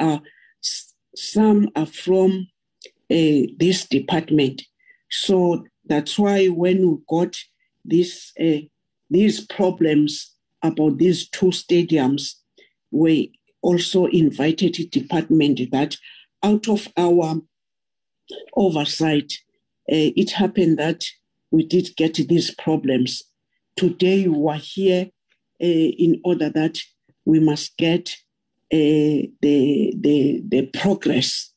are 0.00 0.20
some 1.14 1.68
are 1.76 1.86
from 1.86 2.48
uh, 3.10 3.42
this 3.58 3.86
department. 3.86 4.62
So 5.10 5.64
that's 5.84 6.18
why 6.18 6.46
when 6.46 6.88
we 6.88 6.96
got 7.08 7.36
this 7.84 8.32
uh, 8.40 8.66
these 9.08 9.44
problems 9.46 10.34
about 10.62 10.98
these 10.98 11.28
two 11.28 11.46
stadiums, 11.46 12.34
we 12.90 13.32
also 13.62 14.06
invited 14.06 14.74
the 14.74 14.86
department 14.86 15.60
that 15.72 15.96
out 16.42 16.68
of 16.68 16.88
our 16.96 17.40
oversight, 18.56 19.32
uh, 19.90 20.14
it 20.16 20.32
happened 20.32 20.78
that 20.78 21.04
we 21.50 21.66
did 21.66 21.96
get 21.96 22.14
these 22.14 22.54
problems. 22.54 23.24
Today 23.76 24.28
we 24.28 24.48
are 24.50 24.56
here 24.56 25.10
in 25.58 26.20
order 26.24 26.48
that 26.48 26.78
we 27.24 27.40
must 27.40 27.76
get 27.76 28.16
the, 28.70 29.94
the, 29.98 30.42
the 30.46 30.66
progress. 30.66 31.52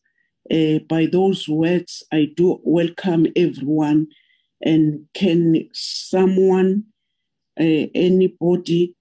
Uh, 0.52 0.80
by 0.90 1.06
those 1.06 1.48
words, 1.48 2.04
I 2.12 2.32
do 2.36 2.60
welcome 2.64 3.28
everyone. 3.36 4.08
And 4.62 5.08
can 5.14 5.70
someone, 5.74 6.86
uh, 7.60 7.64
anybody, 7.96 8.96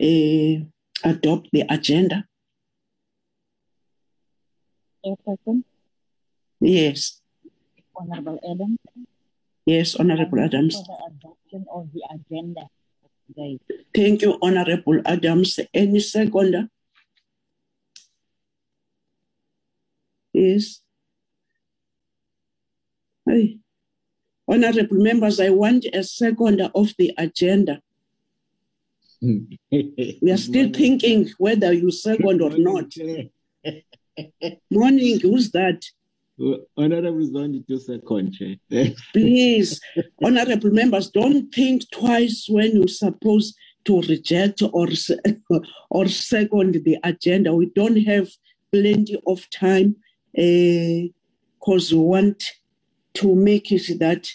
uh, 0.00 0.64
adopt 1.04 1.48
the 1.52 1.64
agenda? 1.68 2.26
Chairperson? 5.04 5.64
Yes. 6.60 7.20
Honorable 7.94 8.38
Adams? 8.48 8.78
Yes, 9.64 9.96
Honorable 9.96 10.40
Adams. 10.40 10.76
For 10.76 10.84
the 10.84 11.14
adoption 11.14 11.66
of 11.72 11.88
the 11.92 12.02
agenda 12.14 12.68
today. 13.26 13.58
Thank 13.94 14.22
you, 14.22 14.38
Honorable 14.40 15.00
Adams. 15.04 15.58
Any 15.74 16.00
seconder? 16.00 16.68
Yes. 20.36 20.82
Hey. 23.24 23.56
Honorable 24.46 24.98
members, 24.98 25.40
I 25.40 25.48
want 25.48 25.86
a 25.94 26.04
second 26.04 26.60
of 26.60 26.92
the 26.98 27.14
agenda. 27.16 27.80
We 29.72 30.30
are 30.30 30.36
still 30.36 30.70
thinking 30.72 31.30
whether 31.38 31.72
you 31.72 31.90
second 31.90 32.42
or 32.42 32.50
not. 32.58 32.92
Morning, 34.70 35.20
who's 35.20 35.50
that? 35.52 35.82
Honorable 36.76 37.26
Zondi 37.32 37.66
to 37.66 37.80
second, 37.80 38.34
Chair. 38.34 38.56
Eh? 38.70 38.90
Please, 39.14 39.80
honorable 40.22 40.70
members, 40.70 41.10
don't 41.10 41.50
think 41.52 41.90
twice 41.90 42.46
when 42.48 42.76
you're 42.76 42.88
supposed 42.88 43.56
to 43.86 44.02
reject 44.02 44.60
or 44.60 44.88
or 45.90 46.06
second 46.08 46.74
the 46.84 46.98
agenda. 47.02 47.54
We 47.54 47.66
don't 47.74 48.02
have 48.04 48.28
plenty 48.70 49.18
of 49.26 49.48
time 49.48 49.96
because 50.36 51.92
we 51.94 52.00
want 52.00 52.44
to 53.14 53.34
make 53.36 53.72
it 53.72 53.98
that 54.00 54.28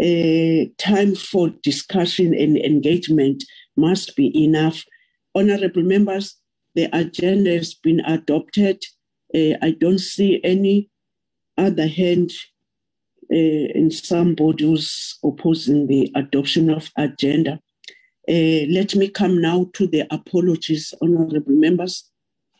uh, 0.00 0.70
time 0.78 1.14
for 1.16 1.50
discussion 1.62 2.34
and 2.34 2.58
engagement 2.58 3.44
must 3.76 4.16
be 4.16 4.32
enough. 4.44 4.84
Honorable 5.34 5.82
members, 5.84 6.36
the 6.74 6.88
agenda 6.96 7.52
has 7.52 7.74
been 7.74 8.00
adopted. 8.00 8.82
Uh, 9.34 9.54
I 9.62 9.72
don't 9.78 10.00
see 10.00 10.40
any 10.44 10.90
other 11.58 11.88
hand 11.88 12.32
uh, 13.32 13.36
in 13.36 13.90
somebody 13.90 14.64
who's 14.66 15.18
opposing 15.24 15.88
the 15.88 16.12
adoption 16.16 16.70
of 16.70 16.90
agenda. 16.98 17.60
Uh, 18.28 18.66
let 18.70 18.94
me 18.96 19.08
come 19.08 19.40
now 19.40 19.70
to 19.74 19.86
the 19.88 20.06
apologies, 20.12 20.94
honorable 21.02 21.52
members. 21.52 22.11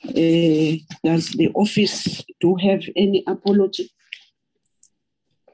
Uh, 0.09 0.77
does 1.05 1.31
the 1.31 1.51
office 1.55 2.25
do 2.41 2.57
have 2.57 2.83
any 2.97 3.23
apology? 3.27 3.91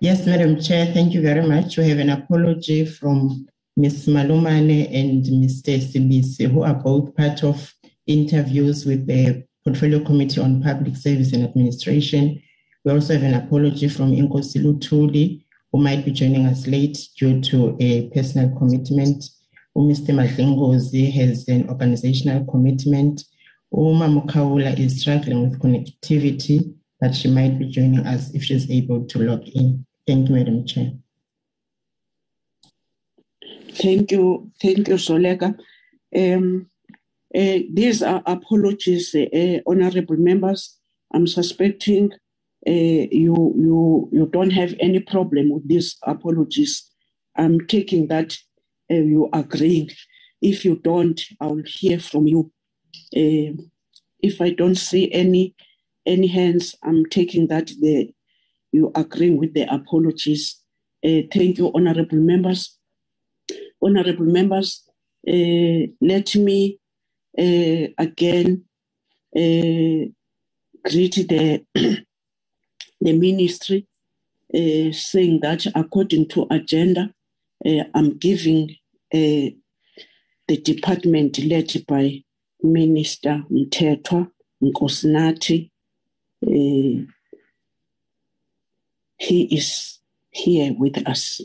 Yes, 0.01 0.25
Madam 0.27 0.61
Chair, 0.61 0.87
thank 0.87 1.13
you 1.13 1.21
very 1.21 1.47
much. 1.47 1.77
We 1.77 1.89
have 1.89 1.99
an 1.99 2.11
apology 2.11 2.87
from 2.87 3.47
Ms. 3.77 4.07
Malumane 4.07 4.89
and 4.95 5.25
Mr. 5.25 5.79
Sibisi, 5.79 6.51
who 6.51 6.63
are 6.63 6.75
both 6.75 7.15
part 7.15 7.45
of 7.45 7.75
interviews 8.07 8.87
with 8.87 9.07
the 9.07 9.45
Portfolio 9.65 10.03
Committee 10.03 10.41
on 10.41 10.63
Public 10.63 10.97
Service 10.97 11.33
and 11.33 11.45
Administration. 11.45 12.41
We 12.85 12.93
also 12.93 13.15
have 13.15 13.23
an 13.23 13.35
apology 13.35 13.89
from 13.89 14.13
Inkosi 14.13 14.63
Lutuli, 14.63 15.45
who 15.73 15.83
might 15.83 16.05
be 16.05 16.13
joining 16.13 16.47
us 16.47 16.67
late 16.67 16.97
due 17.19 17.41
to 17.43 17.77
a 17.81 18.09
personal 18.09 18.57
commitment. 18.57 19.25
Mr. 19.77 20.11
Madlingozi 20.15 21.13
has 21.13 21.47
an 21.49 21.69
organizational 21.69 22.45
commitment. 22.47 23.23
Uma 23.73 24.07
Mukaula 24.09 24.79
is 24.79 25.01
struggling 25.01 25.51
with 25.51 25.61
connectivity, 25.61 26.75
but 27.01 27.15
she 27.15 27.29
might 27.29 27.59
be 27.59 27.67
joining 27.69 28.07
us 28.07 28.35
if 28.35 28.43
she's 28.43 28.71
able 28.71 29.05
to 29.07 29.19
log 29.19 29.47
in. 29.49 29.85
Thank 30.07 30.29
you, 30.29 30.35
Madam 30.37 30.67
Chair. 30.67 30.93
Thank 33.73 34.13
you, 34.13 34.51
thank 34.61 34.89
you, 34.89 34.95
Solega. 34.95 35.55
Um, 36.17 36.71
uh, 37.35 37.59
these 37.73 38.03
are 38.03 38.23
apologies, 38.27 39.15
uh, 39.15 39.59
honorable 39.67 40.17
members. 40.17 40.79
I'm 41.13 41.27
suspecting 41.27 42.13
uh, 42.67 42.71
you 42.71 43.55
you 43.57 44.09
you 44.13 44.27
don't 44.33 44.51
have 44.51 44.75
any 44.81 45.01
problem 45.01 45.51
with 45.51 45.69
these 45.69 45.97
apologies. 46.03 46.91
I'm 47.37 47.67
taking 47.67 48.09
that 48.09 48.37
uh, 48.91 48.95
you 48.95 49.29
agree. 49.33 49.91
If 50.41 50.65
you 50.65 50.77
don't, 50.77 51.21
I'll 51.41 51.63
hear 51.65 52.01
from 52.01 52.27
you. 52.27 52.51
Uh, 53.17 53.55
if 54.21 54.41
I 54.41 54.51
don't 54.51 54.77
see 54.77 55.13
any 55.13 55.55
any 56.07 56.29
hands, 56.29 56.77
I'm 56.83 57.07
taking 57.07 57.49
that 57.49 57.69
the 57.81 58.11
you 58.73 58.93
agree 58.95 59.31
with 59.31 59.55
the 59.55 59.73
apologies. 59.75 60.63
Uh, 61.05 61.23
thank 61.33 61.59
you, 61.59 61.73
honorable 61.75 62.19
members. 62.19 62.79
Honorable 63.83 64.27
members, 64.27 64.85
uh, 65.29 65.89
let 66.01 66.37
me 66.37 66.79
uh, 67.39 67.89
again 67.99 68.65
uh, 69.37 70.09
greet 70.85 71.17
the 71.29 71.65
the 71.75 72.05
ministry, 73.13 73.87
uh, 74.55 74.93
saying 74.93 75.41
that 75.43 75.67
according 75.75 76.29
to 76.29 76.47
agenda, 76.51 77.13
I'm 77.95 78.19
giving 78.19 78.77
the 79.13 79.55
department 80.49 81.39
led 81.45 81.73
by 81.89 82.23
Minister 82.63 83.45
Mthethwa 83.51 84.31
Nkosinathi. 84.63 85.71
Uh, 86.47 87.05
he 89.19 89.43
is 89.51 89.99
here 90.31 90.75
with 90.79 91.07
us. 91.09 91.41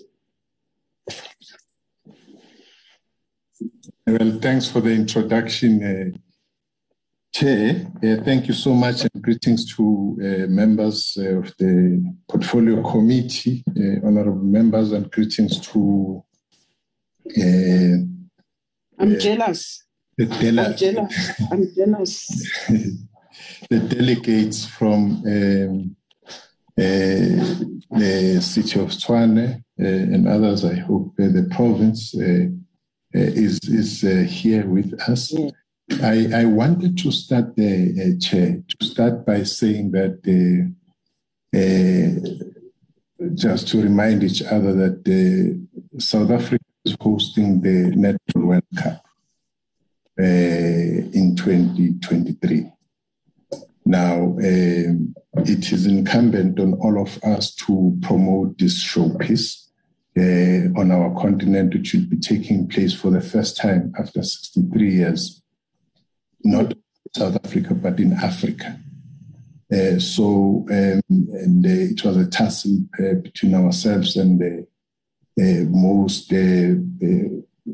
Well, 4.06 4.39
thanks 4.41 4.67
for 4.67 4.82
the 4.82 4.91
introduction, 4.91 5.82
uh, 5.84 6.17
Chair. 7.34 7.88
Uh, 8.04 8.23
thank 8.23 8.47
you 8.47 8.54
so 8.54 8.73
much, 8.73 9.02
and 9.04 9.23
greetings 9.23 9.73
to 9.76 10.17
uh, 10.19 10.47
members 10.49 11.17
of 11.17 11.54
the 11.58 12.13
Portfolio 12.30 12.84
Committee, 12.84 13.63
uh, 13.69 14.06
honorable 14.06 14.43
members, 14.43 14.91
and 14.91 15.10
greetings 15.10 15.60
to 15.60 16.23
uh, 17.38 17.97
I'm 18.99 19.19
jealous. 19.19 19.84
The, 20.17 20.26
dele- 20.26 20.60
I'm 20.60 20.76
jealous. 20.76 21.41
I'm 21.52 21.76
jealous. 21.76 22.67
the 23.69 23.80
delegates 23.80 24.65
from 24.65 25.23
um, 25.26 25.95
uh, 26.78 27.36
the 27.99 28.39
city 28.41 28.80
of 28.80 28.89
Tshwane 28.89 29.63
uh, 29.80 29.86
and 29.86 30.28
others. 30.28 30.65
I 30.65 30.76
hope 30.76 31.13
uh, 31.19 31.28
the 31.28 31.47
province 31.52 32.15
uh, 32.15 32.47
uh, 33.15 33.30
is 33.45 33.60
is 33.63 34.04
uh, 34.04 34.26
here 34.28 34.65
with 34.67 34.93
us. 35.08 35.32
Yeah. 35.32 35.49
I, 36.02 36.41
I 36.41 36.45
wanted 36.45 36.97
to 36.99 37.12
start 37.12 37.56
the 37.56 38.15
uh, 38.17 38.19
chair 38.26 38.63
to 38.67 38.86
start 38.86 39.26
by 39.26 39.43
saying 39.43 39.91
that 39.91 40.17
uh, 40.26 40.71
uh, 41.58 43.30
just 43.36 43.67
to 43.69 43.82
remind 43.82 44.23
each 44.23 44.41
other 44.41 44.73
that 44.73 45.04
uh, 45.08 45.99
South 45.99 46.32
Africa 46.32 46.63
is 46.86 46.95
hosting 46.99 47.62
the 47.62 47.91
Netball 47.95 48.43
World 48.43 48.63
Cup 48.76 49.04
in 50.17 51.36
2023. 51.36 52.71
Now, 53.86 54.15
um, 54.23 55.13
it 55.36 55.71
is 55.71 55.86
incumbent 55.86 56.60
on 56.60 56.73
all 56.76 57.02
of 57.02 57.21
us 57.23 57.54
to 57.56 57.97
promote 58.02 58.58
this 58.58 58.84
showpiece 58.84 59.67
uh, 60.17 60.80
on 60.80 60.91
our 60.91 61.13
continent, 61.19 61.73
which 61.73 61.93
will 61.93 62.06
be 62.06 62.17
taking 62.17 62.67
place 62.67 62.93
for 62.93 63.10
the 63.10 63.21
first 63.21 63.58
time 63.58 63.91
after 63.99 64.23
63 64.23 64.89
years, 64.89 65.41
not 66.43 66.73
South 67.15 67.38
Africa, 67.43 67.73
but 67.73 67.99
in 67.99 68.13
Africa. 68.13 68.80
Uh, 69.71 69.97
so, 69.99 70.65
um, 70.69 71.02
and 71.10 71.65
uh, 71.65 71.69
it 71.69 72.04
was 72.06 72.17
a 72.17 72.30
tussle 72.30 72.78
uh, 72.99 73.15
between 73.15 73.56
ourselves 73.56 74.15
and 74.15 74.39
the 74.39 74.67
uh, 75.41 75.65
most 75.69 76.32
uh, 76.32 76.76
uh, 77.06 77.73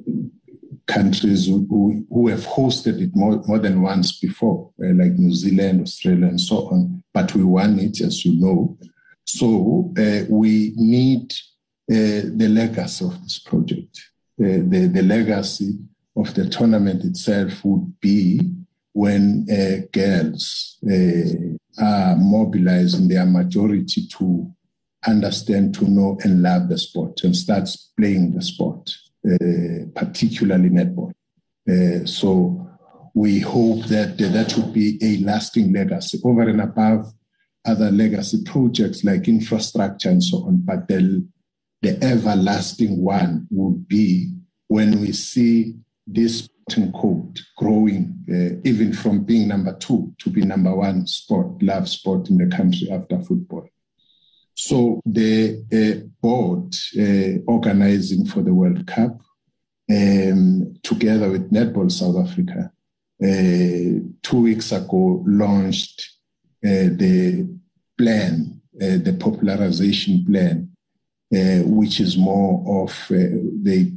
countries 0.89 1.45
who, 1.47 2.05
who, 2.09 2.27
have 2.27 2.45
hosted 2.45 2.99
it 2.99 3.15
more, 3.15 3.41
more 3.47 3.59
than 3.59 3.81
once 3.81 4.19
before, 4.19 4.71
uh, 4.83 4.93
like 4.95 5.13
New 5.13 5.33
Zealand, 5.33 5.81
Australia, 5.81 6.27
and 6.27 6.41
so 6.41 6.69
on. 6.69 7.03
But 7.13 7.33
we 7.35 7.43
won 7.43 7.79
it, 7.79 8.01
as 8.01 8.25
you 8.25 8.41
know. 8.41 8.77
So 9.25 9.93
uh, 9.97 10.25
we 10.29 10.73
need 10.75 11.31
uh, 11.91 12.25
the 12.41 12.47
legacy 12.49 13.05
of 13.05 13.21
this 13.23 13.39
project. 13.39 14.01
Uh, 14.39 14.65
the, 14.73 14.89
the 14.91 15.03
legacy 15.03 15.77
of 16.15 16.33
the 16.33 16.49
tournament 16.49 17.03
itself 17.05 17.63
would 17.63 17.99
be 17.99 18.41
when 18.93 19.45
uh, 19.49 19.85
girls 19.91 20.77
uh, 20.91 21.83
are 21.83 22.15
mobilized 22.15 22.97
in 22.99 23.07
their 23.07 23.25
majority 23.25 24.07
to 24.07 24.51
understand, 25.07 25.75
to 25.75 25.85
know, 25.85 26.17
and 26.23 26.41
love 26.41 26.67
the 26.67 26.77
sport 26.77 27.23
and 27.23 27.35
start 27.35 27.69
playing 27.97 28.33
the 28.33 28.41
sport. 28.41 28.91
Uh, 29.27 29.83
particularly 29.93 30.69
netball. 30.69 31.11
Uh, 31.69 32.05
so 32.05 32.69
we 33.13 33.39
hope 33.39 33.83
that 33.87 34.17
that 34.17 34.53
would 34.55 34.71
be 34.71 34.97
a 35.01 35.17
lasting 35.25 35.73
legacy 35.73 36.17
over 36.23 36.43
and 36.43 36.61
above 36.61 37.13
other 37.65 37.91
legacy 37.91 38.41
projects 38.45 39.03
like 39.03 39.27
infrastructure 39.27 40.09
and 40.09 40.23
so 40.23 40.45
on. 40.45 40.61
But 40.63 40.87
the, 40.87 41.27
the 41.81 42.01
everlasting 42.01 43.03
one 43.03 43.45
would 43.51 43.89
be 43.89 44.35
when 44.69 45.01
we 45.01 45.11
see 45.11 45.75
this 46.07 46.47
code 46.69 47.41
growing, 47.57 48.23
uh, 48.31 48.61
even 48.63 48.93
from 48.93 49.25
being 49.25 49.49
number 49.49 49.75
two 49.75 50.13
to 50.19 50.29
be 50.29 50.43
number 50.45 50.73
one 50.73 51.05
sport, 51.07 51.61
love 51.61 51.89
sport 51.89 52.29
in 52.29 52.37
the 52.37 52.47
country 52.47 52.89
after 52.89 53.19
football. 53.19 53.67
So 54.61 54.99
the 55.05 55.63
uh, 55.71 56.05
board 56.21 56.75
uh, 56.99 57.41
organizing 57.49 58.25
for 58.25 58.41
the 58.41 58.53
World 58.53 58.85
Cup, 58.85 59.21
um, 59.89 60.75
together 60.83 61.31
with 61.31 61.49
Netball 61.49 61.89
South 61.89 62.17
Africa, 62.17 62.69
uh, 63.23 64.03
two 64.21 64.41
weeks 64.41 64.73
ago 64.73 65.23
launched 65.25 66.11
uh, 66.61 66.91
the 66.91 67.49
plan, 67.97 68.59
uh, 68.75 68.97
the 68.97 69.15
popularization 69.17 70.25
plan, 70.25 70.69
uh, 71.33 71.63
which 71.63 72.01
is 72.01 72.17
more 72.17 72.83
of 72.83 73.07
they 73.09 73.93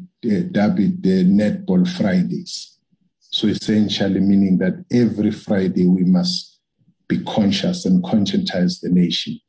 dub 0.53 0.79
it 0.79 1.03
the 1.03 1.25
Netball 1.25 1.89
Fridays. 1.89 2.79
So 3.19 3.49
essentially 3.49 4.21
meaning 4.21 4.59
that 4.59 4.85
every 4.93 5.33
Friday 5.33 5.89
we 5.89 6.05
must 6.05 6.61
be 7.09 7.19
conscious 7.25 7.85
and 7.85 8.05
conscientize 8.05 8.81
the 8.81 8.91
nation 8.91 9.41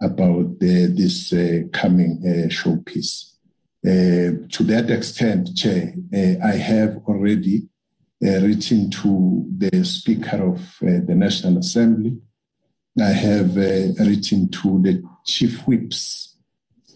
about 0.00 0.58
this 0.60 1.32
uh, 1.32 1.62
coming 1.72 2.22
uh, 2.24 2.48
showpiece. 2.48 3.34
Uh, 3.86 4.46
to 4.50 4.64
that 4.64 4.90
extent, 4.90 5.54
Chair, 5.56 5.94
uh, 6.12 6.44
I 6.44 6.56
have 6.56 6.96
already 7.06 7.68
uh, 8.24 8.40
written 8.40 8.90
to 8.90 9.46
the 9.56 9.84
Speaker 9.84 10.52
of 10.52 10.60
uh, 10.82 11.06
the 11.06 11.14
National 11.14 11.58
Assembly. 11.58 12.18
I 13.00 13.10
have 13.10 13.54
written 13.54 14.50
to 14.50 14.82
the 14.82 15.02
chief 15.24 15.60
whips 15.68 16.36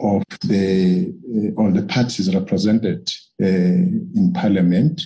of 0.00 0.24
the 0.40 1.14
all 1.56 1.70
the 1.70 1.84
parties 1.84 2.34
represented 2.34 3.08
in 3.38 4.32
Parliament 4.34 5.00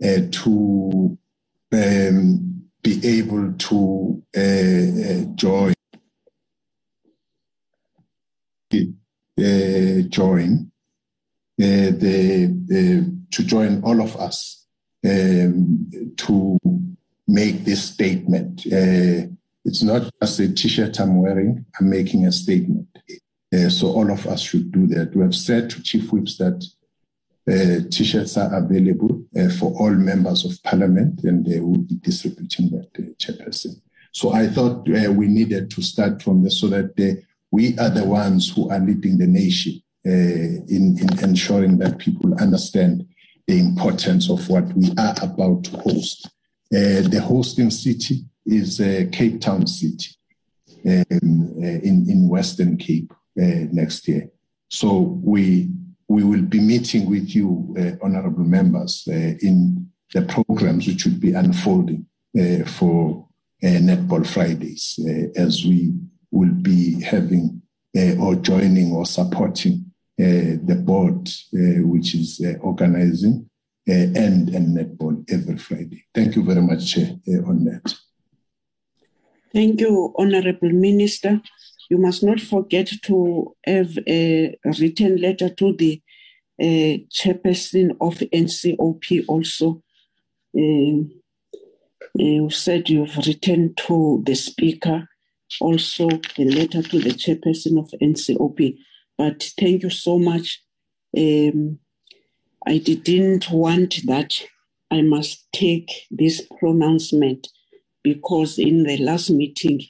to 0.00 1.18
um, 1.72 2.64
be 2.80 3.00
able 3.04 3.54
to 3.54 4.22
join 5.34 5.74
uh, 8.72 8.76
join 9.36 10.70
uh, 11.60 11.90
the, 12.02 13.12
to 13.30 13.44
join 13.44 13.82
all 13.82 14.00
of 14.00 14.16
us 14.16 14.66
um, 15.04 15.90
to 16.16 16.58
make 17.26 17.64
this 17.64 17.84
statement. 17.84 18.66
Uh, 18.66 19.28
it's 19.64 19.82
not 19.82 20.10
just 20.20 20.40
a 20.40 20.52
t-shirt 20.52 20.98
I'm 21.00 21.20
wearing. 21.20 21.64
I'm 21.78 21.88
making 21.88 22.26
a 22.26 22.32
statement. 22.32 22.88
Uh, 23.54 23.68
so 23.68 23.88
all 23.88 24.10
of 24.10 24.26
us 24.26 24.42
should 24.42 24.72
do 24.72 24.86
that. 24.88 25.14
We 25.14 25.22
have 25.22 25.34
said 25.34 25.70
to 25.70 25.82
chief 25.82 26.12
whips 26.12 26.38
that 26.38 26.64
uh, 27.48 27.88
t-shirts 27.90 28.36
are 28.36 28.54
available 28.54 29.22
uh, 29.38 29.50
for 29.50 29.72
all 29.78 29.90
members 29.90 30.44
of 30.44 30.62
parliament 30.62 31.22
and 31.24 31.44
they 31.46 31.60
will 31.60 31.78
be 31.78 31.96
distributing 31.96 32.70
that 32.70 32.88
uh, 32.98 33.12
chairperson. 33.18 33.80
So 34.12 34.32
I 34.32 34.48
thought 34.48 34.88
uh, 34.88 35.12
we 35.12 35.28
needed 35.28 35.70
to 35.72 35.82
start 35.82 36.22
from 36.22 36.42
this 36.42 36.60
so 36.60 36.68
that 36.68 36.96
we 37.54 37.78
are 37.78 37.90
the 37.90 38.04
ones 38.04 38.50
who 38.50 38.68
are 38.68 38.80
leading 38.80 39.16
the 39.16 39.28
nation 39.28 39.80
uh, 40.04 40.10
in, 40.76 40.98
in 40.98 41.08
ensuring 41.22 41.78
that 41.78 41.98
people 41.98 42.34
understand 42.46 43.06
the 43.46 43.60
importance 43.60 44.28
of 44.28 44.48
what 44.48 44.64
we 44.74 44.90
are 44.98 45.14
about 45.22 45.62
to 45.62 45.76
host. 45.86 46.26
Uh, 46.74 47.06
the 47.14 47.20
hosting 47.24 47.70
city 47.70 48.24
is 48.44 48.80
uh, 48.80 49.04
Cape 49.12 49.40
Town 49.40 49.68
City 49.68 50.10
um, 50.84 51.54
uh, 51.62 51.78
in, 51.88 51.96
in 52.10 52.28
Western 52.28 52.76
Cape 52.76 53.12
uh, 53.40 53.70
next 53.70 54.08
year. 54.08 54.28
So 54.68 55.20
we, 55.22 55.70
we 56.08 56.24
will 56.24 56.42
be 56.42 56.58
meeting 56.58 57.08
with 57.08 57.36
you, 57.36 57.72
uh, 57.78 58.04
honorable 58.04 58.48
members, 58.58 59.04
in 59.06 59.88
the 60.12 60.22
programs 60.22 60.88
which 60.88 61.04
will 61.04 61.20
be 61.20 61.32
unfolding 61.32 62.04
for 62.66 63.28
Netball 63.62 64.26
Fridays 64.26 64.98
as 65.36 65.64
we 65.64 65.94
will 66.34 66.52
be 66.52 67.00
having 67.00 67.62
uh, 67.96 68.16
or 68.16 68.34
joining 68.34 68.90
or 68.92 69.06
supporting 69.06 69.76
uh, 70.20 70.58
the 70.68 70.82
board, 70.84 71.28
uh, 71.28 71.86
which 71.86 72.14
is 72.14 72.40
uh, 72.44 72.58
organizing 72.60 73.48
uh, 73.88 73.92
and, 73.92 74.48
and 74.48 74.76
netball 74.76 75.24
every 75.30 75.56
Friday. 75.56 76.04
Thank 76.12 76.34
you 76.34 76.42
very 76.42 76.60
much, 76.60 76.92
Chair, 76.92 77.16
uh, 77.28 77.48
on 77.48 77.64
that. 77.64 77.94
Thank 79.52 79.80
you, 79.80 80.12
Honorable 80.18 80.70
Minister. 80.70 81.40
You 81.88 81.98
must 81.98 82.24
not 82.24 82.40
forget 82.40 82.90
to 83.04 83.54
have 83.64 83.96
a 84.08 84.56
written 84.64 85.16
letter 85.18 85.50
to 85.50 85.76
the 85.76 86.02
chairperson 86.60 87.90
of 88.00 88.14
NCOP 88.32 89.24
also. 89.28 89.82
Um, 90.56 91.12
you 92.14 92.50
said 92.50 92.88
you've 92.88 93.16
written 93.18 93.74
to 93.86 94.22
the 94.24 94.34
speaker 94.34 95.08
also 95.60 96.08
a 96.38 96.44
letter 96.44 96.82
to 96.82 97.00
the 97.00 97.10
chairperson 97.10 97.78
of 97.78 97.90
NCOP. 98.02 98.78
But 99.18 99.52
thank 99.58 99.82
you 99.84 99.90
so 99.90 100.18
much. 100.18 100.62
Um, 101.16 101.80
I 102.66 102.78
didn't 102.78 103.50
want 103.50 104.00
that 104.06 104.34
I 104.90 105.02
must 105.02 105.46
take 105.52 105.90
this 106.10 106.46
pronouncement 106.60 107.48
because 108.04 108.58
in 108.58 108.84
the 108.84 108.98
last 108.98 109.30
meeting, 109.30 109.82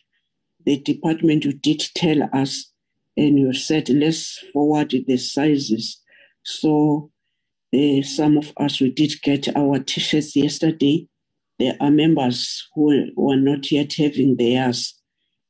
the 0.66 0.78
department 0.80 1.44
you 1.44 1.54
did 1.54 1.82
tell 1.94 2.28
us 2.32 2.72
and 3.16 3.38
you 3.38 3.54
said 3.54 3.88
let's 3.90 4.38
forward 4.52 4.94
the 5.06 5.16
sizes. 5.18 6.02
So 6.44 7.10
uh, 7.74 8.02
some 8.02 8.38
of 8.38 8.52
us 8.58 8.80
we 8.80 8.90
did 8.92 9.14
get 9.22 9.56
our 9.56 9.80
t-shirts 9.80 10.36
yesterday. 10.36 11.08
There 11.58 11.76
are 11.80 11.90
members 11.90 12.68
who 12.74 13.06
were 13.16 13.36
not 13.36 13.72
yet 13.72 13.94
having 13.94 14.36
theirs 14.36 14.94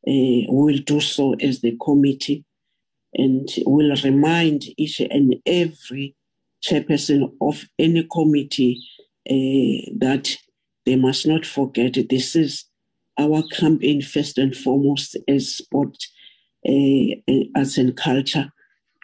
will 0.07 0.79
do 0.79 1.01
so 1.01 1.35
as 1.35 1.61
the 1.61 1.77
committee 1.83 2.45
and 3.15 3.49
will 3.65 3.95
remind 4.03 4.65
each 4.77 5.01
and 5.01 5.37
every 5.47 6.17
chairperson 6.65 7.33
of 7.41 7.65
any 7.79 8.07
committee 8.11 8.83
uh, 9.31 9.91
that 9.97 10.37
they 10.87 10.97
must 10.97 11.27
not 11.27 11.47
forget 11.47 11.97
this 12.11 12.37
is 12.37 12.67
our 13.19 13.43
campaign 13.53 14.03
first 14.03 14.39
and 14.39 14.57
foremost 14.57 15.17
as 15.29 15.57
sport, 15.57 15.97
uh, 16.69 17.33
arts 17.57 17.79
and 17.79 17.97
culture, 17.97 18.51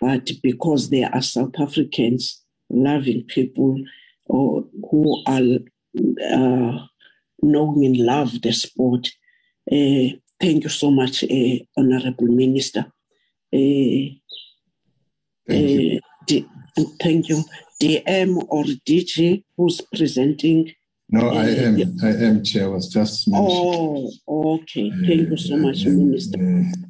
but 0.00 0.30
because 0.42 0.90
they 0.90 1.04
are 1.04 1.22
South 1.22 1.54
Africans, 1.60 2.42
loving 2.68 3.24
people 3.24 3.76
or 4.26 4.64
who 4.90 5.22
are 5.26 5.58
uh, 6.32 6.86
knowing 7.42 7.84
and 7.84 7.96
love 7.98 8.42
the 8.42 8.52
sport, 8.52 9.08
uh, 9.70 10.16
Thank 10.40 10.64
you 10.64 10.70
so 10.70 10.90
much, 10.90 11.24
uh, 11.24 11.56
Honorable 11.76 12.28
Minister. 12.28 12.80
Uh, 13.52 14.16
thank, 15.46 15.68
you. 15.68 16.00
D- 16.26 16.46
thank 17.00 17.28
you. 17.28 17.44
DM 17.80 18.46
or 18.48 18.64
DG 18.64 19.44
who's 19.56 19.80
presenting? 19.94 20.72
No, 21.10 21.30
I 21.30 21.46
am. 21.46 21.96
I 22.02 22.08
am 22.08 22.44
chair. 22.44 22.64
I 22.64 22.68
was 22.68 22.88
just 22.88 23.28
mentioned. 23.28 23.50
Oh, 24.28 24.54
okay. 24.54 24.90
Thank 24.90 25.30
you 25.30 25.36
so 25.36 25.56
much, 25.56 25.84
Minister. 25.84 26.38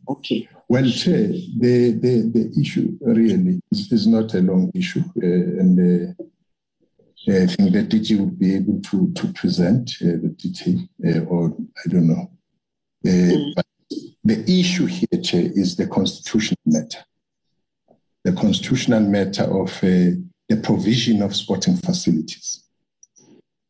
okay. 0.09 0.49
Well, 0.69 0.89
Chair, 0.89 1.29
the, 1.59 1.99
the, 2.01 2.31
the 2.33 2.61
issue 2.61 2.97
really 3.01 3.61
is, 3.73 3.91
is 3.91 4.07
not 4.07 4.33
a 4.35 4.41
long 4.41 4.71
issue, 4.73 5.03
uh, 5.21 5.61
and 5.61 6.15
uh, 6.19 6.23
I 7.33 7.47
think 7.47 7.73
the 7.73 7.83
DG 7.83 8.21
would 8.21 8.39
be 8.39 8.55
able 8.55 8.81
to 8.83 9.13
to 9.13 9.33
present 9.33 9.91
uh, 10.03 10.15
the 10.23 10.35
detail, 10.39 10.79
uh, 11.05 11.25
or 11.25 11.57
I 11.85 11.89
don't 11.89 12.07
know. 12.07 12.31
Uh, 13.07 13.53
but 13.57 13.67
the 14.25 14.61
issue 14.61 14.87
here, 14.87 15.21
Chair, 15.23 15.51
is 15.55 15.77
the 15.77 15.87
constitutional 15.87 16.61
matter. 16.67 17.05
The 18.25 18.33
constitutional 18.33 19.01
matter 19.01 19.45
of 19.45 19.71
uh, 19.83 20.17
the 20.49 20.61
provision 20.63 21.23
of 21.23 21.35
sporting 21.35 21.77
facilities. 21.77 22.65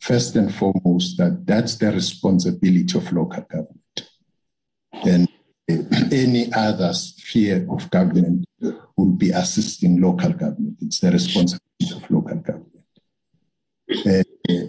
first 0.00 0.34
and 0.34 0.52
foremost 0.52 1.18
that 1.18 1.46
that's 1.46 1.76
the 1.76 1.92
responsibility 1.92 2.98
of 2.98 3.12
local 3.12 3.42
government. 3.42 3.96
And 4.92 5.28
any 6.12 6.52
other 6.52 6.92
sphere 6.92 7.66
of 7.70 7.90
government 7.90 8.46
will 8.96 9.12
be 9.12 9.30
assisting 9.30 10.00
local 10.00 10.32
government. 10.32 10.78
It's 10.80 11.00
the 11.00 11.12
responsibility 11.12 11.94
of 11.94 12.10
local 12.10 12.36
government. 12.38 12.79
Uh, 13.90 14.22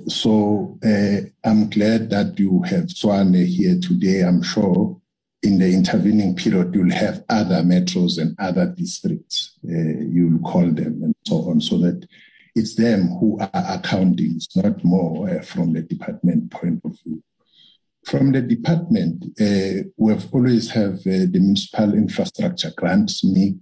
so 0.07 0.79
uh, 0.84 1.17
I'm 1.43 1.69
glad 1.69 2.10
that 2.10 2.39
you 2.39 2.63
have 2.63 2.86
Tshwane 2.86 3.45
here 3.45 3.79
today. 3.79 4.21
I'm 4.21 4.41
sure 4.41 4.99
in 5.43 5.60
the 5.60 5.71
intervening 5.71 6.36
period 6.36 6.73
you'll 6.73 6.91
have 6.91 7.23
other 7.29 7.62
metros 7.62 8.19
and 8.19 8.36
other 8.39 8.67
districts. 8.67 9.57
Uh, 9.63 10.01
you'll 10.10 10.39
call 10.39 10.71
them 10.71 11.03
and 11.03 11.15
so 11.25 11.49
on, 11.49 11.62
so 11.62 11.77
that 11.79 12.07
it's 12.55 12.75
them 12.75 13.10
who 13.19 13.39
are 13.39 13.49
accounting. 13.53 14.34
It's 14.36 14.55
not 14.55 14.84
more 14.84 15.41
from 15.43 15.73
the 15.73 15.81
department 15.81 16.51
point 16.51 16.81
of 16.84 16.97
view. 17.03 17.23
From 18.05 18.31
the 18.31 18.41
department, 18.41 19.25
we've 19.97 20.34
always 20.34 20.71
have 20.71 21.03
the 21.03 21.29
municipal 21.31 21.93
infrastructure 21.93 22.71
grants, 22.75 23.23
um, 23.23 23.60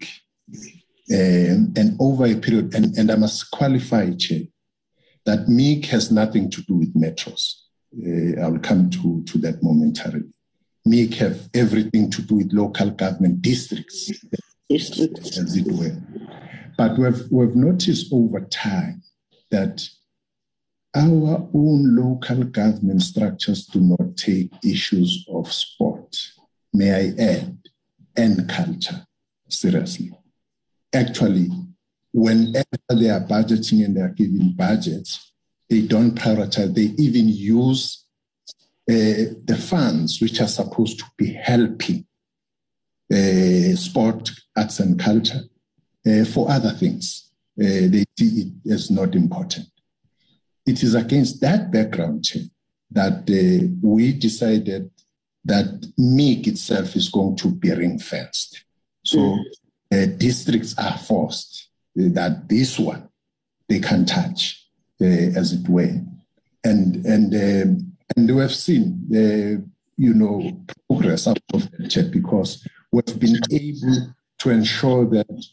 and 1.09 1.97
over 1.99 2.25
a 2.25 2.35
period, 2.35 2.73
and, 2.73 2.97
and 2.97 3.11
I 3.11 3.15
must 3.15 3.51
qualify, 3.51 4.11
Chair, 4.13 4.43
that 5.25 5.47
MIG 5.47 5.85
has 5.87 6.11
nothing 6.11 6.49
to 6.51 6.61
do 6.63 6.75
with 6.75 6.93
metros. 6.95 7.55
Uh, 7.93 8.39
I'll 8.41 8.59
come 8.59 8.89
to, 8.91 9.23
to 9.25 9.37
that 9.39 9.61
momentarily. 9.63 10.29
MIG 10.85 11.15
have 11.15 11.49
everything 11.53 12.09
to 12.11 12.21
do 12.21 12.35
with 12.35 12.53
local 12.53 12.91
government 12.91 13.41
districts, 13.41 14.11
Districts. 14.69 15.37
as 15.37 15.55
it 15.55 15.67
were. 15.71 15.97
But 16.77 16.97
we've, 16.97 17.23
we've 17.31 17.55
noticed 17.55 18.11
over 18.13 18.39
time 18.41 19.03
that 19.51 19.87
our 20.95 21.47
own 21.53 21.95
local 21.95 22.43
government 22.45 23.01
structures 23.01 23.65
do 23.65 23.79
not 23.81 24.15
take 24.17 24.51
issues 24.63 25.25
of 25.29 25.51
sport, 25.51 26.15
may 26.73 26.91
I 26.93 27.21
add, 27.21 27.57
and 28.15 28.49
culture 28.49 29.05
seriously. 29.49 30.11
Actually, 30.93 31.49
whenever 32.19 32.65
they 32.89 33.09
are 33.09 33.21
budgeting 33.21 33.85
and 33.85 33.95
they 33.95 34.01
are 34.01 34.09
giving 34.09 34.51
budgets, 34.51 35.31
they 35.69 35.81
don't 35.81 36.11
prioritize. 36.11 36.73
They 36.73 36.93
even 37.01 37.29
use 37.29 38.05
uh, 38.89 39.39
the 39.45 39.57
funds 39.57 40.21
which 40.21 40.41
are 40.41 40.47
supposed 40.47 40.99
to 40.99 41.05
be 41.17 41.33
helping 41.33 42.05
uh, 43.11 43.75
sport, 43.75 44.31
arts, 44.57 44.79
and 44.79 44.99
culture 44.99 45.43
uh, 46.05 46.25
for 46.25 46.49
other 46.51 46.71
things. 46.71 47.31
Uh, 47.59 47.87
they 47.93 48.03
see 48.17 48.53
it 48.65 48.71
as 48.71 48.91
not 48.91 49.15
important. 49.15 49.67
It 50.65 50.83
is 50.83 50.95
against 50.95 51.41
that 51.41 51.71
background 51.71 52.25
that 52.91 53.29
uh, 53.29 53.67
we 53.81 54.13
decided 54.13 54.91
that 55.45 55.87
MIG 55.97 56.49
itself 56.49 56.95
is 56.95 57.09
going 57.09 57.37
to 57.37 57.49
be 57.49 57.71
ring 57.71 57.97
fenced. 57.97 58.65
So 59.05 59.39
uh, 59.91 60.05
districts 60.17 60.75
are 60.77 60.97
forced 60.97 61.68
that 61.95 62.47
this 62.47 62.79
one 62.79 63.09
they 63.67 63.79
can 63.79 64.05
touch, 64.05 64.65
uh, 65.01 65.05
as 65.05 65.53
it 65.53 65.67
were, 65.69 66.01
and 66.63 67.05
and 67.05 67.33
um, 67.33 67.97
and 68.15 68.35
we 68.35 68.41
have 68.41 68.53
seen, 68.53 69.05
uh, 69.11 69.61
you 69.97 70.13
know, 70.13 70.65
progress 70.87 71.27
out 71.27 71.39
of 71.53 71.69
that 71.71 71.89
check 71.89 72.11
because 72.11 72.67
we've 72.91 73.19
been 73.19 73.39
able 73.51 74.13
to 74.39 74.49
ensure 74.49 75.05
that 75.05 75.45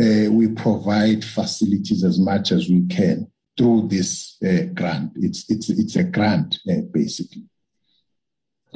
uh, 0.00 0.30
we 0.30 0.48
provide 0.48 1.24
facilities 1.24 2.04
as 2.04 2.18
much 2.18 2.52
as 2.52 2.68
we 2.68 2.86
can 2.86 3.30
through 3.56 3.88
this 3.88 4.36
uh, 4.44 4.64
grant. 4.74 5.12
It's 5.16 5.48
it's 5.50 5.70
it's 5.70 5.96
a 5.96 6.04
grant 6.04 6.58
uh, 6.68 6.82
basically. 6.92 7.44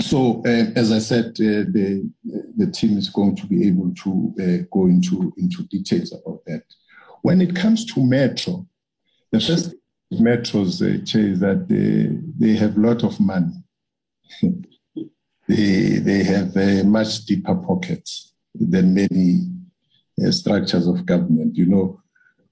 So 0.01 0.43
uh, 0.47 0.71
as 0.77 0.93
I 0.93 1.01
said, 1.01 1.27
uh, 1.41 1.67
the 1.73 2.11
the 2.57 2.71
team 2.71 2.99
is 2.99 3.11
going 3.11 3.37
to 3.37 3.47
be 3.47 3.67
able 3.67 3.93
to 4.05 4.35
uh, 4.41 4.65
go 4.73 4.87
into 4.87 5.33
into 5.37 5.65
details 5.65 6.13
about 6.13 6.45
that. 6.47 6.63
When 7.29 7.43
it 7.43 7.55
comes 7.55 7.85
to 7.93 8.03
metro, 8.03 8.67
the 9.31 9.39
first 9.39 9.75
metros 10.11 10.81
uh, 10.81 11.05
Chair, 11.05 11.29
is 11.33 11.41
that 11.41 11.69
they 11.69 12.09
they 12.41 12.57
have 12.57 12.75
a 12.79 12.81
lot 12.81 13.05
of 13.05 13.21
money. 13.21 13.53
they 15.47 15.99
they 16.09 16.23
have 16.25 16.57
uh, 16.57 16.85
much 16.85 17.27
deeper 17.27 17.55
pockets 17.55 18.33
than 18.55 18.95
many 18.95 19.47
uh, 20.25 20.31
structures 20.31 20.87
of 20.87 21.05
government. 21.05 21.55
You 21.55 21.67
know, 21.67 22.01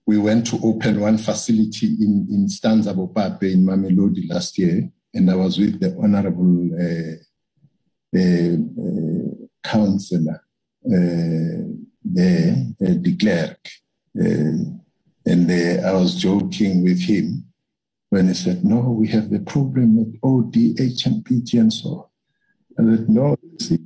we 0.04 0.18
went 0.18 0.46
to 0.48 0.60
open 0.62 1.00
one 1.00 1.16
facility 1.16 1.86
in 2.04 2.28
in 2.30 2.46
Stanza 2.50 2.92
Bopape 2.92 3.50
in 3.54 3.64
Mamelodi 3.64 4.28
last 4.28 4.58
year, 4.58 4.90
and 5.14 5.30
I 5.30 5.36
was 5.36 5.58
with 5.58 5.80
the 5.80 5.96
honourable 5.96 6.68
uh, 6.84 7.16
councillor 9.64 10.42
there, 12.04 12.56
de 12.78 13.16
Klerk. 13.16 13.70
Uh, 14.18 14.76
and 15.26 15.50
uh, 15.50 15.88
I 15.88 15.92
was 15.92 16.14
joking 16.14 16.84
with 16.84 17.02
him 17.02 17.44
when 18.10 18.28
he 18.28 18.34
said, 18.34 18.64
No, 18.64 18.80
we 18.90 19.08
have 19.08 19.30
the 19.30 19.40
problem 19.40 19.96
with 19.96 20.18
ODI, 20.22 20.74
HMPG, 20.74 21.60
and 21.60 21.72
so 21.72 21.88
on. 21.88 22.04
I 22.78 22.96
said, 22.96 23.08
No, 23.08 23.36
see, 23.60 23.78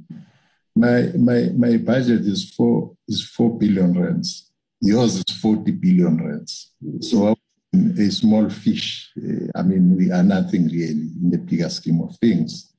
my, 0.76 1.10
my, 1.16 1.50
my 1.56 1.76
budget 1.78 2.20
is 2.20 2.52
four, 2.54 2.94
is 3.08 3.24
4 3.24 3.58
billion 3.58 4.00
rands. 4.00 4.50
Yours 4.80 5.16
is 5.16 5.36
40 5.40 5.72
billion 5.72 6.16
rands. 6.24 6.72
So 7.00 7.28
I'm 7.72 7.98
a 7.98 8.10
small 8.10 8.48
fish. 8.48 9.10
Uh, 9.16 9.46
I 9.54 9.62
mean, 9.62 9.96
we 9.96 10.10
are 10.10 10.22
nothing 10.22 10.66
really 10.66 11.10
in 11.22 11.30
the 11.30 11.38
bigger 11.38 11.68
scheme 11.68 12.00
of 12.00 12.16
things. 12.16 12.72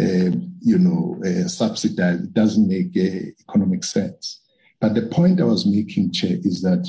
Uh, 0.00 0.30
you 0.60 0.78
know, 0.78 1.20
uh, 1.24 1.46
subsidized, 1.48 2.24
it 2.24 2.32
doesn't 2.32 2.66
make 2.66 2.96
uh, 2.96 3.30
economic 3.40 3.84
sense. 3.84 4.41
But 4.82 4.94
the 4.94 5.02
point 5.02 5.40
I 5.40 5.44
was 5.44 5.64
making, 5.64 6.10
Chair, 6.10 6.38
is 6.42 6.60
that 6.62 6.84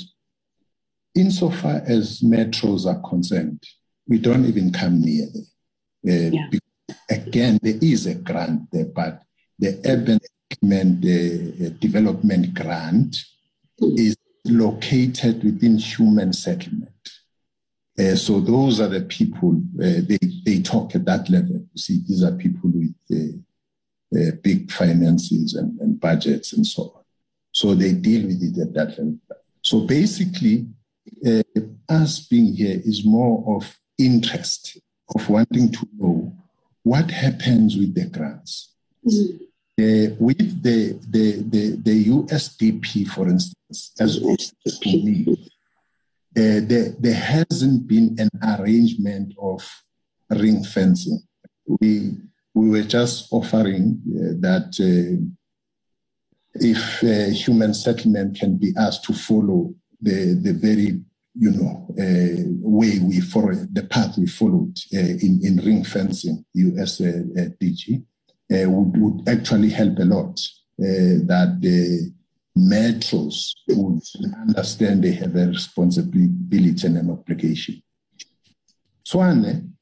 insofar 1.13 1.83
as 1.85 2.21
metros 2.21 2.87
are 2.87 3.07
concerned, 3.07 3.63
we 4.07 4.17
don't 4.17 4.45
even 4.45 4.73
come 4.73 4.99
near 4.99 5.27
them. 5.31 5.47
Uh, 6.09 6.35
Yeah. 6.35 6.47
because, 6.49 6.97
again, 7.11 7.59
there 7.61 7.77
is 7.79 8.07
a 8.07 8.15
grant 8.15 8.71
there, 8.71 8.85
but 8.85 9.21
the 9.59 9.79
urban 9.85 10.19
development, 10.49 11.79
development 11.79 12.53
grant 12.55 13.15
is 13.79 14.15
located 14.43 15.43
within 15.43 15.77
human 15.77 16.33
settlement. 16.33 16.89
Uh, 17.99 18.15
so 18.15 18.39
those 18.39 18.79
are 18.81 18.87
the 18.89 19.01
people 19.01 19.61
uh, 19.79 20.01
they 20.09 20.17
they 20.47 20.59
talk 20.61 20.95
at 20.95 21.05
that 21.05 21.29
level. 21.29 21.57
You 21.73 21.79
see, 21.85 21.99
these 22.07 22.23
are 22.23 22.31
people 22.31 22.71
with 22.73 22.95
uh, 23.19 23.37
uh, 24.19 24.31
big 24.41 24.71
finances 24.71 25.53
and, 25.53 25.79
and 25.79 25.99
budgets 25.99 26.53
and 26.53 26.65
so 26.65 26.81
on. 26.95 27.02
So 27.53 27.75
they 27.75 27.93
deal 27.93 28.27
with 28.27 28.41
it 28.41 28.59
at 28.59 28.73
that 28.73 28.89
level. 28.97 29.19
So 29.61 29.81
basically, 29.81 30.67
uh, 31.25 31.43
us 31.87 32.19
being 32.27 32.53
here 32.53 32.81
is 32.83 33.05
more 33.05 33.55
of 33.55 33.77
interest 33.97 34.77
of 35.15 35.29
wanting 35.29 35.71
to 35.71 35.87
know 35.97 36.35
what 36.81 37.11
happens 37.11 37.77
with 37.77 37.93
the 37.93 38.05
grants. 38.05 38.73
Uh, 39.05 40.13
with 40.19 40.61
the, 40.61 40.99
the, 41.09 41.43
the, 41.49 41.75
the 41.77 42.05
USDG, 42.05 43.07
for 43.07 43.27
instance, 43.29 43.93
as 43.99 44.19
to 44.19 44.89
me, 45.03 45.25
uh, 46.35 46.59
there, 46.65 46.89
there 46.99 47.15
hasn't 47.15 47.87
been 47.87 48.15
an 48.19 48.29
arrangement 48.59 49.33
of 49.39 49.63
ring 50.29 50.63
fencing. 50.63 51.21
We, 51.67 52.17
we 52.53 52.69
were 52.69 52.83
just 52.83 53.31
offering 53.31 54.01
uh, 54.09 54.33
that 54.41 54.75
uh, 54.79 55.25
if 56.55 57.01
human 57.35 57.73
settlement 57.73 58.37
can 58.39 58.57
be 58.57 58.73
asked 58.77 59.03
to 59.05 59.13
follow 59.13 59.73
the, 60.01 60.39
the 60.41 60.53
very 60.53 61.01
you 61.35 61.51
know 61.51 61.87
uh, 61.99 62.43
way 62.61 62.99
we 62.99 63.19
follow 63.19 63.53
the 63.71 63.83
path 63.89 64.17
we 64.17 64.27
followed 64.27 64.77
uh, 64.93 64.99
in, 64.99 65.39
in 65.43 65.57
ring 65.65 65.83
fencing 65.83 66.45
US 66.53 67.01
uh, 67.01 67.23
uh, 67.37 67.49
DG 67.59 68.03
uh, 68.53 68.69
would, 68.69 69.01
would 69.01 69.29
actually 69.29 69.69
help 69.69 69.97
a 69.97 70.05
lot 70.05 70.39
uh, 70.79 71.21
that 71.25 71.57
the 71.59 72.11
metros 72.57 73.53
would 73.69 74.01
understand 74.47 75.03
they 75.03 75.13
have 75.13 75.35
a 75.35 75.47
responsibility 75.47 76.87
and 76.87 76.97
an 76.97 77.09
obligation. 77.09 77.81
Tshwane, 79.05 79.72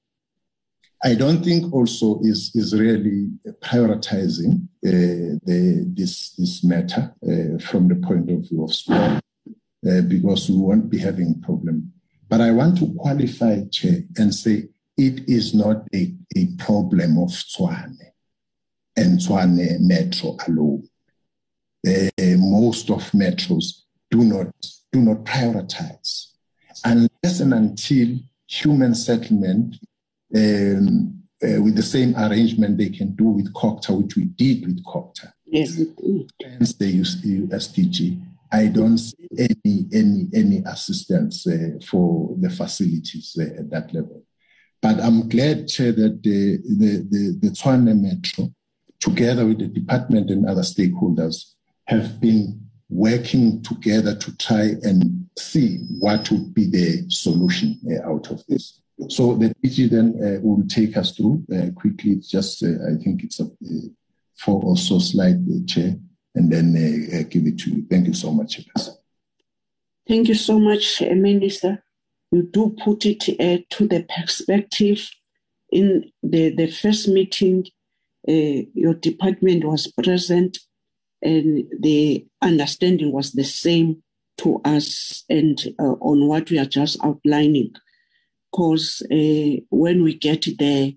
I 1.03 1.15
don't 1.15 1.43
think 1.43 1.73
also 1.73 2.19
is, 2.21 2.51
is 2.53 2.79
really 2.79 3.29
prioritizing 3.61 4.67
uh, 4.85 5.39
the, 5.43 5.85
this, 5.87 6.31
this 6.35 6.63
matter 6.63 7.13
uh, 7.23 7.57
from 7.59 7.87
the 7.87 7.95
point 7.95 8.29
of 8.29 8.47
view 8.47 8.63
of 8.63 8.73
sport 8.73 9.19
uh, 9.89 10.01
because 10.07 10.49
we 10.49 10.57
won't 10.57 10.89
be 10.89 10.99
having 10.99 11.41
problem. 11.41 11.91
But 12.29 12.41
I 12.41 12.51
want 12.51 12.77
to 12.79 12.93
qualify, 12.99 13.63
Chair, 13.71 14.03
and 14.15 14.33
say 14.33 14.69
it 14.95 15.27
is 15.27 15.55
not 15.55 15.87
a, 15.93 16.13
a 16.35 16.47
problem 16.59 17.17
of 17.17 17.29
Tshwane 17.29 17.97
and 18.95 19.19
Tshwane 19.19 19.79
Metro 19.79 20.37
alone. 20.47 20.87
Uh, 21.85 22.09
most 22.37 22.91
of 22.91 23.09
metros 23.11 23.81
do 24.11 24.23
not 24.23 24.53
do 24.91 25.01
not 25.01 25.23
prioritize 25.23 26.27
unless 26.85 27.39
and 27.39 27.55
until 27.55 28.19
human 28.45 28.93
settlement 28.93 29.77
um, 30.35 31.21
uh, 31.43 31.61
with 31.61 31.75
the 31.75 31.83
same 31.83 32.15
arrangement 32.15 32.77
they 32.77 32.89
can 32.89 33.15
do 33.15 33.25
with 33.25 33.53
COGTA, 33.53 33.97
which 33.97 34.15
we 34.15 34.25
did 34.25 34.65
with 34.65 34.83
COGTA. 34.85 35.31
Yes. 35.45 35.77
Hence 36.41 36.73
the 36.75 37.01
USDG. 37.03 38.21
I 38.51 38.67
don't 38.67 38.97
see 38.97 39.27
any 39.37 39.87
any 39.93 40.27
any 40.33 40.57
assistance 40.65 41.47
uh, 41.47 41.79
for 41.87 42.35
the 42.37 42.49
facilities 42.49 43.37
uh, 43.39 43.59
at 43.59 43.69
that 43.69 43.93
level. 43.93 44.23
But 44.81 44.99
I'm 44.99 45.29
glad 45.29 45.67
Chair, 45.67 45.93
that 45.93 46.21
the 46.21 46.57
the 46.57 47.07
the, 47.09 47.37
the 47.39 47.49
Tshwane 47.49 47.99
Metro, 47.99 48.53
together 48.99 49.45
with 49.45 49.59
the 49.59 49.67
department 49.67 50.29
and 50.29 50.45
other 50.45 50.63
stakeholders, 50.63 51.53
have 51.87 52.19
been 52.19 52.61
working 52.89 53.61
together 53.63 54.15
to 54.15 54.35
try 54.37 54.75
and 54.83 55.29
see 55.39 55.77
what 55.99 56.29
would 56.29 56.53
be 56.53 56.69
the 56.69 57.05
solution 57.09 57.79
uh, 57.89 58.11
out 58.11 58.29
of 58.31 58.45
this. 58.47 58.80
So 59.09 59.35
the 59.35 59.53
DG 59.63 59.89
then 59.89 60.15
uh, 60.21 60.41
will 60.41 60.67
take 60.67 60.95
us 60.97 61.15
through 61.15 61.43
uh, 61.53 61.71
quickly. 61.75 62.11
It's 62.11 62.29
just, 62.29 62.63
uh, 62.63 62.67
I 62.67 63.01
think 63.03 63.23
it's 63.23 63.39
a 63.39 63.49
four 64.37 64.61
or 64.63 64.77
so 64.77 64.99
slide, 64.99 65.43
uh, 65.49 65.65
Chair, 65.65 65.95
and 66.35 66.51
then 66.51 66.75
uh, 66.75 67.23
give 67.29 67.45
it 67.47 67.59
to 67.59 67.71
you. 67.71 67.85
Thank 67.89 68.07
you 68.07 68.13
so 68.13 68.31
much. 68.31 68.59
Thank 70.07 70.27
you 70.27 70.35
so 70.35 70.59
much, 70.59 71.01
Minister. 71.01 71.83
You 72.31 72.43
do 72.43 72.75
put 72.83 73.05
it 73.05 73.19
to 73.69 73.87
the 73.87 74.05
perspective. 74.17 75.09
In 75.71 76.11
the, 76.21 76.53
the 76.55 76.67
first 76.67 77.07
meeting, 77.07 77.65
your 78.25 78.93
department 78.93 79.63
was 79.63 79.87
present 79.87 80.59
and 81.21 81.65
the 81.79 82.25
understanding 82.41 83.11
was 83.11 83.31
the 83.31 83.43
same 83.43 84.03
to 84.37 84.59
us 84.65 85.23
and 85.29 85.61
uh, 85.79 85.93
on 86.01 86.27
what 86.27 86.49
we 86.49 86.57
are 86.57 86.65
just 86.65 86.97
outlining. 87.03 87.73
Because 88.51 89.01
uh, 89.11 89.61
when 89.69 90.03
we 90.03 90.17
get 90.17 90.45
there, 90.59 90.91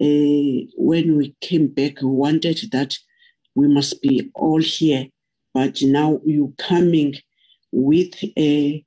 uh, 0.00 0.66
when 0.76 1.16
we 1.16 1.36
came 1.40 1.68
back, 1.68 2.00
we 2.00 2.08
wanted 2.08 2.58
that 2.72 2.96
we 3.54 3.68
must 3.68 4.00
be 4.02 4.30
all 4.34 4.62
here. 4.62 5.08
But 5.52 5.78
now 5.82 6.20
you 6.24 6.54
coming 6.58 7.14
with 7.72 8.14
uh, 8.24 8.80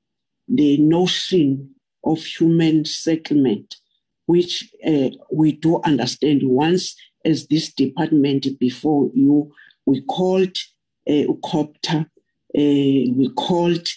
the 0.48 0.76
notion 0.78 1.74
of 2.04 2.22
human 2.22 2.84
settlement, 2.84 3.76
which 4.26 4.72
we 5.32 5.52
do 5.52 5.80
understand 5.84 6.42
once 6.44 6.96
as 7.24 7.46
this 7.48 7.72
department 7.72 8.46
before 8.58 9.10
you 9.14 9.52
we 9.86 10.02
called 10.02 10.56
uh, 11.08 11.26
COGTA, 11.42 12.06
we 12.54 13.30
called 13.36 13.88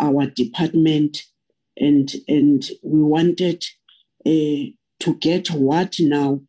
our 0.00 0.26
department, 0.26 1.22
and 1.76 2.12
and 2.28 2.64
we 2.82 3.02
wanted 3.02 3.64
uh, 4.26 4.70
to 5.00 5.14
get 5.20 5.48
what 5.48 5.96
now 5.98 6.40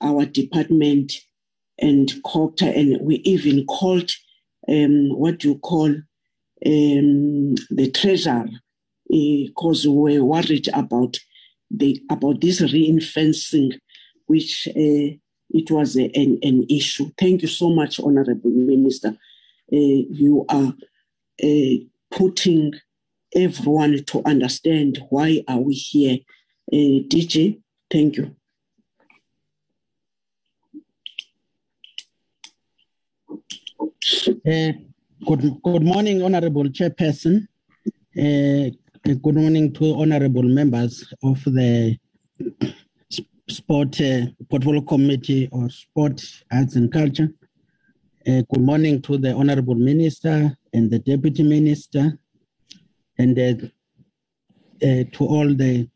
our 0.00 0.24
department 0.24 1.12
and 1.78 2.08
COGTA, 2.24 2.76
and 2.76 3.00
we 3.00 3.16
even 3.16 3.66
called 3.66 4.10
um, 4.68 5.10
what 5.10 5.44
you 5.44 5.58
call 5.58 5.88
um, 5.88 7.54
the 7.70 7.90
treasurer 7.92 8.46
because 9.08 9.86
uh, 9.86 9.90
we 9.92 10.18
were 10.18 10.24
worried 10.24 10.68
about 10.72 11.16
the 11.70 12.00
about 12.10 12.40
this 12.40 12.60
reinforcing, 12.60 13.72
which 14.26 14.68
uh, 14.68 15.16
it 15.50 15.70
was 15.70 15.96
a, 15.96 16.10
an, 16.14 16.38
an 16.42 16.64
issue. 16.70 17.10
Thank 17.18 17.42
you 17.42 17.48
so 17.48 17.70
much, 17.70 18.00
Honorable 18.00 18.50
Minister. 18.50 19.16
You 19.68 20.44
are 20.48 20.72
putting 22.10 22.74
everyone 23.34 24.04
to 24.04 24.22
understand 24.24 25.00
why 25.10 25.42
are 25.48 25.58
we 25.58 25.74
here. 25.74 26.18
Uh, 26.72 27.02
DJ, 27.08 27.60
thank 27.90 28.16
you. 28.16 28.36
Uh, 34.46 34.72
good, 35.26 35.62
good 35.62 35.82
morning, 35.82 36.22
Honorable 36.22 36.64
Chairperson. 36.64 37.46
Uh, 38.16 38.70
good 39.04 39.34
morning 39.34 39.72
to 39.72 39.94
honorable 40.00 40.42
members 40.42 41.12
of 41.22 41.42
the 41.44 41.98
Sport 43.48 44.00
uh, 44.00 44.26
Portfolio 44.48 44.80
Committee 44.82 45.48
or 45.50 45.68
Sport, 45.68 46.22
Arts 46.52 46.76
and 46.76 46.92
Culture. 46.92 47.28
Good 48.24 48.60
morning 48.60 49.02
to 49.02 49.18
the 49.18 49.32
Honorable 49.32 49.74
Minister 49.74 50.56
and 50.72 50.90
the 50.90 50.98
Deputy 50.98 51.42
Minister, 51.42 52.18
and 53.18 53.38
uh, 53.38 53.66
uh, 54.86 55.04
to 55.12 55.24
all 55.24 55.54
the 55.54 55.88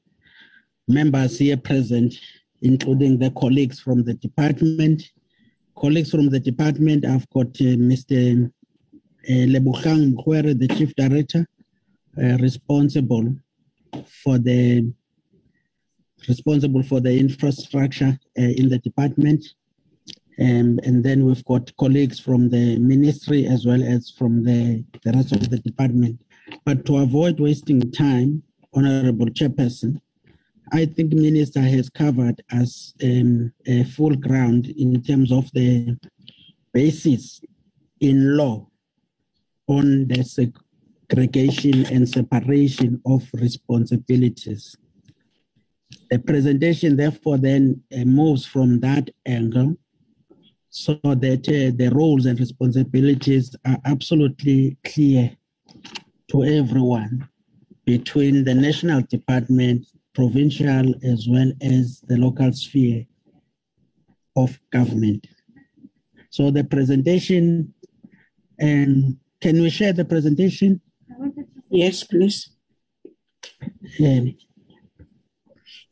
members 0.87 1.39
here 1.39 1.57
present, 1.57 2.15
including 2.63 3.19
the 3.19 3.31
colleagues 3.33 3.81
from 3.81 4.05
the 4.05 4.15
department. 4.15 5.03
Colleagues 5.77 6.11
from 6.11 6.29
the 6.31 6.41
department, 6.41 7.05
I've 7.05 7.29
got 7.31 7.47
uh, 7.47 7.77
Mr. 7.77 8.51
Lebogang 9.29 10.15
Mkhwere, 10.15 10.59
the 10.59 10.69
Chief 10.69 10.95
Director, 10.97 11.47
responsible 12.17 13.35
for 14.07 14.39
the 14.39 14.93
responsible 16.27 16.83
for 16.83 17.01
the 17.01 17.17
infrastructure 17.19 18.19
uh, 18.39 18.43
in 18.43 18.69
the 18.69 18.79
department. 18.79 19.45
Um, 20.41 20.79
and 20.85 21.05
then 21.05 21.25
we've 21.25 21.45
got 21.45 21.77
colleagues 21.77 22.21
from 22.21 22.49
the 22.49 22.79
ministry 22.79 23.47
as 23.47 23.67
well 23.67 23.83
as 23.83 24.11
from 24.11 24.45
the, 24.45 24.85
the 25.05 25.13
rest 25.13 25.33
of 25.33 25.49
the 25.51 25.59
department. 25.59 26.21
But 26.65 26.85
to 26.87 26.99
avoid 26.99 27.41
wasting 27.41 27.91
time, 27.91 28.43
Honorable 28.75 29.27
Chairperson, 29.27 30.01
I 30.73 30.85
think 30.87 31.13
Minister 31.13 31.61
has 31.63 31.89
covered 31.89 32.43
us 32.53 32.93
um, 33.03 33.53
a 33.67 33.85
full 33.85 34.15
ground 34.15 34.67
in 34.67 35.03
terms 35.03 35.33
of 35.33 35.51
the 35.53 35.97
basis 36.73 37.41
in 38.01 38.37
law 38.37 38.69
on 39.67 40.09
the 40.09 40.23
segregation 40.23 41.87
and 41.87 42.09
separation 42.09 43.01
of 43.07 43.29
responsibilities. 43.33 44.77
The 46.11 46.19
presentation, 46.19 46.97
therefore, 46.97 47.39
then 47.39 47.83
uh, 47.93 48.05
moves 48.05 48.45
from 48.45 48.81
that 48.81 49.11
angle 49.25 49.77
so 50.71 50.99
that 51.03 51.49
uh, 51.49 51.75
the 51.77 51.91
roles 51.95 52.27
and 52.27 52.39
responsibilities 52.39 53.57
are 53.65 53.79
absolutely 53.85 54.77
clear 54.85 55.38
to 56.31 56.45
everyone 56.45 57.29
between 57.85 58.45
the 58.45 58.55
national 58.55 59.03
department, 59.03 59.87
provincial, 60.15 60.95
as 61.03 61.27
well 61.29 61.51
as 61.63 62.01
the 62.09 62.17
local 62.17 62.53
sphere 62.53 63.07
of 64.37 64.59
government. 64.71 65.27
So 66.31 66.51
the 66.51 66.65
presentation, 66.65 67.75
and 68.59 69.17
can 69.41 69.61
we 69.63 69.71
share 69.71 69.93
the 69.93 70.05
presentation? 70.05 70.81
Yes, 71.71 72.05
please. 72.05 72.51
Um, 74.01 74.37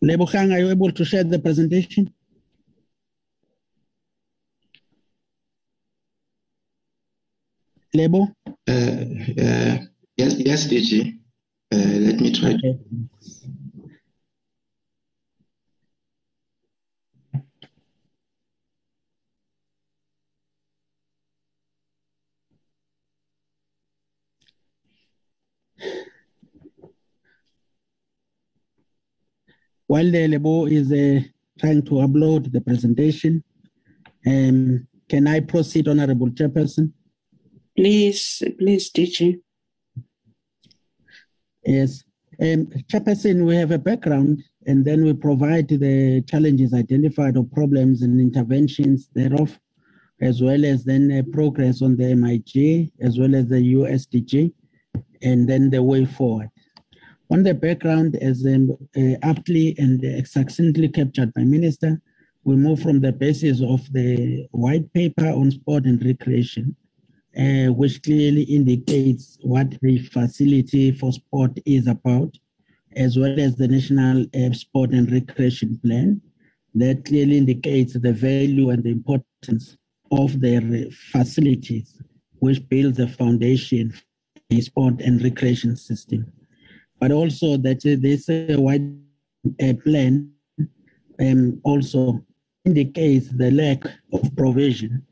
Lebogang, 0.05 0.53
are 0.53 0.59
you 0.59 0.71
able 0.71 0.93
to 0.93 1.05
share 1.05 1.25
the 1.25 1.39
presentation? 1.39 2.13
Lebo? 7.95 8.29
Uh, 8.69 9.05
uh, 9.41 9.79
yes, 10.17 10.35
yes, 10.39 10.67
DG. 10.67 11.19
Uh, 11.73 11.77
let 11.77 12.21
me 12.21 12.33
try. 12.33 12.51
Okay. 12.55 12.79
While 29.89 30.11
the 30.11 30.27
Lebo 30.27 30.67
is 30.67 30.91
uh, 30.91 31.21
trying 31.61 31.83
to 31.85 31.93
upload 31.93 32.51
the 32.51 32.61
presentation, 32.61 33.45
um, 34.27 34.87
can 35.09 35.29
I 35.29 35.41
proceed, 35.41 35.87
Honorable 35.87 36.31
Chairperson? 36.31 36.93
Please, 37.77 38.43
please, 38.59 38.91
DJ. 38.91 39.41
Yes. 41.67 42.05
Um, 42.43 42.67
Chairperson, 42.93 43.47
we 43.47 43.57
have 43.57 43.73
a 43.73 43.79
background 43.79 44.45
and 44.67 44.85
then 44.85 45.05
we 45.05 45.15
provide 45.15 45.69
the 45.69 46.23
challenges 46.29 46.75
identified 46.75 47.39
or 47.39 47.45
problems 47.45 48.03
and 48.03 48.21
interventions 48.21 49.09
thereof, 49.15 49.61
as 50.21 50.43
well 50.43 50.65
as 50.67 50.85
then 50.85 51.13
uh, 51.13 51.23
progress 51.33 51.83
on 51.83 51.97
the 51.97 52.15
MIG, 52.17 52.93
as 53.01 53.19
well 53.19 53.35
as 53.37 53.49
the 53.49 53.75
USDG, 53.75 54.53
and 55.23 55.49
then 55.49 55.71
the 55.71 55.83
way 55.83 56.05
forward. 56.07 56.51
On 57.33 57.45
the 57.45 57.55
background, 57.55 58.17
as 58.17 58.47
um, 58.47 58.77
uh, 58.97 59.17
aptly 59.23 59.77
and 59.79 60.05
uh, 60.05 60.25
succinctly 60.25 60.89
captured 60.89 61.35
by 61.35 61.43
Minister, 61.45 62.01
we 62.45 62.57
move 62.57 62.81
from 62.83 63.01
the 63.01 63.13
basis 63.13 63.63
of 63.63 63.93
the 63.93 64.47
white 64.53 64.93
paper 64.95 65.29
on 65.29 65.53
sport 65.53 65.87
and 65.87 66.05
recreation, 66.05 66.77
uh, 67.39 67.73
which 67.73 68.03
clearly 68.03 68.43
indicates 68.43 69.39
what 69.43 69.79
the 69.83 69.99
facility 69.99 70.93
for 70.93 71.13
sport 71.13 71.59
is 71.67 71.87
about, 71.87 72.35
as 72.97 73.19
well 73.19 73.39
as 73.39 73.57
the 73.57 73.69
National 73.69 74.25
uh, 74.35 74.53
Sport 74.53 74.91
and 74.91 75.11
Recreation 75.11 75.79
Plan 75.85 76.21
that 76.75 77.05
clearly 77.05 77.39
indicates 77.39 77.95
the 77.95 78.13
value 78.13 78.71
and 78.71 78.83
the 78.85 78.91
importance 78.91 79.77
of 80.13 80.41
their 80.41 80.63
facilities, 81.13 82.01
which 82.39 82.67
build 82.69 82.95
the 82.95 83.09
foundation 83.09 83.91
for 83.91 84.41
the 84.51 84.61
sport 84.61 85.01
and 85.01 85.23
recreation 85.23 85.77
system. 85.77 86.33
But 87.01 87.13
also 87.13 87.57
that 87.59 87.85
uh, 87.85 87.97
this 88.01 88.27
wide 88.59 88.99
uh, 89.63 89.75
plan 89.85 90.33
um, 91.21 91.61
also 91.65 92.25
indicates 92.65 93.29
the 93.29 93.51
lack 93.51 93.85
of 94.13 94.35
provision 94.37 95.05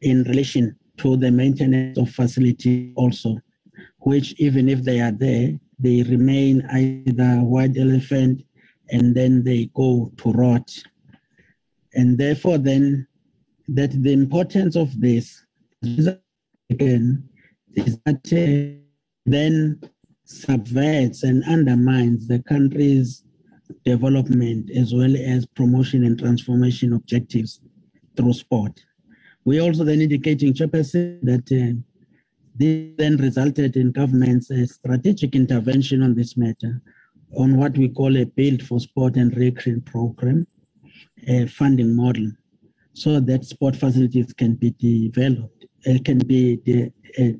in 0.00 0.24
relation 0.24 0.76
to 1.02 1.16
the 1.16 1.30
maintenance 1.32 1.98
of 1.98 2.08
facility 2.08 2.92
also, 2.94 3.36
which 3.98 4.34
even 4.38 4.68
if 4.68 4.84
they 4.84 5.00
are 5.00 5.10
there, 5.10 5.58
they 5.80 6.04
remain 6.04 6.64
either 6.72 7.40
white 7.40 7.76
elephant 7.76 8.42
and 8.90 9.12
then 9.14 9.42
they 9.42 9.68
go 9.74 10.12
to 10.16 10.30
rot. 10.30 10.70
And 11.94 12.16
therefore 12.16 12.58
then 12.58 13.08
that 13.66 13.90
the 13.90 14.12
importance 14.12 14.76
of 14.76 15.00
this 15.00 15.44
again 16.70 17.28
is 17.74 17.98
that 18.06 18.24
uh, 18.32 18.80
then 19.26 19.80
subverts 20.24 21.24
and 21.24 21.42
undermines 21.44 22.28
the 22.28 22.40
country's 22.44 23.24
development 23.84 24.70
as 24.70 24.94
well 24.94 25.16
as 25.16 25.46
promotion 25.46 26.04
and 26.04 26.16
transformation 26.16 26.92
objectives 26.92 27.60
through 28.16 28.34
sport. 28.34 28.80
We 29.44 29.60
also 29.60 29.84
then 29.84 30.00
indicating 30.00 30.54
chairperson 30.54 31.20
that 31.22 31.46
uh, 31.50 31.80
this 32.54 32.92
then 32.96 33.16
resulted 33.16 33.76
in 33.76 33.92
government's 33.92 34.50
uh, 34.50 34.66
strategic 34.66 35.34
intervention 35.34 36.02
on 36.02 36.14
this 36.14 36.36
matter 36.36 36.80
on 37.34 37.56
what 37.56 37.76
we 37.78 37.88
call 37.88 38.16
a 38.16 38.24
build 38.24 38.62
for 38.62 38.78
sport 38.78 39.16
and 39.16 39.36
recreation 39.36 39.80
program, 39.80 40.46
a 41.26 41.46
funding 41.46 41.96
model, 41.96 42.30
so 42.92 43.20
that 43.20 43.44
sport 43.44 43.74
facilities 43.74 44.32
can 44.34 44.54
be 44.54 44.70
developed, 44.78 45.64
uh, 45.86 45.98
can 46.04 46.18
be 46.18 46.56
de- 46.56 46.92
uh, 47.18 47.32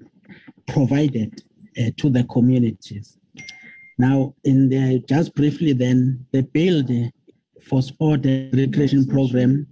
provided 0.67 1.43
uh, 1.79 1.91
to 1.99 2.09
the 2.09 2.25
communities. 2.25 3.19
Now, 3.99 4.35
in 4.45 4.71
the 4.71 5.05
just 5.07 5.35
briefly, 5.35 5.75
then 5.75 6.25
the 6.33 6.43
build 6.43 6.91
for 7.69 7.83
sport 7.83 8.25
and 8.25 8.55
recreation 8.55 9.07
program 9.07 9.67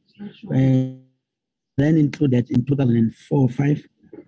uh, 0.54 0.99
then 1.80 1.96
included 1.96 2.50
in 2.50 2.62
2004-5 2.64 3.84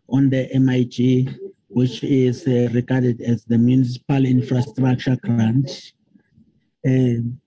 on 0.08 0.30
the 0.30 0.48
MIG, 0.58 1.30
which 1.68 2.02
is 2.04 2.46
uh, 2.46 2.68
regarded 2.72 3.20
as 3.20 3.44
the 3.44 3.58
municipal 3.58 4.24
infrastructure 4.24 5.16
grant. 5.16 5.92
Um, 6.86 7.40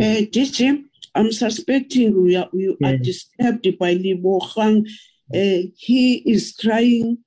Uh, 0.00 0.22
DG, 0.32 0.84
I'm 1.12 1.32
suspecting 1.32 2.22
we 2.22 2.36
are, 2.36 2.48
we 2.52 2.76
are 2.84 2.96
disturbed 2.96 3.66
by 3.80 3.96
Lebogang. 3.96 4.86
Uh, 5.34 5.60
he 5.76 6.22
is 6.24 6.56
trying 6.56 7.18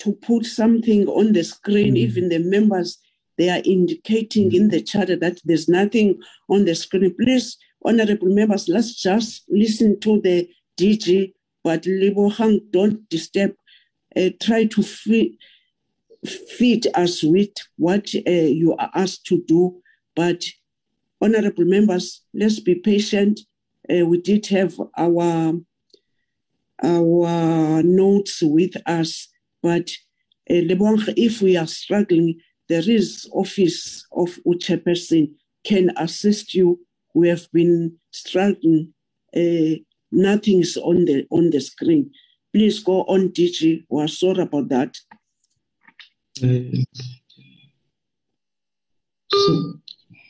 to 0.00 0.12
put 0.12 0.44
something 0.44 1.06
on 1.06 1.32
the 1.32 1.44
screen. 1.44 1.94
Mhm. 1.94 1.98
Even 2.06 2.28
the 2.28 2.40
members, 2.40 2.98
they 3.38 3.48
are 3.48 3.62
indicating 3.64 4.52
in 4.52 4.70
the 4.70 4.80
chat 4.80 5.08
that 5.20 5.40
there's 5.44 5.68
nothing 5.68 6.18
on 6.48 6.64
the 6.64 6.74
screen. 6.74 7.14
Please, 7.14 7.56
honorable 7.86 8.28
members, 8.28 8.68
let's 8.68 9.00
just 9.00 9.44
listen 9.48 10.00
to 10.00 10.20
the 10.20 10.48
DG. 10.78 11.32
But 11.62 11.82
Lebogang, 11.82 12.60
don't 12.70 13.08
disturb. 13.08 13.52
Uh, 14.16 14.30
try 14.40 14.64
to 14.64 14.82
feed, 14.82 15.36
feed 16.58 16.86
us 16.94 17.22
with 17.22 17.50
what 17.76 18.14
uh, 18.26 18.30
you 18.30 18.74
are 18.78 18.90
asked 18.94 19.26
to 19.26 19.42
do. 19.46 19.80
But 20.14 20.44
honorable 21.20 21.64
members, 21.64 22.22
let's 22.34 22.60
be 22.60 22.76
patient. 22.76 23.40
Uh, 23.90 24.06
we 24.06 24.20
did 24.20 24.46
have 24.46 24.80
our 24.96 25.54
our 26.82 27.82
notes 27.82 28.42
with 28.42 28.76
us, 28.86 29.28
but 29.62 29.90
uh, 30.50 30.60
if 31.16 31.40
we 31.40 31.56
are 31.56 31.66
struggling, 31.66 32.38
there 32.68 32.88
is 32.88 33.28
office 33.32 34.06
of 34.12 34.38
chairperson 34.58 35.32
can 35.64 35.92
assist 35.96 36.54
you. 36.54 36.85
We 37.16 37.28
have 37.28 37.50
been 37.50 37.96
struggling. 38.10 38.92
Uh, 39.34 39.80
nothing 40.12 40.60
is 40.60 40.76
on 40.76 41.06
the 41.06 41.26
on 41.30 41.48
the 41.48 41.60
screen. 41.60 42.10
Please 42.52 42.80
go 42.84 43.04
on, 43.04 43.30
DG. 43.30 43.86
We're 43.88 44.06
sorry 44.06 44.42
about 44.42 44.68
that. 44.68 44.98
Uh, 46.42 46.76
so, 49.32 49.52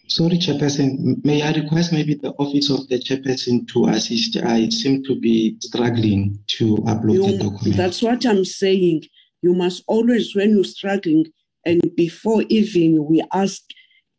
sorry, 0.06 0.38
Chairperson. 0.38 1.24
May 1.24 1.42
I 1.42 1.54
request 1.54 1.92
maybe 1.92 2.14
the 2.14 2.30
office 2.38 2.70
of 2.70 2.88
the 2.88 3.00
Chairperson 3.00 3.66
to 3.72 3.86
assist? 3.86 4.36
I 4.36 4.68
seem 4.68 5.02
to 5.06 5.18
be 5.18 5.56
struggling 5.58 6.38
to 6.58 6.76
upload 6.92 7.26
the 7.26 7.38
document. 7.38 7.76
that's 7.76 8.00
what 8.00 8.24
I'm 8.24 8.44
saying. 8.44 9.02
You 9.42 9.54
must 9.54 9.82
always, 9.88 10.36
when 10.36 10.50
you're 10.50 10.62
struggling, 10.62 11.26
and 11.64 11.82
before 11.96 12.44
even 12.48 13.04
we 13.06 13.24
ask, 13.32 13.62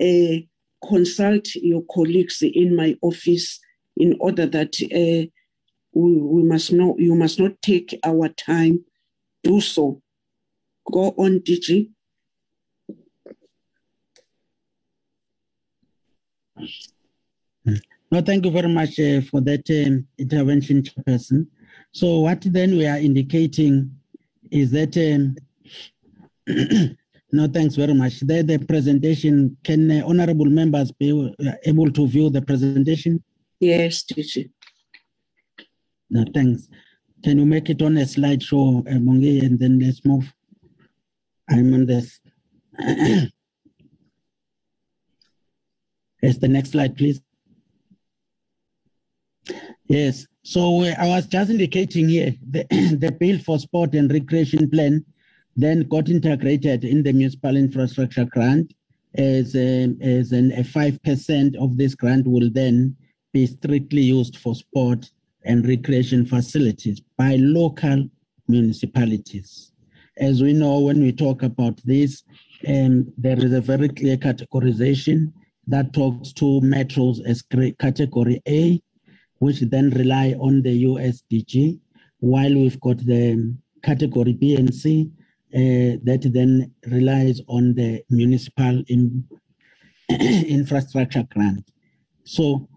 uh, 0.02 0.44
consult 0.88 1.54
your 1.56 1.84
colleagues 1.92 2.42
in 2.42 2.76
my 2.76 2.96
office 3.02 3.60
in 3.96 4.16
order 4.20 4.46
that 4.46 4.76
uh, 4.84 5.28
we, 5.94 6.18
we 6.18 6.44
must 6.44 6.72
know 6.72 6.96
you 6.98 7.16
must 7.16 7.40
not 7.40 7.62
take 7.62 8.00
our 8.04 8.30
time. 8.30 8.86
Do 9.44 9.62
so. 9.62 10.02
Go 10.92 11.14
on, 11.18 11.40
DG. 11.40 11.90
No, 18.10 18.22
thank 18.22 18.46
you 18.46 18.52
very 18.52 18.70
much 18.70 19.00
uh, 19.00 19.22
for 19.22 19.42
that 19.42 19.70
um, 19.70 20.08
intervention, 20.18 20.82
Chairperson. 20.82 21.48
So 21.92 22.20
what 22.20 22.42
then 22.42 22.78
we 22.78 22.86
are 22.86 22.98
indicating 22.98 23.92
is 24.50 24.72
that, 24.72 24.96
um, 24.98 25.36
no, 27.32 27.48
thanks 27.48 27.76
very 27.76 27.94
much. 27.94 28.20
The, 28.22 28.42
the 28.42 28.60
presentation, 28.60 29.58
can 29.64 29.92
uh, 29.92 30.06
honorable 30.06 30.46
members 30.46 30.92
be 30.92 31.12
uh, 31.40 31.52
able 31.66 31.92
to 31.92 32.08
view 32.08 32.30
the 32.30 32.42
presentation? 32.42 33.24
Yes, 33.60 34.04
DG. 34.04 34.50
No, 36.10 36.26
thanks. 36.34 36.70
Can 37.24 37.40
you 37.40 37.46
make 37.46 37.70
it 37.70 37.82
on 37.82 37.98
a 37.98 38.02
slideshow, 38.02 38.88
uh, 38.88 39.00
Mongi, 39.00 39.44
and 39.44 39.60
then 39.60 39.80
let's 39.80 40.06
move? 40.06 40.34
I'm 41.50 41.74
on 41.74 41.86
this. 41.86 42.20
Yes, 46.22 46.38
the 46.38 46.48
next 46.48 46.72
slide, 46.72 46.98
please. 46.98 47.22
Yes, 49.88 50.26
so 50.44 50.84
uh, 50.84 50.96
I 51.00 51.08
was 51.08 51.28
just 51.28 51.52
indicating 51.52 52.10
here 52.10 52.34
the, 52.50 52.66
the 53.00 53.12
bill 53.12 53.40
for 53.40 53.60
sport 53.60 53.94
and 53.94 54.12
recreation 54.12 54.70
plan 54.70 55.06
then 55.58 55.82
got 55.90 56.08
integrated 56.08 56.86
in 56.86 57.02
the 57.02 57.12
municipal 57.12 57.58
infrastructure 57.58 58.26
grant 58.26 58.74
as, 59.16 59.56
um, 59.56 59.98
as 60.02 60.32
an, 60.32 60.52
a 60.52 60.62
5% 60.62 61.56
of 61.56 61.78
this 61.78 61.96
grant 61.96 62.28
will 62.28 62.50
then 62.52 62.96
be 63.34 63.48
strictly 63.48 64.02
used 64.02 64.38
for 64.38 64.54
sport 64.54 65.10
and 65.44 65.68
recreation 65.68 66.26
facilities 66.26 67.02
by 67.18 67.36
local 67.40 68.08
municipalities. 68.48 69.72
As 70.18 70.44
we 70.44 70.54
know, 70.54 70.80
when 70.80 71.02
we 71.02 71.12
talk 71.12 71.42
about 71.42 71.82
this, 71.84 72.24
um, 72.68 73.12
there 73.18 73.44
is 73.44 73.54
a 73.54 73.62
very 73.62 73.90
clear 73.90 74.18
categorization 74.18 75.34
that 75.66 75.92
talks 75.92 76.32
to 76.34 76.62
metros 76.62 77.20
as 77.26 77.44
category 77.80 78.42
A, 78.48 78.80
which 79.40 79.60
then 79.62 79.90
rely 79.92 80.36
on 80.40 80.62
the 80.62 80.84
USDG, 80.86 81.80
while 82.20 82.54
we've 82.54 82.80
got 82.80 82.98
the 83.00 83.56
category 83.84 84.34
B 84.34 84.56
and 84.56 84.74
C 84.74 85.12
that 85.52 86.30
then 86.34 86.72
relies 86.88 87.42
on 87.48 87.74
the 87.76 88.04
municipal 88.10 88.84
in, 88.88 89.24
infrastructure 90.10 91.24
grant. 91.30 91.70
So 92.24 92.68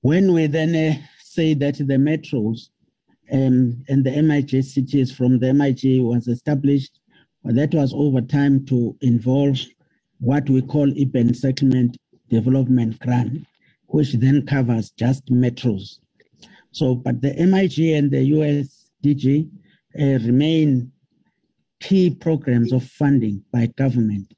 when 0.00 0.32
we 0.32 0.46
then 0.46 0.74
uh, 0.74 0.98
say 1.22 1.54
that 1.54 1.76
the 1.78 1.98
metros 1.98 2.68
um, 3.30 3.84
and 3.88 4.04
the 4.04 4.22
MIG 4.22 4.64
cities 4.64 5.14
from 5.14 5.38
the 5.38 5.52
MIG 5.52 6.02
was 6.02 6.28
established, 6.28 7.00
that 7.44 7.74
was 7.74 7.92
over 7.94 8.20
time 8.20 8.66
to 8.66 8.96
involve 9.00 9.58
what 10.20 10.48
we 10.50 10.62
call 10.62 10.90
urban 11.00 11.32
settlement 11.34 11.96
development 12.28 12.98
grant, 13.00 13.46
which 13.86 14.12
then 14.14 14.44
covers 14.46 14.90
just 14.90 15.26
metros. 15.26 15.98
So, 16.72 16.94
but 16.94 17.22
the 17.22 17.34
MIG 17.34 17.78
and 17.94 18.10
the 18.10 18.30
USDG 18.32 19.48
uh, 20.00 20.24
remain 20.26 20.92
key 21.80 22.10
programs 22.10 22.72
of 22.72 22.84
funding 22.84 23.44
by 23.52 23.66
government 23.76 24.34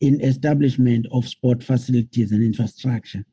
in 0.00 0.20
establishment 0.20 1.06
of 1.12 1.28
sport 1.28 1.62
facilities 1.62 2.32
and 2.32 2.42
infrastructure. 2.42 3.24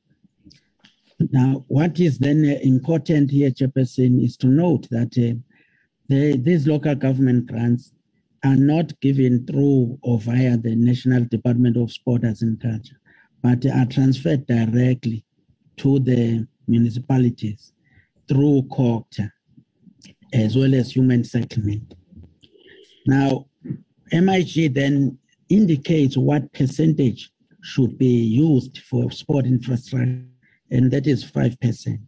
Now, 1.32 1.66
what 1.68 2.00
is 2.00 2.20
then 2.20 2.46
uh, 2.46 2.60
important 2.62 3.32
here, 3.32 3.52
Chairperson, 3.52 4.24
is 4.24 4.38
to 4.38 4.48
note 4.48 4.88
that 4.90 5.18
uh, 5.18 5.36
the, 6.08 6.38
these 6.38 6.68
local 6.68 6.96
government 6.96 7.48
grants 7.48 7.92
are 8.46 8.56
not 8.56 8.98
given 9.02 9.46
through 9.46 10.00
or 10.02 10.20
via 10.20 10.58
the 10.58 10.76
National 10.76 11.26
Department 11.26 11.76
of 11.76 11.92
Sport 11.92 12.24
and 12.24 12.62
Culture, 12.62 13.00
but 13.44 13.66
are 13.66 13.86
transferred 13.86 14.48
directly 14.48 15.26
to 15.78 16.00
the 16.00 16.48
municipalities 16.68 17.74
through 18.28 18.62
COGTA 18.72 19.32
as 20.34 20.56
well 20.56 20.74
as 20.76 20.92
human 20.96 21.24
settlement. 21.24 21.96
Now, 23.10 23.48
MIG 24.12 24.76
then 24.76 25.18
indicates 25.50 26.16
what 26.16 26.54
percentage 26.54 27.32
should 27.64 27.98
be 27.98 28.06
used 28.06 28.78
for 28.78 29.10
sport 29.10 29.48
infrastructure, 29.48 30.26
and 30.70 30.92
that 30.92 31.08
is 31.08 31.26
5%. 31.26 32.00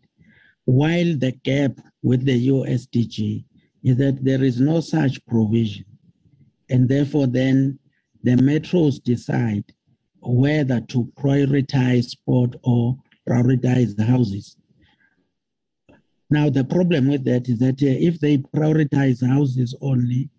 While 0.65 1.17
the 1.17 1.31
gap 1.43 1.71
with 2.03 2.23
the 2.25 2.49
USDG 2.49 3.43
is 3.83 3.97
that 3.97 4.23
there 4.23 4.43
is 4.43 4.59
no 4.59 4.79
such 4.79 5.25
provision. 5.25 5.85
And 6.69 6.87
therefore, 6.87 7.25
then 7.25 7.79
the 8.21 8.35
metros 8.35 9.03
decide 9.03 9.73
whether 10.19 10.81
to 10.81 11.11
prioritize 11.17 12.09
sport 12.09 12.55
or 12.61 12.99
prioritize 13.27 13.95
the 13.95 14.05
houses. 14.05 14.55
Now, 16.29 16.51
the 16.51 16.63
problem 16.63 17.07
with 17.07 17.23
that 17.25 17.49
is 17.49 17.57
that 17.57 17.81
uh, 17.81 17.97
if 18.09 18.19
they 18.19 18.37
prioritize 18.37 19.27
houses 19.27 19.75
only, 19.81 20.29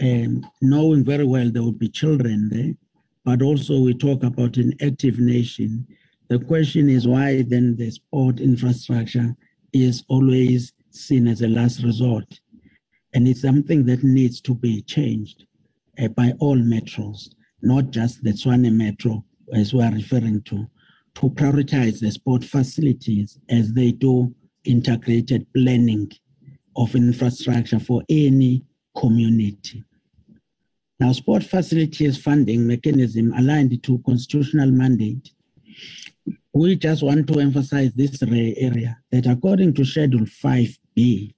um, 0.00 0.46
knowing 0.62 1.04
very 1.04 1.24
well 1.24 1.50
there 1.50 1.62
will 1.62 1.72
be 1.72 1.88
children 1.88 2.48
there, 2.50 2.74
but 3.24 3.42
also 3.42 3.80
we 3.80 3.94
talk 3.94 4.22
about 4.22 4.56
an 4.56 4.74
active 4.80 5.18
nation. 5.18 5.86
The 6.28 6.38
question 6.38 6.88
is 6.88 7.06
why 7.06 7.42
then 7.42 7.76
the 7.76 7.90
sport 7.90 8.40
infrastructure 8.40 9.36
is 9.72 10.04
always 10.08 10.72
seen 10.90 11.28
as 11.28 11.42
a 11.42 11.48
last 11.48 11.82
resort. 11.82 12.40
And 13.12 13.26
it's 13.28 13.42
something 13.42 13.84
that 13.86 14.04
needs 14.04 14.40
to 14.42 14.54
be 14.54 14.82
changed 14.82 15.46
uh, 16.00 16.08
by 16.08 16.32
all 16.38 16.56
metros, 16.56 17.28
not 17.62 17.90
just 17.90 18.22
the 18.22 18.30
Tshwane 18.30 18.72
Metro, 18.72 19.24
as 19.52 19.74
we 19.74 19.82
are 19.82 19.92
referring 19.92 20.42
to, 20.42 20.66
to 21.16 21.30
prioritize 21.30 22.00
the 22.00 22.10
sport 22.10 22.44
facilities 22.44 23.38
as 23.48 23.72
they 23.72 23.92
do 23.92 24.34
integrated 24.64 25.46
planning 25.52 26.10
of 26.76 26.94
infrastructure 26.94 27.80
for 27.80 28.02
any 28.08 28.64
community. 28.96 29.84
Now, 31.00 31.12
sport 31.12 31.44
facilities 31.44 32.18
funding 32.18 32.66
mechanism 32.66 33.32
aligned 33.32 33.82
to 33.84 34.02
constitutional 34.04 34.70
mandate. 34.70 35.30
We 36.52 36.76
just 36.76 37.02
want 37.02 37.26
to 37.28 37.40
emphasize 37.40 37.94
this 37.94 38.22
area 38.22 38.98
that 39.10 39.24
according 39.24 39.72
to 39.74 39.84
Schedule 39.86 40.26
5B 40.26 41.32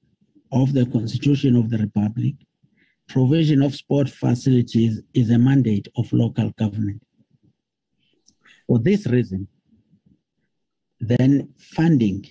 of 0.50 0.72
the 0.72 0.86
Constitution 0.86 1.54
of 1.54 1.70
the 1.70 1.78
Republic, 1.78 2.34
provision 3.08 3.62
of 3.62 3.76
sport 3.76 4.08
facilities 4.10 5.00
is 5.14 5.30
a 5.30 5.38
mandate 5.38 5.86
of 5.96 6.12
local 6.12 6.50
government. 6.58 7.00
For 8.66 8.80
this 8.80 9.06
reason, 9.06 9.46
then 10.98 11.54
funding 11.56 12.26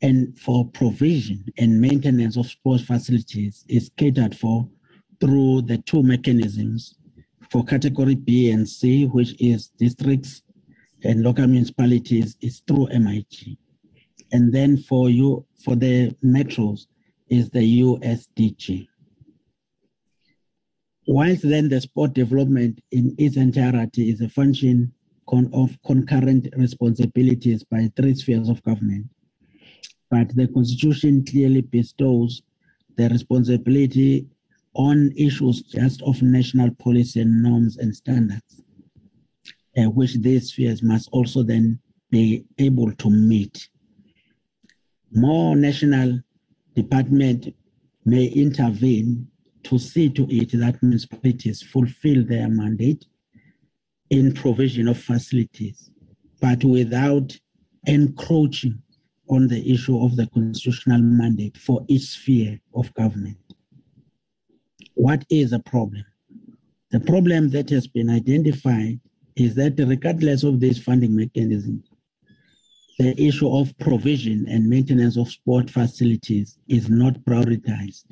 and 0.00 0.36
for 0.36 0.68
provision 0.70 1.44
and 1.56 1.80
maintenance 1.80 2.36
of 2.36 2.46
sports 2.46 2.82
facilities 2.82 3.64
is 3.68 3.92
catered 3.96 4.36
for 4.36 4.68
through 5.22 5.62
the 5.62 5.78
two 5.78 6.02
mechanisms 6.02 6.96
for 7.48 7.64
category 7.64 8.16
B 8.16 8.50
and 8.50 8.68
C, 8.68 9.04
which 9.04 9.40
is 9.40 9.68
districts 9.68 10.42
and 11.04 11.22
local 11.22 11.46
municipalities, 11.46 12.36
is 12.40 12.60
through 12.66 12.88
MIG. 12.88 13.56
And 14.32 14.52
then 14.52 14.78
for 14.78 15.10
you 15.10 15.46
for 15.64 15.76
the 15.76 16.16
metros 16.24 16.86
is 17.28 17.50
the 17.50 17.82
USDG. 17.82 18.88
Whilst 21.06 21.48
then 21.48 21.68
the 21.68 21.80
sport 21.80 22.14
development 22.14 22.80
in 22.90 23.14
its 23.16 23.36
entirety 23.36 24.10
is 24.10 24.20
a 24.20 24.28
function 24.28 24.92
con 25.28 25.48
of 25.52 25.78
concurrent 25.86 26.48
responsibilities 26.56 27.62
by 27.62 27.92
three 27.94 28.14
spheres 28.16 28.48
of 28.48 28.62
government, 28.64 29.06
but 30.10 30.34
the 30.34 30.48
Constitution 30.48 31.24
clearly 31.24 31.60
bestows 31.60 32.42
the 32.96 33.08
responsibility 33.08 34.26
on 34.74 35.12
issues 35.16 35.62
just 35.62 36.02
of 36.02 36.22
national 36.22 36.70
policy 36.76 37.20
and 37.20 37.42
norms 37.42 37.76
and 37.76 37.94
standards, 37.94 38.62
uh, 39.76 39.90
which 39.90 40.14
these 40.16 40.48
spheres 40.48 40.82
must 40.82 41.08
also 41.12 41.42
then 41.42 41.78
be 42.10 42.44
able 42.58 42.92
to 42.92 43.10
meet. 43.10 43.68
More 45.12 45.56
national 45.56 46.20
department 46.74 47.54
may 48.04 48.26
intervene 48.26 49.28
to 49.64 49.78
see 49.78 50.08
to 50.10 50.26
it 50.30 50.50
that 50.52 50.82
municipalities 50.82 51.62
fulfill 51.62 52.24
their 52.24 52.48
mandate 52.48 53.04
in 54.10 54.34
provision 54.34 54.88
of 54.88 54.98
facilities, 54.98 55.90
but 56.40 56.64
without 56.64 57.36
encroaching 57.86 58.82
on 59.28 59.48
the 59.48 59.72
issue 59.72 60.04
of 60.04 60.16
the 60.16 60.26
constitutional 60.28 61.00
mandate 61.00 61.56
for 61.56 61.84
each 61.88 62.02
sphere 62.02 62.60
of 62.74 62.92
government. 62.94 63.38
What 64.94 65.24
is 65.30 65.50
the 65.50 65.58
problem? 65.58 66.04
The 66.90 67.00
problem 67.00 67.50
that 67.50 67.70
has 67.70 67.86
been 67.86 68.10
identified 68.10 69.00
is 69.36 69.54
that 69.54 69.74
regardless 69.78 70.42
of 70.42 70.60
this 70.60 70.78
funding 70.78 71.16
mechanism, 71.16 71.82
the 72.98 73.20
issue 73.20 73.48
of 73.48 73.76
provision 73.78 74.46
and 74.48 74.68
maintenance 74.68 75.16
of 75.16 75.28
sport 75.30 75.70
facilities 75.70 76.58
is 76.68 76.90
not 76.90 77.14
prioritized. 77.24 78.04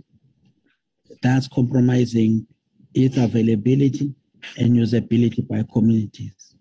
That's 1.22 1.46
compromising 1.48 2.46
its 2.94 3.18
availability 3.18 4.14
and 4.56 4.72
usability 4.72 5.46
by 5.46 5.64
communities. 5.70 6.56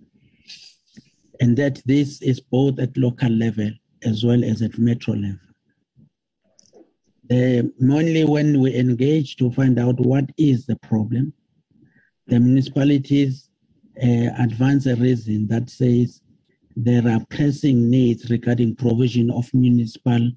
And 1.39 1.55
that 1.57 1.81
this 1.85 2.21
is 2.21 2.41
both 2.41 2.79
at 2.79 2.97
local 2.97 3.29
level 3.29 3.71
as 4.03 4.23
well 4.25 4.43
as 4.43 4.61
at 4.61 4.77
metro 4.77 5.13
level. 5.13 5.48
The, 7.29 7.71
only 7.81 8.23
when 8.23 8.59
we 8.59 8.75
engage 8.75 9.35
to 9.37 9.51
find 9.51 9.77
out 9.77 9.99
what 9.99 10.25
is 10.37 10.65
the 10.65 10.75
problem, 10.77 11.33
the 12.25 12.39
municipalities 12.39 13.49
uh, 14.01 14.29
advance 14.39 14.87
a 14.87 14.95
reason 14.95 15.47
that 15.47 15.69
says 15.69 16.21
there 16.75 17.07
are 17.07 17.23
pressing 17.29 17.89
needs 17.89 18.29
regarding 18.31 18.75
provision 18.75 19.29
of 19.29 19.53
municipal 19.53 20.31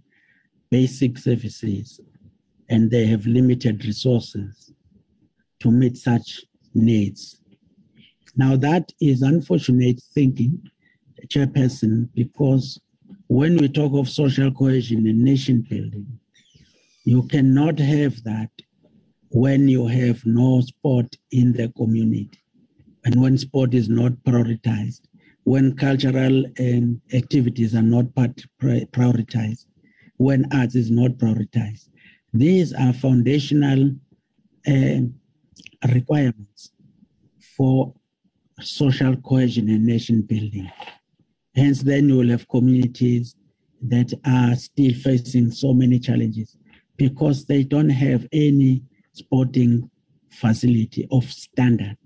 basic 0.71 1.17
services, 1.19 2.01
and 2.69 2.91
they 2.91 3.07
have 3.07 3.27
limited 3.27 3.85
resources 3.85 4.73
to 5.61 5.71
meet 5.71 5.97
such 5.97 6.43
needs. 6.75 7.41
Now, 8.37 8.57
that 8.57 8.93
is 9.01 9.23
unfortunate 9.23 10.01
thinking, 10.15 10.63
Chairperson, 11.27 12.09
because 12.15 12.81
when 13.29 13.57
we 13.57 13.69
talk 13.69 13.93
of 13.95 14.09
social 14.09 14.51
cohesion 14.51 15.07
and 15.07 15.23
nation 15.23 15.65
building, 15.69 16.19
you 17.05 17.23
cannot 17.25 17.79
have 17.79 18.23
that 18.25 18.51
when 19.31 19.69
you 19.69 19.87
have 19.87 20.25
no 20.25 20.61
sport 20.61 21.17
in 21.31 21.53
the 21.53 21.69
community 21.77 22.39
and 23.05 23.21
when 23.21 23.37
sport 23.37 23.75
is 23.75 23.89
not 23.89 24.13
prioritized, 24.25 25.01
when 25.45 25.75
cultural 25.75 26.45
um, 26.61 27.01
activities 27.13 27.75
are 27.75 27.83
not 27.83 28.05
prioritized, 28.61 29.67
when 30.19 30.47
arts 30.53 30.77
is 30.77 30.91
not 30.91 31.13
prioritized. 31.13 31.89
These 32.33 32.73
are 32.73 32.93
foundational 32.93 33.91
uh, 34.69 35.01
requirements 35.93 36.73
for 37.57 37.95
social 38.61 39.17
cohesion 39.17 39.69
and 39.69 39.85
nation 39.85 40.23
building. 40.23 40.71
Hence, 41.57 41.83
then 41.83 42.09
you 42.09 42.19
will 42.19 42.31
have 42.31 42.49
communities 42.49 43.35
that 43.83 44.13
are 44.25 44.55
still 44.55 44.95
facing 44.95 45.51
so 45.51 45.75
many 45.75 45.99
challenges 45.99 46.57
because 46.97 47.47
they 47.47 47.63
don't 47.63 47.91
have 47.91 48.27
any 48.33 48.83
sporting 49.13 49.91
facility 50.31 51.07
of 51.11 51.25
standard. 51.25 51.99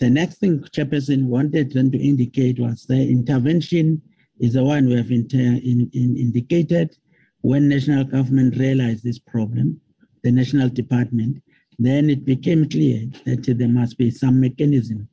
The 0.00 0.10
next 0.10 0.38
thing 0.38 0.60
Chairperson 0.60 1.26
wanted 1.26 1.72
them 1.72 1.90
to 1.92 1.98
indicate 1.98 2.58
was 2.58 2.84
the 2.86 3.08
intervention 3.08 4.02
is 4.40 4.54
the 4.54 4.64
one 4.64 4.86
we 4.86 4.96
have 4.96 5.10
in, 5.10 5.28
in, 5.30 6.16
indicated 6.16 6.96
when 7.42 7.68
national 7.68 8.04
government 8.04 8.56
realized 8.56 9.04
this 9.04 9.18
problem, 9.18 9.80
the 10.22 10.32
national 10.32 10.68
department, 10.70 11.42
then 11.78 12.10
it 12.10 12.24
became 12.24 12.68
clear 12.68 13.06
that 13.24 13.44
there 13.58 13.68
must 13.68 13.98
be 13.98 14.10
some 14.10 14.40
mechanism 14.40 15.08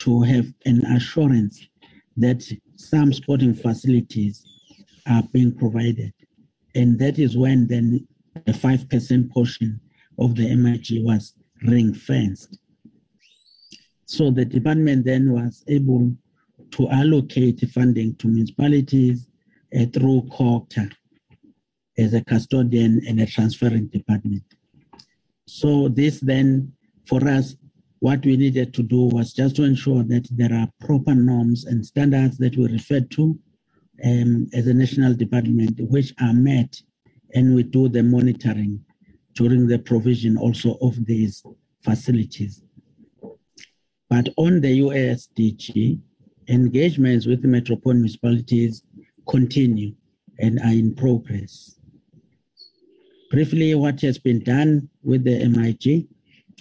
to 0.00 0.22
have 0.22 0.52
an 0.66 0.84
assurance 0.86 1.66
that 2.16 2.42
some 2.76 3.12
sporting 3.12 3.54
facilities 3.54 4.44
are 5.08 5.22
being 5.32 5.52
provided. 5.52 6.12
And 6.74 6.98
that 6.98 7.18
is 7.18 7.36
when 7.36 7.66
then 7.66 8.06
the 8.46 8.52
5% 8.52 9.30
portion 9.30 9.80
of 10.18 10.36
the 10.36 10.54
MIG 10.54 11.04
was 11.04 11.34
ring 11.62 11.94
fenced. 11.94 12.58
So 14.06 14.30
the 14.30 14.44
department 14.44 15.04
then 15.04 15.32
was 15.32 15.64
able 15.68 16.12
to 16.72 16.88
allocate 16.90 17.60
funding 17.70 18.16
to 18.16 18.28
municipalities 18.28 19.28
uh, 19.74 19.86
through 19.92 20.22
COGTA 20.32 20.92
as 21.98 22.14
a 22.14 22.24
custodian 22.24 23.02
and 23.06 23.20
a 23.20 23.26
transferring 23.26 23.88
department. 23.88 24.42
So 25.46 25.88
this 25.88 26.20
then, 26.20 26.72
for 27.06 27.26
us, 27.26 27.56
what 27.98 28.24
we 28.24 28.36
needed 28.36 28.72
to 28.74 28.82
do 28.82 29.02
was 29.02 29.32
just 29.32 29.56
to 29.56 29.64
ensure 29.64 30.02
that 30.04 30.26
there 30.30 30.54
are 30.54 30.68
proper 30.80 31.14
norms 31.14 31.64
and 31.64 31.84
standards 31.84 32.38
that 32.38 32.56
we 32.56 32.66
refer 32.66 33.00
to 33.00 33.38
um, 34.04 34.48
as 34.52 34.66
a 34.66 34.74
national 34.74 35.14
department, 35.14 35.80
which 35.80 36.12
are 36.20 36.32
met, 36.32 36.80
and 37.34 37.54
we 37.54 37.62
do 37.62 37.88
the 37.88 38.02
monitoring 38.02 38.84
during 39.34 39.66
the 39.66 39.78
provision 39.78 40.36
also 40.36 40.76
of 40.80 41.06
these 41.06 41.42
facilities. 41.82 42.62
But 44.08 44.28
on 44.36 44.60
the 44.60 44.80
USDG, 44.80 46.00
engagements 46.48 47.26
with 47.26 47.44
metropolitan 47.44 48.02
municipalities 48.02 48.82
continue 49.28 49.94
and 50.38 50.58
are 50.60 50.72
in 50.72 50.94
progress. 50.94 51.76
Briefly, 53.30 53.74
what 53.76 54.00
has 54.00 54.18
been 54.18 54.40
done 54.40 54.88
with 55.04 55.22
the 55.24 55.46
MIG 55.48 56.08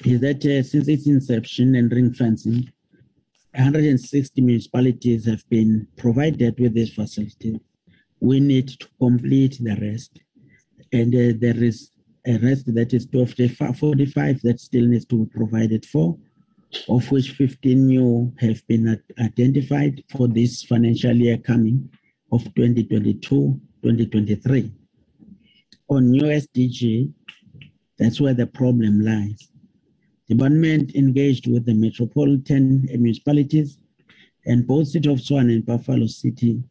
is 0.05 0.21
that 0.21 0.45
uh, 0.45 0.61
since 0.61 0.87
its 0.87 1.07
inception 1.07 1.75
and 1.75 1.91
ring 1.91 2.13
fencing, 2.13 2.71
160 3.54 4.41
municipalities 4.41 5.26
have 5.26 5.47
been 5.50 5.88
provided 5.97 6.60
with 6.60 6.76
this 6.76 6.93
facility. 6.93 7.60
We 8.20 8.39
need 8.39 8.68
to 8.80 8.88
complete 9.00 9.58
the 9.60 9.76
rest. 9.82 10.20
And 10.91 11.16
uh, 11.16 11.34
there 11.39 11.64
is 11.64 11.91
a 12.28 12.38
rest 12.38 12.74
that 12.74 12.93
is 12.93 13.06
12, 13.08 13.34
45 13.78 14.41
that 14.41 14.60
still 14.60 14.86
needs 14.86 15.06
to 15.06 15.26
be 15.26 15.32
provided 15.32 15.86
for, 15.86 16.18
of 16.88 17.12
which 17.12 17.32
15 17.32 17.88
new 17.88 18.32
have 18.39 18.66
been 18.68 19.02
identified 19.20 20.04
for 20.16 20.28
this 20.28 20.64
financial 20.64 21.16
year 21.16 21.38
coming 21.38 21.89
of 22.32 22.43
2022-2023. 22.43 24.72
On 25.89 26.14
USDG, 26.14 27.12
that's 27.97 28.22
where 28.22 28.36
the 28.36 28.45
problem 28.45 29.02
lies. 29.02 29.49
Department 30.30 30.93
engaged 30.93 31.47
with 31.47 31.65
the 31.65 31.73
metropolitan 31.73 32.88
municipalities 32.91 33.80
and 34.45 34.67
both 34.67 34.88
City 34.88 35.09
of 35.11 35.17
Tshwane 35.17 35.55
and 35.55 35.65
Buffalo 35.65 36.05
City 36.05 36.61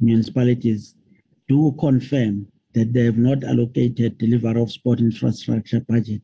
municipalities 0.00 0.96
do 1.48 1.72
confirm 1.78 2.48
that 2.74 2.92
they 2.92 3.04
have 3.04 3.16
not 3.16 3.44
allocated 3.44 4.18
delivery 4.18 4.60
of 4.60 4.72
sport 4.72 4.98
infrastructure 4.98 5.78
budget 5.78 6.22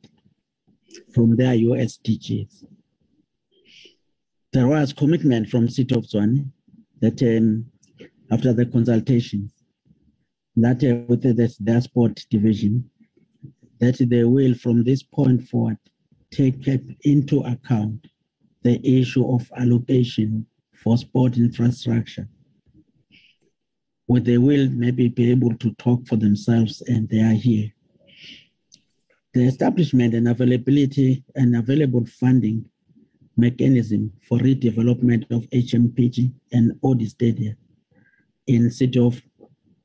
from 1.14 1.36
their 1.36 1.54
USDGs. 1.54 2.64
There 4.52 4.66
was 4.66 4.92
commitment 4.92 5.48
from 5.48 5.68
City 5.68 5.94
of 5.94 6.06
Tshwane 6.06 6.50
that 7.00 7.22
um, 7.22 7.66
after 8.32 8.52
the 8.52 8.66
consultations, 8.66 9.52
that 10.56 10.82
uh, 10.82 11.06
with 11.06 11.22
the, 11.22 11.54
their 11.60 11.80
sport 11.80 12.26
division, 12.30 12.90
that 13.78 13.96
they 14.10 14.24
will 14.24 14.54
from 14.54 14.82
this 14.82 15.04
point 15.04 15.48
forward 15.48 15.78
take 16.30 16.66
into 17.02 17.40
account 17.40 18.06
the 18.62 18.80
issue 18.86 19.28
of 19.32 19.50
allocation 19.56 20.46
for 20.74 20.96
sport 20.96 21.36
infrastructure 21.36 22.28
where 24.06 24.20
they 24.20 24.38
will 24.38 24.68
maybe 24.70 25.08
be 25.08 25.30
able 25.30 25.54
to 25.56 25.72
talk 25.74 26.04
for 26.06 26.16
themselves 26.16 26.82
and 26.88 27.08
they 27.10 27.20
are 27.20 27.34
here. 27.34 27.70
The 29.34 29.46
establishment 29.46 30.14
and 30.14 30.26
availability 30.26 31.22
and 31.36 31.54
available 31.54 32.04
funding 32.06 32.64
mechanism 33.36 34.12
for 34.28 34.38
redevelopment 34.38 35.30
of 35.30 35.48
HMPG 35.50 36.32
and 36.52 36.72
ODI 36.82 37.06
Stadium 37.06 37.56
in 38.48 38.68
city 38.72 38.98
of 38.98 39.22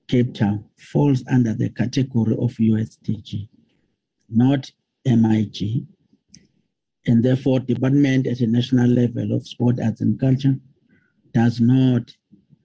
Cape 0.08 0.34
Town 0.34 0.66
falls 0.78 1.24
under 1.32 1.54
the 1.54 1.70
category 1.70 2.34
of 2.34 2.54
USDG, 2.54 3.48
not 4.30 4.72
MIG, 5.06 5.86
and 7.08 7.24
therefore 7.24 7.60
department 7.60 8.28
at 8.28 8.40
a 8.40 8.48
national 8.48 8.88
level 8.88 9.34
of 9.34 9.48
sport, 9.48 9.80
arts 9.84 10.02
and 10.02 10.20
culture 10.20 10.56
does 11.34 11.60
not 11.60 12.12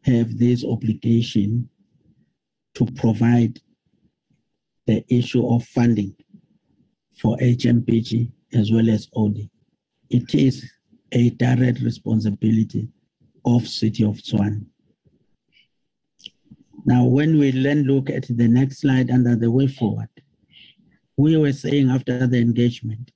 have 0.02 0.38
this 0.38 0.64
obligation 0.64 1.68
to 2.74 2.86
provide 2.86 3.60
the 4.86 5.04
issue 5.08 5.46
of 5.46 5.64
funding 5.64 6.14
for 7.16 7.36
HMPG 7.36 8.32
as 8.54 8.72
well 8.72 8.88
as 8.88 9.08
ODI. 9.14 9.50
It 10.08 10.34
is 10.34 10.70
a 11.12 11.30
direct 11.30 11.80
responsibility 11.80 12.88
of 13.44 13.66
City 13.66 14.04
of 14.04 14.16
Tshwane. 14.16 14.66
Now, 16.86 17.04
when 17.04 17.38
we 17.38 17.50
then 17.50 17.82
look 17.82 18.08
at 18.08 18.26
the 18.28 18.48
next 18.48 18.80
slide 18.80 19.10
under 19.10 19.36
the 19.36 19.50
way 19.50 19.66
forward, 19.66 20.08
we 21.16 21.36
were 21.36 21.52
saying 21.52 21.90
after 21.90 22.26
the 22.26 22.38
engagement 22.38 23.12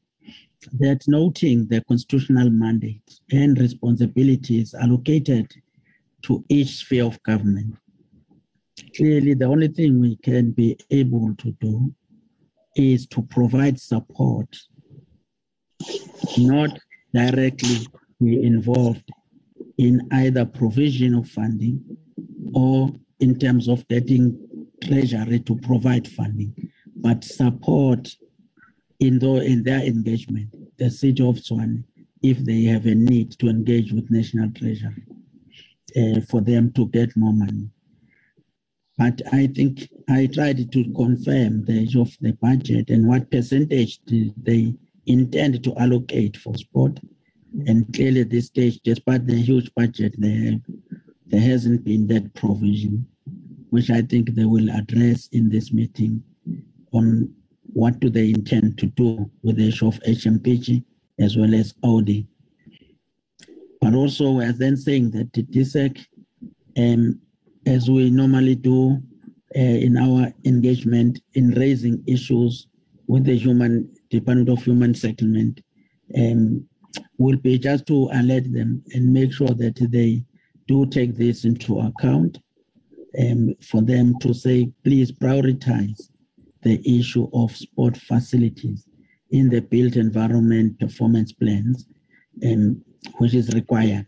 that 0.73 1.03
noting 1.07 1.67
the 1.69 1.83
constitutional 1.83 2.51
mandate 2.51 3.21
and 3.31 3.59
responsibilities 3.59 4.75
allocated 4.75 5.53
to 6.23 6.45
each 6.49 6.77
sphere 6.77 7.05
of 7.05 7.23
government, 7.23 7.77
clearly 8.97 9.35
the 9.35 9.45
only 9.45 9.69
thing 9.69 10.01
we 10.01 10.17
can 10.17 10.51
be 10.51 10.77
able 10.91 11.35
to 11.37 11.53
do 11.61 11.95
is 12.77 13.07
to 13.07 13.23
provide 13.23 13.79
support, 13.81 14.57
not 16.39 16.71
directly 17.13 17.87
be 18.21 18.43
involved 18.43 19.09
in 19.79 20.01
either 20.13 20.45
provision 20.45 21.15
of 21.15 21.29
funding 21.29 21.83
or 22.55 22.91
in 23.21 23.39
terms 23.39 23.69
of 23.69 23.87
getting 23.89 24.39
treasury 24.83 25.41
to 25.41 25.57
provide 25.57 26.07
funding, 26.09 26.55
but 26.97 27.25
support 27.25 28.09
in, 29.01 29.19
the, 29.19 29.37
in 29.45 29.63
their 29.63 29.81
engagement, 29.81 30.55
the 30.79 30.91
city 30.91 31.27
of 31.27 31.37
Tshwane, 31.37 31.85
if 32.23 32.39
they 32.39 32.63
have 32.65 32.87
a 32.87 32.95
need 32.95 33.33
to 33.39 33.49
engage 33.49 33.93
with 33.93 34.11
national 34.11 34.51
treasury 34.53 35.05
uh, 35.97 36.21
for 36.31 36.41
them 36.41 36.73
to 36.73 36.87
get 36.89 37.17
more 37.17 37.33
money. 37.33 37.69
But 38.97 39.21
I 39.33 39.49
think 39.49 39.89
I 40.09 40.27
tried 40.27 40.71
to 40.71 40.93
confirm 40.93 41.65
the 41.65 41.83
issue 41.83 42.03
of 42.03 42.17
the 42.21 42.33
budget 42.33 42.91
and 42.91 43.09
what 43.09 43.31
percentage 43.31 44.01
they 44.07 44.75
intend 45.07 45.65
to 45.65 45.77
allocate 45.77 46.37
for 46.37 46.55
sport. 46.55 47.01
And 47.67 47.93
clearly, 47.93 48.23
at 48.23 48.31
this 48.31 48.47
stage, 48.47 48.81
despite 48.85 49.27
the 49.27 49.35
huge 49.35 49.73
budget 49.75 50.15
they 50.19 50.31
have, 50.31 50.61
there 51.27 51.41
hasn't 51.41 51.85
been 51.85 52.07
that 52.09 52.35
provision, 52.35 53.07
which 53.71 53.91
I 53.91 54.03
think 54.03 54.35
they 54.35 54.45
will 54.45 54.71
address 54.71 55.29
in 55.33 55.51
this 55.51 55.73
meeting 55.73 56.23
on 56.93 57.35
what 57.73 57.99
do 58.01 58.11
they 58.11 58.31
intend 58.31 58.79
to 58.79 58.87
do 58.87 59.31
with 59.43 59.57
the 59.57 59.69
issue 59.69 59.89
of 59.89 60.01
HMPG 60.01 60.85
as 61.19 61.37
well 61.37 61.55
as 61.55 61.75
ODI. 61.83 62.27
But 63.81 63.95
also, 63.95 64.33
we're 64.33 64.53
then 64.53 64.77
saying 64.77 65.11
that 65.11 65.33
the 65.33 65.43
DSAC, 65.43 66.05
um, 66.79 67.21
as 67.67 67.91
we 67.91 68.11
normally 68.11 68.55
do 68.55 68.99
uh, 69.57 69.59
in 69.59 69.97
our 69.97 70.33
engagement 70.45 71.21
in 71.35 71.51
raising 71.51 72.03
issues 72.07 72.67
with 73.07 73.25
the 73.25 73.37
human 73.37 73.95
Department 74.11 74.49
of 74.49 74.65
Human 74.65 74.95
Settlement, 74.95 75.61
um, 76.17 76.67
will 77.19 77.37
be 77.37 77.59
just 77.59 77.87
to 77.87 78.09
alert 78.13 78.53
them 78.53 78.83
and 78.95 79.13
make 79.13 79.33
sure 79.33 79.49
that 79.49 79.77
they 79.91 80.25
do 80.67 80.87
take 80.87 81.17
this 81.17 81.45
into 81.45 81.81
account 81.81 82.39
um, 83.21 83.55
for 83.61 83.83
them 83.83 84.19
to 84.21 84.33
say, 84.33 84.73
please 84.83 85.13
prioritize 85.13 86.09
the 86.65 86.81
issue 86.99 87.29
of 87.33 87.55
sport 87.57 87.97
facilities 87.97 88.87
in 89.31 89.49
the 89.49 89.61
built 89.61 89.97
environment 89.97 90.79
performance 90.79 91.33
plans, 91.33 91.87
um, 92.45 92.83
which 93.19 93.35
is 93.35 93.55
required. 93.55 94.07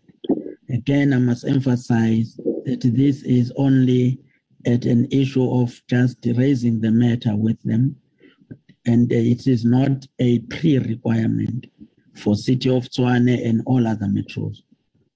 Again, 0.71 1.13
I 1.13 1.19
must 1.19 1.47
emphasize 1.47 2.37
that 2.65 2.81
this 2.83 3.23
is 3.23 3.53
only 3.57 4.19
at 4.67 4.85
an 4.85 5.07
issue 5.13 5.49
of 5.61 5.81
just 5.89 6.19
raising 6.35 6.81
the 6.81 6.91
matter 6.91 7.37
with 7.37 7.61
them, 7.63 7.97
and 8.85 9.11
it 9.13 9.47
is 9.47 9.65
not 9.65 10.07
a 10.19 10.41
pre-requirement 10.41 11.67
for 12.15 12.35
City 12.35 12.71
of 12.71 12.85
Tshwane 12.85 13.47
and 13.47 13.63
all 13.67 13.87
other 13.87 14.07
metros 14.07 14.59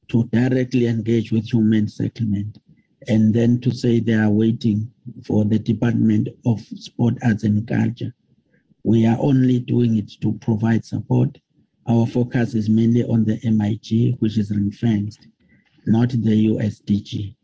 to 0.09 0.25
directly 0.33 0.87
engage 0.87 1.33
with 1.33 1.51
human 1.53 1.89
settlement 1.89 2.59
and 3.09 3.35
then 3.35 3.61
to 3.61 3.71
say 3.73 4.01
they 4.01 4.15
are 4.15 4.31
waiting 4.31 4.93
for 5.27 5.45
the 5.45 5.59
Department 5.59 6.29
of 6.45 6.61
Sport, 6.61 7.15
Arts 7.23 7.45
and 7.45 7.67
Culture. 7.67 8.15
We 8.85 9.07
are 9.07 9.17
only 9.19 9.59
doing 9.61 9.97
it 9.97 10.13
to 10.21 10.33
provide 10.35 10.85
support. 10.85 11.39
Our 11.87 12.07
focus 12.07 12.55
is 12.55 12.69
mainly 12.69 13.05
on 13.05 13.25
the 13.25 13.39
MIG, 13.43 14.17
which 14.21 14.39
is 14.39 14.51
ring 14.51 14.71
fenced, 14.71 15.27
not 15.87 16.11
the 16.11 16.49
USDG. 16.49 17.35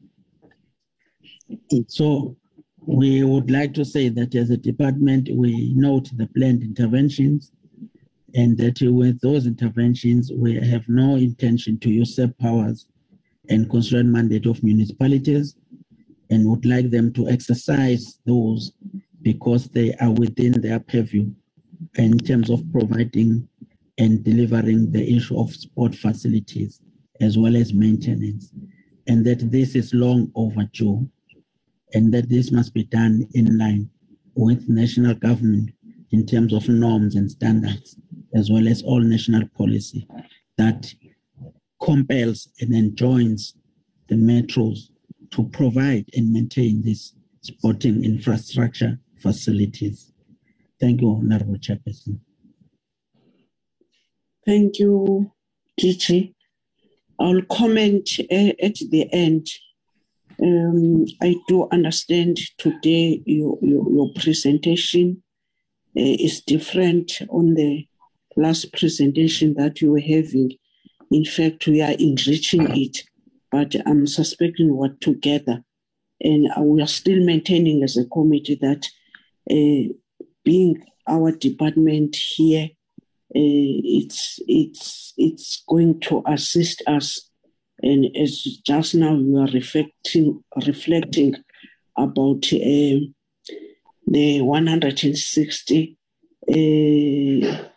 So 1.89 2.37
we 2.81 3.25
would 3.25 3.51
like 3.51 3.75
to 3.75 3.85
say 3.85 4.09
that 4.11 4.35
as 4.35 4.51
a 4.51 4.57
department, 4.57 5.29
we 5.33 5.73
note 5.75 6.11
the 6.17 6.27
planned 6.29 6.63
interventions 6.63 7.51
and 8.35 8.59
that 8.59 8.81
with 8.83 9.21
those 9.21 9.47
interventions, 9.47 10.31
we 10.35 10.55
have 10.55 10.89
no 10.89 11.17
intention 11.17 11.79
to 11.81 11.91
usurp 11.91 12.37
powers 12.39 12.87
and 13.49 13.71
constitutional 13.71 14.13
mandate 14.13 14.47
of 14.47 14.63
municipalities 14.63 15.57
and 16.31 16.49
would 16.49 16.65
like 16.65 16.91
them 16.91 17.13
to 17.13 17.29
exercise 17.29 18.19
those 18.27 18.73
because 19.23 19.69
they 19.69 19.95
are 20.01 20.13
within 20.13 20.61
their 20.61 20.81
purview 20.81 21.31
in 21.97 22.19
terms 22.19 22.51
of 22.51 22.63
providing 22.73 23.49
and 23.99 24.25
delivering 24.25 24.91
the 24.93 25.17
issue 25.17 25.39
of 25.39 25.55
sport 25.55 25.95
facilities 25.95 26.81
as 27.21 27.39
well 27.39 27.57
as 27.57 27.73
maintenance, 27.73 28.53
and 29.07 29.25
that 29.25 29.51
this 29.51 29.75
is 29.75 29.95
long 29.95 30.31
overdue, 30.35 31.09
and 31.95 32.13
that 32.13 32.29
this 32.29 32.53
must 32.53 32.75
be 32.75 32.85
done 32.85 33.27
in 33.33 33.57
line 33.59 33.89
with 34.35 34.69
national 34.69 35.15
government 35.15 35.71
in 36.11 36.27
terms 36.27 36.53
of 36.53 36.69
norms 36.69 37.15
and 37.15 37.31
standards, 37.31 37.97
as 38.35 38.51
well 38.51 38.69
as 38.69 38.83
all 38.83 39.01
national 39.01 39.49
policy 39.57 40.07
that 40.59 40.93
compels 41.81 42.49
and 42.61 42.75
enjoins 42.75 43.55
the 44.09 44.15
metros 44.15 44.91
to 45.31 45.49
provide 45.49 46.07
and 46.15 46.33
maintain 46.33 46.83
these 46.83 47.15
sporting 47.43 48.05
infrastructure 48.05 48.99
facilities. 49.21 50.13
Thank 50.81 51.01
you, 51.01 51.11
Honorable 51.11 51.57
Chairperson. 51.57 52.21
Thank 54.45 54.79
you, 54.79 55.33
Gigi. 55.79 56.35
I'll 57.19 57.43
comment 57.51 58.09
uh, 58.31 58.53
at 58.63 58.77
the 58.91 59.09
end. 59.13 59.49
Um, 60.41 61.07
I 61.23 61.37
do 61.49 61.67
understand 61.73 62.39
today 62.59 63.23
your, 63.25 63.59
your, 63.63 63.91
your 63.91 64.11
presentation 64.15 65.23
uh, 65.97 66.01
is 66.01 66.43
different 66.43 67.23
on 67.31 67.55
the 67.55 67.89
last 68.37 68.73
presentation 68.73 69.55
that 69.55 69.81
you 69.81 69.93
were 69.93 70.01
having. 70.01 70.53
In 71.11 71.25
fact, 71.25 71.67
we 71.67 71.83
are 71.83 71.93
enriching 71.93 72.69
it, 72.77 72.99
but 73.51 73.75
I'm 73.87 74.07
suspecting 74.07 74.75
what 74.75 75.01
together. 75.01 75.63
And 76.21 76.49
we 76.61 76.83
are 76.83 76.89
still 76.89 77.25
maintaining 77.25 77.83
as 77.83 77.97
a 77.97 78.07
committee 78.07 78.59
that 78.61 78.87
uh, 79.51 79.93
being 80.45 80.83
our 81.07 81.33
department 81.33 82.17
here, 82.17 82.71
uh, 83.35 83.73
it's 83.99 84.41
it's 84.47 85.13
it's 85.17 85.63
going 85.69 86.01
to 86.01 86.23
assist 86.27 86.83
us. 86.87 87.31
And 87.83 88.07
as 88.17 88.43
just 88.67 88.95
now 88.95 89.15
you 89.15 89.37
are 89.39 89.49
reflecting 89.53 90.43
reflecting 90.67 91.37
about 91.97 92.47
uh, 92.53 92.99
the 94.07 94.41
160 94.41 95.99
uh, 96.49 96.53
uh, 96.53 97.69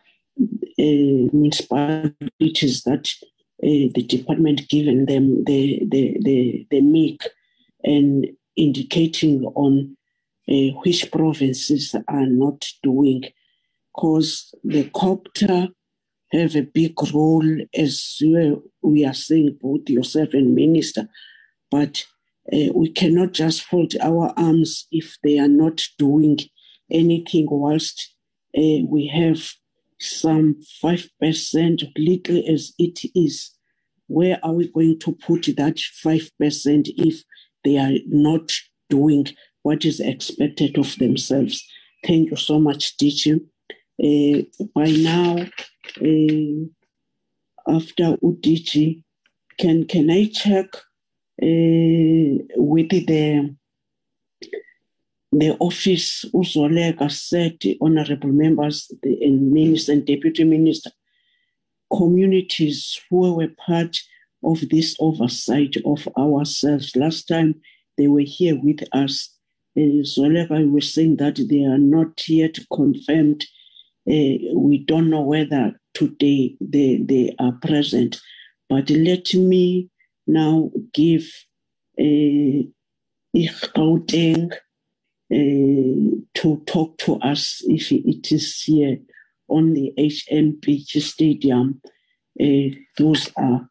municipalities 0.81 2.83
that 2.83 3.09
uh, 3.61 3.91
the 3.93 4.05
department 4.07 4.69
given 4.69 5.05
them 5.05 5.43
the 5.45 5.81
the 5.89 6.17
the, 6.21 6.67
the 6.69 6.81
MIG 6.81 7.21
and 7.83 8.27
indicating 8.55 9.43
on 9.55 9.97
uh, 10.49 10.71
which 10.83 11.11
provinces 11.11 11.95
are 12.07 12.25
not 12.25 12.67
doing. 12.83 13.23
Because 13.93 14.53
the 14.63 14.85
COGTA 14.91 15.73
have 16.31 16.55
a 16.55 16.61
big 16.61 16.93
role 17.13 17.57
as 17.73 18.21
we 18.81 19.05
are 19.05 19.13
saying 19.13 19.57
both 19.61 19.89
yourself 19.89 20.29
and 20.33 20.55
minister 20.55 21.09
but 21.71 22.05
uh, 22.51 22.71
we 22.73 22.89
cannot 22.89 23.31
just 23.31 23.63
fold 23.63 23.93
our 24.01 24.33
arms 24.37 24.87
if 24.91 25.17
they 25.23 25.39
are 25.39 25.47
not 25.47 25.81
doing 25.97 26.37
anything 26.91 27.47
whilst 27.49 28.13
uh, 28.57 28.83
we 28.87 29.07
have 29.07 29.53
some 29.99 30.55
5% 30.83 31.91
legal 31.97 32.43
as 32.47 32.73
it 32.77 32.99
is 33.15 33.51
where 34.09 34.39
are 34.43 34.53
we 34.53 34.67
going 34.67 34.99
to 34.99 35.13
put 35.13 35.45
that 35.55 35.75
5% 35.75 36.29
if 36.97 37.23
they 37.63 37.77
are 37.77 37.93
not 38.07 38.51
doing 38.89 39.27
what 39.61 39.85
is 39.85 39.99
expected 39.99 40.77
of 40.77 40.95
themselves. 40.97 41.63
Thank 42.05 42.31
you 42.31 42.35
so 42.35 42.59
much, 42.59 42.97
teacher. 42.97 43.37
Uh, 44.03 44.41
by 44.73 44.89
now, 44.89 45.37
uh, 46.01 46.65
after 47.67 48.17
Udichi, 48.23 49.03
can 49.59 49.85
can 49.85 50.09
I 50.09 50.29
check 50.33 50.73
uh, 51.43 52.43
with 52.55 52.89
the 52.89 53.55
the 55.31 55.55
office 55.59 56.25
Uzolega 56.33 57.11
said, 57.11 57.59
honorable 57.81 58.31
members 58.31 58.91
the, 59.03 59.29
minister 59.29 59.91
and 59.93 60.05
deputy 60.05 60.43
minister, 60.43 60.91
communities 61.95 62.99
who 63.09 63.35
were 63.35 63.49
part 63.65 63.97
of 64.43 64.67
this 64.69 64.95
oversight 64.99 65.75
of 65.85 66.07
ourselves. 66.17 66.95
Last 66.95 67.27
time 67.27 67.55
they 67.97 68.07
were 68.07 68.21
here 68.25 68.55
with 68.55 68.81
us. 68.91 69.35
Uh, 69.77 70.01
Zolega 70.03 70.69
was 70.71 70.93
saying 70.93 71.17
that 71.17 71.39
they 71.49 71.63
are 71.63 71.77
not 71.77 72.27
yet 72.27 72.57
confirmed. 72.73 73.45
Uh, 74.09 74.55
we 74.55 74.83
don't 74.87 75.09
know 75.09 75.21
whether 75.21 75.79
today 75.93 76.55
they, 76.59 76.97
they 77.03 77.35
are 77.39 77.53
present. 77.61 78.19
But 78.67 78.89
let 78.89 79.33
me 79.33 79.89
now 80.25 80.71
give 80.93 81.31
uh, 81.99 82.63
Gauteng 83.35 84.53
uh, 84.53 84.55
to 85.31 86.63
talk 86.65 86.97
to 86.99 87.15
us 87.21 87.61
if 87.65 87.91
it 87.91 88.31
is 88.31 88.61
here 88.63 88.97
on 89.47 89.73
the 89.73 89.93
HMPG 89.97 91.01
Stadium. 91.01 91.81
Uh, 92.39 92.75
those 92.97 93.29
are 93.37 93.69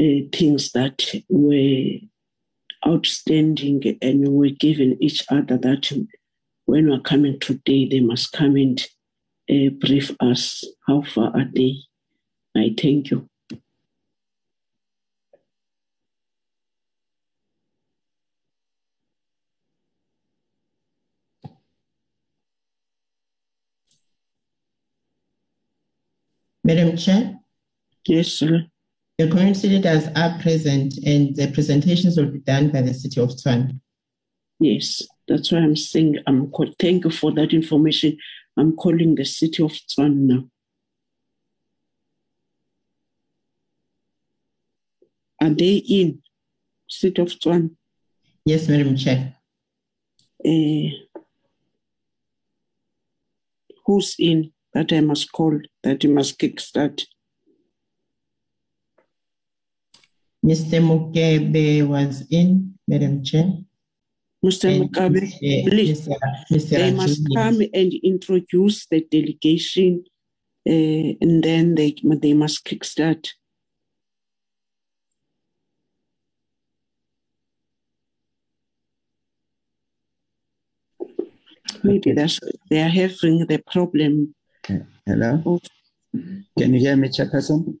uh, 0.00 0.20
things 0.32 0.72
that 0.72 1.04
were 1.28 1.98
outstanding 2.86 3.98
and 4.00 4.28
we 4.28 4.28
were 4.28 4.54
given 4.54 4.96
each 5.00 5.24
other 5.30 5.56
that 5.58 5.92
when 6.64 6.88
we're 6.88 7.00
coming 7.00 7.38
today, 7.38 7.88
they 7.88 8.00
must 8.00 8.32
come 8.32 8.56
and 8.56 8.86
uh, 9.50 9.70
brief 9.80 10.10
us. 10.20 10.64
How 10.86 11.02
far 11.02 11.32
are 11.36 11.48
they? 11.52 11.76
I 12.56 12.74
thank 12.80 13.10
you. 13.10 13.28
Madam 26.64 26.96
Chair, 26.96 27.38
Yes, 28.06 28.28
sir. 28.28 28.66
the 29.18 29.28
community 29.28 29.68
leaders 29.68 30.06
are 30.16 30.38
present 30.40 30.94
and 31.04 31.34
the 31.36 31.50
presentations 31.52 32.16
will 32.16 32.30
be 32.30 32.38
done 32.40 32.70
by 32.70 32.82
the 32.82 32.94
City 32.94 33.20
of 33.20 33.30
Tshwane. 33.30 33.80
Yes, 34.60 35.02
that's 35.26 35.50
why 35.50 35.58
I'm 35.58 35.76
saying 35.76 36.18
I'm 36.26 36.50
call- 36.50 36.72
thank 36.78 37.04
you 37.04 37.10
for 37.10 37.32
that 37.32 37.52
information. 37.52 38.16
I'm 38.56 38.76
calling 38.76 39.14
the 39.14 39.24
city 39.24 39.62
of 39.62 39.72
Tshwane 39.72 40.14
now. 40.16 40.44
Are 45.40 45.50
they 45.50 45.76
in 45.76 46.22
city 46.88 47.20
of 47.22 47.28
Tshwane? 47.28 47.74
Yes, 48.44 48.68
Madam 48.68 48.96
Chair. 48.96 49.36
Uh, 50.44 50.88
who's 53.86 54.14
in 54.18 54.52
that 54.74 54.92
I 54.92 55.00
must 55.00 55.30
call 55.32 55.60
that 55.82 56.04
you 56.04 56.10
must 56.10 56.38
kickstart? 56.38 57.04
Mr. 60.44 60.80
Mukebe 60.80 61.86
was 61.86 62.26
in, 62.30 62.74
Madam 62.88 63.22
Chair. 63.22 63.58
Mr. 64.44 64.74
And 64.74 64.90
Mugabe, 64.90 65.22
Mr. 65.22 65.68
please. 65.68 66.08
Mr. 66.08 66.16
Mr. 66.50 66.68
they 66.70 66.92
must 66.92 67.22
come 67.34 67.60
and 67.72 67.92
introduce 68.02 68.86
the 68.86 69.00
delegation 69.08 70.04
uh, 70.68 71.14
and 71.20 71.42
then 71.42 71.74
they, 71.74 71.96
they 72.04 72.34
must 72.34 72.64
kickstart. 72.64 73.30
Maybe 81.84 82.12
that's 82.12 82.38
they 82.70 82.80
are 82.80 82.88
having 82.88 83.46
the 83.46 83.58
problem. 83.58 84.34
Hello? 84.66 85.58
Can 86.56 86.74
you 86.74 86.78
hear 86.78 86.96
me, 86.96 87.08
Chairperson? 87.08 87.78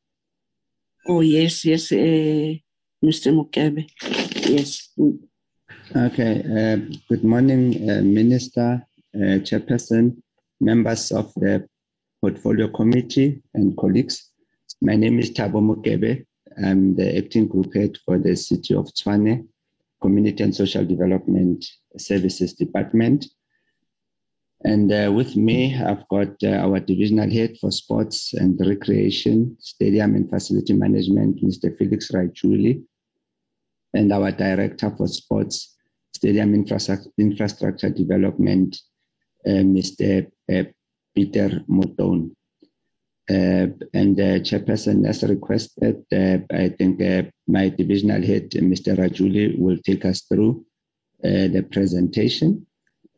oh 1.06 1.20
yes, 1.20 1.64
yes, 1.64 1.92
uh, 1.92 2.54
Mr. 3.04 3.30
Mukabe. 3.32 3.88
yes. 4.48 4.88
Okay. 5.94 6.42
Uh, 6.42 6.76
good 7.08 7.22
morning, 7.22 7.88
uh, 7.88 8.02
Minister, 8.02 8.84
uh, 9.14 9.38
Chairperson, 9.46 10.16
members 10.60 11.12
of 11.12 11.32
the 11.34 11.66
Portfolio 12.20 12.68
Committee, 12.68 13.42
and 13.54 13.76
colleagues. 13.76 14.30
My 14.80 14.96
name 14.96 15.20
is 15.20 15.30
Thabo 15.30 15.60
Mukabe. 15.62 16.24
I'm 16.64 16.96
the 16.96 17.16
acting 17.16 17.46
group 17.46 17.74
head 17.74 17.96
for 18.04 18.18
the 18.18 18.34
City 18.34 18.74
of 18.74 18.86
Tshwane 18.86 19.46
Community 20.00 20.42
and 20.42 20.54
Social 20.54 20.84
Development 20.84 21.64
Services 21.96 22.54
Department. 22.54 23.26
And 24.64 24.92
uh, 24.92 25.10
with 25.12 25.34
me, 25.36 25.76
I've 25.76 26.06
got 26.08 26.40
uh, 26.44 26.62
our 26.64 26.78
divisional 26.78 27.28
head 27.28 27.56
for 27.60 27.72
sports 27.72 28.32
and 28.34 28.58
recreation, 28.64 29.56
stadium 29.58 30.14
and 30.14 30.30
facility 30.30 30.72
management, 30.72 31.42
Mr. 31.42 31.76
Felix 31.76 32.12
Rajuli, 32.12 32.82
and 33.92 34.12
our 34.12 34.30
director 34.30 34.94
for 34.96 35.08
sports, 35.08 35.76
stadium 36.14 36.54
infrastructure, 36.54 37.10
infrastructure 37.18 37.90
development, 37.90 38.78
uh, 39.44 39.64
Mr. 39.66 40.30
Uh, 40.52 40.64
Peter 41.14 41.64
Mouton. 41.68 42.30
Uh, 43.28 43.66
and 43.94 44.16
the 44.16 44.40
chairperson 44.42 45.08
as 45.08 45.22
requested, 45.24 46.04
uh, 46.12 46.38
I 46.54 46.68
think 46.68 47.00
my 47.48 47.68
divisional 47.68 48.22
head, 48.22 48.50
Mr. 48.50 48.96
Rajuli, 48.96 49.58
will 49.58 49.78
take 49.84 50.04
us 50.04 50.22
through 50.22 50.64
the 51.22 51.66
presentation. 51.70 52.66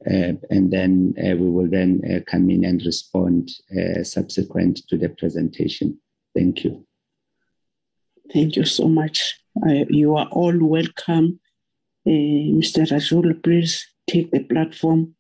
Uh, 0.07 0.35
and 0.51 0.71
then 0.71 1.15
uh, 1.19 1.35
we 1.37 1.49
will 1.49 1.69
then 1.69 2.23
come 2.27 2.51
in 2.51 2.65
and 2.65 2.83
respond 2.85 3.51
subsequent 4.03 4.83
to 4.89 4.97
the 4.99 5.09
presentation. 5.09 5.99
Thank 6.35 6.65
you. 6.65 6.87
Thank 8.33 8.57
you 8.57 8.65
so 8.65 8.89
much. 8.89 9.41
you 9.89 10.17
are 10.17 10.29
all 10.31 10.57
welcome. 10.59 11.41
Mr. 12.07 12.87
Rajul, 12.91 13.43
please 13.43 13.87
take 14.07 14.31
the 14.31 14.41
platform. 14.41 15.15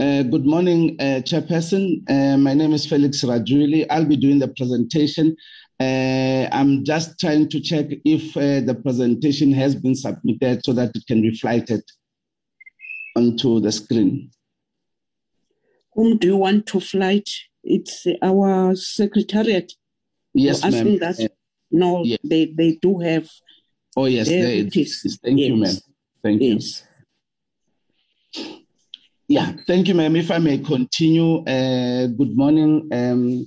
Uh, 0.00 0.22
good 0.22 0.46
morning, 0.46 0.94
uh, 1.00 1.20
Chairperson. 1.24 2.08
Uh, 2.08 2.38
my 2.38 2.54
name 2.54 2.72
is 2.72 2.86
Felix 2.86 3.22
Rajuli. 3.24 3.84
I'll 3.90 4.04
be 4.04 4.16
doing 4.16 4.38
the 4.38 4.46
presentation. 4.46 5.36
Uh, 5.80 6.46
I'm 6.52 6.84
just 6.84 7.18
trying 7.18 7.48
to 7.48 7.60
check 7.60 7.86
if 8.04 8.36
uh, 8.36 8.64
the 8.64 8.78
presentation 8.80 9.52
has 9.54 9.74
been 9.74 9.96
submitted 9.96 10.64
so 10.64 10.72
that 10.74 10.94
it 10.94 11.04
can 11.08 11.20
be 11.20 11.34
flighted 11.36 11.82
onto 13.16 13.58
the 13.58 13.72
screen. 13.72 14.30
Whom 15.94 16.16
do 16.16 16.28
you 16.28 16.36
want 16.36 16.66
to 16.66 16.78
flight? 16.78 17.28
It's 17.64 18.06
our 18.22 18.76
secretariat. 18.76 19.72
Yes, 20.32 20.62
You're 20.62 20.74
asking 20.74 20.98
ma'am. 21.00 21.16
that? 21.16 21.32
No, 21.72 22.04
yes. 22.04 22.18
they, 22.22 22.54
they 22.56 22.78
do 22.80 23.00
have. 23.00 23.28
Oh, 23.96 24.04
yes, 24.04 24.28
there 24.28 24.48
it 24.48 24.76
is. 24.76 25.18
Thank 25.24 25.40
you, 25.40 25.56
ma'am. 25.56 25.62
Yes. 25.62 25.82
Thank 26.22 26.42
you. 26.42 26.60
Yeah, 29.28 29.52
thank 29.66 29.88
you, 29.88 29.94
ma'am. 29.96 30.16
If 30.16 30.30
I 30.30 30.38
may 30.38 30.56
continue, 30.60 31.40
uh, 31.44 32.06
good 32.06 32.36
morning. 32.36 32.88
Um, 32.92 33.46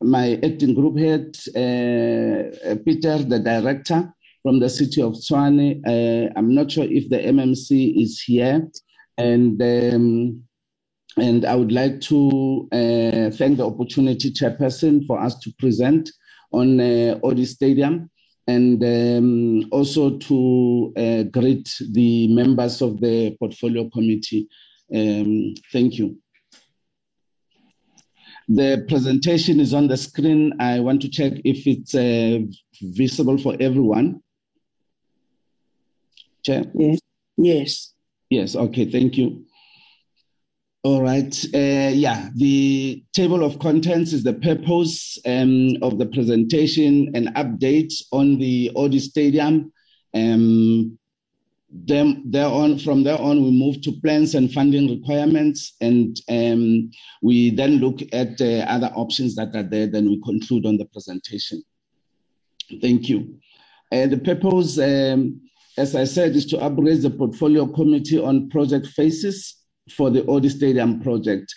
my 0.00 0.40
acting 0.42 0.74
group 0.74 0.98
head, 0.98 1.36
uh, 1.50 2.76
Peter, 2.84 3.18
the 3.18 3.38
director 3.44 4.12
from 4.42 4.58
the 4.58 4.70
city 4.70 5.02
of 5.02 5.12
Tshwane. 5.12 5.82
Uh, 5.86 6.32
I'm 6.34 6.52
not 6.52 6.72
sure 6.72 6.86
if 6.90 7.10
the 7.10 7.18
MMC 7.18 8.02
is 8.02 8.20
here, 8.22 8.68
and 9.18 9.62
um, 9.62 10.42
and 11.16 11.44
I 11.44 11.54
would 11.54 11.70
like 11.70 12.00
to 12.02 12.68
uh, 12.72 13.30
thank 13.36 13.58
the 13.58 13.66
opportunity 13.66 14.32
chairperson 14.32 15.06
for 15.06 15.20
us 15.20 15.38
to 15.40 15.52
present 15.60 16.10
on 16.52 16.80
uh, 16.80 17.20
Odi 17.22 17.44
Stadium 17.44 18.10
and 18.48 18.82
um, 18.82 19.68
also 19.70 20.18
to 20.18 20.92
uh, 20.96 21.22
greet 21.24 21.72
the 21.92 22.26
members 22.34 22.82
of 22.82 23.00
the 23.00 23.36
portfolio 23.38 23.88
committee. 23.90 24.48
Um, 24.94 25.54
thank 25.72 25.98
you. 25.98 26.18
The 28.48 28.84
presentation 28.88 29.60
is 29.60 29.72
on 29.72 29.86
the 29.86 29.96
screen. 29.96 30.54
I 30.58 30.80
want 30.80 31.02
to 31.02 31.08
check 31.08 31.34
if 31.44 31.66
it's 31.66 31.94
uh, 31.94 32.40
visible 32.82 33.38
for 33.38 33.56
everyone. 33.60 34.22
Chair? 36.44 36.64
Yes. 36.74 36.98
Yes. 37.36 37.94
Yes, 38.28 38.56
okay, 38.56 38.90
thank 38.90 39.16
you. 39.16 39.44
All 40.82 41.02
right. 41.02 41.36
Uh, 41.54 41.92
yeah, 41.92 42.30
the 42.34 43.04
table 43.12 43.44
of 43.44 43.58
contents 43.58 44.12
is 44.12 44.24
the 44.24 44.32
purpose 44.32 45.18
um, 45.26 45.76
of 45.82 45.98
the 45.98 46.06
presentation 46.06 47.10
and 47.14 47.28
updates 47.34 48.04
on 48.12 48.38
the 48.38 48.70
ODI 48.74 48.98
Stadium. 48.98 49.72
Um, 50.14 50.98
them, 51.72 52.22
there 52.24 52.46
on, 52.46 52.78
from 52.78 53.04
there 53.04 53.20
on, 53.20 53.42
we 53.42 53.50
move 53.50 53.80
to 53.82 53.92
plans 54.00 54.34
and 54.34 54.52
funding 54.52 54.90
requirements, 54.90 55.76
and 55.80 56.20
um, 56.28 56.90
we 57.22 57.50
then 57.50 57.76
look 57.76 58.00
at 58.12 58.40
uh, 58.40 58.64
other 58.68 58.90
options 58.94 59.36
that 59.36 59.54
are 59.54 59.62
there. 59.62 59.86
Then 59.86 60.08
we 60.08 60.20
conclude 60.22 60.66
on 60.66 60.76
the 60.76 60.86
presentation. 60.86 61.62
Thank 62.80 63.08
you. 63.08 63.38
Uh, 63.92 64.06
the 64.06 64.18
purpose, 64.18 64.78
um, 64.78 65.40
as 65.76 65.94
I 65.94 66.04
said, 66.04 66.36
is 66.36 66.46
to 66.46 66.58
upgrade 66.58 67.02
the 67.02 67.10
portfolio 67.10 67.66
committee 67.66 68.18
on 68.18 68.48
project 68.50 68.86
phases 68.88 69.56
for 69.90 70.10
the 70.10 70.24
ODI 70.26 70.48
Stadium 70.48 71.00
project. 71.00 71.52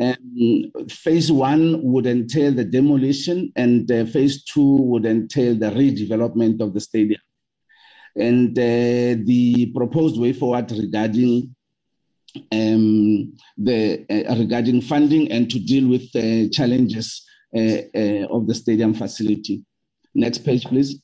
Um, 0.00 0.72
phase 0.88 1.30
one 1.30 1.80
would 1.82 2.06
entail 2.06 2.52
the 2.52 2.64
demolition, 2.64 3.52
and 3.54 3.90
uh, 3.90 4.04
phase 4.06 4.44
two 4.44 4.76
would 4.82 5.06
entail 5.06 5.54
the 5.54 5.70
redevelopment 5.70 6.60
of 6.60 6.74
the 6.74 6.80
stadium. 6.80 7.20
And 8.16 8.56
uh, 8.58 9.22
the 9.24 9.72
proposed 9.74 10.20
way 10.20 10.32
forward 10.32 10.70
regarding 10.70 11.54
um, 12.52 13.32
the 13.56 14.04
uh, 14.10 14.36
regarding 14.36 14.80
funding 14.80 15.30
and 15.30 15.50
to 15.50 15.58
deal 15.58 15.88
with 15.88 16.10
the 16.12 16.48
challenges 16.50 17.24
uh, 17.56 17.82
uh, 17.94 18.26
of 18.30 18.46
the 18.46 18.54
stadium 18.54 18.94
facility. 18.94 19.64
Next 20.14 20.38
page, 20.38 20.64
please. 20.64 21.00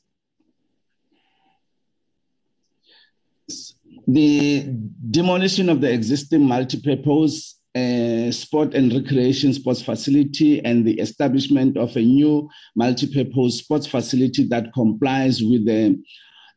The 4.07 4.67
demolition 5.11 5.69
of 5.69 5.81
the 5.81 5.93
existing 5.93 6.45
multi-purpose 6.45 7.61
uh, 7.77 8.33
sport 8.33 8.75
and 8.75 8.93
recreation 8.93 9.55
sports 9.55 9.83
facility 9.83 10.65
and 10.65 10.85
the 10.85 10.99
establishment 10.99 11.77
of 11.77 11.97
a 11.97 12.01
new 12.01 12.49
multi-purpose 12.75 13.59
sports 13.59 13.87
facility 13.87 14.49
that 14.49 14.73
complies 14.73 15.43
with 15.43 15.67
the 15.67 15.97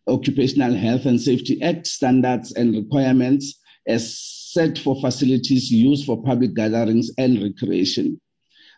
Occupational 0.07 0.73
Health 0.73 1.05
and 1.05 1.19
Safety 1.19 1.61
Act 1.61 1.87
standards 1.87 2.51
and 2.53 2.75
requirements 2.75 3.59
as 3.87 4.17
set 4.17 4.77
for 4.77 4.99
facilities 5.01 5.71
used 5.71 6.05
for 6.05 6.21
public 6.23 6.53
gatherings 6.53 7.11
and 7.17 7.41
recreation. 7.41 8.19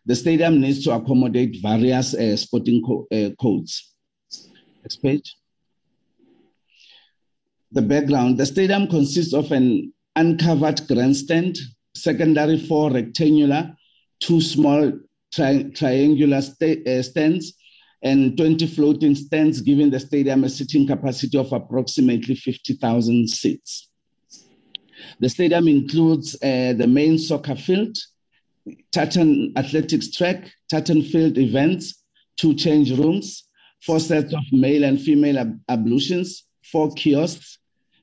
The 0.05 0.15
stadium 0.15 0.61
needs 0.61 0.83
to 0.83 0.91
accommodate 0.91 1.57
various 1.61 2.13
uh, 2.13 2.37
sporting 2.37 2.81
co- 2.85 3.07
uh, 3.11 3.31
codes. 3.41 3.93
Next 4.83 4.97
page 4.97 5.35
the 7.75 7.81
background, 7.81 8.37
the 8.37 8.45
stadium 8.45 8.87
consists 8.87 9.33
of 9.33 9.51
an 9.51 9.93
uncovered 10.15 10.87
grandstand, 10.87 11.57
secondary 11.93 12.57
four 12.57 12.89
rectangular, 12.89 13.75
two 14.21 14.39
small 14.39 14.93
tri- 15.33 15.69
triangular 15.75 16.41
sta- 16.41 16.83
uh, 16.85 17.01
stands, 17.03 17.53
and 18.05 18.37
20 18.37 18.67
floating 18.67 19.15
stands, 19.15 19.61
giving 19.61 19.89
the 19.89 19.99
stadium 19.99 20.43
a 20.43 20.49
seating 20.49 20.85
capacity 20.85 21.39
of 21.39 21.51
approximately 21.51 22.35
50,000 22.35 23.27
seats. 23.27 23.89
The 25.19 25.27
stadium 25.27 25.67
includes 25.67 26.35
uh, 26.35 26.73
the 26.77 26.85
main 26.87 27.17
soccer 27.17 27.55
field, 27.55 27.97
tartan 28.91 29.53
athletics 29.57 30.11
track, 30.11 30.51
tartan 30.69 31.01
field 31.01 31.39
events, 31.39 32.03
two 32.37 32.53
change 32.53 32.91
rooms, 32.91 33.49
four 33.81 33.99
sets 33.99 34.33
of 34.33 34.43
male 34.51 34.83
and 34.83 35.01
female 35.01 35.39
ab- 35.39 35.59
ablutions, 35.67 36.43
four 36.63 36.93
kiosks, 36.93 37.57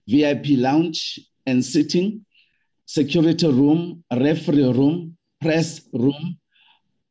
VIP 0.09 0.59
lounge 0.59 1.21
and 1.47 1.65
sitting, 1.65 2.27
security 2.87 3.47
room, 3.47 4.03
referee 4.13 4.73
room, 4.73 5.17
press 5.41 5.81
room, 5.93 6.39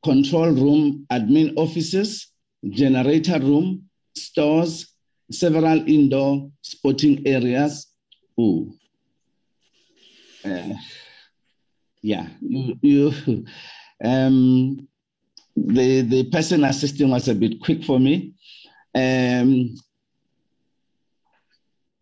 control 0.03 0.49
room, 0.49 1.05
admin 1.09 1.53
offices, 1.55 2.30
generator 2.69 3.39
room, 3.39 3.89
stores, 4.15 4.93
several 5.31 5.87
indoor 5.87 6.51
sporting 6.61 7.25
areas. 7.25 7.87
Ooh. 8.39 8.73
Uh, 10.43 10.73
yeah, 12.01 12.27
you, 12.41 12.75
you 12.81 13.45
um, 14.03 14.87
the, 15.55 16.01
the 16.01 16.29
person 16.31 16.63
assisting 16.63 17.09
was 17.09 17.27
a 17.27 17.35
bit 17.35 17.61
quick 17.61 17.83
for 17.83 17.99
me. 17.99 18.33
Um, 18.95 19.75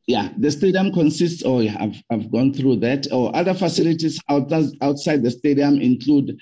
yeah, 0.07 0.30
the 0.38 0.49
stadium 0.49 0.91
consists, 0.91 1.43
oh, 1.45 1.60
yeah, 1.60 1.78
I've, 1.80 2.01
I've 2.10 2.32
gone 2.32 2.53
through 2.53 2.78
that. 2.78 3.05
Or 3.12 3.30
oh, 3.30 3.32
other 3.32 3.53
facilities 3.53 4.20
outside, 4.28 4.72
outside 4.82 5.22
the 5.22 5.30
stadium 5.30 5.80
include 5.80 6.39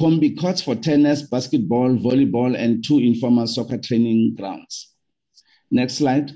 combi 0.00 0.40
courts 0.40 0.62
for 0.62 0.74
tennis, 0.74 1.22
basketball, 1.22 1.90
volleyball, 1.90 2.56
and 2.58 2.82
two 2.82 2.98
informal 2.98 3.46
soccer 3.46 3.76
training 3.76 4.34
grounds. 4.34 4.94
Next 5.70 5.94
slide. 5.98 6.32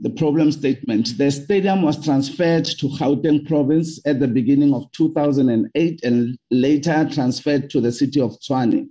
The 0.00 0.10
problem 0.10 0.50
statement. 0.50 1.16
The 1.16 1.30
stadium 1.30 1.82
was 1.82 2.04
transferred 2.04 2.64
to 2.64 2.88
Gauteng 2.88 3.46
province 3.46 4.00
at 4.04 4.18
the 4.18 4.26
beginning 4.26 4.74
of 4.74 4.90
2008 4.92 6.04
and 6.04 6.36
later 6.50 7.08
transferred 7.10 7.70
to 7.70 7.80
the 7.80 7.92
city 7.92 8.20
of 8.20 8.32
Tshwane. 8.40 8.88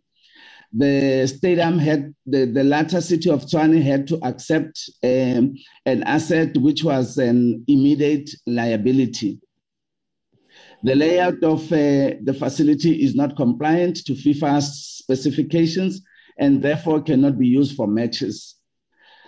the 0.72 1.28
stadium 1.28 1.78
had 1.78 2.16
the, 2.26 2.46
the 2.46 2.64
latter 2.64 3.02
city 3.02 3.30
of 3.30 3.42
Tshwane 3.42 3.84
had 3.84 4.08
to 4.08 4.18
accept 4.26 4.90
um, 5.04 5.54
an 5.86 6.02
asset 6.04 6.58
which 6.58 6.84
was 6.84 7.18
an 7.18 7.64
immediate 7.68 8.30
liability. 8.48 9.40
The 10.86 10.96
layout 10.96 11.42
of 11.44 11.64
uh, 11.72 12.20
the 12.22 12.36
facility 12.38 13.04
is 13.04 13.16
not 13.16 13.38
compliant 13.38 14.04
to 14.06 14.14
FIFA's 14.14 14.98
specifications 15.02 16.02
and 16.38 16.62
therefore 16.62 17.02
cannot 17.02 17.40
be 17.40 17.48
used 17.48 17.76
for 17.78 17.88
matches. 17.88 18.56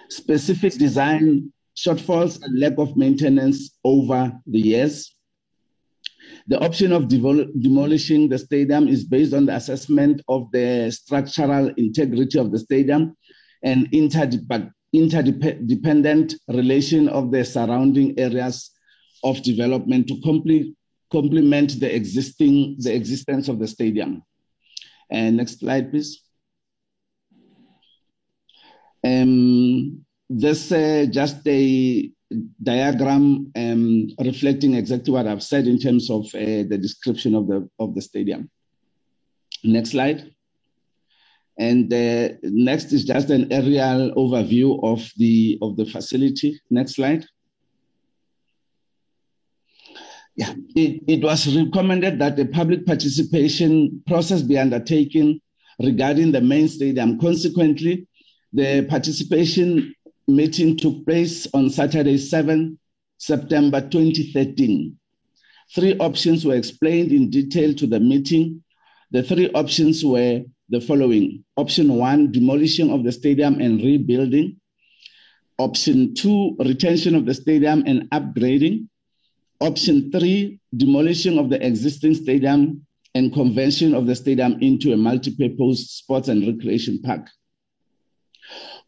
Specific 0.09 0.73
design 0.73 1.53
shortfalls 1.77 2.41
and 2.43 2.59
lack 2.59 2.77
of 2.77 2.97
maintenance 2.97 3.77
over 3.85 4.33
the 4.45 4.59
years. 4.59 5.15
The 6.47 6.59
option 6.59 6.91
of 6.91 7.03
devol- 7.03 7.49
demolishing 7.61 8.27
the 8.27 8.37
stadium 8.37 8.89
is 8.89 9.05
based 9.05 9.33
on 9.33 9.45
the 9.45 9.55
assessment 9.55 10.21
of 10.27 10.51
the 10.51 10.91
structural 10.91 11.69
integrity 11.77 12.37
of 12.37 12.51
the 12.51 12.59
stadium 12.59 13.15
and 13.63 13.89
interdep- 13.91 14.71
interdependent 14.93 16.35
relation 16.49 17.07
of 17.07 17.31
the 17.31 17.45
surrounding 17.45 18.19
areas 18.19 18.71
of 19.23 19.41
development 19.41 20.07
to 20.07 20.19
complete, 20.21 20.75
complement 21.17 21.69
the 21.79 21.89
existing 21.99 22.55
the 22.85 22.93
existence 22.99 23.45
of 23.51 23.57
the 23.61 23.69
stadium. 23.75 24.11
And 25.09 25.37
next 25.37 25.59
slide, 25.59 25.85
please. 25.91 26.11
Um, 29.11 30.05
this 30.43 30.71
uh, 30.71 31.05
just 31.19 31.37
a 31.47 31.61
diagram 32.71 33.51
um, 33.55 34.07
reflecting 34.19 34.73
exactly 34.73 35.13
what 35.13 35.27
I've 35.27 35.43
said 35.43 35.67
in 35.67 35.77
terms 35.85 36.09
of 36.09 36.23
uh, 36.33 36.63
the 36.71 36.79
description 36.85 37.35
of 37.35 37.43
the 37.47 37.59
of 37.83 37.89
the 37.95 38.01
stadium. 38.01 38.49
Next 39.63 39.91
slide. 39.91 40.19
And 41.57 41.91
uh, 41.93 42.29
next 42.69 42.91
is 42.91 43.05
just 43.05 43.29
an 43.29 43.43
aerial 43.51 44.01
overview 44.23 44.67
of 44.91 44.99
the 45.21 45.57
of 45.61 45.77
the 45.77 45.85
facility. 45.85 46.59
Next 46.69 46.95
slide. 46.95 47.23
Yeah, 50.35 50.53
it, 50.75 51.01
it 51.07 51.23
was 51.23 51.55
recommended 51.55 52.19
that 52.19 52.37
a 52.39 52.45
public 52.45 52.85
participation 52.85 54.03
process 54.05 54.41
be 54.41 54.57
undertaken 54.57 55.41
regarding 55.79 56.33
the 56.33 56.41
main 56.41 56.67
stadium. 56.67 57.19
Consequently, 57.19 58.07
the 58.51 58.85
participation 58.89 59.95
meeting 60.27 60.77
took 60.77 61.05
place 61.05 61.47
on 61.53 61.69
Saturday, 61.69 62.17
7 62.17 62.77
September 63.17 63.79
2013. 63.81 64.97
Three 65.73 65.97
options 65.97 66.45
were 66.45 66.55
explained 66.55 67.11
in 67.11 67.29
detail 67.29 67.73
to 67.75 67.87
the 67.87 67.99
meeting. 67.99 68.63
The 69.11 69.23
three 69.23 69.49
options 69.51 70.03
were 70.03 70.43
the 70.69 70.81
following 70.81 71.43
Option 71.57 71.95
one, 71.95 72.31
demolition 72.31 72.91
of 72.91 73.03
the 73.03 73.11
stadium 73.11 73.61
and 73.61 73.81
rebuilding. 73.81 74.59
Option 75.57 76.13
two, 76.13 76.55
retention 76.59 77.15
of 77.15 77.25
the 77.25 77.33
stadium 77.33 77.83
and 77.87 78.09
upgrading. 78.09 78.87
Option 79.61 80.11
three, 80.11 80.59
demolition 80.75 81.39
of 81.39 81.49
the 81.49 81.65
existing 81.65 82.13
stadium 82.13 82.85
and 83.13 83.33
conversion 83.33 83.95
of 83.95 84.05
the 84.05 84.15
stadium 84.15 84.57
into 84.61 84.91
a 84.91 84.97
multi-purpose 84.97 85.89
sports 85.89 86.27
and 86.27 86.45
recreation 86.45 87.01
park. 87.01 87.29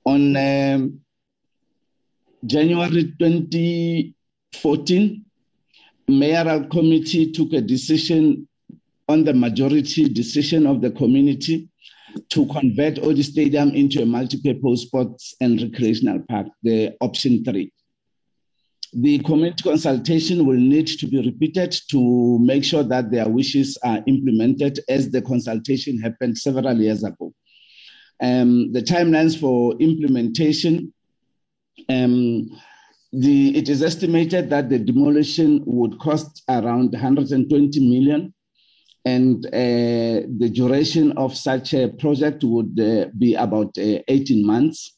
On 0.05 0.35
um, 0.35 0.99
January 2.45 3.13
2014, 3.19 5.25
mayoral 6.09 6.67
committee 6.67 7.31
took 7.31 7.53
a 7.53 7.61
decision 7.61 8.47
on 9.07 9.23
the 9.23 9.33
majority 9.33 10.09
decision 10.09 10.67
of 10.67 10.81
the 10.81 10.91
community 10.91 11.69
to 12.29 12.45
convert 12.47 12.99
Odi 12.99 13.23
Stadium 13.23 13.69
into 13.71 14.01
a 14.01 14.05
multi-purpose 14.05 14.81
sports 14.81 15.35
and 15.39 15.61
recreational 15.61 16.19
park, 16.27 16.47
the 16.63 16.95
option 16.99 17.43
three. 17.43 17.71
The 18.93 19.19
community 19.19 19.63
consultation 19.63 20.45
will 20.45 20.57
need 20.57 20.87
to 20.87 21.07
be 21.07 21.21
repeated 21.21 21.75
to 21.91 22.39
make 22.39 22.63
sure 22.63 22.83
that 22.83 23.11
their 23.11 23.27
wishes 23.27 23.77
are 23.83 24.03
implemented 24.07 24.79
as 24.87 25.09
the 25.09 25.21
consultation 25.21 25.99
happened 25.99 26.37
several 26.37 26.77
years 26.79 27.03
ago. 27.03 27.33
Um, 28.21 28.71
the 28.71 28.81
timelines 28.81 29.39
for 29.39 29.75
implementation 29.79 30.93
um, 31.89 32.49
the, 33.13 33.57
it 33.57 33.69
is 33.69 33.81
estimated 33.81 34.49
that 34.49 34.69
the 34.69 34.79
demolition 34.79 35.63
would 35.65 35.99
cost 35.99 36.43
around 36.49 36.91
120 36.91 37.79
million, 37.79 38.33
and 39.05 39.45
uh, 39.45 40.27
the 40.37 40.51
duration 40.53 41.13
of 41.13 41.35
such 41.35 41.73
a 41.73 41.87
project 41.87 42.43
would 42.43 42.77
uh, 42.79 43.09
be 43.17 43.35
about 43.35 43.77
uh, 43.77 43.99
18 44.07 44.45
months. 44.45 44.96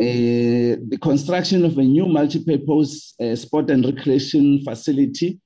Uh, 0.00 0.74
the 0.88 0.98
construction 1.00 1.64
of 1.64 1.78
a 1.78 1.82
new 1.82 2.06
multi-purpose 2.06 3.14
uh, 3.20 3.36
sport 3.36 3.70
and 3.70 3.84
recreation 3.84 4.60
facility 4.64 5.40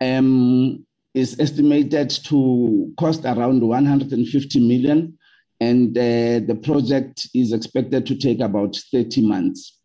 um, 0.00 0.84
is 1.12 1.38
estimated 1.38 2.08
to 2.08 2.90
cost 2.98 3.24
around 3.26 3.60
150 3.60 4.66
million 4.66 5.18
and 5.60 5.96
uh, 5.96 6.40
the 6.46 6.58
project 6.62 7.28
is 7.34 7.52
expected 7.52 8.06
to 8.06 8.16
take 8.16 8.40
about 8.40 8.76
30 8.92 9.26
months. 9.26 9.78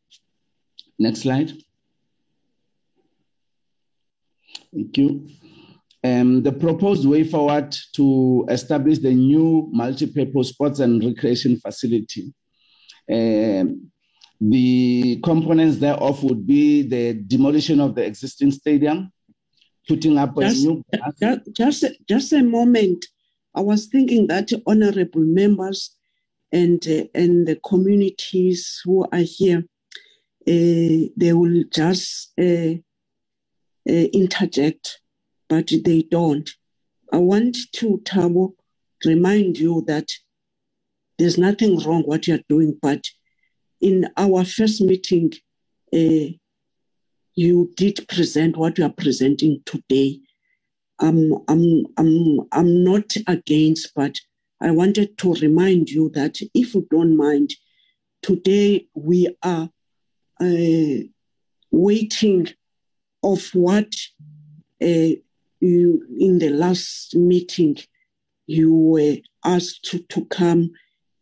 Next 0.98 1.22
slide. 1.22 1.52
Thank 4.74 4.98
you. 4.98 5.28
Um, 6.04 6.44
the 6.44 6.52
proposed 6.52 7.06
way 7.06 7.24
forward 7.24 7.76
to 7.94 8.46
establish 8.50 9.00
the 9.00 9.14
new 9.14 9.70
multi-purpose 9.72 10.50
sports 10.50 10.80
and 10.80 11.04
recreation 11.04 11.60
facility. 11.60 12.34
Um, 13.10 13.92
the 14.40 15.20
components 15.24 15.78
thereof 15.78 16.24
would 16.24 16.48
be 16.48 16.82
the 16.82 17.14
demolition 17.14 17.80
of 17.80 17.94
the 17.94 18.04
existing 18.04 18.52
stadium, 18.52 19.12
putting 19.88 20.18
up 20.18 20.36
a 20.38 20.50
new. 20.50 20.84
just, 21.20 21.42
just, 21.54 21.86
just 22.08 22.34
a 22.34 22.42
moment. 22.42 23.06
I 23.54 23.62
was 23.62 23.86
thinking 23.86 24.28
that 24.28 24.52
honorable 24.66 25.22
members 25.22 25.96
and 26.52 26.86
uh, 26.88 27.06
and 27.14 27.48
the 27.48 27.58
communities 27.58 28.82
who 28.84 29.06
are 29.12 29.20
here, 29.20 29.64
uh, 30.48 31.08
they 31.16 31.34
will 31.34 31.64
just 31.72 32.34
uh, 32.40 32.76
uh, 33.90 34.08
interject, 34.14 35.02
but 35.48 35.72
they 35.86 36.04
don't. 36.04 36.50
I 37.12 37.18
want 37.18 37.58
to 37.74 38.02
Thabo 38.06 38.54
remind 39.06 39.58
you 39.58 39.84
that 39.88 40.12
there's 41.22 41.38
nothing 41.38 41.78
wrong 41.78 42.02
what 42.02 42.26
you're 42.26 42.40
doing, 42.50 42.80
but 42.82 43.06
in 43.80 44.10
our 44.18 44.44
first 44.44 44.82
meeting, 44.82 45.32
uh, 45.94 46.34
you 47.36 47.72
did 47.78 48.08
present 48.08 48.58
what 48.58 48.80
you 48.80 48.86
are 48.86 48.94
presenting 48.94 49.62
today. 49.64 50.20
I'm, 50.98 51.34
I'm, 51.48 51.86
I'm, 51.96 52.40
I'm 52.52 52.84
not 52.84 53.16
against, 53.28 53.94
but 53.96 54.16
I 54.60 54.72
wanted 54.72 55.16
to 55.20 55.34
remind 55.36 55.92
you 55.92 56.10
that 56.16 56.40
if 56.56 56.74
you 56.74 56.88
don't 56.90 57.16
mind, 57.16 57.52
today 58.24 58.88
we 58.96 59.36
are 59.44 59.70
uh, 60.40 61.04
waiting 61.70 62.48
of 63.22 63.48
what 63.54 63.94
uh, 64.82 65.14
you 65.60 66.04
in 66.20 66.40
the 66.40 66.50
last 66.50 67.16
meeting 67.16 67.78
you 68.48 68.74
were 68.74 69.18
asked 69.46 69.86
to, 69.86 70.00
to 70.00 70.26
come 70.26 70.72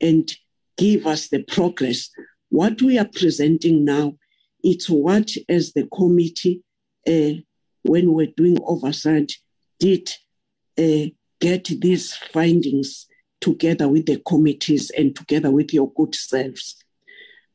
and 0.01 0.31
give 0.77 1.05
us 1.05 1.27
the 1.29 1.43
progress. 1.43 2.09
What 2.49 2.81
we 2.81 2.97
are 2.97 3.09
presenting 3.11 3.85
now, 3.85 4.15
it's 4.63 4.89
what 4.89 5.31
as 5.47 5.73
the 5.73 5.87
committee, 5.93 6.63
uh, 7.07 7.41
when 7.83 8.13
we're 8.13 8.33
doing 8.35 8.57
oversight, 8.63 9.33
did 9.79 10.09
uh, 10.77 11.11
get 11.39 11.65
these 11.65 12.15
findings 12.15 13.07
together 13.41 13.87
with 13.87 14.05
the 14.05 14.21
committees 14.27 14.89
and 14.91 15.15
together 15.15 15.51
with 15.51 15.73
your 15.73 15.91
good 15.93 16.13
selves. 16.15 16.75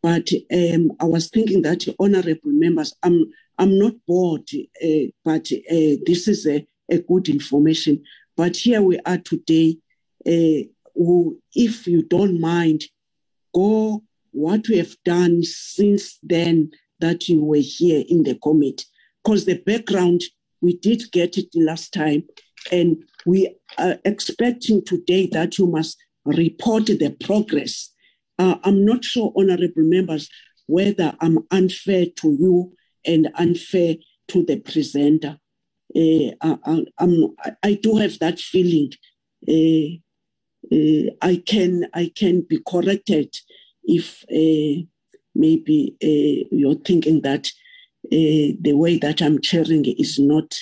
But 0.02 0.28
um, 0.52 0.92
I 1.00 1.04
was 1.04 1.28
thinking 1.28 1.62
that 1.62 1.86
honorable 1.98 2.50
members, 2.50 2.94
I'm 3.02 3.26
I'm 3.58 3.78
not 3.78 3.94
bored, 4.06 4.48
uh, 4.84 5.10
but 5.24 5.48
uh, 5.52 5.96
this 6.04 6.26
is 6.26 6.46
a, 6.46 6.66
a, 6.90 6.98
good 6.98 7.28
information. 7.28 8.02
But 8.36 8.56
here 8.56 8.82
we 8.82 8.98
are 9.06 9.18
today. 9.18 9.78
Uh, 10.26 10.68
who, 10.94 11.40
if 11.54 11.86
you 11.86 12.02
don't 12.02 12.40
mind, 12.40 12.84
go 13.54 14.02
what 14.32 14.66
we 14.68 14.78
have 14.78 14.96
done 15.04 15.42
since 15.42 16.18
then 16.22 16.70
that 17.00 17.28
you 17.28 17.44
were 17.44 17.62
here 17.62 18.04
in 18.08 18.22
the 18.24 18.34
committee, 18.36 18.84
because 19.22 19.44
the 19.44 19.58
background 19.58 20.22
we 20.60 20.76
did 20.76 21.02
get 21.12 21.36
it 21.36 21.48
last 21.54 21.92
time, 21.92 22.24
and 22.72 23.04
we 23.26 23.54
are 23.76 23.98
expecting 24.04 24.82
today 24.84 25.28
that 25.32 25.58
you 25.58 25.66
must 25.66 25.98
report 26.24 26.86
the 26.86 27.16
progress. 27.22 27.90
Uh, 28.38 28.56
I'm 28.64 28.84
not 28.84 29.04
sure, 29.04 29.32
honorable 29.36 29.82
members, 29.82 30.30
whether 30.66 31.14
I'm 31.20 31.40
unfair 31.50 32.06
to 32.16 32.36
you 32.40 32.72
and 33.04 33.30
unfair 33.34 33.96
to 34.28 34.44
the 34.44 34.58
presenter. 34.58 35.38
Uh, 35.94 36.32
I, 36.40 36.84
I, 36.98 37.50
I, 37.62 37.74
do 37.74 37.96
have 37.96 38.18
that 38.20 38.40
feeling. 38.40 38.90
Uh, 39.46 40.00
I 40.72 41.42
can 41.46 41.86
I 41.94 42.12
can 42.14 42.42
be 42.42 42.60
corrected 42.66 43.34
if 43.84 44.24
uh, 44.30 44.82
maybe 45.34 45.96
uh, 46.02 46.48
you're 46.50 46.74
thinking 46.76 47.20
that 47.22 47.48
uh, 48.06 48.56
the 48.60 48.72
way 48.74 48.98
that 48.98 49.20
I'm 49.22 49.40
chairing 49.40 49.84
is 49.86 50.18
not 50.18 50.58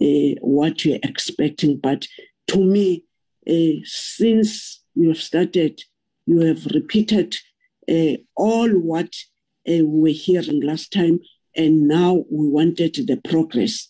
uh, 0.00 0.34
what 0.40 0.84
you're 0.84 0.98
expecting. 1.02 1.78
But 1.78 2.06
to 2.48 2.58
me, 2.58 3.04
uh, 3.48 3.80
since 3.84 4.82
you 4.94 5.08
have 5.08 5.18
started, 5.18 5.82
you 6.26 6.40
have 6.40 6.66
repeated 6.66 7.36
uh, 7.90 8.16
all 8.34 8.68
what 8.70 9.14
uh, 9.68 9.84
we 9.84 10.00
were 10.00 10.08
hearing 10.08 10.60
last 10.62 10.92
time, 10.92 11.20
and 11.56 11.88
now 11.88 12.24
we 12.30 12.48
wanted 12.48 12.94
the 12.94 13.16
progress. 13.16 13.88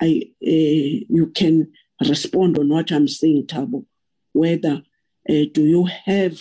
I, 0.00 0.22
uh, 0.42 1.06
you 1.08 1.32
can 1.34 1.72
respond 2.00 2.58
on 2.58 2.68
what 2.68 2.92
I'm 2.92 3.08
saying, 3.08 3.46
Thabo. 3.46 3.84
Whether 4.42 4.76
uh, 5.32 5.44
do 5.56 5.62
you 5.74 5.84
have 6.06 6.34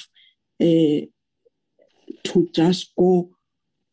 uh, 0.67 1.01
to 2.29 2.49
just 2.53 2.93
go 2.97 3.31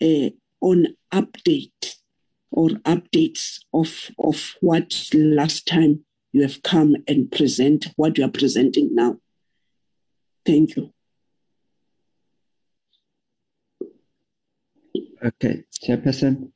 uh, 0.02 0.30
on 0.60 0.78
update 1.12 1.82
or 2.50 2.68
updates 2.94 3.60
of 3.72 3.90
of 4.18 4.38
what 4.60 4.88
last 5.12 5.66
time 5.66 6.04
you 6.34 6.42
have 6.42 6.62
come 6.62 6.96
and 7.06 7.30
present 7.30 7.86
what 7.94 8.18
you 8.18 8.24
are 8.24 8.30
presenting 8.40 8.92
now. 8.92 9.18
Thank 10.44 10.76
you. 10.76 10.92
Okay, 15.24 15.62
Chairperson. 15.82 16.50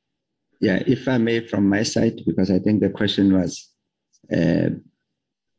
Yeah, 0.60 0.82
if 0.84 1.06
I 1.06 1.18
may, 1.18 1.46
from 1.46 1.68
my 1.68 1.84
side, 1.84 2.20
because 2.26 2.50
I 2.50 2.58
think 2.58 2.80
the 2.80 2.90
question 2.90 3.32
was 3.32 3.72
uh, 4.32 4.70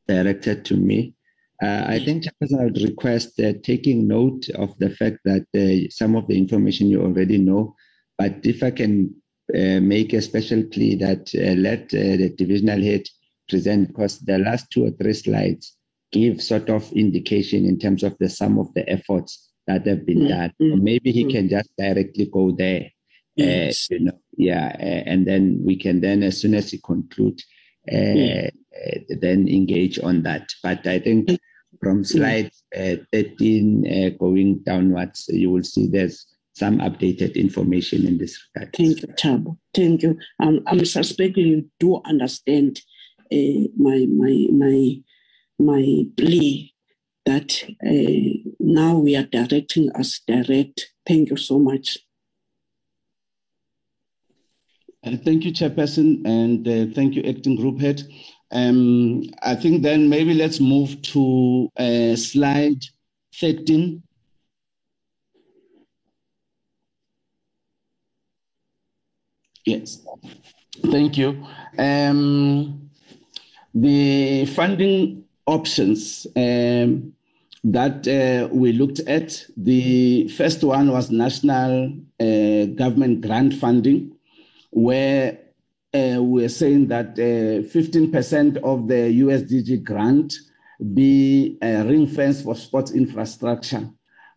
directed 0.05 0.65
to 0.65 0.75
me. 0.75 1.15
Uh, 1.61 1.83
I 1.87 1.99
think, 1.99 2.23
Chairperson, 2.23 2.61
I 2.61 2.63
would 2.65 2.81
request 2.81 3.39
uh, 3.39 3.53
taking 3.63 4.07
note 4.07 4.47
of 4.55 4.77
the 4.79 4.89
fact 4.91 5.17
that 5.25 5.45
uh, 5.55 5.89
some 5.89 6.15
of 6.15 6.27
the 6.27 6.37
information 6.37 6.87
you 6.87 7.01
already 7.01 7.37
know, 7.37 7.75
but 8.17 8.35
if 8.45 8.63
I 8.63 8.71
can 8.71 9.13
uh, 9.53 9.79
make 9.81 10.13
a 10.13 10.21
special 10.21 10.63
plea 10.63 10.95
that 10.95 11.31
uh, 11.35 11.55
let 11.59 11.93
uh, 11.93 12.15
the 12.15 12.33
divisional 12.37 12.81
head 12.81 13.03
present, 13.49 13.89
because 13.89 14.19
the 14.19 14.37
last 14.37 14.71
two 14.71 14.85
or 14.85 14.91
three 14.91 15.13
slides 15.13 15.75
give 16.11 16.41
sort 16.41 16.69
of 16.69 16.89
indication 16.93 17.65
in 17.65 17.77
terms 17.77 18.03
of 18.03 18.17
the 18.19 18.29
sum 18.29 18.57
of 18.57 18.73
the 18.73 18.87
efforts 18.89 19.49
that 19.67 19.85
have 19.85 20.05
been 20.05 20.19
Mm, 20.19 20.29
done. 20.29 20.53
mm, 20.61 20.73
Or 20.73 20.77
maybe 20.77 21.11
he 21.11 21.25
mm. 21.25 21.31
can 21.31 21.49
just 21.49 21.69
directly 21.77 22.25
go 22.31 22.51
there. 22.51 22.83
Uh, 23.39 23.43
Yes. 23.43 23.87
you 23.89 23.99
know, 23.99 24.17
yeah, 24.37 24.75
uh, 24.79 25.03
and 25.11 25.27
then 25.27 25.61
we 25.63 25.75
can 25.75 25.99
then, 26.01 26.23
as 26.23 26.39
soon 26.41 26.55
as 26.55 26.71
he 26.71 26.79
conclude, 26.79 27.39
uh, 27.91 27.95
uh, 27.95 28.99
then 29.21 29.47
engage 29.47 29.99
on 29.99 30.23
that. 30.23 30.49
But 30.63 30.87
I 30.87 30.99
think 30.99 31.29
from 31.81 32.03
slide 32.03 32.51
uh, 32.77 32.95
13 33.13 33.85
uh, 33.87 34.17
going 34.17 34.59
downwards, 34.65 35.25
you 35.29 35.49
will 35.49 35.63
see 35.63 35.87
there's 35.87 36.25
some 36.53 36.79
updated 36.79 37.35
information 37.35 38.05
in 38.05 38.17
this 38.17 38.37
regard. 38.55 38.75
Thank 38.75 39.01
you, 39.01 39.07
Thabo. 39.07 39.57
Thank 39.73 40.03
you. 40.03 40.17
I'm, 40.39 40.61
I'm 40.67 40.85
suspecting 40.85 41.47
you 41.47 41.71
do 41.79 42.01
understand 42.05 42.81
uh, 43.31 43.67
my 43.77 44.05
my 44.09 44.47
my 44.51 44.95
my 45.59 46.03
plea 46.17 46.73
that 47.25 47.63
uh, 47.85 48.51
now 48.59 48.97
we 48.97 49.15
are 49.15 49.23
directing 49.23 49.91
us 49.91 50.21
direct. 50.27 50.91
Thank 51.07 51.29
you 51.29 51.37
so 51.37 51.59
much. 51.59 51.97
Uh, 55.05 55.15
Thank 55.23 55.45
you, 55.45 55.53
Chairperson, 55.53 56.25
and 56.25 56.67
uh, 56.67 56.93
thank 56.93 57.15
you, 57.15 57.23
Acting 57.23 57.55
Group 57.55 57.79
Head. 57.79 58.01
Um, 58.51 59.23
I 59.41 59.55
think 59.55 59.83
then 59.83 60.09
maybe 60.09 60.33
let's 60.33 60.59
move 60.59 61.01
to 61.13 61.69
uh, 61.77 62.15
slide 62.15 62.83
13. 63.35 64.01
Yes, 69.65 70.01
thank 70.91 71.17
you. 71.17 71.45
Um, 71.77 72.89
the 73.73 74.45
funding 74.47 75.25
options 75.45 76.25
um, 76.35 77.13
that 77.63 78.07
uh, 78.07 78.47
we 78.51 78.71
looked 78.73 78.99
at, 79.01 79.45
the 79.57 80.27
first 80.29 80.63
one 80.63 80.91
was 80.91 81.11
national 81.11 81.93
uh, 82.19 82.65
government 82.75 83.21
grant 83.21 83.53
funding 83.53 84.15
where 84.71 85.37
uh, 85.93 86.21
we're 86.21 86.49
saying 86.49 86.87
that 86.87 87.17
uh, 87.17 87.65
15% 87.67 88.57
of 88.57 88.87
the 88.87 89.19
USDG 89.21 89.83
grant 89.83 90.33
be 90.93 91.57
uh, 91.61 91.83
ring 91.85 92.07
fence 92.07 92.41
for 92.41 92.55
sports 92.55 92.91
infrastructure. 92.91 93.89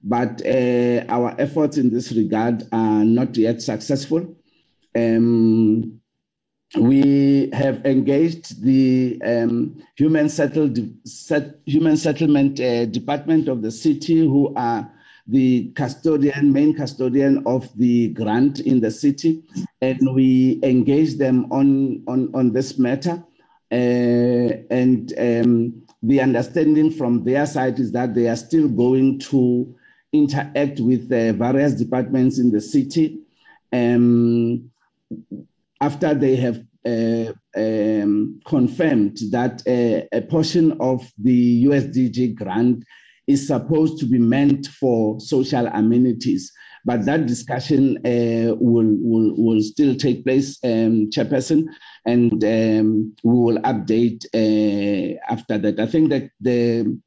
But 0.02 0.44
uh, 0.44 1.04
our 1.08 1.34
efforts 1.38 1.76
in 1.76 1.90
this 1.90 2.10
regard 2.12 2.64
are 2.72 3.04
not 3.04 3.36
yet 3.36 3.62
successful. 3.62 4.36
Um, 4.96 6.00
we 6.76 7.50
have 7.52 7.84
engaged 7.84 8.62
the 8.62 9.20
um, 9.24 9.82
human, 9.94 10.28
settled, 10.30 10.78
set, 11.06 11.60
human 11.66 11.96
settlement 11.98 12.58
uh, 12.60 12.86
department 12.86 13.46
of 13.48 13.60
the 13.62 13.70
city, 13.70 14.20
who 14.20 14.54
are 14.56 14.90
the 15.26 15.70
custodian, 15.76 16.52
main 16.52 16.74
custodian 16.74 17.42
of 17.46 17.68
the 17.76 18.08
grant 18.08 18.60
in 18.60 18.80
the 18.80 18.90
city, 18.90 19.44
and 19.82 20.14
we 20.14 20.60
engage 20.62 21.16
them 21.16 21.50
on, 21.50 22.02
on, 22.06 22.30
on 22.34 22.52
this 22.52 22.78
matter. 22.78 23.22
Uh, 23.70 24.62
and 24.70 25.12
um, 25.18 25.82
the 26.02 26.20
understanding 26.20 26.90
from 26.90 27.24
their 27.24 27.44
side 27.46 27.80
is 27.80 27.90
that 27.90 28.14
they 28.14 28.28
are 28.28 28.36
still 28.36 28.68
going 28.68 29.18
to 29.18 29.74
interact 30.12 30.78
with 30.78 31.10
uh, 31.12 31.32
various 31.32 31.74
departments 31.74 32.38
in 32.38 32.52
the 32.52 32.60
city 32.60 33.18
um, 33.72 34.70
after 35.80 36.14
they 36.14 36.36
have 36.36 36.62
uh, 36.86 37.32
um, 37.56 38.40
confirmed 38.46 39.18
that 39.30 39.62
uh, 39.66 40.06
a 40.16 40.20
portion 40.22 40.76
of 40.80 41.10
the 41.18 41.64
USDG 41.64 42.36
grant 42.36 42.84
is 43.26 43.46
supposed 43.46 43.98
to 43.98 44.06
be 44.06 44.18
meant 44.18 44.66
for 44.66 45.18
social 45.18 45.66
amenities. 45.68 46.52
But 46.84 47.04
that 47.06 47.26
discussion 47.26 47.98
uh, 47.98 48.54
will, 48.54 48.96
will, 49.00 49.34
will 49.36 49.62
still 49.62 49.94
take 49.94 50.24
place, 50.24 50.58
um, 50.64 51.10
Chairperson, 51.10 51.66
and 52.06 52.42
um, 52.42 53.14
we 53.22 53.34
will 53.34 53.58
update 53.62 54.24
uh, 54.34 55.18
after 55.28 55.58
that. 55.58 55.78
I 55.78 55.86
think 55.86 56.10
that 56.10 56.30
the 56.40 56.98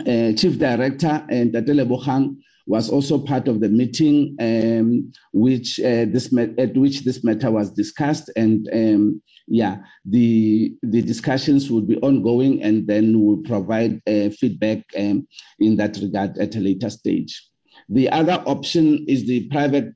uh, 0.00 0.36
Chief 0.36 0.58
Director 0.58 1.26
Ntate 1.30 1.68
Lebogang 1.68 2.36
was 2.66 2.88
also 2.90 3.18
part 3.18 3.48
of 3.48 3.60
the 3.60 3.68
meeting 3.68 4.36
um, 4.40 5.12
which 5.32 5.80
uh, 5.80 6.06
this 6.06 6.32
at 6.58 6.76
which 6.76 7.02
this 7.02 7.24
matter 7.24 7.50
was 7.50 7.72
discussed. 7.72 8.30
And 8.36 8.68
um, 8.72 9.22
yeah 9.48 9.78
the 10.04 10.74
the 10.82 11.02
discussions 11.02 11.70
will 11.70 11.82
be 11.82 11.98
ongoing 11.98 12.62
and 12.62 12.86
then 12.86 13.20
we'll 13.20 13.42
provide 13.42 14.00
uh, 14.06 14.30
feedback 14.30 14.84
um, 14.98 15.26
in 15.58 15.76
that 15.76 15.96
regard 15.96 16.38
at 16.38 16.54
a 16.56 16.60
later 16.60 16.90
stage 16.90 17.48
the 17.88 18.10
other 18.10 18.42
option 18.46 19.04
is 19.08 19.26
the 19.26 19.48
private 19.48 19.94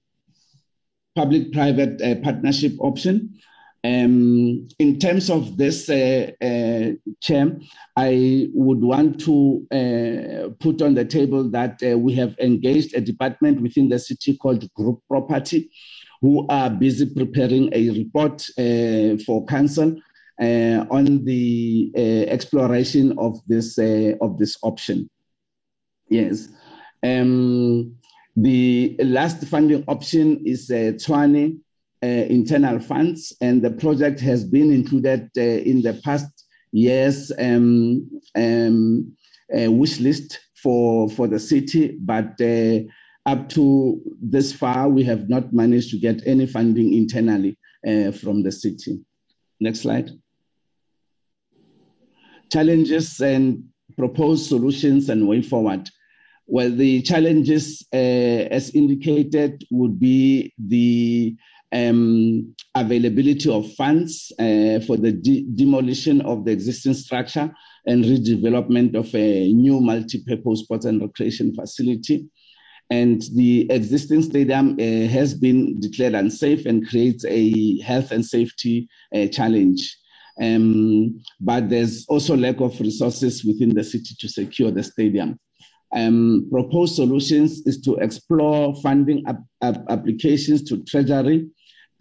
public 1.15 1.53
private 1.53 2.01
uh, 2.03 2.15
partnership 2.23 2.73
option 2.79 3.37
um, 3.87 4.67
in 4.79 4.99
terms 4.99 5.31
of 5.31 5.57
this, 5.57 5.89
uh, 5.89 6.33
uh, 6.43 6.93
Chair, 7.21 7.57
I 7.97 8.49
would 8.53 8.81
want 8.81 9.21
to 9.21 9.67
uh, 9.71 10.49
put 10.59 10.83
on 10.83 10.95
the 10.95 11.05
table 11.05 11.49
that 11.51 11.81
uh, 11.83 11.97
we 11.97 12.15
have 12.15 12.35
engaged 12.41 12.97
a 12.97 13.01
department 13.01 13.61
within 13.61 13.89
the 13.89 13.99
city 13.99 14.37
called 14.37 14.73
Group 14.75 15.03
Property, 15.09 15.71
who 16.21 16.47
are 16.49 16.71
busy 16.71 17.07
preparing 17.07 17.69
a 17.73 17.91
report 17.91 18.43
uh, 18.59 19.23
for 19.25 19.45
council 19.47 19.95
uh, 20.41 20.85
on 20.91 21.25
the 21.25 21.93
exploration 22.29 23.17
of 23.19 23.39
this 23.47 23.79
of 24.21 24.39
this 24.39 24.57
option. 24.63 25.09
Yes. 26.09 26.49
Um, 27.07 27.97
the 28.35 28.97
last 29.01 29.47
funding 29.47 29.85
option 29.89 30.43
is 30.45 30.71
uh, 30.71 30.93
Tshwane 31.01 31.59
uh, 32.03 32.07
internal 32.07 32.79
funds, 32.81 33.33
and 33.41 33.63
the 33.63 33.71
project 33.71 34.21
has 34.21 34.45
been 34.45 34.71
included 34.73 35.31
uh, 35.39 35.41
in 35.41 35.83
the 35.83 35.95
past 36.05 36.31
years' 36.73 37.33
um, 37.39 38.11
um, 38.35 39.17
uh, 39.57 39.71
wish 39.71 40.01
list 40.01 40.41
for, 40.63 41.09
for 41.09 41.27
the 41.29 41.39
city, 41.39 41.97
but 42.01 42.39
uh, 42.41 42.81
up 43.25 43.49
to 43.49 44.01
this 44.21 44.53
far, 44.53 44.89
we 44.89 45.03
have 45.05 45.29
not 45.29 45.53
managed 45.53 45.91
to 45.91 45.99
get 45.99 46.27
any 46.27 46.47
funding 46.47 46.93
internally 46.93 47.59
uh, 47.87 48.11
from 48.13 48.43
the 48.43 48.53
city. 48.53 49.01
Next 49.61 49.81
slide. 49.81 50.11
Challenges 52.53 53.21
and 53.21 53.65
proposed 53.97 54.47
solutions 54.47 55.09
and 55.09 55.27
way 55.27 55.43
forward. 55.43 55.89
Well, 56.49 56.71
the 56.71 57.03
challenges, 57.03 57.85
uh, 57.93 57.97
as 57.97 58.71
indicated, 58.71 59.65
would 59.71 59.99
be 59.99 60.53
the 60.59 61.35
um, 61.73 62.55
availability 62.75 63.51
of 63.51 63.73
funds 63.75 64.31
uh, 64.39 64.79
for 64.87 64.97
the 64.97 65.13
de- 65.13 65.47
demolition 65.55 66.21
of 66.21 66.45
the 66.45 66.53
existing 66.53 66.95
structure 66.95 67.53
and 67.87 68.05
redevelopment 68.05 68.95
of 68.95 69.13
a 69.15 69.53
new 69.53 69.81
multi-purpose 69.81 70.61
sports 70.61 70.87
and 70.87 71.01
recreation 71.01 71.53
facility. 71.53 72.27
And 72.91 73.23
the 73.35 73.69
existing 73.71 74.23
stadium 74.23 74.77
uh, 74.79 75.09
has 75.11 75.35
been 75.35 75.81
declared 75.81 76.15
unsafe 76.15 76.65
and 76.67 76.87
creates 76.87 77.25
a 77.25 77.81
health 77.81 78.13
and 78.13 78.25
safety 78.25 78.89
uh, 79.13 79.27
challenge. 79.27 79.97
Um, 80.41 81.21
but 81.41 81.69
there's 81.69 82.07
also 82.07 82.37
lack 82.37 82.61
of 82.61 82.79
resources 82.79 83.45
within 83.45 83.75
the 83.75 83.83
city 83.83 84.15
to 84.21 84.29
secure 84.29 84.71
the 84.71 84.85
stadium. 84.85 85.41
Um, 85.95 86.49
proposed 86.51 86.97
solutions 86.97 87.63
is 87.67 87.81
to 87.83 87.95
explore 87.97 88.75
funding 88.83 89.25
ap- 89.27 89.45
ap- 89.63 89.85
applications 89.89 90.63
to 90.65 90.83
Treasury, 90.85 91.49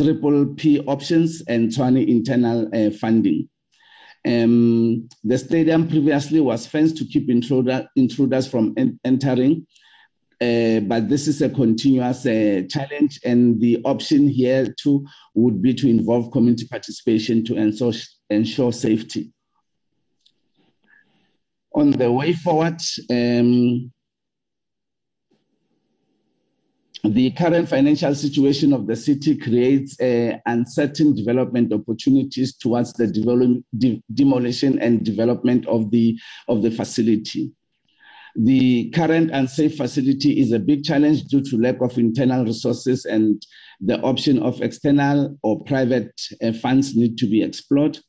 Triple 0.01 0.47
P 0.55 0.79
options, 0.81 1.43
and 1.47 1.69
Tshwane 1.69 2.07
internal 2.07 2.69
uh, 2.73 2.89
funding. 2.91 3.47
Um, 4.25 5.07
the 5.23 5.37
stadium 5.37 5.87
previously 5.87 6.41
was 6.41 6.65
fenced 6.65 6.97
to 6.97 7.05
keep 7.05 7.29
intruder, 7.29 7.87
intruders 7.95 8.47
from 8.47 8.73
en- 8.75 8.99
entering, 9.05 9.67
uh, 10.41 10.79
but 10.81 11.07
this 11.07 11.27
is 11.27 11.41
a 11.43 11.49
continuous 11.49 12.25
uh, 12.25 12.63
challenge, 12.67 13.19
and 13.23 13.61
the 13.61 13.79
option 13.85 14.27
here 14.27 14.73
too 14.81 15.05
would 15.35 15.61
be 15.61 15.73
to 15.75 15.87
involve 15.87 16.31
community 16.31 16.67
participation 16.67 17.45
to 17.45 17.55
ensure, 17.55 17.93
ensure 18.31 18.73
safety. 18.73 19.31
On 21.75 21.91
the 21.91 22.09
way 22.09 22.31
forward, 22.31 22.79
um, 23.09 23.91
the 27.03 27.31
current 27.31 27.67
financial 27.67 28.15
situation 28.15 28.71
of 28.71 28.87
the 28.87 28.95
city 28.95 29.37
creates 29.37 29.99
uh, 29.99 30.37
uncertain 30.45 31.13
development 31.13 31.73
opportunities 31.73 32.55
towards 32.55 32.93
the 32.93 33.07
develop, 33.07 33.61
de- 33.77 34.01
demolition 34.13 34.79
and 34.79 35.03
development 35.03 35.67
of 35.67 35.91
the 35.91 36.17
of 36.47 36.63
the 36.63 36.71
facility. 36.71 37.51
The 38.37 38.89
current 38.91 39.31
unsafe 39.31 39.75
facility 39.75 40.39
is 40.39 40.53
a 40.53 40.59
big 40.59 40.85
challenge 40.85 41.25
due 41.25 41.41
to 41.41 41.57
lack 41.57 41.81
of 41.81 41.97
internal 41.97 42.45
resources 42.45 43.03
and 43.03 43.45
the 43.81 43.99
option 43.99 44.41
of 44.41 44.61
external 44.61 45.37
or 45.43 45.61
private 45.65 46.13
uh, 46.41 46.53
funds 46.53 46.95
need 46.95 47.17
to 47.17 47.27
be 47.27 47.43
explored. 47.43 47.99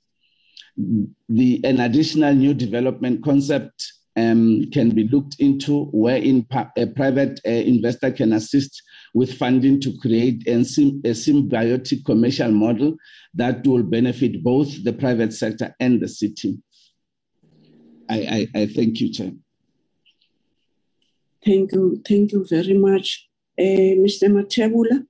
The 0.77 1.61
an 1.65 1.81
additional 1.81 2.35
new 2.35 2.53
development 2.53 3.25
concept 3.25 3.93
um, 4.17 4.65
can 4.73 4.91
be 4.91 5.09
looked 5.09 5.37
into 5.39 5.85
wherein 5.93 6.47
a 6.77 6.87
private 6.87 7.41
uh, 7.47 7.51
investor 7.51 8.11
can 8.11 8.33
assist 8.33 8.83
with 9.15 9.37
funding 9.39 9.81
to 9.81 9.97
create 9.99 10.47
a, 10.47 10.53
a 10.53 11.15
symbiotic 11.15 12.05
commercial 12.05 12.51
model 12.51 12.97
that 13.35 13.67
will 13.67 13.83
benefit 13.83 14.43
both 14.43 14.85
the 14.85 14.93
private 14.93 15.33
sector 15.33 15.75
and 15.81 16.01
the 16.01 16.09
city. 16.09 16.59
I, 18.09 18.49
I, 18.55 18.61
I 18.61 18.67
thank 18.67 19.01
you, 19.01 19.13
Chair. 19.13 19.33
Thank 21.45 21.73
you. 21.73 22.03
Thank 22.07 22.33
you 22.33 22.45
very 22.49 22.75
much. 22.75 23.29
Uh, 23.59 23.97
Mr. 24.05 24.29
Matebula? 24.29 25.07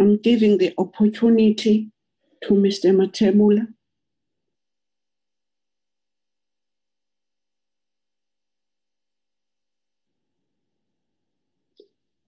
I'm 0.00 0.18
giving 0.18 0.58
the 0.58 0.74
opportunity 0.78 1.90
to 2.44 2.54
Mr. 2.54 2.94
Matebula. 2.96 3.68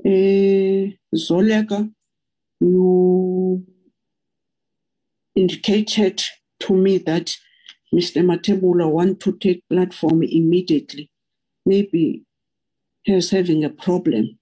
Uh, 0.04 0.92
Zoleka, 1.16 1.92
you 2.60 3.66
indicated 5.36 6.22
to 6.60 6.74
me 6.74 6.98
that 6.98 7.34
Mr. 7.94 8.22
Matebula 8.24 8.90
want 8.90 9.20
to 9.20 9.38
take 9.38 9.64
platform 9.70 10.22
immediately. 10.24 11.10
Maybe 11.66 12.24
he's 13.02 13.30
having 13.30 13.64
a 13.64 13.70
problem. 13.70 14.38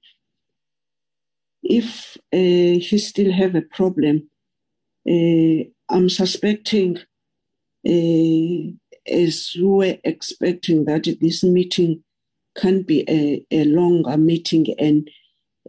If 1.63 2.17
uh, 2.33 2.39
he 2.39 2.99
still 2.99 3.33
have 3.33 3.55
a 3.57 3.63
problem, 3.63 4.31
uh, 5.09 5.65
I'm 5.91 6.09
suspecting, 6.11 6.99
uh, 7.87 8.73
as 9.13 9.53
we 9.57 9.65
were 9.65 9.99
expecting, 10.05 10.87
that 10.87 11.05
this 11.21 11.45
meeting 11.45 12.05
can 12.57 12.83
be 12.83 13.05
a, 13.09 13.45
a 13.53 13.65
longer 13.67 14.17
meeting 14.19 14.67
and 14.79 15.09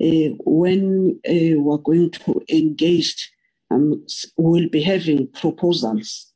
uh, 0.02 0.36
when 0.46 1.20
uh, 1.30 1.60
we're 1.62 1.78
going 1.78 2.12
to 2.12 2.42
engage, 2.50 3.32
um, 3.72 4.06
we'll 4.38 4.70
be 4.70 4.84
having 4.84 5.28
proposals, 5.30 6.34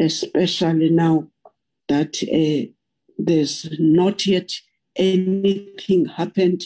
especially 0.00 0.90
now 0.90 1.28
that 1.88 2.22
uh, 2.24 2.70
there's 3.18 3.68
not 3.80 4.26
yet 4.26 4.52
anything 4.96 6.06
happened. 6.06 6.64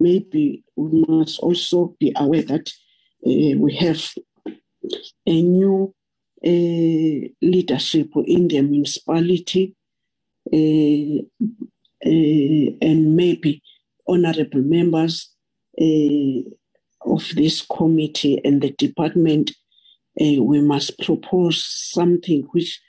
Maybe 0.00 0.64
we 0.76 1.04
must 1.08 1.40
also 1.40 1.96
be 2.00 2.12
aware 2.16 2.42
that 2.42 2.70
uh, 3.26 3.58
we 3.58 3.76
have 3.76 4.02
a 5.26 5.42
new 5.42 5.94
uh, 6.46 7.28
leadership 7.42 8.10
in 8.26 8.48
the 8.48 8.62
municipality, 8.62 9.76
uh, 10.52 11.22
and 12.04 13.16
maybe 13.16 13.62
honorable 14.08 14.62
members 14.62 15.34
of 17.06 17.28
this 17.36 17.62
committee 17.62 18.40
and 18.44 18.62
the 18.62 18.72
department, 18.72 19.52
we 20.20 20.60
must 20.62 20.98
propose 21.00 21.64
something 21.66 22.48
which 22.52 22.80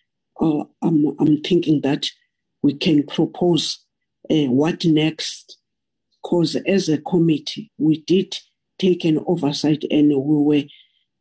uh, 0.42 0.66
I'm, 0.84 1.06
I'm 1.20 1.42
thinking 1.44 1.82
that 1.84 2.08
we 2.64 2.76
can 2.76 3.06
propose 3.06 3.86
uh, 4.32 4.46
what 4.52 4.86
next. 4.86 5.59
Because 6.30 6.58
as 6.68 6.90
a 6.90 7.00
committee, 7.00 7.72
we 7.80 8.02
did 8.02 8.38
take 8.78 9.04
an 9.04 9.20
oversight 9.26 9.84
and 9.90 10.10
we 10.10 10.14
were 10.16 10.64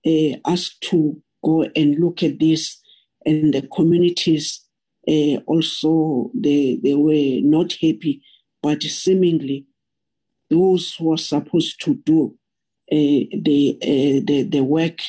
uh, 0.06 0.36
asked 0.46 0.82
to 0.90 1.22
go 1.42 1.62
and 1.74 1.98
look 1.98 2.22
at 2.22 2.38
this, 2.38 2.78
and 3.24 3.54
the 3.54 3.62
communities 3.74 4.66
uh, 5.08 5.36
also 5.46 6.30
they 6.34 6.78
they 6.82 6.92
were 6.92 7.40
not 7.40 7.72
happy, 7.72 8.20
but 8.62 8.82
seemingly 8.82 9.64
those 10.50 10.94
who 10.96 11.14
are 11.14 11.18
supposed 11.18 11.80
to 11.84 11.94
do 12.04 12.36
uh, 12.92 13.24
the, 13.32 13.78
uh, 13.82 14.20
the 14.26 14.46
the 14.50 14.60
work 14.60 15.00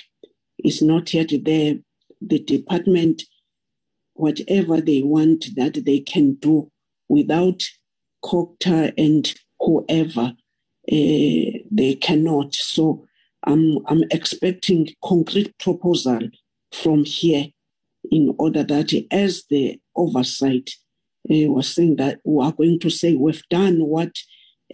is 0.64 0.82
not 0.82 1.14
yet 1.14 1.32
there. 1.44 1.76
The 2.22 2.40
department, 2.40 3.24
whatever 4.14 4.80
they 4.80 5.02
want 5.02 5.56
that 5.58 5.84
they 5.86 6.00
can 6.00 6.36
do 6.36 6.72
without 7.10 7.64
COGTA 8.24 8.94
and 8.98 9.34
whoever, 9.60 10.34
uh, 10.92 11.60
they 11.72 11.98
cannot. 12.02 12.56
So 12.56 13.06
I'm 13.44 13.80
I'm 13.88 14.04
expecting 14.12 14.90
concrete 15.04 15.58
proposal 15.60 16.30
from 16.72 17.06
here 17.06 17.48
in 18.12 18.36
order 18.38 18.64
that 18.64 18.94
as 19.12 19.44
the 19.50 19.80
oversight 19.96 20.72
uh, 21.30 21.52
was 21.52 21.74
saying 21.74 21.98
that 21.98 22.20
we 22.24 22.44
are 22.44 22.52
going 22.52 22.80
to 22.80 22.90
say 22.90 23.14
we've 23.14 23.48
done 23.50 23.86
what 23.86 24.12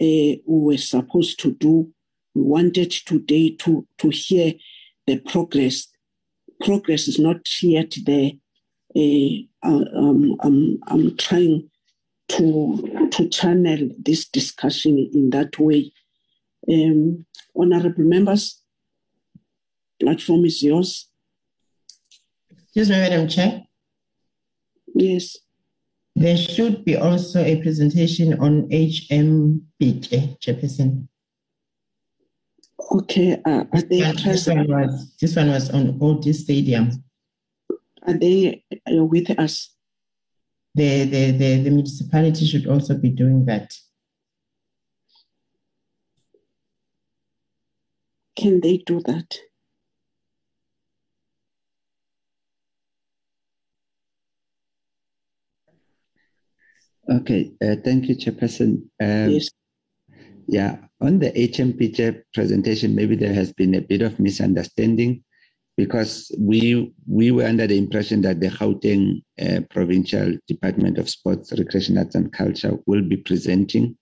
we 0.00 0.40
were 0.46 0.78
supposed 0.78 1.38
to 1.40 1.52
do. 1.52 1.92
We 2.34 2.42
wanted 2.42 2.90
today 2.90 3.56
to, 3.60 3.86
to 3.98 4.08
hear 4.10 4.54
the 5.06 5.18
progress. 5.18 5.88
Progress 6.60 7.08
is 7.08 7.18
not 7.18 7.40
yet 7.62 7.94
there. 8.04 8.32
Uh, 8.94 9.42
um, 9.62 10.36
I'm, 10.40 10.78
I'm 10.86 11.16
trying 11.16 11.70
to, 12.28 13.08
to 13.12 13.28
channel 13.28 13.90
this 13.98 14.28
discussion 14.28 15.10
in 15.12 15.30
that 15.30 15.58
way. 15.58 15.92
Um, 16.70 17.26
honorable 17.54 18.04
members, 18.04 18.60
platform 20.00 20.44
is 20.44 20.62
yours. 20.62 21.08
Excuse 22.50 22.90
me, 22.90 22.96
Madam 22.96 23.28
Chair. 23.28 23.62
Yes. 24.94 25.36
There 26.14 26.36
should 26.36 26.84
be 26.84 26.96
also 26.96 27.44
a 27.44 27.60
presentation 27.60 28.40
on 28.40 28.68
HMBK, 28.70 30.40
Chairperson. 30.40 31.08
Okay, 32.90 33.40
uh, 33.44 33.64
are 33.72 33.82
they 33.82 34.00
This 34.12 34.46
one 34.46 34.66
was, 34.68 35.14
this 35.20 35.36
one 35.36 35.48
was 35.50 35.70
on 35.70 35.98
ODI 36.00 36.32
Stadium. 36.32 37.04
Are 38.06 38.14
they 38.14 38.64
uh, 38.72 39.04
with 39.04 39.30
us? 39.38 39.75
the, 40.76 41.04
the, 41.04 41.30
the, 41.32 41.62
the 41.62 41.70
municipality 41.70 42.44
should 42.44 42.66
also 42.66 42.94
be 42.98 43.08
doing 43.08 43.46
that. 43.46 43.72
Can 48.36 48.60
they 48.60 48.76
do 48.76 49.00
that? 49.06 49.38
Okay, 57.08 57.52
uh, 57.62 57.76
thank 57.82 58.08
you, 58.08 58.16
Chairperson. 58.16 58.82
Um, 59.00 59.30
yes. 59.30 59.48
Yeah, 60.46 60.76
on 61.00 61.20
the 61.20 61.30
HMPJ 61.32 62.22
presentation, 62.34 62.94
maybe 62.94 63.16
there 63.16 63.32
has 63.32 63.52
been 63.54 63.74
a 63.74 63.80
bit 63.80 64.02
of 64.02 64.20
misunderstanding 64.20 65.24
because 65.76 66.34
we 66.38 66.92
we 67.06 67.30
were 67.30 67.44
under 67.44 67.66
the 67.66 67.76
impression 67.76 68.22
that 68.22 68.40
the 68.40 68.48
Gauteng 68.48 69.22
uh, 69.40 69.60
Provincial 69.70 70.36
Department 70.48 70.98
of 70.98 71.08
Sports, 71.08 71.52
Recreation, 71.56 71.98
Arts 71.98 72.14
and 72.14 72.32
Culture 72.32 72.78
will 72.86 73.02
be 73.02 73.18
presenting. 73.18 73.96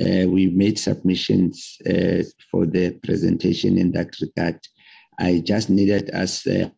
Uh, 0.00 0.26
we 0.28 0.48
made 0.48 0.76
submissions 0.76 1.76
uh, 1.86 2.24
for 2.50 2.66
the 2.66 2.98
presentation 3.04 3.78
in 3.78 3.92
that 3.92 4.12
regard. 4.20 4.58
I 5.20 5.40
just 5.44 5.70
needed 5.70 6.10
us. 6.10 6.44
Uh, 6.46 6.68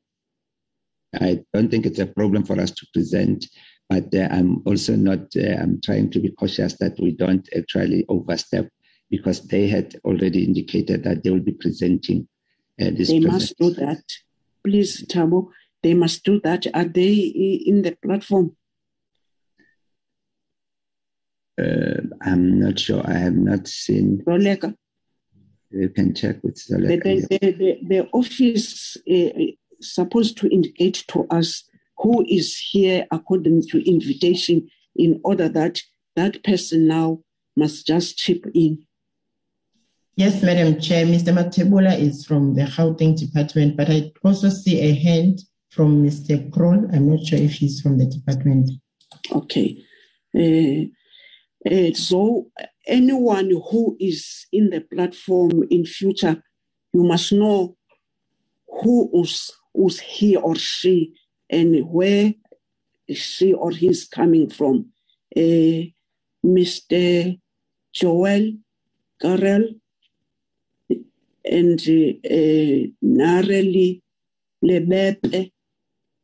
I 1.19 1.43
don't 1.55 1.71
think 1.71 1.87
it's 1.87 1.99
a 1.99 2.07
problem 2.07 2.45
for 2.45 2.61
us 2.61 2.71
to 2.73 2.87
present, 2.93 3.47
but 3.89 4.15
uh, 4.15 4.29
I'm 4.31 4.63
also 4.67 4.97
not. 4.97 5.35
Uh, 5.35 5.57
I'm 5.63 5.81
trying 5.83 6.11
to 6.11 6.21
be 6.21 6.31
cautious 6.33 6.75
that 6.75 7.01
we 7.01 7.13
don't 7.13 7.49
actually 7.57 8.05
overstep 8.11 8.69
because 9.11 9.47
they 9.47 9.67
had 9.67 9.95
already 10.05 10.45
indicated 10.45 11.05
that 11.05 11.25
they 11.25 11.31
will 11.31 11.41
be 11.41 11.57
presenting 11.59 12.29
uh, 12.79 12.91
this. 12.91 13.09
They 13.09 13.21
must 13.21 13.57
do 13.57 13.71
that. 13.71 14.03
Please, 14.67 15.07
Thabo, 15.07 15.51
they 15.85 15.95
must 15.95 16.25
do 16.25 16.41
that. 16.41 16.67
Are 16.75 16.85
they 16.85 17.15
in 17.15 17.83
the 17.83 17.93
platform? 18.03 18.57
Uh, 21.57 22.03
I'm 22.21 22.59
not 22.59 22.81
sure. 22.81 23.01
I 23.07 23.13
have 23.13 23.37
not 23.37 23.69
seen. 23.69 24.25
Roleka? 24.27 24.75
You 25.71 25.89
can 25.91 26.17
check 26.17 26.43
with 26.43 26.57
The, 26.67 26.75
Zoleka. 26.75 27.03
the, 27.05 27.39
the, 27.39 27.53
the, 27.53 27.79
the 27.87 28.09
office 28.13 28.97
uh, 29.09 29.31
supposed 29.81 30.37
to 30.39 30.49
indicate 30.49 31.05
to 31.09 31.29
us 31.31 31.63
who 31.99 32.27
is 32.29 32.59
here 32.59 33.07
according 33.13 33.63
to 33.69 33.89
invitation 33.89 34.69
in 34.97 35.21
order 35.23 35.49
that 35.49 35.81
that 36.17 36.43
person 36.43 36.89
now 36.89 37.21
must 37.57 37.87
just 37.87 38.19
chip 38.19 38.45
in. 38.53 38.86
Yes, 40.19 40.43
Madam 40.43 40.81
Chair, 40.81 41.05
Mr. 41.05 41.31
Matebula 41.35 42.01
is 42.01 42.25
from 42.25 42.55
the 42.55 42.63
Gauteng 42.63 43.19
Department, 43.19 43.77
but 43.77 43.91
I 43.91 44.11
also 44.25 44.49
see 44.49 44.81
a 44.81 44.95
hand 44.95 45.41
from 45.69 46.03
Mr. 46.03 46.51
Kroll. 46.51 46.89
I'm 46.91 47.11
not 47.11 47.27
sure 47.27 47.39
if 47.39 47.53
he's 47.53 47.83
from 47.83 47.99
the 47.99 48.07
department. 48.07 48.71
Okay. 49.31 49.77
Uh, 50.35 50.89
uh, 51.71 51.93
so 51.93 52.51
anyone 52.87 53.51
who 53.71 53.95
is 54.01 54.47
in 54.53 54.71
the 54.71 54.81
platform 54.81 55.65
in 55.71 55.85
future, 55.85 56.43
you 56.95 57.05
must 57.05 57.35
know 57.35 57.77
who 58.67 59.11
is 59.23 59.53
who's 59.75 60.01
he 60.01 60.35
or 60.35 60.57
she 60.57 61.13
and 61.51 61.77
where 61.91 62.33
she 63.13 63.53
or 63.53 63.71
he 63.71 63.89
is 63.89 64.07
coming 64.07 64.49
from. 64.49 64.87
Uh, 65.37 65.93
Mr. 66.43 67.39
Joel 67.93 68.53
Karel 69.21 69.75
and 71.47 71.81
uh, 71.81 72.89
Nareli 73.05 74.01
Lebepe, 74.65 75.53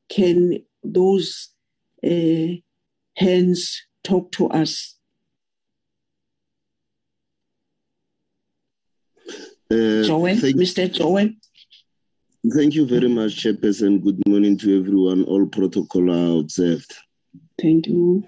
can 0.09 0.63
those 0.83 1.51
uh, 2.05 2.57
hands 3.17 3.87
talk 4.03 4.33
to 4.33 4.49
us? 4.49 4.99
Uh, 9.71 10.03
Joel, 10.03 10.37
thank, 10.37 10.57
Mr. 10.57 10.93
Joel. 10.93 11.31
thank 12.55 12.75
you 12.75 12.87
very 12.87 13.09
much, 13.09 13.37
Chairperson. 13.43 14.03
Good 14.03 14.21
morning 14.27 14.59
to 14.59 14.79
everyone. 14.79 15.25
All 15.25 15.47
protocol 15.47 16.11
are 16.11 16.41
observed. 16.41 16.93
Thank 17.61 17.87
you. 17.87 18.25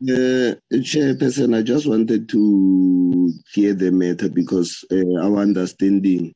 Uh, 0.00 0.54
Chairperson, 0.72 1.56
I 1.56 1.62
just 1.62 1.84
wanted 1.88 2.28
to 2.28 3.32
clear 3.52 3.74
the 3.74 3.90
matter 3.90 4.28
because 4.28 4.84
uh, 4.92 5.24
our 5.24 5.38
understanding, 5.38 6.32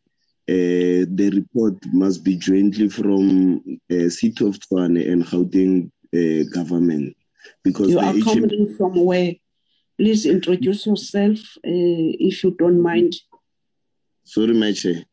uh, 0.49 1.07
the 1.07 1.31
report 1.33 1.77
must 1.93 2.25
be 2.25 2.37
jointly 2.37 2.89
from 2.89 3.63
uh, 3.89 4.09
City 4.09 4.45
of 4.45 4.59
Tshwane 4.59 5.09
and 5.09 5.25
Gauteng 5.25 5.93
uh, 6.13 6.51
government. 6.53 7.17
Because 7.63 7.91
You 7.91 8.01
are 8.01 8.13
HM 8.13 8.23
coming 8.23 8.75
from 8.77 9.05
where? 9.05 9.35
Please 9.97 10.27
introduce 10.27 10.85
yourself 10.85 11.39
uh, 11.59 12.19
if 12.19 12.43
you 12.43 12.57
don't 12.59 12.83
mind. 12.83 13.15
Sorry, 14.25 14.55
my 14.55 14.73
chair. 14.73 15.05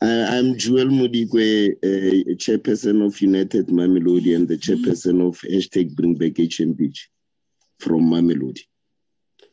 I'm 0.00 0.56
Joel 0.56 0.86
Modikwe, 0.86 1.72
uh, 1.82 2.34
chairperson 2.36 3.04
of 3.04 3.20
United 3.20 3.66
Mamelodi 3.66 4.36
and 4.36 4.46
the 4.46 4.56
chairperson 4.56 5.26
of 5.26 5.40
hashtag 5.40 5.96
Bring 5.96 6.14
Back 6.14 6.34
HMBG 6.34 6.96
from 7.80 8.10
Mamelodi. 8.10 8.60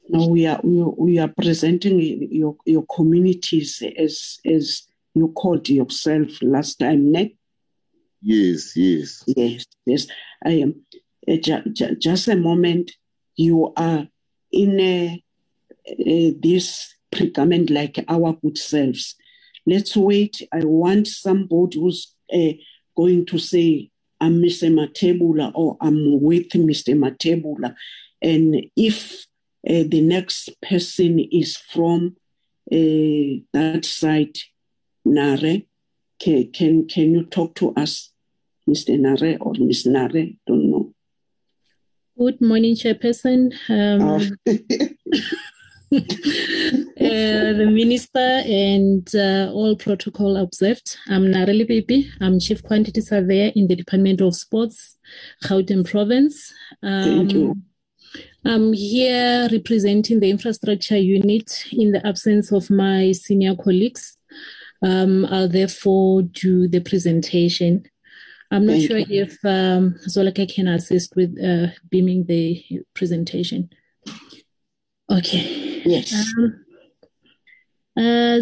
Now 0.09 0.27
we 0.27 0.45
are 0.45 0.59
we, 0.63 0.81
are- 0.81 0.95
we 0.97 1.19
are 1.19 1.27
presenting 1.27 1.99
your 2.31 2.55
your 2.65 2.85
communities 2.85 3.83
as 3.97 4.39
as 4.45 4.83
you 5.13 5.29
called 5.29 5.67
yourself 5.69 6.41
last 6.41 6.79
time, 6.79 7.11
ne? 7.11 7.35
Yes, 8.21 8.75
yes. 8.75 9.23
Yes, 9.27 9.65
yes. 9.85 10.07
I 10.45 10.51
am. 10.63 10.81
Uh, 11.27 11.37
ju- 11.37 11.95
just 11.99 12.27
a 12.27 12.35
moment. 12.35 12.91
You 13.35 13.73
are 13.75 14.07
in 14.51 14.79
a, 14.79 15.23
uh, 15.89 16.31
this 16.41 16.95
predicament 17.11 17.69
like 17.69 18.03
our 18.07 18.33
good 18.41 18.57
selves. 18.57 19.15
Let's 19.65 19.95
wait. 19.97 20.41
I 20.53 20.63
want 20.63 21.07
somebody 21.07 21.79
who's 21.79 22.15
uh, 22.33 22.53
going 22.95 23.25
to 23.27 23.37
say, 23.37 23.89
I'm 24.19 24.41
Mr. 24.41 24.71
Matebula 24.71 25.51
or 25.53 25.77
I'm 25.81 26.21
with 26.21 26.49
Mr. 26.53 26.95
Matebula. 26.97 27.75
And 28.22 28.65
if 28.76 29.26
uh, 29.68 29.84
the 29.88 30.02
next 30.02 30.49
person 30.61 31.19
is 31.19 31.57
from 31.57 32.15
uh, 32.72 33.44
that 33.53 33.81
side, 33.84 34.38
Nare, 35.06 35.61
can, 36.19 36.52
can, 36.52 36.88
can 36.88 37.14
you 37.14 37.26
talk 37.26 37.56
to 37.56 37.73
us, 37.76 38.11
Mr. 38.68 38.99
Nare 38.99 39.38
or 39.39 39.53
Miss 39.60 39.85
Nare? 39.85 40.30
Don't 40.45 40.72
know. 40.72 40.94
Good 42.18 42.41
morning, 42.41 42.73
Chairperson. 42.76 43.53
Um, 43.69 44.38
uh, 45.91 45.99
the 47.53 47.69
Minister 47.72 48.19
and 48.19 49.07
uh, 49.15 49.52
all 49.53 49.76
protocol 49.76 50.38
observed. 50.38 50.98
I'm 51.07 51.26
Nareli 51.26 51.68
Baby. 51.68 52.11
I'm 52.19 52.39
Chief 52.39 52.64
Quantity 52.64 53.02
Surveyor 53.02 53.52
in 53.56 53.68
the 53.68 53.76
Department 53.76 54.22
of 54.22 54.35
Sports, 54.35 54.98
Gauteng 55.44 55.88
Province. 55.88 56.52
Thank 56.81 57.34
you. 57.34 57.56
I'm 58.48 58.72
here 58.72 59.49
representing 59.52 60.22
the 60.22 60.30
infrastructure 60.30 60.98
unit 60.98 61.65
in 61.74 61.91
the 61.91 62.06
absence 62.07 62.53
of 62.53 62.69
my 62.69 63.11
senior 63.11 63.56
colleagues. 63.56 64.15
Um, 64.82 65.26
I'll 65.26 65.49
therefore 65.49 66.22
do 66.22 66.69
the 66.69 66.80
presentation. 66.80 67.84
I'm 68.49 68.65
not 68.65 68.78
Thank 68.78 68.88
sure 68.88 68.99
you. 68.99 69.24
if 69.24 69.38
um, 69.44 69.95
Zoleka 70.07 70.53
can 70.53 70.69
assist 70.69 71.18
with 71.18 71.38
uh, 71.44 71.74
beaming 71.90 72.26
the 72.26 72.64
presentation. 72.94 73.69
Okay. 75.11 75.82
Yes. 75.86 76.14
Um, 76.38 76.65
uh, 77.98 78.40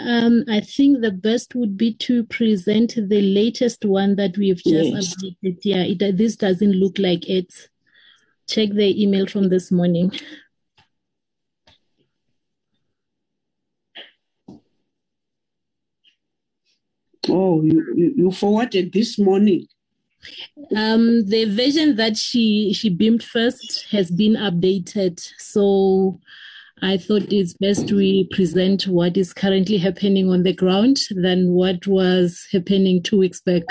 um, 0.00 0.44
I 0.48 0.60
think 0.60 1.00
the 1.00 1.12
best 1.12 1.54
would 1.54 1.78
be 1.78 1.94
to 1.94 2.24
present 2.24 2.96
the 2.96 3.22
latest 3.22 3.86
one 3.86 4.16
that 4.16 4.36
we've 4.36 4.62
just 4.62 4.90
Yes. 4.90 5.14
updated. 5.14 5.58
Yeah, 5.62 5.82
it, 5.84 6.18
this 6.18 6.36
doesn't 6.36 6.72
look 6.72 6.98
like 6.98 7.26
it. 7.26 7.70
Check 8.48 8.70
the 8.70 9.02
email 9.02 9.26
from 9.26 9.48
this 9.48 9.72
morning. 9.72 10.12
Oh, 17.28 17.62
you, 17.62 17.84
you, 17.96 18.14
you 18.16 18.32
forwarded 18.32 18.92
this 18.92 19.18
morning. 19.18 19.66
Um, 20.74 21.26
the 21.28 21.44
version 21.44 21.96
that 21.96 22.16
she 22.16 22.72
she 22.72 22.88
beamed 22.88 23.22
first 23.22 23.86
has 23.90 24.10
been 24.10 24.34
updated, 24.34 25.20
so 25.38 26.20
I 26.82 26.96
thought 26.98 27.32
it's 27.32 27.54
best 27.54 27.92
we 27.92 28.28
present 28.30 28.86
what 28.86 29.16
is 29.16 29.32
currently 29.32 29.78
happening 29.78 30.30
on 30.30 30.42
the 30.42 30.52
ground 30.52 30.98
than 31.10 31.52
what 31.52 31.86
was 31.86 32.46
happening 32.52 33.02
two 33.02 33.18
weeks 33.18 33.40
back. 33.40 33.62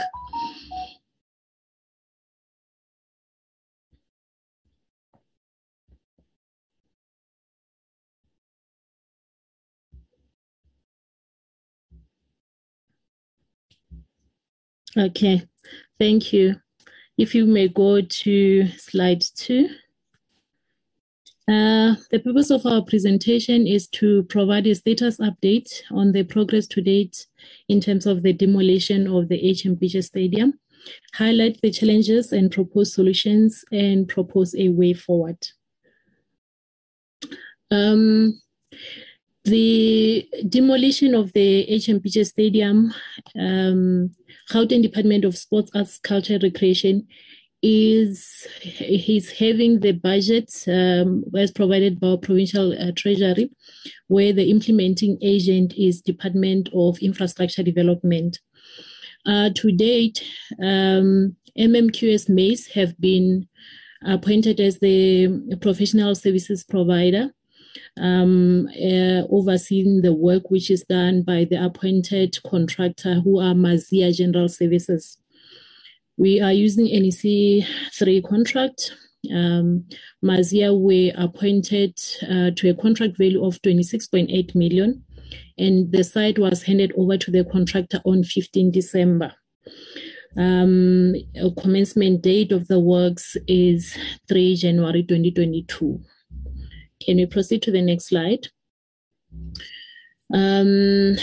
Okay, 14.97 15.43
thank 15.99 16.31
you. 16.31 16.55
If 17.17 17.35
you 17.35 17.45
may 17.45 17.67
go 17.67 17.99
to 18.01 18.67
slide 18.77 19.23
two. 19.35 19.67
Uh, 21.47 21.95
the 22.11 22.19
purpose 22.23 22.49
of 22.49 22.65
our 22.65 22.81
presentation 22.81 23.67
is 23.67 23.87
to 23.89 24.23
provide 24.23 24.65
a 24.65 24.73
status 24.73 25.17
update 25.17 25.81
on 25.91 26.13
the 26.13 26.23
progress 26.23 26.65
to 26.65 26.81
date 26.81 27.27
in 27.67 27.81
terms 27.81 28.05
of 28.05 28.23
the 28.23 28.33
demolition 28.33 29.05
of 29.05 29.27
the 29.27 29.37
HMPG 29.37 30.03
Stadium, 30.03 30.59
highlight 31.13 31.59
the 31.61 31.71
challenges 31.71 32.31
and 32.31 32.51
propose 32.51 32.93
solutions, 32.93 33.63
and 33.71 34.07
propose 34.07 34.55
a 34.55 34.69
way 34.69 34.93
forward. 34.93 35.37
Um, 37.69 38.41
the 39.45 40.27
demolition 40.49 41.13
of 41.13 41.31
the 41.33 41.67
HMPJ 41.69 42.25
Stadium, 42.25 42.93
um, 43.39 44.11
Department 44.49 45.25
of 45.25 45.37
Sports, 45.37 45.71
Arts, 45.75 45.99
Culture, 45.99 46.39
Recreation 46.41 47.07
is 47.61 48.45
he's 48.61 49.31
having 49.31 49.79
the 49.79 49.93
budget 49.93 50.51
um, 50.67 51.23
as 51.35 51.51
provided 51.51 51.99
by 51.99 52.15
provincial 52.21 52.73
uh, 52.73 52.91
treasury, 52.95 53.49
where 54.07 54.33
the 54.33 54.49
implementing 54.49 55.17
agent 55.21 55.73
is 55.77 56.01
Department 56.01 56.69
of 56.73 56.97
Infrastructure 56.99 57.63
Development. 57.63 58.39
Uh, 59.25 59.49
to 59.55 59.71
date, 59.71 60.23
um, 60.61 61.35
MMQS 61.57 62.29
MACE 62.29 62.67
have 62.67 62.99
been 62.99 63.47
appointed 64.05 64.59
as 64.59 64.79
the 64.79 65.57
professional 65.61 66.13
services 66.13 66.63
provider, 66.63 67.31
um, 67.99 68.67
uh, 68.75 69.23
overseeing 69.29 70.01
the 70.01 70.13
work 70.13 70.49
which 70.49 70.69
is 70.71 70.83
done 70.83 71.21
by 71.23 71.45
the 71.49 71.63
appointed 71.63 72.37
contractor 72.45 73.21
who 73.21 73.39
are 73.39 73.53
Mazia 73.53 74.15
General 74.15 74.49
Services. 74.49 75.17
We 76.17 76.39
are 76.41 76.53
using 76.53 76.85
NEC 76.85 77.67
3 77.93 78.21
contract. 78.21 78.95
Um, 79.33 79.85
Mazia 80.23 80.71
were 80.77 81.11
appointed 81.17 81.99
uh, 82.23 82.51
to 82.55 82.69
a 82.69 82.73
contract 82.73 83.17
value 83.17 83.43
of 83.43 83.61
26.8 83.61 84.55
million, 84.55 85.03
and 85.57 85.91
the 85.91 86.03
site 86.03 86.39
was 86.39 86.63
handed 86.63 86.93
over 86.95 87.17
to 87.17 87.31
the 87.31 87.43
contractor 87.43 88.01
on 88.05 88.23
15 88.23 88.71
December. 88.71 89.33
Um, 90.37 91.15
commencement 91.57 92.21
date 92.21 92.51
of 92.51 92.67
the 92.67 92.79
works 92.79 93.37
is 93.47 93.97
3 94.27 94.55
January 94.55 95.03
2022. 95.03 96.01
Can 97.05 97.17
we 97.17 97.25
proceed 97.25 97.61
to 97.63 97.71
the 97.71 97.81
next 97.81 98.09
slide? 98.09 98.47
Um, 100.33 101.17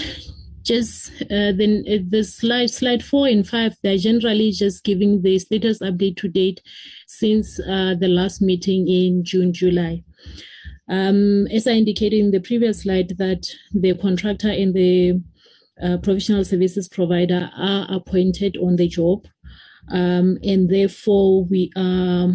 just 0.62 1.10
uh, 1.22 1.52
then 1.52 1.84
uh, 1.88 1.98
the 2.08 2.22
slide 2.22 2.70
slide 2.70 3.04
four 3.04 3.26
and 3.26 3.48
five 3.48 3.74
they're 3.82 3.98
generally 3.98 4.52
just 4.52 4.84
giving 4.84 5.22
the 5.22 5.38
status 5.38 5.80
update 5.80 6.16
to 6.16 6.28
date 6.28 6.60
since 7.06 7.58
uh, 7.60 7.94
the 7.98 8.08
last 8.08 8.40
meeting 8.40 8.86
in 8.88 9.24
june 9.24 9.52
july 9.52 10.02
um, 10.88 11.46
as 11.48 11.66
i 11.66 11.72
indicated 11.72 12.18
in 12.18 12.30
the 12.30 12.40
previous 12.40 12.82
slide 12.82 13.16
that 13.18 13.44
the 13.74 13.94
contractor 13.98 14.50
and 14.50 14.74
the 14.74 15.20
uh, 15.82 15.96
professional 15.98 16.44
services 16.44 16.88
provider 16.88 17.50
are 17.56 17.86
appointed 17.90 18.56
on 18.58 18.76
the 18.76 18.86
job 18.86 19.26
um, 19.90 20.38
and 20.44 20.70
therefore 20.70 21.44
we 21.44 21.72
are 21.76 22.28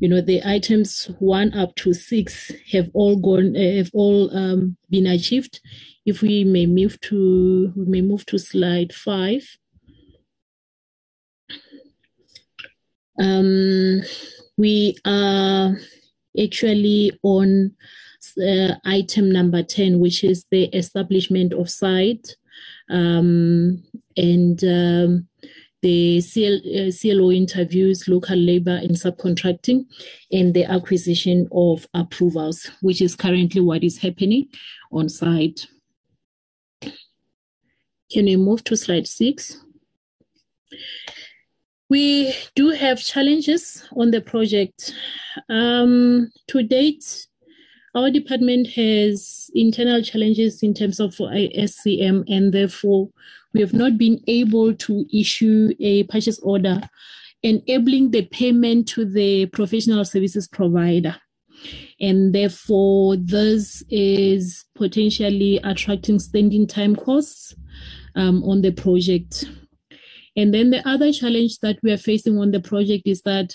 you 0.00 0.08
know 0.08 0.20
the 0.20 0.42
items 0.44 1.10
one 1.18 1.52
up 1.54 1.74
to 1.76 1.92
six 1.92 2.50
have 2.72 2.90
all 2.94 3.16
gone 3.16 3.54
uh, 3.54 3.76
have 3.76 3.90
all 3.92 4.34
um, 4.36 4.76
been 4.88 5.06
achieved. 5.06 5.60
If 6.06 6.22
we 6.22 6.42
may 6.44 6.66
move 6.66 7.00
to 7.02 7.72
we 7.76 7.84
may 7.84 8.00
move 8.00 8.24
to 8.26 8.38
slide 8.38 8.94
five. 8.94 9.58
Um, 13.20 14.00
we 14.56 14.96
are 15.04 15.76
actually 16.42 17.12
on 17.22 17.72
uh, 18.42 18.74
item 18.86 19.30
number 19.30 19.62
10 19.62 20.00
which 20.00 20.24
is 20.24 20.46
the 20.50 20.64
establishment 20.74 21.52
of 21.52 21.68
site. 21.68 22.36
Um, 22.88 23.82
and 24.16 24.64
um, 24.64 25.28
the 25.82 26.20
CL, 26.20 26.56
uh, 26.56 26.90
CLO 26.90 27.30
interviews, 27.30 28.06
local 28.06 28.36
labor 28.36 28.76
and 28.76 28.90
subcontracting, 28.90 29.86
and 30.30 30.52
the 30.54 30.64
acquisition 30.64 31.48
of 31.52 31.86
approvals, 31.94 32.70
which 32.82 33.00
is 33.00 33.16
currently 33.16 33.60
what 33.60 33.82
is 33.82 33.98
happening 33.98 34.48
on 34.92 35.08
site. 35.08 35.66
Can 36.82 38.24
we 38.24 38.36
move 38.36 38.64
to 38.64 38.76
slide 38.76 39.06
six? 39.06 39.56
We 41.88 42.34
do 42.54 42.70
have 42.70 43.00
challenges 43.00 43.84
on 43.96 44.10
the 44.10 44.20
project. 44.20 44.94
Um, 45.48 46.30
to 46.48 46.62
date, 46.62 47.26
our 47.94 48.10
department 48.10 48.68
has 48.68 49.50
internal 49.54 50.02
challenges 50.02 50.62
in 50.62 50.74
terms 50.74 51.00
of 51.00 51.16
SCM, 51.16 52.24
and 52.28 52.52
therefore 52.52 53.10
we 53.52 53.60
have 53.60 53.72
not 53.72 53.98
been 53.98 54.20
able 54.26 54.74
to 54.74 55.06
issue 55.12 55.70
a 55.80 56.04
purchase 56.04 56.38
order 56.40 56.80
enabling 57.42 58.10
the 58.10 58.22
payment 58.26 58.88
to 58.88 59.04
the 59.04 59.46
professional 59.46 60.04
services 60.04 60.46
provider. 60.46 61.16
And 62.00 62.34
therefore, 62.34 63.16
this 63.16 63.82
is 63.90 64.64
potentially 64.74 65.60
attracting 65.62 66.18
standing 66.18 66.66
time 66.66 66.96
costs 66.96 67.54
um, 68.14 68.42
on 68.44 68.62
the 68.62 68.70
project. 68.70 69.44
And 70.36 70.54
then 70.54 70.70
the 70.70 70.86
other 70.88 71.12
challenge 71.12 71.58
that 71.58 71.78
we 71.82 71.92
are 71.92 71.98
facing 71.98 72.38
on 72.38 72.50
the 72.50 72.60
project 72.60 73.02
is 73.06 73.22
that 73.22 73.54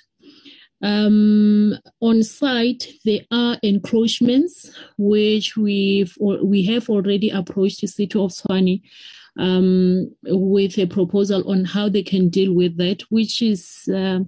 um, 0.83 1.73
on 2.01 2.21
site 2.21 2.87
there 3.05 3.21
are 3.31 3.57
encroachments 3.63 4.71
which 4.97 5.55
we've 5.55 6.15
we 6.19 6.65
have 6.65 6.89
already 6.89 7.29
approached 7.29 7.81
the 7.81 7.87
city 7.87 8.19
of 8.19 8.31
Tshwane 8.31 8.81
um, 9.37 10.11
with 10.23 10.77
a 10.77 10.85
proposal 10.85 11.49
on 11.49 11.65
how 11.65 11.89
they 11.89 12.03
can 12.03 12.29
deal 12.29 12.53
with 12.53 12.77
that, 12.77 13.01
which 13.09 13.41
is 13.41 13.89
uh, 13.93 14.19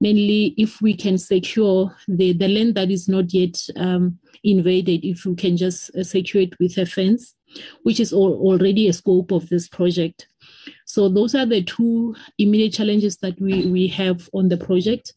mainly 0.00 0.54
if 0.56 0.80
we 0.80 0.94
can 0.94 1.18
secure 1.18 1.94
the, 2.08 2.32
the 2.32 2.48
land 2.48 2.74
that 2.74 2.90
is 2.90 3.08
not 3.08 3.32
yet 3.32 3.60
um, 3.76 4.18
invaded, 4.42 5.04
if 5.04 5.24
we 5.24 5.34
can 5.34 5.56
just 5.56 5.94
uh, 5.96 6.04
secure 6.04 6.42
it 6.42 6.58
with 6.58 6.76
a 6.78 6.86
fence, 6.86 7.34
which 7.82 8.00
is 8.00 8.12
all, 8.12 8.34
already 8.34 8.88
a 8.88 8.92
scope 8.92 9.32
of 9.32 9.48
this 9.48 9.68
project. 9.68 10.28
So 10.84 11.08
those 11.08 11.34
are 11.34 11.46
the 11.46 11.62
two 11.62 12.14
immediate 12.38 12.74
challenges 12.74 13.18
that 13.18 13.40
we, 13.40 13.66
we 13.66 13.88
have 13.88 14.28
on 14.32 14.48
the 14.48 14.56
project. 14.56 15.14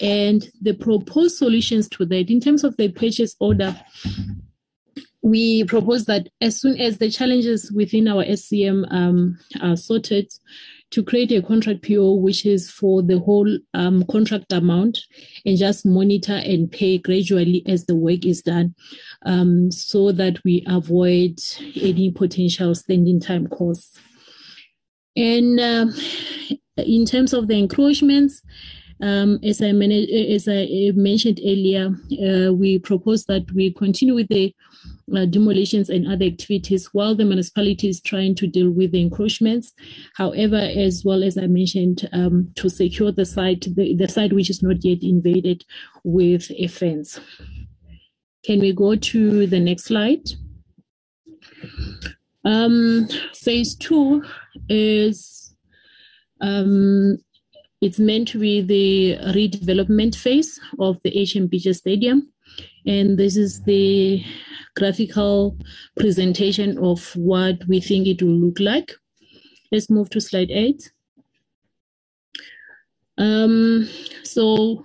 And 0.00 0.50
the 0.60 0.74
proposed 0.74 1.38
solutions 1.38 1.88
to 1.90 2.04
that, 2.06 2.28
in 2.30 2.40
terms 2.40 2.64
of 2.64 2.76
the 2.76 2.90
purchase 2.90 3.34
order, 3.40 3.80
we 5.26 5.64
propose 5.64 6.04
that 6.04 6.28
as 6.40 6.60
soon 6.60 6.80
as 6.80 6.98
the 6.98 7.10
challenges 7.10 7.72
within 7.72 8.06
our 8.06 8.24
SCM 8.24 8.86
um, 8.92 9.36
are 9.60 9.76
sorted, 9.76 10.32
to 10.92 11.02
create 11.02 11.32
a 11.32 11.42
contract 11.42 11.82
PO 11.82 12.14
which 12.14 12.46
is 12.46 12.70
for 12.70 13.02
the 13.02 13.18
whole 13.18 13.58
um, 13.74 14.04
contract 14.04 14.52
amount 14.52 15.00
and 15.44 15.58
just 15.58 15.84
monitor 15.84 16.34
and 16.34 16.70
pay 16.70 16.96
gradually 16.96 17.64
as 17.66 17.86
the 17.86 17.96
work 17.96 18.24
is 18.24 18.40
done 18.40 18.72
um, 19.24 19.68
so 19.72 20.12
that 20.12 20.38
we 20.44 20.64
avoid 20.68 21.40
any 21.74 22.12
potential 22.12 22.72
standing 22.76 23.18
time 23.18 23.48
costs. 23.48 23.98
And 25.16 25.58
uh, 25.58 25.86
in 26.76 27.04
terms 27.04 27.32
of 27.32 27.48
the 27.48 27.54
encroachments, 27.54 28.42
um, 29.02 29.40
as, 29.42 29.60
I 29.60 29.70
as 29.70 30.46
I 30.46 30.92
mentioned 30.94 31.40
earlier, 31.44 31.88
uh, 32.12 32.52
we 32.52 32.78
propose 32.78 33.24
that 33.24 33.50
we 33.50 33.72
continue 33.72 34.14
with 34.14 34.28
the 34.28 34.54
uh, 35.14 35.24
demolitions 35.24 35.88
and 35.88 36.06
other 36.06 36.24
activities 36.24 36.86
while 36.92 37.14
the 37.14 37.24
municipality 37.24 37.88
is 37.88 38.00
trying 38.00 38.34
to 38.34 38.46
deal 38.46 38.70
with 38.70 38.92
the 38.92 39.00
encroachments. 39.00 39.72
However, 40.16 40.56
as 40.56 41.04
well 41.04 41.22
as 41.22 41.38
I 41.38 41.46
mentioned, 41.46 42.08
um, 42.12 42.50
to 42.56 42.68
secure 42.68 43.12
the 43.12 43.24
site, 43.24 43.66
the, 43.74 43.94
the 43.94 44.08
site 44.08 44.32
which 44.32 44.50
is 44.50 44.62
not 44.62 44.84
yet 44.84 45.02
invaded 45.02 45.64
with 46.04 46.50
a 46.56 46.66
fence. 46.66 47.20
Can 48.44 48.60
we 48.60 48.72
go 48.72 48.96
to 48.96 49.46
the 49.46 49.60
next 49.60 49.84
slide? 49.84 50.22
Um, 52.44 53.08
phase 53.34 53.74
two 53.74 54.22
is 54.68 55.54
um, 56.40 57.18
it's 57.80 57.98
meant 57.98 58.28
to 58.28 58.38
be 58.38 58.62
the 58.62 59.18
redevelopment 59.32 60.16
phase 60.16 60.60
of 60.78 61.00
the 61.02 61.10
HMPJ 61.10 61.74
Stadium. 61.74 62.32
And 62.86 63.18
this 63.18 63.36
is 63.36 63.62
the 63.64 64.24
graphical 64.76 65.58
presentation 65.98 66.78
of 66.78 67.14
what 67.16 67.56
we 67.66 67.80
think 67.80 68.06
it 68.06 68.22
will 68.22 68.30
look 68.30 68.60
like. 68.60 68.92
Let's 69.72 69.90
move 69.90 70.10
to 70.10 70.20
slide 70.20 70.50
eight. 70.50 70.92
Um, 73.18 73.88
so 74.22 74.84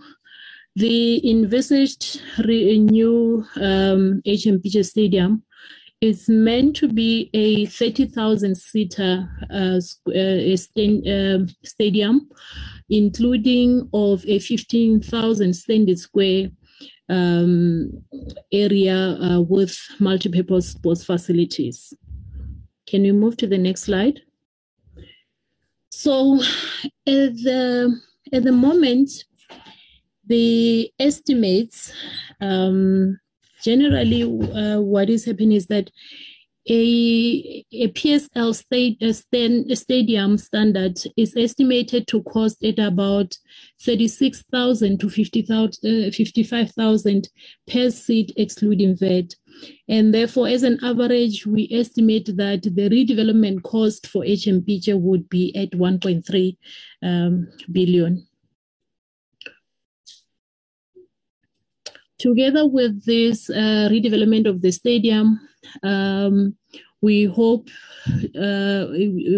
the 0.75 1.29
envisaged 1.29 2.21
new 2.39 3.45
um, 3.57 4.21
HMPJ 4.25 4.85
Stadium 4.85 5.43
is 5.99 6.27
meant 6.27 6.75
to 6.77 6.87
be 6.87 7.29
a 7.33 7.65
30,000 7.67 8.57
seater 8.57 9.29
uh, 9.51 9.79
uh, 10.09 10.15
uh, 10.17 11.45
stadium, 11.63 12.29
including 12.89 13.87
of 13.93 14.25
a 14.25 14.39
15,000 14.39 15.53
standard 15.53 15.99
square 15.99 16.49
um, 17.11 18.03
area 18.51 19.17
uh, 19.21 19.41
with 19.41 19.77
multi-purpose 19.99 20.69
sports 20.69 21.03
facilities. 21.03 21.93
Can 22.87 23.03
we 23.03 23.11
move 23.11 23.37
to 23.37 23.47
the 23.47 23.57
next 23.57 23.83
slide? 23.83 24.21
So 25.89 26.41
at 27.05 27.35
the, 27.45 28.01
at 28.33 28.43
the 28.43 28.51
moment, 28.51 29.25
the 30.25 30.91
estimates 30.99 31.93
um, 32.39 33.19
generally, 33.61 34.23
uh, 34.23 34.79
what 34.79 35.09
is 35.09 35.25
happening 35.25 35.51
is 35.51 35.67
that 35.67 35.91
a, 36.69 37.65
a 37.71 37.87
PSL 37.89 38.53
state, 38.53 39.01
a 39.01 39.13
stand, 39.13 39.71
a 39.71 39.75
stadium 39.75 40.37
standard 40.37 40.99
is 41.17 41.35
estimated 41.35 42.07
to 42.07 42.21
cost 42.23 42.63
at 42.63 42.77
about 42.77 43.35
36,000 43.81 44.99
to 44.99 45.09
50,000, 45.09 46.07
uh, 46.07 46.11
55,000 46.11 47.29
per 47.67 47.89
seat, 47.89 48.31
excluding 48.37 48.95
VAT. 48.95 49.35
And 49.89 50.13
therefore, 50.13 50.47
as 50.47 50.63
an 50.63 50.79
average, 50.83 51.45
we 51.45 51.67
estimate 51.71 52.29
that 52.37 52.63
the 52.63 52.89
redevelopment 52.89 53.63
cost 53.63 54.07
for 54.07 54.23
HMPJ 54.23 54.99
would 54.99 55.29
be 55.29 55.55
at 55.55 55.71
1.3 55.71 56.57
um, 57.03 57.47
billion. 57.71 58.27
Together 62.21 62.67
with 62.67 63.05
this 63.05 63.49
uh, 63.51 63.89
redevelopment 63.91 64.47
of 64.49 64.63
the 64.63 64.71
stadium, 64.71 65.41
um, 65.83 66.55
we 67.01 67.25
hope 67.25 67.69
uh, 68.39 68.87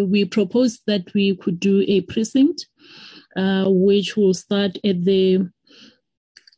we 0.09 0.25
propose 0.31 0.81
that 0.87 1.13
we 1.15 1.35
could 1.37 1.59
do 1.59 1.85
a 1.87 2.01
precinct, 2.03 2.67
uh, 3.37 3.65
which 3.69 4.17
will 4.17 4.35
start 4.35 4.77
at 4.85 5.05
the 5.05 5.49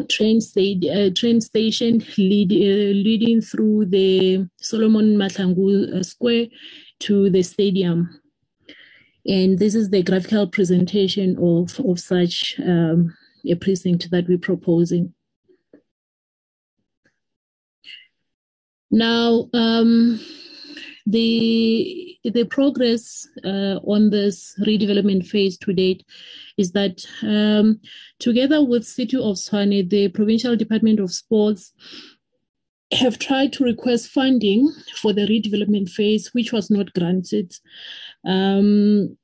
train, 0.10 0.42
sta- 0.42 0.90
uh, 0.92 1.12
train 1.16 1.42
station 1.42 2.04
lead, 2.20 2.52
uh, 2.54 2.94
leading 2.96 3.42
through 3.42 3.88
the 3.88 4.48
Solomon 4.62 5.18
Mahlangu 5.18 5.96
uh, 5.96 6.04
Square 6.04 6.48
to 7.02 7.32
the 7.32 7.44
stadium. 7.44 8.22
And 9.28 9.60
this 9.60 9.76
is 9.76 9.92
the 9.92 10.04
graphical 10.04 10.48
presentation 10.48 11.38
of, 11.42 11.80
of 11.82 12.00
such 12.02 12.60
um, 12.62 13.16
a 13.50 13.56
precinct 13.56 14.12
that 14.12 14.30
we're 14.30 14.40
proposing. 14.40 15.15
Now, 18.96 19.50
um, 19.54 20.22
the 21.06 22.18
the 22.24 22.46
progress 22.46 23.28
uh, 23.44 23.80
on 23.84 24.10
this 24.10 24.58
redevelopment 24.66 25.28
phase 25.28 25.58
to 25.60 25.74
date 25.74 26.06
is 26.58 26.72
that 26.72 27.06
um, 27.22 27.82
together 28.20 28.64
with 28.64 28.86
City 28.86 29.18
of 29.18 29.36
Tshwane, 29.36 29.90
the 29.90 30.08
Provincial 30.08 30.56
Department 30.56 31.02
of 31.02 31.12
Sports 31.12 31.74
have 32.94 33.20
tried 33.20 33.52
to 33.54 33.66
request 33.66 34.08
funding 34.08 34.72
for 35.02 35.12
the 35.12 35.28
redevelopment 35.28 35.90
phase, 35.90 36.34
which 36.34 36.54
was 36.54 36.72
not 36.72 36.94
granted. 36.94 37.54
Um, 38.26 39.18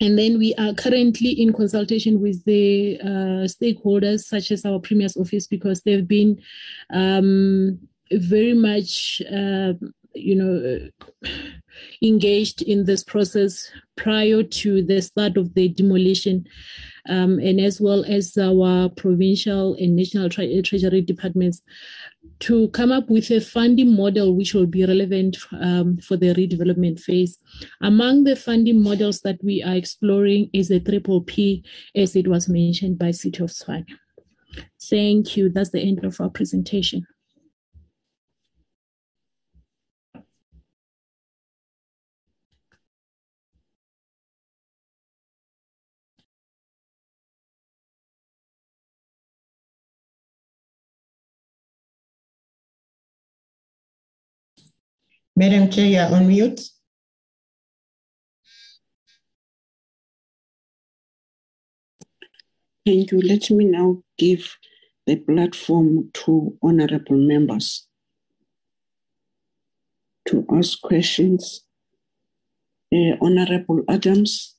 and 0.00 0.18
then 0.18 0.36
we 0.36 0.52
are 0.56 0.74
currently 0.74 1.30
in 1.30 1.52
consultation 1.52 2.20
with 2.20 2.44
the 2.44 2.98
uh, 3.00 3.46
stakeholders, 3.46 4.24
such 4.24 4.50
as 4.50 4.64
our 4.64 4.80
Premier's 4.80 5.16
office, 5.16 5.46
because 5.46 5.82
they've 5.82 6.08
been 6.08 6.42
um, 6.90 7.78
very 8.12 8.54
much, 8.54 9.22
uh, 9.32 9.74
you 10.14 10.34
know, 10.34 10.88
engaged 12.02 12.62
in 12.62 12.84
this 12.84 13.04
process 13.04 13.70
prior 13.96 14.42
to 14.42 14.82
the 14.82 15.00
start 15.02 15.36
of 15.36 15.54
the 15.54 15.68
demolition, 15.68 16.46
um, 17.08 17.38
and 17.38 17.60
as 17.60 17.80
well 17.80 18.04
as 18.04 18.36
our 18.38 18.88
provincial 18.88 19.74
and 19.74 19.96
national 19.96 20.28
tre- 20.28 20.62
treasury 20.62 21.02
departments 21.02 21.62
to 22.38 22.68
come 22.68 22.92
up 22.92 23.08
with 23.08 23.30
a 23.30 23.40
funding 23.40 23.94
model 23.96 24.36
which 24.36 24.52
will 24.52 24.66
be 24.66 24.84
relevant 24.84 25.36
um, 25.60 25.96
for 25.98 26.16
the 26.16 26.34
redevelopment 26.34 27.00
phase. 27.00 27.38
Among 27.80 28.24
the 28.24 28.36
funding 28.36 28.82
models 28.82 29.20
that 29.20 29.42
we 29.42 29.62
are 29.62 29.74
exploring 29.74 30.50
is 30.52 30.70
a 30.70 30.80
triple 30.80 31.22
P, 31.22 31.64
as 31.94 32.14
it 32.14 32.28
was 32.28 32.48
mentioned 32.48 32.98
by 32.98 33.12
City 33.12 33.42
of 33.42 33.50
Tshwane. 33.50 33.86
Thank 34.80 35.36
you. 35.36 35.48
That's 35.48 35.70
the 35.70 35.80
end 35.80 36.04
of 36.04 36.20
our 36.20 36.30
presentation. 36.30 37.06
Madam 55.38 55.68
Chair, 55.70 55.86
you 55.86 55.98
are 55.98 56.14
on 56.14 56.28
mute. 56.28 56.60
Thank 62.86 63.12
you. 63.12 63.20
Let 63.20 63.50
me 63.50 63.66
now 63.66 64.02
give 64.16 64.56
the 65.06 65.16
platform 65.16 66.10
to 66.24 66.56
honorable 66.62 67.18
members 67.18 67.86
to 70.28 70.46
ask 70.54 70.80
questions. 70.80 71.64
Uh, 72.90 73.16
honorable 73.20 73.82
Adams. 73.90 74.54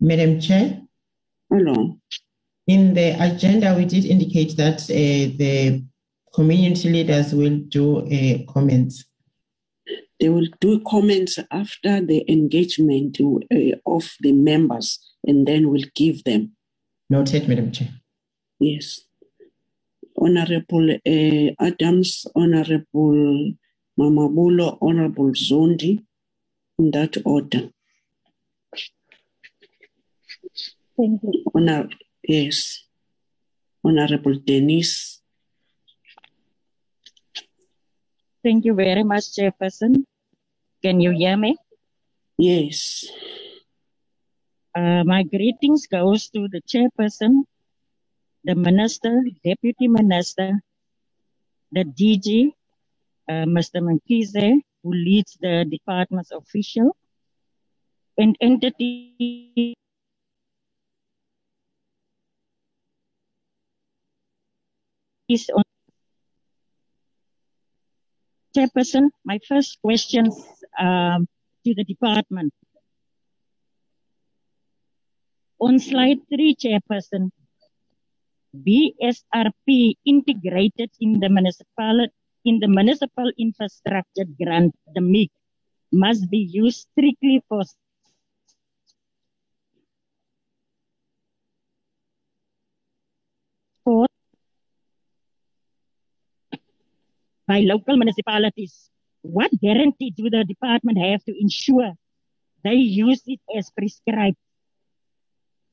Madam 0.00 0.40
Chair. 0.40 0.80
Hello. 1.50 1.98
In 2.66 2.94
the 2.94 3.16
agenda, 3.20 3.74
we 3.76 3.84
did 3.84 4.06
indicate 4.06 4.56
that 4.56 4.80
uh, 4.84 5.36
the 5.36 5.84
community 6.32 6.88
leaders 6.88 7.34
will 7.34 7.58
do 7.68 7.98
uh, 7.98 8.50
comments. 8.50 9.09
They 10.20 10.28
will 10.28 10.48
do 10.60 10.80
comments 10.86 11.38
after 11.50 12.00
the 12.04 12.30
engagement 12.30 13.18
uh, 13.20 13.76
of 13.86 14.12
the 14.20 14.32
members 14.32 14.98
and 15.26 15.46
then 15.46 15.70
we'll 15.70 15.88
give 15.94 16.24
them. 16.24 16.52
Noted, 17.08 17.48
Madam 17.48 17.72
Chair. 17.72 17.88
Yes. 18.58 19.00
Honorable 20.16 20.90
uh, 20.90 21.64
Adams, 21.64 22.26
Honorable 22.36 23.54
Mamabulo, 23.98 24.76
Honorable 24.82 25.30
Zondi, 25.30 26.04
in 26.78 26.90
that 26.90 27.16
order. 27.24 27.70
Thank 30.96 31.22
you. 31.22 31.44
Honor, 31.54 31.88
yes. 32.22 32.84
Honorable 33.82 34.34
Denise. 34.44 35.22
Thank 38.42 38.64
you 38.64 38.74
very 38.74 39.02
much, 39.02 39.32
Chairperson. 39.32 40.04
Can 40.82 41.00
you 41.00 41.10
hear 41.12 41.36
me? 41.36 41.56
Yes. 42.38 43.04
Uh, 44.74 45.04
my 45.04 45.22
greetings 45.22 45.86
goes 45.86 46.28
to 46.30 46.48
the 46.48 46.62
chairperson, 46.62 47.44
the 48.44 48.54
minister, 48.54 49.20
deputy 49.44 49.88
minister, 49.88 50.62
the 51.72 51.84
DG, 51.84 52.52
uh, 53.28 53.44
Mr. 53.44 53.82
Mkhize, 53.84 54.62
who 54.82 54.92
leads 54.92 55.36
the 55.40 55.66
department's 55.68 56.30
official, 56.30 56.96
and 58.16 58.36
entity 58.40 59.74
is 65.28 65.50
on 65.54 65.64
Chairperson, 68.56 69.10
my 69.24 69.38
first 69.46 69.78
question 69.82 70.30
um, 70.78 71.28
to 71.64 71.74
the 71.74 71.84
department. 71.84 72.52
On 75.60 75.78
slide 75.78 76.18
three, 76.28 76.56
Chairperson, 76.56 77.30
BSRP 78.56 79.94
integrated 80.04 80.90
in 81.00 81.20
the 81.20 81.28
municipal 81.28 82.06
in 82.44 82.58
the 82.58 82.68
municipal 82.68 83.30
infrastructure 83.38 84.24
grant, 84.42 84.74
the 84.94 85.00
MIG, 85.02 85.30
must 85.92 86.30
be 86.30 86.38
used 86.38 86.88
strictly 86.90 87.42
for 87.48 87.62
sport 93.82 94.10
by 97.50 97.58
local 97.66 97.96
municipalities. 97.96 98.88
What 99.22 99.50
guarantee 99.60 100.12
do 100.16 100.30
the 100.30 100.44
department 100.44 100.98
have 100.98 101.24
to 101.24 101.34
ensure 101.36 101.94
they 102.62 102.74
use 102.74 103.22
it 103.26 103.40
as 103.58 103.72
prescribed? 103.76 104.36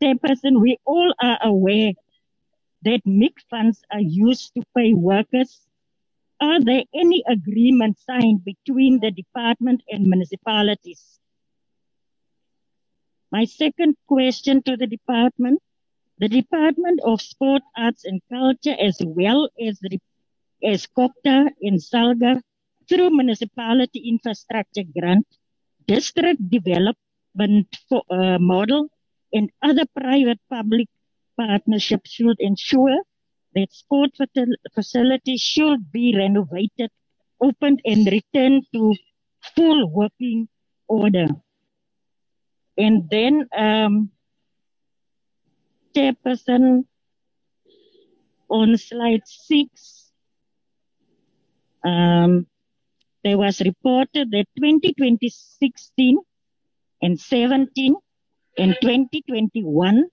Chairperson, 0.02 0.60
we 0.60 0.80
all 0.86 1.14
are 1.22 1.38
aware 1.44 1.94
that 2.82 3.02
MIG 3.06 3.34
funds 3.52 3.84
are 3.92 4.02
used 4.02 4.56
to 4.56 4.64
pay 4.76 4.96
workers. 4.96 5.52
Are 6.42 6.60
there 6.60 6.84
any 6.96 7.24
agreements 7.28 8.04
signed 8.10 8.44
between 8.44 9.00
the 9.00 9.12
department 9.12 9.84
and 9.88 10.08
municipalities? 10.08 11.20
My 13.32 13.46
second 13.46 13.98
question 14.08 14.64
to 14.64 14.78
the 14.78 14.88
department, 14.88 15.62
the 16.18 16.30
Department 16.30 17.02
of 17.04 17.22
Sport, 17.22 17.62
Arts 17.78 18.04
and 18.06 18.20
Culture, 18.32 18.76
as 18.80 18.98
well 19.06 19.50
as 19.62 19.78
the 19.80 19.90
as 20.64 20.88
COGTA 20.88 21.52
in 21.62 21.76
Salga, 21.76 22.42
through 22.90 23.10
municipality 23.10 24.00
infrastructure 24.08 24.84
grant, 24.98 25.28
district 25.88 26.50
development 26.50 27.68
for, 27.90 28.04
uh, 28.10 28.40
model, 28.40 28.90
and 29.34 29.52
other 29.62 29.86
private 29.96 30.40
public 30.50 30.88
partnerships 31.38 32.12
should 32.12 32.40
ensure 32.40 33.04
that 33.54 33.72
sport 33.72 34.12
facilities 34.74 35.42
should 35.42 35.92
be 35.92 36.16
renovated, 36.16 36.90
opened, 37.42 37.82
and 37.86 38.08
returned 38.08 38.64
to 38.74 38.96
full 39.56 39.90
working 39.90 40.48
order. 40.88 41.28
And 42.78 43.10
then, 43.10 43.48
um, 43.56 44.12
Chairperson, 45.94 46.86
on 48.50 48.78
slide 48.78 49.24
six, 49.26 50.07
um, 51.84 52.48
there 53.24 53.38
was 53.38 53.62
reported 53.62 54.32
that 54.32 54.46
2016 54.58 56.18
and 57.02 57.20
17 57.20 57.96
and 58.58 58.78
2021, 58.82 60.04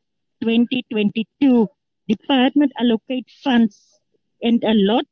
2022, 0.43 1.69
department 2.09 2.73
allocate 2.79 3.27
funds 3.43 4.01
and 4.43 4.63
a 4.65 4.75
lot 4.75 5.05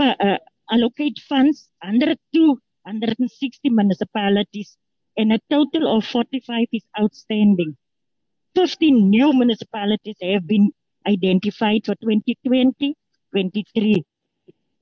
uh, 0.00 0.38
allocate 0.70 1.18
funds 1.28 1.68
under 1.82 2.14
two 2.34 2.58
160 2.82 3.70
municipalities 3.70 4.76
and 5.16 5.32
a 5.32 5.40
total 5.50 5.96
of 5.96 6.04
45 6.04 6.66
is 6.72 6.82
outstanding. 6.98 7.76
15 8.56 9.10
new 9.10 9.32
municipalities 9.32 10.16
have 10.22 10.46
been 10.46 10.72
identified 11.06 11.84
for 11.84 11.94
2020 11.96 12.96
23. 13.32 14.04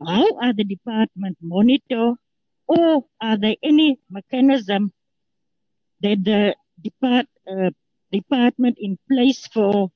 How 0.04 0.26
are 0.40 0.52
the 0.52 0.64
department 0.64 1.38
monitor 1.42 2.14
or 2.68 3.04
are 3.20 3.38
there 3.38 3.56
any 3.62 3.98
mechanism 4.10 4.92
that 6.00 6.22
the 6.22 6.54
depart, 6.82 7.26
uh, 7.50 7.70
department 8.12 8.76
in 8.78 8.98
place 9.10 9.46
for 9.48 9.90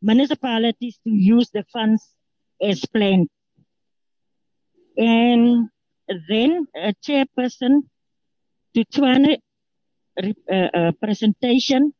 municipalities 0.00 0.98
to 1.04 1.10
use 1.10 1.50
the 1.50 1.64
funds 1.72 2.08
as 2.62 2.84
planned? 2.86 3.28
And 4.96 5.68
then 6.28 6.66
a 6.74 6.94
chairperson 7.04 7.82
to 8.74 8.84
Tshwane 8.84 9.38
uh, 10.18 10.54
uh, 10.54 10.92
presentation. 11.02 11.92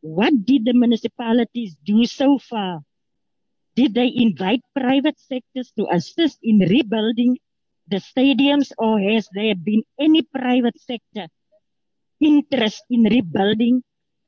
What 0.00 0.32
did 0.44 0.64
the 0.64 0.72
municipalities 0.72 1.76
do 1.84 2.04
so 2.06 2.38
far? 2.38 2.80
Did 3.76 3.94
they 3.94 4.12
invite 4.14 4.60
private 4.74 5.18
sectors 5.18 5.72
to 5.76 5.86
assist 5.90 6.38
in 6.42 6.58
rebuilding 6.58 7.38
the 7.88 7.96
stadiums 7.96 8.72
or 8.78 9.00
has 9.00 9.28
there 9.34 9.54
been 9.54 9.82
any 9.98 10.22
private 10.22 10.78
sector 10.80 11.28
interest 12.20 12.82
in 12.90 13.02
rebuilding 13.04 13.82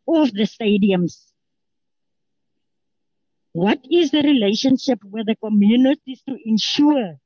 of 0.08 0.32
the 0.32 0.44
stadiums? 0.44 1.32
What 3.52 3.84
is 3.90 4.10
the 4.10 4.22
relationship 4.22 5.00
with 5.04 5.26
the 5.26 5.36
communities 5.36 6.22
to 6.26 6.36
ensure 6.44 7.18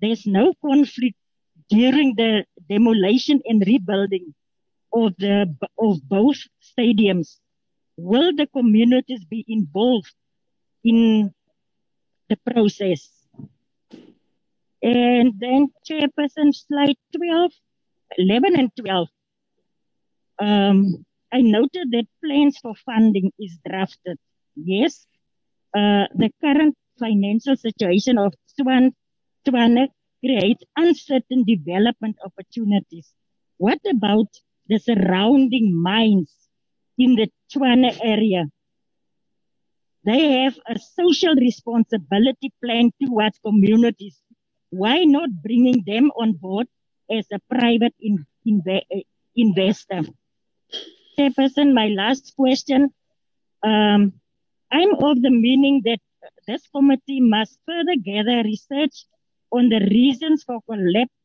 there's 0.00 0.26
no 0.26 0.54
conflict 0.64 1.16
during 1.68 2.14
the 2.16 2.44
demolition 2.68 3.40
and 3.44 3.62
rebuilding 3.66 4.34
of 4.92 5.14
the 5.18 5.54
of 5.78 6.00
both 6.08 6.36
stadiums. 6.62 7.38
Will 7.96 8.34
the 8.34 8.46
communities 8.46 9.24
be 9.24 9.44
involved 9.48 10.12
in 10.84 11.32
the 12.28 12.36
process? 12.36 13.10
And 14.82 15.34
then 15.38 15.68
Chairperson 15.88 16.54
slide 16.54 16.96
12, 17.16 17.50
11 18.18 18.58
and 18.58 18.70
12. 18.78 19.08
Um, 20.38 21.04
I 21.32 21.40
noted 21.40 21.90
that 21.90 22.06
plans 22.24 22.58
for 22.58 22.74
funding 22.84 23.32
is 23.38 23.58
drafted. 23.66 24.18
Yes, 24.54 25.06
uh, 25.74 26.06
the 26.14 26.30
current 26.40 26.76
financial 26.98 27.56
situation 27.56 28.18
of 28.18 28.32
Tshwane 28.58 28.92
creates 30.20 30.62
uncertain 30.76 31.44
development 31.44 32.16
opportunities. 32.24 33.12
What 33.58 33.80
about 33.90 34.28
the 34.68 34.78
surrounding 34.78 35.74
mines 35.74 36.32
in 36.98 37.16
the 37.16 37.28
Tshwane 37.50 37.98
area? 38.02 38.46
They 40.06 40.44
have 40.44 40.56
a 40.68 40.78
social 40.78 41.34
responsibility 41.34 42.52
plan 42.62 42.92
towards 43.02 43.40
communities. 43.44 44.16
Why 44.70 45.02
not 45.02 45.30
bringing 45.42 45.82
them 45.84 46.12
on 46.16 46.34
board 46.34 46.68
as 47.10 47.26
a 47.32 47.40
private 47.50 47.94
in, 48.00 48.24
investor? 49.34 50.02
Chairperson, 51.18 51.74
my 51.74 51.88
last 51.88 52.34
question. 52.36 52.94
Um, 53.64 54.12
I'm 54.70 54.94
of 54.94 55.22
the 55.22 55.30
meaning 55.30 55.82
that 55.86 55.98
this 56.46 56.62
committee 56.68 57.20
must 57.20 57.58
further 57.66 57.96
gather 57.96 58.44
research 58.44 59.06
on 59.50 59.70
the 59.70 59.80
reasons 59.90 60.44
for 60.44 60.60
collapse, 60.70 61.18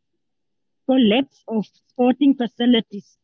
collapse 0.89 1.43
of 1.47 1.67
sporting 1.67 2.33
facilities 2.33 3.15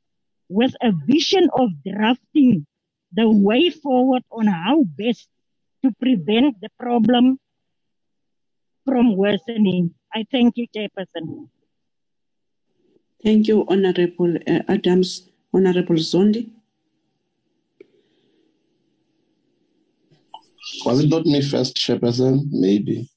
with 0.50 0.76
a 0.82 0.92
vision 1.08 1.50
of 1.54 1.72
drafting 1.84 2.68
the 3.12 3.28
way 3.28 3.72
forward 3.72 4.24
on 4.32 4.46
how 4.46 4.84
best 4.84 5.28
to 5.84 5.92
prevent 6.00 6.60
the 6.62 6.70
problem 6.80 7.40
from 8.86 9.16
worsening. 9.16 9.94
I 10.14 10.26
thank 10.32 10.58
you, 10.58 10.68
Chairperson. 10.76 11.50
Thank 13.24 13.48
you, 13.48 13.66
Honorable 13.68 14.38
uh, 14.48 14.62
Adams. 14.68 15.30
Honorable 15.54 15.96
Zondi. 15.96 16.52
Was 20.86 21.04
it 21.04 21.10
not 21.10 21.26
me 21.26 21.42
first, 21.42 21.76
Chairperson? 21.78 22.48
Maybe. 22.52 23.10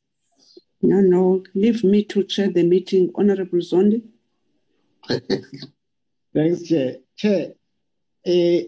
No, 0.83 1.01
no, 1.01 1.45
leave 1.55 1.85
me 1.85 2.05
to 2.05 2.25
chair 2.25 2.51
the 2.51 2.63
meeting, 2.63 3.11
Honorable 3.15 3.59
Zondi. 3.59 4.03
Thanks, 6.35 6.63
Chair. 6.63 6.97
Chair, 7.17 7.53
uh, 8.27 8.61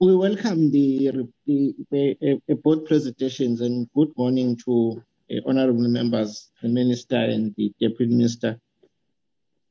we 0.00 0.14
welcome 0.16 0.70
the, 0.72 1.28
the, 1.46 1.74
the 1.90 2.40
uh, 2.50 2.54
both 2.62 2.86
presentations 2.86 3.60
and 3.60 3.88
good 3.94 4.12
morning 4.16 4.56
to 4.64 5.02
uh, 5.30 5.40
honorable 5.46 5.88
members, 5.88 6.50
the 6.62 6.68
minister 6.68 7.16
and 7.16 7.54
the 7.56 7.72
deputy 7.80 8.12
minister, 8.12 8.58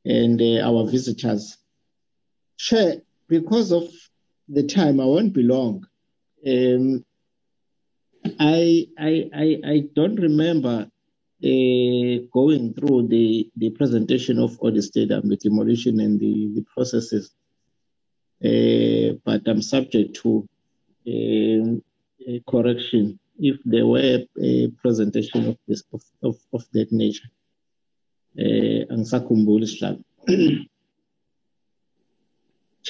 and 0.05 0.41
uh, 0.41 0.61
our 0.61 0.89
visitors. 0.89 1.57
Chair, 2.57 3.01
because 3.27 3.71
of 3.71 3.89
the 4.47 4.63
time, 4.63 4.99
I 5.01 5.05
won't 5.05 5.33
be 5.33 5.43
long. 5.43 5.85
Um, 6.47 7.03
I, 8.39 8.87
I, 8.97 9.29
I, 9.35 9.59
I 9.65 9.83
don't 9.93 10.15
remember 10.15 10.87
uh, 11.43 12.23
going 12.31 12.73
through 12.73 13.09
the, 13.09 13.49
the 13.57 13.71
presentation 13.71 14.39
of 14.39 14.57
all 14.59 14.71
the 14.71 14.81
stadium, 14.81 15.27
the 15.27 15.35
demolition 15.35 15.99
and 15.99 16.17
the, 16.17 16.51
the 16.55 16.65
processes. 16.73 17.33
Uh, 18.43 19.15
but 19.23 19.41
I'm 19.47 19.61
subject 19.61 20.15
to 20.21 20.47
uh, 21.07 22.39
correction 22.49 23.19
if 23.39 23.57
there 23.65 23.87
were 23.87 24.19
a 24.41 24.67
presentation 24.81 25.47
of 25.47 25.57
this 25.67 25.83
of, 25.93 26.03
of, 26.21 26.37
of 26.53 26.65
that 26.73 26.91
nature. 26.91 27.29
Angisakhumbuli 28.37 29.67
sihlalo. 29.67 30.03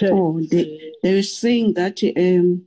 Oh, 0.01 0.41
they, 0.41 0.95
they 1.03 1.13
were 1.13 1.21
saying 1.21 1.75
that 1.75 2.01
um, 2.17 2.65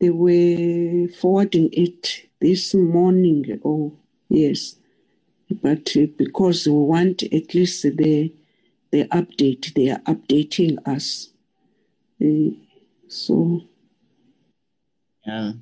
they 0.00 0.08
were 0.08 1.06
forwarding 1.08 1.68
it 1.70 2.30
this 2.40 2.74
morning. 2.74 3.60
Oh, 3.62 3.92
yes 4.30 4.76
but 5.50 5.96
uh, 5.96 6.06
because 6.16 6.66
we 6.66 6.74
want 6.74 7.22
at 7.22 7.54
least 7.54 7.82
the 7.82 8.32
the 8.90 9.04
update, 9.08 9.74
they 9.74 9.90
are 9.90 10.00
updating 10.00 10.78
us. 10.86 11.30
So, 13.08 13.62
yeah. 15.26 15.52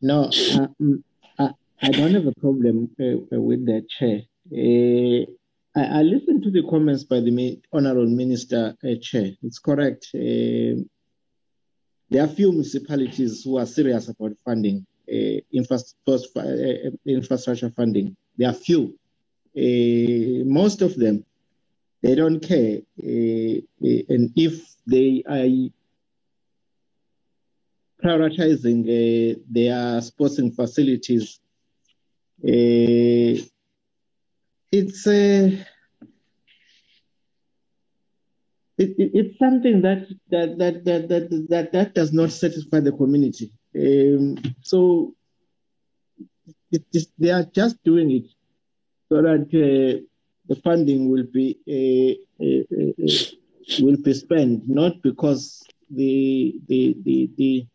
No, 0.00 0.24
uh, 0.24 0.66
mm, 0.80 1.02
I, 1.38 1.50
I 1.80 1.90
don't 1.90 2.14
have 2.14 2.26
a 2.26 2.32
problem 2.32 2.90
uh, 3.00 3.40
with 3.40 3.66
that, 3.66 3.88
Chair. 3.88 4.22
Uh, 4.52 5.26
I, 5.78 6.00
I, 6.00 6.02
listened 6.02 6.42
to 6.42 6.50
the 6.50 6.62
comments 6.68 7.04
by 7.04 7.20
the 7.20 7.60
Honorable 7.72 8.06
Minister, 8.06 8.76
uh, 8.82 8.94
Chair. 9.00 9.30
It's 9.42 9.58
correct. 9.58 10.08
there 10.12 10.84
are 12.18 12.28
few 12.28 12.50
municipalities 12.52 13.44
who 13.44 13.58
are 13.58 13.66
serious 13.66 14.08
about 14.08 14.32
funding 14.44 14.86
infrastructure 17.06 17.70
funding. 17.70 18.16
There 18.36 18.48
are 18.48 18.54
few. 18.54 18.98
Uh, 19.56 20.44
most 20.44 20.82
of 20.82 20.96
them, 20.96 21.24
they 22.02 22.14
don't 22.14 22.40
care. 22.40 22.78
Uh, 22.98 23.60
and 24.08 24.32
if 24.36 24.74
they 24.86 25.22
are 25.26 25.46
prioritizing 28.04 28.82
uh, 28.88 29.38
their 29.48 30.00
sporting 30.02 30.50
facilities, 30.52 31.38
it's 34.72 35.06
it, 38.78 38.90
it, 38.98 39.10
it's 39.14 39.38
something 39.38 39.82
that 39.82 40.08
that, 40.30 40.58
that 40.58 40.84
that 40.84 41.08
that 41.08 41.46
that 41.48 41.72
that 41.72 41.94
does 41.94 42.12
not 42.12 42.32
satisfy 42.32 42.80
the 42.80 42.92
community. 42.92 43.52
Um, 43.76 44.38
so 44.62 45.14
it, 46.70 46.82
they 47.18 47.30
are 47.30 47.44
just 47.44 47.82
doing 47.84 48.10
it 48.10 48.24
so 49.08 49.22
that 49.22 49.46
uh, 49.54 50.00
the 50.48 50.56
funding 50.56 51.08
will 51.08 51.24
be 51.24 51.58
uh, 51.68 52.44
uh, 52.44 52.64
uh, 52.78 52.92
will 53.80 53.96
be 53.96 54.14
spent 54.14 54.68
not 54.68 55.02
because 55.02 55.62
the 55.90 56.54
the 56.68 56.96
the 57.04 57.30
the 57.36 57.66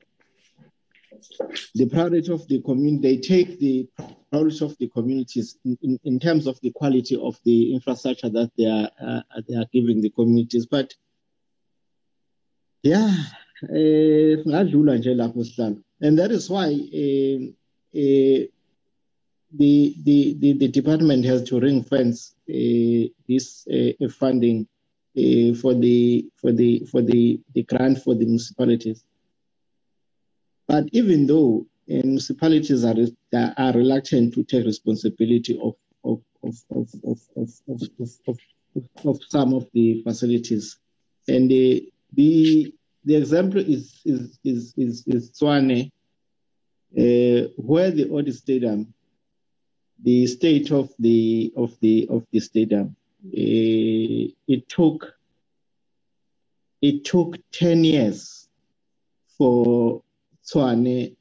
the 1.75 1.85
priority 1.87 2.31
of 2.31 2.47
the 2.47 2.61
community 2.61 3.01
they 3.01 3.17
take 3.21 3.59
the 3.59 3.87
priority 4.31 4.65
of 4.65 4.77
the 4.77 4.87
communities 4.89 5.57
in, 5.65 5.77
in, 5.81 5.99
in, 6.03 6.19
terms 6.19 6.47
of 6.47 6.59
the 6.61 6.71
quality 6.71 7.15
of 7.15 7.39
the 7.45 7.73
infrastructure 7.73 8.29
that 8.29 8.51
they 8.57 8.65
are 8.65 8.89
uh, 9.01 9.21
they 9.47 9.55
are 9.55 9.65
giving 9.73 10.01
the 10.01 10.09
communities. 10.09 10.65
But 10.65 10.93
yeah 12.83 13.13
sihlala. 13.63 15.81
And 16.01 16.19
that 16.19 16.31
is 16.31 16.49
why 16.49 16.67
uh, 16.67 17.37
uh, 17.97 18.45
the, 19.53 19.95
the, 20.03 20.35
the, 20.39 20.53
the 20.53 20.67
department 20.67 21.25
has 21.25 21.43
to 21.43 21.59
ring 21.59 21.83
fence 21.83 22.35
uh, 22.49 23.07
this 23.27 23.67
uh, 23.67 24.07
funding 24.09 24.67
uh, 25.17 25.53
for 25.55 25.73
the 25.73 26.29
for 26.35 26.51
the 26.51 26.85
for 26.91 27.01
the, 27.01 27.39
the 27.53 27.63
grant 27.63 28.03
for 28.03 28.13
the 28.13 28.25
municipalities. 28.25 29.03
But 30.67 30.89
even 30.91 31.25
though 31.27 31.65
municipalities 31.87 32.83
are 32.85 32.95
are 33.33 33.73
reluctant 33.73 34.33
to 34.35 34.43
take 34.43 34.65
responsibility 34.65 35.59
of 35.61 35.75
of 36.03 36.21
of 36.43 36.55
of 36.71 36.89
of 37.05 37.19
of, 37.35 37.49
of, 37.67 38.09
of, 38.27 38.87
of, 39.05 39.19
some 39.29 39.53
of 39.53 39.67
the 39.73 40.03
facilities, 40.03 40.77
and 41.27 41.49
the 41.49 41.89
the 42.13 42.73
the 43.05 43.15
example 43.15 43.61
is 43.61 44.01
is 44.05 44.37
is 44.43 44.73
is, 44.77 45.03
is 45.07 45.31
Tshwane, 45.31 45.89
uh, 46.97 47.49
where 47.55 47.91
the 47.91 48.09
old 48.11 48.31
stadium, 48.33 48.93
the 50.03 50.27
state 50.27 50.71
of 50.71 50.89
the 50.99 51.53
of 51.55 51.77
the 51.81 52.07
of 52.09 52.25
the 52.31 52.39
stadium, 52.39 52.95
uh, 53.25 54.31
it 54.47 54.69
took 54.69 55.13
it 56.81 57.03
took 57.05 57.37
ten 57.51 57.83
years 57.83 58.47
for 59.37 60.03
Tshwane 60.45 61.15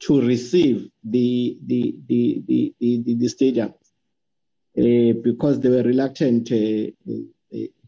to 0.00 0.20
receive 0.20 0.90
the 1.04 1.58
the 1.66 1.96
the 2.06 2.42
the 2.46 2.74
the, 2.80 3.14
the 3.14 3.28
stadium 3.28 3.74
uh, 4.78 5.12
because 5.22 5.58
they 5.60 5.70
were 5.70 5.82
reluctant 5.82 6.52
uh, 6.52 6.90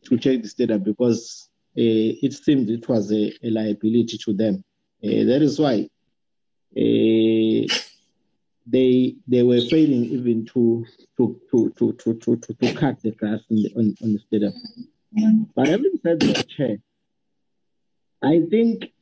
to 0.02 0.18
take 0.18 0.42
the 0.42 0.48
stadium 0.48 0.82
because 0.82 1.48
it 1.76 2.32
seemed 2.32 2.68
it 2.68 2.88
was 2.88 3.12
a, 3.12 3.32
a 3.44 3.50
liability 3.50 4.18
to 4.18 4.32
them. 4.32 4.64
that 5.02 5.40
is 5.40 5.58
why 5.58 5.88
they 8.66 9.16
they 9.26 9.42
were 9.42 9.60
failing 9.60 10.04
even 10.04 10.46
to 10.46 10.84
to 11.16 11.40
to 11.50 11.72
to 11.76 11.92
to 11.94 12.14
to, 12.14 12.36
to, 12.36 12.54
to 12.54 12.74
cut 12.74 13.00
the 13.02 13.10
grass 13.12 13.40
on 13.50 13.56
the 13.56 13.72
on, 13.76 13.94
on 14.02 14.12
the 14.12 14.18
stadium. 14.26 14.52
But 15.54 15.68
having 15.68 15.98
said 16.02 16.20
that, 16.20 16.48
Chair, 16.48 16.78
I 18.22 18.42
think 18.50 18.92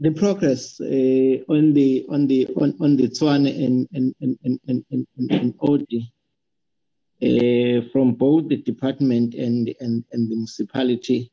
the 0.00 0.10
progress 0.10 0.80
uh, 0.80 1.52
on 1.52 1.72
the 1.74 2.04
on 2.08 2.26
the 2.26 2.48
on, 2.56 2.74
on 2.80 2.96
the 2.96 3.08
Tshwane 3.08 3.48
and 3.64 3.88
and 3.92 4.14
and 4.20 4.38
and 4.44 4.60
and, 4.68 4.84
and, 4.90 5.30
and 5.30 5.54
Odi 5.60 6.12
uh, 7.22 7.88
from 7.92 8.14
both 8.14 8.48
the 8.48 8.56
department 8.56 9.34
and 9.34 9.74
and, 9.80 10.04
and 10.12 10.28
the 10.28 10.34
municipality. 10.34 11.30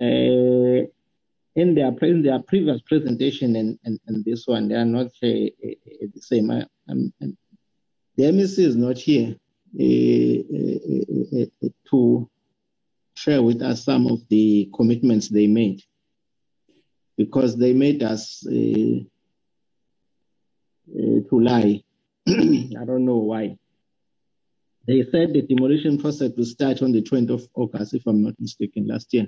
Uh, 0.00 0.86
in 1.56 1.74
their 1.74 1.92
their 1.92 2.40
previous 2.40 2.80
presentation 2.82 3.56
and, 3.56 3.78
and, 3.84 4.00
and 4.06 4.24
this 4.24 4.46
one, 4.46 4.68
they 4.68 4.74
are 4.74 4.84
not 4.84 5.06
uh, 5.06 5.08
the 5.22 6.20
same. 6.20 6.50
I, 6.50 6.66
the 6.88 8.24
MEC 8.24 8.58
is 8.58 8.76
not 8.76 8.98
here 8.98 9.36
uh, 9.74 10.36
to 11.90 12.30
share 13.14 13.42
with 13.42 13.62
us 13.62 13.84
some 13.84 14.06
of 14.06 14.20
the 14.28 14.70
commitments 14.74 15.28
they 15.28 15.46
made 15.46 15.82
because 17.16 17.56
they 17.56 17.72
made 17.72 18.02
us 18.02 18.40
to 18.40 19.06
lie. 21.32 21.82
I 22.28 22.84
don't 22.84 23.04
know 23.04 23.18
why. 23.18 23.56
They 24.86 25.02
said 25.10 25.32
the 25.32 25.42
demolition 25.42 25.98
process 25.98 26.32
will 26.36 26.44
start 26.44 26.82
on 26.82 26.92
the 26.92 27.02
20th 27.02 27.30
of 27.30 27.48
August, 27.54 27.94
if 27.94 28.06
I'm 28.06 28.22
not 28.22 28.34
mistaken, 28.38 28.86
last 28.86 29.14
year. 29.14 29.26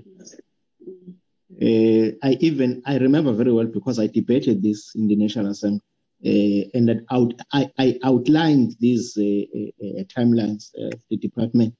Uh, 1.50 2.10
I 2.22 2.36
even 2.40 2.82
I 2.86 2.98
remember 2.98 3.32
very 3.32 3.52
well 3.52 3.66
because 3.66 4.00
I 4.00 4.08
debated 4.08 4.62
this 4.62 4.94
in 4.96 5.06
the 5.06 5.14
National 5.14 5.50
Assembly, 5.50 5.80
uh, 6.24 6.68
and 6.74 6.88
that 6.88 7.04
out, 7.10 7.34
I, 7.52 7.70
I 7.78 7.98
outlined 8.02 8.74
these 8.80 9.16
uh, 9.16 9.22
uh, 9.22 10.00
uh 10.00 10.02
timelines 10.04 10.70
of 10.74 11.00
the 11.08 11.16
department 11.16 11.74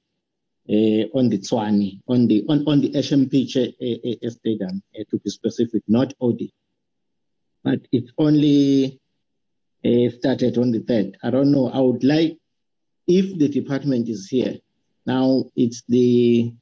on 0.69 1.29
the 1.29 1.37
Tshwane, 1.37 2.01
on 2.07 2.27
the 2.27 2.45
on, 2.47 2.63
on 2.65 2.79
the 2.79 2.91
HMP 2.91 3.47
stadium, 3.47 4.83
to 5.09 5.19
be 5.19 5.29
specific, 5.29 5.83
not 5.87 6.13
ODI. 6.21 6.53
But 7.63 7.81
it 7.91 8.05
only 8.17 9.01
started 10.17 10.57
on 10.57 10.71
the 10.71 10.79
third. 10.79 11.17
I 11.23 11.29
don't 11.29 11.51
know. 11.51 11.69
I 11.69 11.79
would 11.79 12.03
like 12.05 12.37
if 13.05 13.37
the 13.37 13.49
department 13.49 14.07
is 14.07 14.27
here, 14.29 14.57
now 15.05 15.45
it's 15.55 15.83
the 15.89 16.53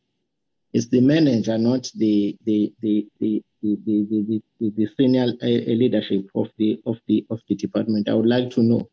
it's 0.75 0.87
the 0.87 0.99
manager, 0.99 1.57
not 1.57 1.89
the 1.95 2.35
the 2.43 2.73
the 2.81 3.07
the 3.21 3.41
the, 3.61 3.77
the, 3.85 4.41
the, 4.59 4.69
the 4.71 4.87
senior 4.97 5.31
uh, 5.41 5.45
uh, 5.45 5.73
leadership 5.81 6.25
of 6.35 6.49
the 6.57 6.81
of 6.85 6.97
the 7.07 7.25
of 7.29 7.39
the 7.47 7.55
department. 7.55 8.09
I 8.09 8.13
would 8.13 8.25
like 8.25 8.49
to 8.51 8.61
know 8.61 8.89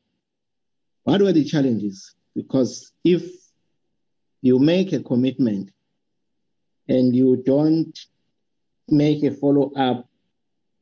what 1.03 1.21
were 1.21 1.33
the 1.33 1.43
challenges? 1.45 2.15
Because 2.37 2.93
if 3.03 3.25
you 4.43 4.61
make 4.61 4.93
a 4.93 5.03
commitment 5.03 5.73
and 6.87 7.17
you 7.17 7.43
don't 7.45 7.99
make 8.89 9.25
a 9.25 9.33
follow 9.33 9.73
up, 9.75 10.09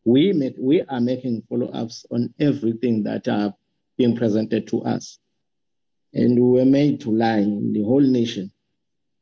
we 0.04 0.34
make 0.34 0.56
we 0.58 0.82
are 0.82 1.00
making 1.00 1.44
follow 1.48 1.70
ups 1.70 2.04
on 2.10 2.34
everything 2.38 3.04
that 3.04 3.26
are 3.26 3.54
being 3.96 4.14
presented 4.14 4.68
to 4.68 4.82
us. 4.82 5.18
And 6.12 6.38
we 6.38 6.60
were 6.60 6.66
made 6.66 7.00
to 7.00 7.10
lie 7.10 7.38
in 7.38 7.72
the 7.72 7.84
whole 7.84 8.02
nation 8.02 8.52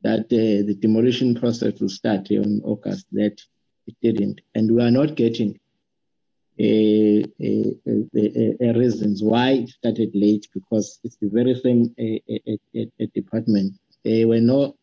that 0.01 0.25
uh, 0.25 0.65
the 0.65 0.77
demolition 0.79 1.35
process 1.35 1.79
will 1.79 1.89
start 1.89 2.27
on 2.31 2.61
August, 2.63 3.05
that 3.11 3.37
it 3.87 3.95
didn't. 4.01 4.41
And 4.55 4.73
we 4.73 4.81
are 4.81 4.91
not 4.91 5.15
getting 5.15 5.59
a, 6.59 7.23
a, 7.41 7.75
a, 7.87 8.55
a 8.61 8.73
reasons 8.77 9.23
why 9.23 9.51
it 9.51 9.69
started 9.69 10.11
late 10.13 10.47
because 10.53 10.99
it's 11.03 11.17
the 11.17 11.29
very 11.29 11.55
same 11.55 11.95
department. 13.13 13.75
There 14.03 14.27
were 14.27 14.41
no 14.41 14.75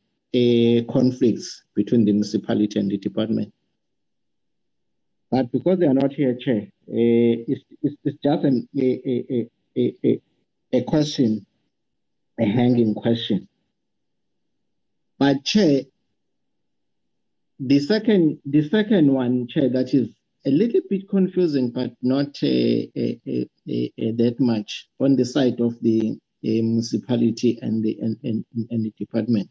conflicts 0.93 1.65
between 1.75 2.05
the 2.05 2.13
municipality 2.13 2.79
and 2.79 2.91
the 2.91 2.99
department. 2.99 3.53
But 5.31 5.51
because 5.51 5.79
they 5.79 5.87
are 5.87 5.95
not 5.95 6.13
here, 6.13 6.35
Chair, 6.35 6.69
it's, 6.87 7.63
it's, 7.83 8.19
just 8.23 8.45
an, 8.45 8.69
a, 8.79 9.21
a, 9.37 9.49
a, 9.77 10.21
a 10.73 10.83
question 10.85 11.45
a 12.39 12.45
hanging 12.45 12.95
question. 12.95 13.49
But 15.19 15.45
Chair, 15.45 15.83
the 17.59 17.81
second, 17.81 18.39
the 18.45 18.69
second 18.69 19.13
one, 19.13 19.47
Chair, 19.49 19.71
that 19.71 19.95
is 19.95 20.09
a 20.47 20.51
little 20.51 20.83
bit 20.89 21.09
confusing, 21.09 21.71
but 21.71 21.93
not 22.03 22.41
a, 22.43 22.91
a, 22.97 23.49
a, 23.69 24.13
that 24.13 24.37
much 24.39 24.89
on 25.01 25.17
the 25.17 25.25
side 25.25 25.61
of 25.61 25.81
the 25.81 26.13
uh, 26.13 26.17
municipality 26.43 27.59
and 27.63 27.83
the 27.83 27.99
and, 28.01 28.17
and, 28.23 28.45
and 28.71 28.85
the 28.85 28.93
department. 28.99 29.51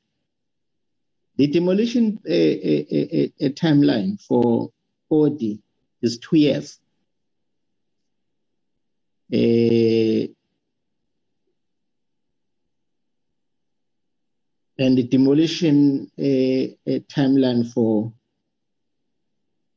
The 1.37 1.47
demolition 1.47 2.19
a, 2.25 3.29
timeline 3.49 4.21
for 4.21 4.71
ODI 5.11 5.61
is 6.01 6.17
two 6.19 6.37
years. 6.37 6.79
And 14.77 14.97
the 14.97 15.03
demolition 15.03 16.11
uh, 16.19 16.91
uh, 16.91 16.99
timeline 17.07 17.71
for 17.71 18.11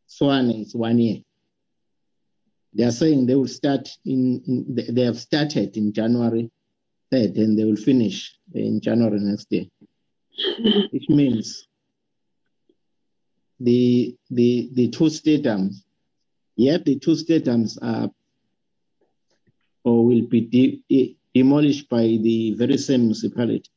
Tshwane 0.08 0.62
is 0.62 0.74
one 0.74 0.98
year. 0.98 1.18
They 2.74 2.84
are 2.84 2.90
saying 2.90 3.26
they 3.26 3.34
will 3.34 3.48
start 3.48 3.88
in, 4.04 4.42
in, 4.46 4.94
they 4.94 5.02
have 5.02 5.18
started 5.18 5.76
in 5.76 5.92
January 5.92 6.50
3rd 7.12 7.36
and 7.38 7.58
they 7.58 7.64
will 7.64 7.76
finish 7.76 8.34
in 8.54 8.80
January 8.80 9.18
next 9.20 9.46
year, 9.50 9.66
it 10.92 11.08
means 11.08 11.66
the 13.60 14.16
the 14.30 14.70
the 14.72 14.88
two 14.88 15.04
stadiums, 15.04 15.76
yet 16.56 16.84
the 16.84 16.98
two 16.98 17.12
stadiums 17.12 17.78
are 17.82 18.10
or 19.84 20.04
will 20.04 20.22
be 20.22 20.42
de- 20.42 20.82
de- 20.88 21.16
demolished 21.34 21.88
by 21.88 22.02
the 22.02 22.54
very 22.56 22.76
same 22.76 23.02
municipality. 23.02 23.70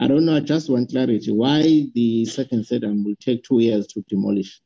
I 0.00 0.06
don't 0.06 0.24
know. 0.24 0.36
I 0.36 0.40
just 0.40 0.70
want 0.70 0.90
clarity 0.90 1.32
why 1.32 1.62
the 1.94 2.24
second 2.26 2.64
stadium 2.64 3.04
will 3.04 3.16
take 3.16 3.42
two 3.42 3.60
years 3.60 3.86
to 3.88 4.04
demolish. 4.08 4.60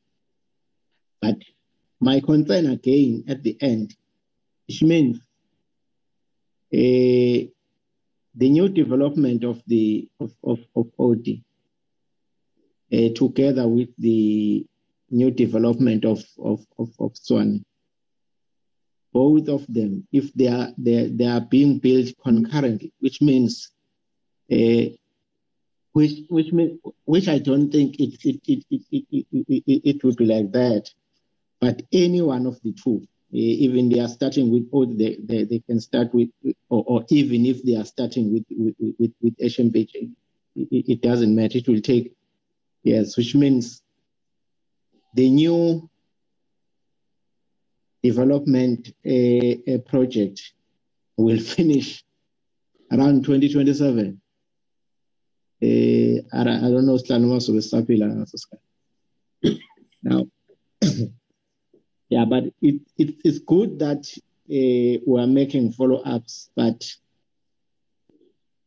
But 1.21 1.37
my 1.99 2.19
concern 2.19 2.67
again 2.67 3.23
at 3.27 3.43
the 3.43 3.57
end 3.61 3.95
which 4.67 4.81
means 4.81 5.17
uh, 6.73 7.49
the 8.35 8.49
new 8.49 8.69
development 8.69 9.43
of 9.43 9.61
the 9.67 10.09
of, 10.19 10.31
of, 10.43 10.59
of 10.75 10.87
ODI 10.97 11.43
uh, 12.91 13.09
together 13.15 13.67
with 13.67 13.89
the 13.97 14.65
new 15.09 15.31
development 15.31 16.05
of, 16.05 16.23
of, 16.43 16.65
of, 16.79 16.89
of 16.99 17.13
Tshwane. 17.13 17.63
Both 19.11 19.47
of 19.47 19.65
them, 19.71 20.07
if 20.11 20.33
they 20.33 20.47
are 20.47 20.69
they, 20.77 21.07
they 21.07 21.27
are 21.27 21.41
being 21.41 21.77
built 21.77 22.13
concurrently, 22.23 22.91
which 22.99 23.21
means 23.21 23.69
uh, 24.51 24.89
which 25.93 26.19
which 26.27 26.51
which 27.05 27.27
I 27.27 27.37
don't 27.37 27.71
think 27.71 27.99
it 27.99 28.19
it 28.25 28.41
it, 28.47 28.65
it, 28.69 29.05
it, 29.11 29.25
it, 29.31 29.81
it, 29.85 30.03
would 30.03 30.17
be 30.17 30.25
like 30.25 30.51
that. 30.51 30.89
But 31.61 31.83
any 31.91 32.21
one 32.21 32.47
of 32.47 32.59
the 32.63 32.73
two, 32.73 33.07
even 33.31 33.89
they 33.89 33.99
are 33.99 34.07
starting 34.07 34.51
with 34.51 34.67
or 34.71 34.87
they, 34.87 35.17
they, 35.23 35.43
they 35.43 35.59
can 35.59 35.79
start 35.79 36.13
with 36.13 36.29
or, 36.69 36.83
or 36.87 37.05
even 37.09 37.45
if 37.45 37.63
they 37.63 37.75
are 37.75 37.85
starting 37.85 38.33
with 38.33 38.43
with 38.49 38.75
with, 38.99 39.13
with 39.21 39.35
it, 39.39 40.09
it 40.55 41.01
doesn't 41.01 41.35
matter. 41.35 41.59
It 41.59 41.67
will 41.67 41.81
take 41.81 42.13
yes, 42.83 43.15
which 43.15 43.35
means 43.35 43.83
the 45.13 45.29
new 45.29 45.89
development 48.01 48.89
uh, 49.05 49.77
project 49.85 50.53
will 51.17 51.39
finish 51.55 52.03
around 52.91 53.25
2027. 53.25 54.19
Uh, 55.63 56.21
I, 56.33 56.43
don't 56.43 56.85
know 56.85 56.97
now 60.03 60.25
yeah 62.09 62.25
but 62.25 62.43
it, 62.61 62.81
it, 62.97 63.15
it's 63.23 63.39
good 63.39 63.79
that 63.79 64.05
uh, 64.49 65.01
we're 65.05 65.27
making 65.27 65.71
follow-ups 65.71 66.49
but 66.55 66.83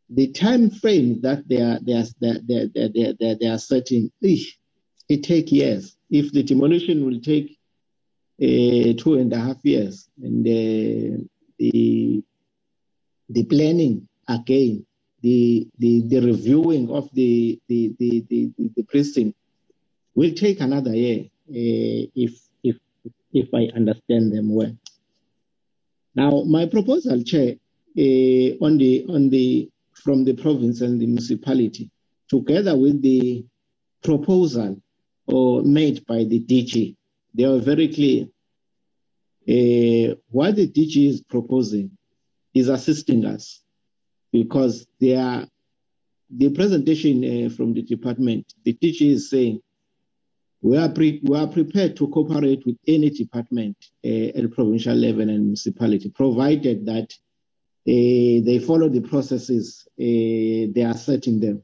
the 0.09 0.29
time 0.29 0.71
frame 0.71 1.21
that 1.23 1.47
they 1.49 1.61
are 1.61 1.79
they 1.81 1.93
are 1.95 2.05
they 2.21 2.29
are, 2.29 2.39
they 2.47 2.83
are, 3.05 3.13
they 3.19 3.31
are, 3.31 3.35
they 3.35 3.47
are 3.47 3.59
setting 3.59 4.11
it 5.09 5.23
take 5.23 5.53
years. 5.53 5.97
If 6.11 6.33
the 6.33 6.43
demolition 6.43 7.05
will 7.05 7.21
take 7.21 7.59
uh, 8.41 8.95
two 9.03 9.15
and 9.19 9.33
a 9.33 9.39
half 9.39 9.65
years 9.65 10.09
and 10.23 10.45
the 10.45 12.23
the 13.29 13.43
planning 13.45 14.09
again 14.29 14.86
the 15.27 15.67
the, 15.81 15.93
the 16.07 16.21
reviewing 16.21 16.89
of 16.89 17.11
the 17.13 17.59
the, 17.67 17.93
the 17.99 18.25
the 18.31 18.53
the 18.77 18.83
precinct 18.85 19.37
will 20.15 20.33
take 20.33 20.61
another 20.61 20.95
year 20.95 21.23
uh, 21.51 22.03
if 22.25 22.33
if 22.63 22.77
if 23.33 23.49
I 23.53 23.65
understand 23.75 24.33
them 24.33 24.55
well. 24.55 24.77
Now, 26.15 26.45
my 26.45 26.67
proposal, 26.67 27.25
Chair, 27.25 27.57
uh, 27.99 28.65
on 28.67 28.79
the 28.79 29.05
on 29.09 29.29
the 29.31 29.69
from 30.05 30.25
the 30.25 30.35
province 30.35 30.81
and 30.81 31.01
the 31.01 31.07
municipality, 31.07 31.91
together 32.29 32.77
with 32.77 33.03
the 33.03 33.45
proposal 34.05 34.81
or 35.27 35.63
made 35.63 36.07
by 36.07 36.23
the 36.23 36.39
DG, 36.39 36.95
they 37.35 37.45
are 37.45 37.59
very 37.59 37.89
clear. 37.89 38.23
Uh, 39.49 40.15
what 40.31 40.55
the 40.55 40.69
DG 40.69 41.09
is 41.09 41.21
proposing 41.23 41.91
is 42.55 42.69
assisting 42.69 43.25
us 43.25 43.63
because 44.43 44.87
they 45.01 45.17
are 45.17 45.47
the 46.31 46.51
presentation 46.51 47.25
uh, 47.25 47.49
from 47.51 47.73
the 47.73 47.83
department, 47.83 48.53
the 48.65 48.73
teacher 48.73 49.05
is 49.05 49.31
saying 49.31 49.61
we 50.63 50.77
are, 50.77 50.89
pre- 50.89 51.21
we 51.23 51.37
are 51.37 51.47
prepared 51.47 51.97
to 51.97 52.09
cooperate 52.09 52.65
with 52.67 52.77
any 52.89 53.11
department 53.11 53.77
uh, 54.05 54.39
at 54.39 54.53
provincial 54.53 54.95
level 54.95 55.23
and 55.23 55.45
municipality, 55.45 56.11
provided 56.11 56.85
that 56.87 57.13
uh, 57.89 58.43
they 58.45 58.59
follow 58.59 58.89
the 58.89 59.01
processes 59.01 59.87
uh, 60.01 60.73
they 60.75 60.83
are 60.85 60.97
setting 60.97 61.39
them. 61.39 61.63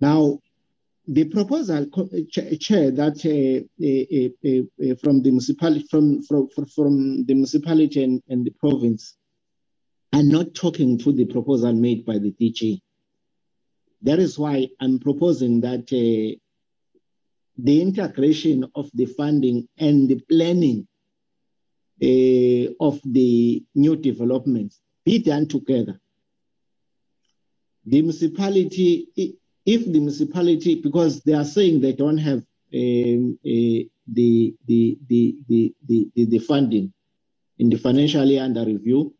Now, 0.00 0.40
the 1.08 1.24
proposal, 1.26 1.86
chair, 2.28 2.90
that 2.90 3.20
from 5.00 5.22
the 5.22 5.30
municipality, 5.30 5.86
from 5.88 6.22
from 6.24 6.48
from 6.74 7.24
the 7.24 7.34
municipality 7.34 8.02
and, 8.02 8.20
and 8.28 8.44
the 8.44 8.50
province, 8.50 9.16
are 10.12 10.22
not 10.22 10.54
talking 10.54 10.98
to 10.98 11.12
the 11.12 11.26
proposal 11.26 11.72
made 11.72 12.04
by 12.04 12.18
the 12.18 12.32
DG. 12.32 12.80
That 14.02 14.18
is 14.18 14.38
why 14.38 14.68
I'm 14.80 14.98
proposing 14.98 15.60
that 15.62 15.84
uh, 15.92 16.38
the 17.58 17.82
integration 17.82 18.70
of 18.74 18.90
the 18.94 19.06
funding 19.06 19.68
and 19.78 20.08
the 20.08 20.20
planning 20.28 20.86
uh, 22.02 22.74
of 22.80 23.00
the 23.04 23.64
new 23.74 23.96
developments 23.96 24.80
be 25.04 25.18
done 25.18 25.48
together. 25.48 25.98
The 27.86 28.02
municipality, 28.02 29.08
if 29.64 29.84
the 29.84 29.98
municipality, 29.98 30.80
because 30.82 31.22
they 31.22 31.32
are 31.32 31.44
saying 31.44 31.80
they 31.80 31.92
don't 31.92 32.18
have 32.18 32.42
um, 32.74 33.38
uh, 33.44 33.86
the, 34.08 34.54
the, 34.66 34.98
the, 35.06 35.36
the, 35.48 35.74
the, 35.86 36.10
the, 36.26 36.38
funding 36.38 36.92
in 37.58 37.70
the 37.70 37.76
financial 37.76 38.20
financially 38.20 38.38
under 38.38 38.64
review 38.64 39.14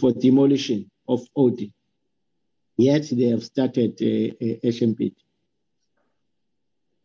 for 0.00 0.12
demolition 0.12 0.90
of 1.08 1.20
ODI, 1.36 1.72
yet 2.76 3.08
they 3.10 3.28
have 3.28 3.44
started 3.44 3.92
uh, 4.00 4.34
HMP. 4.66 5.14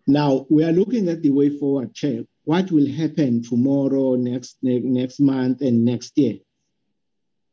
Now 0.07 0.45
we 0.49 0.63
are 0.63 0.71
looking 0.71 1.07
at 1.09 1.21
the 1.21 1.29
way 1.29 1.49
forward, 1.57 1.93
Chair. 1.93 2.23
What 2.43 2.71
will 2.71 2.89
happen 2.91 3.43
tomorrow, 3.43 4.15
next 4.15 4.57
next 4.61 5.19
month, 5.19 5.61
and 5.61 5.85
next 5.85 6.17
year? 6.17 6.39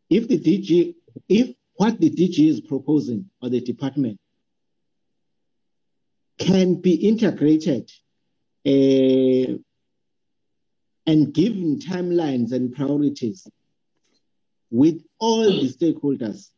If 0.09 0.29
the 0.29 0.39
DG, 0.39 0.95
if 1.29 1.55
what 1.75 2.01
the 2.01 2.11
DG 2.11 2.49
is 2.49 2.61
proposing 2.61 3.31
or 3.43 3.51
the 3.51 3.61
department 3.61 4.19
can 6.39 6.81
be 6.81 6.95
integrated 6.95 7.91
uh, 8.67 9.59
and 11.07 11.33
given 11.33 11.79
timelines 11.79 12.53
and 12.53 12.75
priorities 12.75 13.47
with 14.71 15.03
all 15.19 15.45
the 15.45 15.69
stakeholders. 15.69 16.51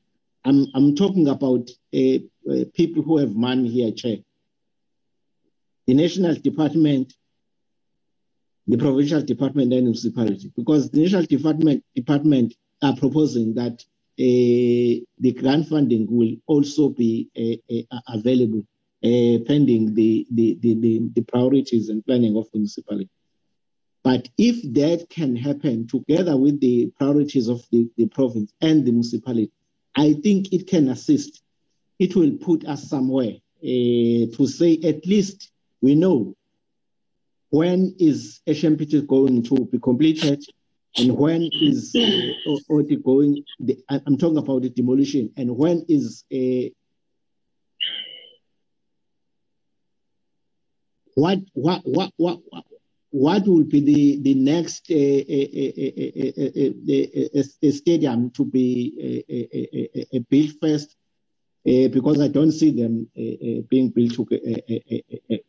I'm, 0.44 0.66
I'm 0.74 0.96
talking 0.96 1.28
about 1.28 1.70
uh, 1.94 2.18
uh, 2.50 2.64
people 2.74 3.02
who 3.02 3.18
have 3.18 3.34
money 3.34 3.68
here, 3.68 3.92
Chair 3.92 4.18
the 5.90 5.94
national 5.94 6.34
department, 6.36 7.14
the 8.68 8.76
provincial 8.76 9.20
department, 9.22 9.72
and 9.72 9.82
municipality, 9.82 10.52
because 10.56 10.88
the 10.88 11.00
national 11.02 11.24
department 11.24 11.82
department 11.96 12.54
are 12.80 12.94
proposing 12.94 13.54
that 13.54 13.72
uh, 13.72 15.02
the 15.24 15.32
grant 15.36 15.68
funding 15.68 16.06
will 16.08 16.36
also 16.46 16.90
be 16.90 17.28
uh, 17.36 17.74
uh, 17.96 18.00
available 18.08 18.62
pending 19.02 19.94
the, 19.94 20.26
the, 20.30 20.58
the, 20.60 21.10
the, 21.14 21.22
priorities 21.22 21.88
and 21.88 22.04
planning 22.04 22.36
of 22.36 22.44
the 22.52 22.58
municipality. 22.58 23.08
But 24.10 24.28
if 24.36 24.60
that 24.74 25.08
can 25.08 25.36
happen 25.36 25.86
together 25.86 26.36
with 26.36 26.58
the 26.58 26.92
priorities 26.98 27.46
of 27.46 27.62
the, 27.70 27.88
the 27.96 28.06
province 28.06 28.52
and 28.60 28.84
the 28.84 28.90
municipality, 28.90 29.52
I 29.96 30.14
think 30.14 30.52
it 30.52 30.66
can 30.66 30.88
assist. 30.88 31.40
It 32.00 32.16
will 32.16 32.32
put 32.38 32.66
us 32.66 32.90
somewhere 32.90 33.34
to 33.62 34.46
say 34.48 34.80
at 34.82 35.06
least 35.06 35.52
we 35.80 35.94
know 35.94 36.34
when 37.50 37.94
is 38.00 38.40
HMPT 38.48 39.06
going 39.06 39.44
to 39.44 39.66
be 39.66 39.78
completed 39.78 40.42
and 40.98 41.16
when 41.16 41.48
is 41.52 41.94
uh, 41.94 42.50
already 42.68 42.96
going, 42.96 43.44
the, 43.60 43.78
I'm 43.88 44.18
talking 44.18 44.38
about 44.38 44.62
the 44.62 44.70
demolition, 44.70 45.32
and 45.36 45.56
when 45.56 45.84
is 45.88 46.24
a 46.32 46.66
uh, 46.66 46.70
what 51.14 51.38
what 51.54 51.82
what 51.84 52.12
what 52.16 52.40
what 53.10 53.46
will 53.46 53.64
be 53.64 53.80
the 53.80 54.20
the 54.22 54.34
next 54.34 54.88
uh, 54.90 54.94
uh, 54.94 55.48
uh, 57.68 57.72
stadium 57.72 58.30
to 58.30 58.44
be 58.44 59.24
built 60.30 60.52
first 60.60 60.96
uh, 61.66 61.88
because 61.88 62.20
I 62.20 62.28
don't 62.28 62.52
see 62.52 62.70
them 62.70 63.08
uh, 63.18 63.62
being 63.68 63.90
built 63.90 64.12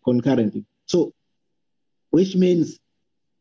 concurrently. 0.04 0.66
So, 0.88 1.14
which 2.10 2.36
means 2.36 2.80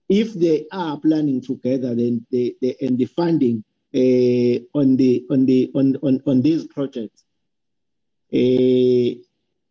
if 0.09 0.35
they 0.35 0.67
are 0.71 0.99
planning 0.99 1.41
together, 1.41 1.95
then 1.95 2.27
they, 2.31 2.55
they 2.61 2.77
and 2.83 2.99
the 2.99 3.07
funding 3.07 3.65
on 3.95 4.97
the 4.97 5.25
on 5.31 5.47
the 5.47 5.71
on 5.75 5.97
on, 6.03 6.23
on 6.27 6.43
these 6.43 6.67
projects, 6.67 7.25
we 8.31 9.25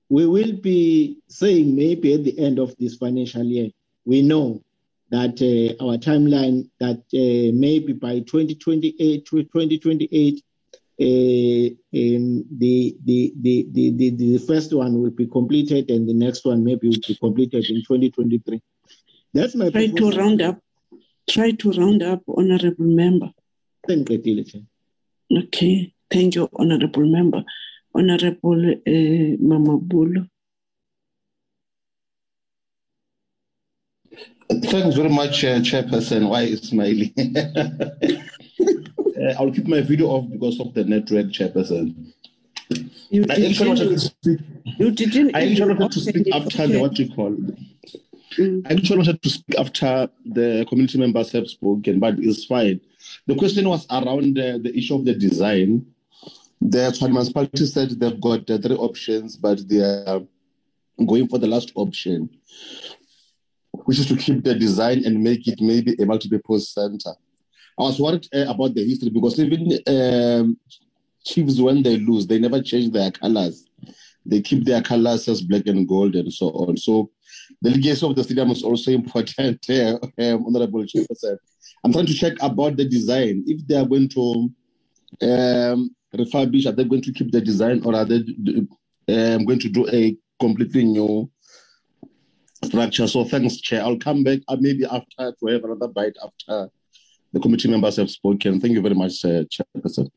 will 0.10 0.54
be 0.54 1.20
saying 1.28 1.76
maybe 1.76 2.16
at 2.16 2.24
the 2.24 2.40
end 2.40 2.58
of 2.58 2.76
this 2.78 2.96
financial 2.96 3.44
year, 3.44 3.70
we 4.06 4.22
know 4.22 4.64
that 5.12 5.42
uh, 5.42 5.84
our 5.84 5.98
timeline 5.98 6.70
that 6.80 7.00
uh, 7.14 7.52
maybe 7.58 7.94
by 7.94 8.20
2028 8.20 9.26
to 9.26 9.44
2028 9.44 10.44
uh, 11.02 11.02
the, 11.02 11.78
the, 11.92 13.34
the, 13.40 13.68
the, 13.72 13.92
the, 13.92 14.10
the 14.10 14.38
first 14.40 14.74
one 14.74 15.02
will 15.02 15.10
be 15.12 15.28
completed 15.28 15.90
and 15.90 16.08
the 16.10 16.14
next 16.14 16.46
one 16.46 16.64
maybe 16.64 16.90
will 16.90 17.08
be 17.08 17.16
completed 17.16 17.66
in 17.70 17.78
2023. 17.78 18.62
That's 19.34 19.56
my 19.56 19.70
Try 19.70 19.88
to 19.88 20.12
round 20.12 20.42
up. 20.42 20.60
try 21.30 21.52
to 21.52 21.72
round 21.72 22.04
up, 22.04 22.22
Honorable 22.28 22.86
Member. 22.86 23.32
Thank 23.88 24.10
you. 24.10 24.44
Okay, 25.32 25.94
thank 26.12 26.36
you, 26.36 26.50
Honorable 26.54 27.06
Member. 27.06 27.44
Honorable 27.96 28.72
uh, 28.72 29.38
Mama 29.40 29.80
Bulo. 29.80 30.28
Thanks 34.50 34.96
very 34.96 35.10
much, 35.10 35.44
uh, 35.44 35.60
Chairperson. 35.60 36.28
Why 36.28 36.42
is 36.42 36.62
smiling? 36.62 37.14
uh, 39.20 39.34
I'll 39.38 39.52
keep 39.52 39.68
my 39.68 39.82
video 39.82 40.08
off 40.08 40.30
because 40.30 40.60
of 40.60 40.74
the 40.74 40.84
network, 40.84 41.28
Chairperson. 41.28 42.14
You 43.12 43.26
I 43.30 43.36
didn't, 43.36 44.00
speak. 44.00 44.40
you 44.78 44.92
didn't 44.92 45.36
I 45.36 45.50
actually 45.50 45.74
wanted 45.74 45.92
to 45.92 46.00
speak 46.00 46.34
after 46.34 46.68
the 46.68 46.80
what 46.80 46.98
you 46.98 47.14
call. 47.14 47.36
Mm. 48.38 48.66
I 48.66 48.74
actually 48.74 48.98
wanted 48.98 49.22
to 49.22 49.30
speak 49.30 49.60
after 49.60 50.10
the 50.26 50.66
community 50.68 50.98
members 50.98 51.32
have 51.32 51.48
spoken, 51.48 52.00
but 52.00 52.16
it's 52.18 52.46
fine. 52.46 52.82
The 53.28 53.36
question 53.36 53.68
was 53.70 53.86
around 53.90 54.38
uh, 54.38 54.58
the 54.58 54.72
issue 54.76 54.96
of 54.96 55.06
the 55.06 55.14
design. 55.14 55.86
The 56.62 56.96
municipality 57.02 57.66
said 57.66 57.92
they've 57.92 58.20
got 58.20 58.50
uh, 58.50 58.58
three 58.58 58.76
options, 58.76 59.38
but 59.38 59.68
they 59.68 59.80
are 59.80 60.22
going 61.06 61.28
for 61.28 61.38
the 61.38 61.48
last 61.48 61.72
option, 61.76 62.30
which 63.90 63.98
is 63.98 64.06
to 64.06 64.16
keep 64.16 64.44
the 64.44 64.54
design 64.54 65.04
and 65.04 65.24
make 65.24 65.48
it 65.48 65.60
maybe 65.60 65.96
a 66.00 66.06
multi-purpose 66.06 66.70
center. 66.76 67.10
I 67.76 67.82
was 67.82 68.00
worried 68.00 68.28
uh, 68.32 68.46
about 68.48 68.76
the 68.76 68.88
history 68.88 69.10
because 69.10 69.40
even 69.40 69.80
um, 69.88 70.60
chiefs, 71.26 71.60
when 71.60 71.82
they 71.82 71.98
lose, 71.98 72.28
they 72.28 72.38
never 72.38 72.62
change 72.62 72.94
their 72.94 73.10
colors. 73.10 73.66
They 74.24 74.42
keep 74.42 74.64
their 74.64 74.84
colors 74.84 75.28
as 75.28 75.42
black 75.42 75.66
and 75.66 75.88
gold 75.88 76.14
and 76.14 76.32
so 76.32 76.50
on. 76.50 76.78
So 76.78 77.10
the 77.64 77.72
legacy 77.72 78.06
of 78.06 78.16
the 78.16 78.24
stadium 78.24 78.52
is 78.52 78.62
also 78.62 78.92
important, 79.00 79.68
uh, 79.68 79.98
um, 80.20 80.46
Honorable. 80.46 80.86
I'm 81.84 81.92
trying 81.92 82.06
to 82.06 82.14
check 82.14 82.34
about 82.42 82.78
the 82.78 82.86
design. 82.86 83.44
If 83.48 83.66
they 83.66 83.76
are 83.76 83.88
going 83.88 84.10
to 84.10 84.22
um, 85.24 85.96
refurbish, 86.14 86.68
are 86.68 86.74
they 86.74 86.84
going 86.84 87.02
to 87.02 87.12
keep 87.12 87.32
the 87.32 87.42
design 87.42 87.82
or 87.84 87.96
are 87.96 88.06
they 88.06 88.18
um, 88.18 89.46
going 89.46 89.60
to 89.62 89.70
do 89.70 89.90
a 89.90 90.16
completely 90.40 90.84
new 90.84 91.28
structure? 92.64 93.08
So 93.08 93.26
thanks, 93.26 93.58
Chair. 93.58 93.84
I'll 93.84 93.98
come 93.98 94.24
back 94.24 94.40
uh, 94.48 94.58
maybe 94.60 94.86
after 94.86 95.34
to 95.40 95.46
have 95.48 95.64
another 95.64 95.88
bite 95.88 96.18
after 96.24 96.70
the 97.34 97.40
committee 97.40 97.70
members 97.70 97.98
have 97.98 98.10
spoken. 98.10 98.60
Thank 98.60 98.74
you 98.74 98.82
very 98.82 98.96
much, 98.96 99.24
uh, 99.26 99.44
Chairperson. 99.46 100.10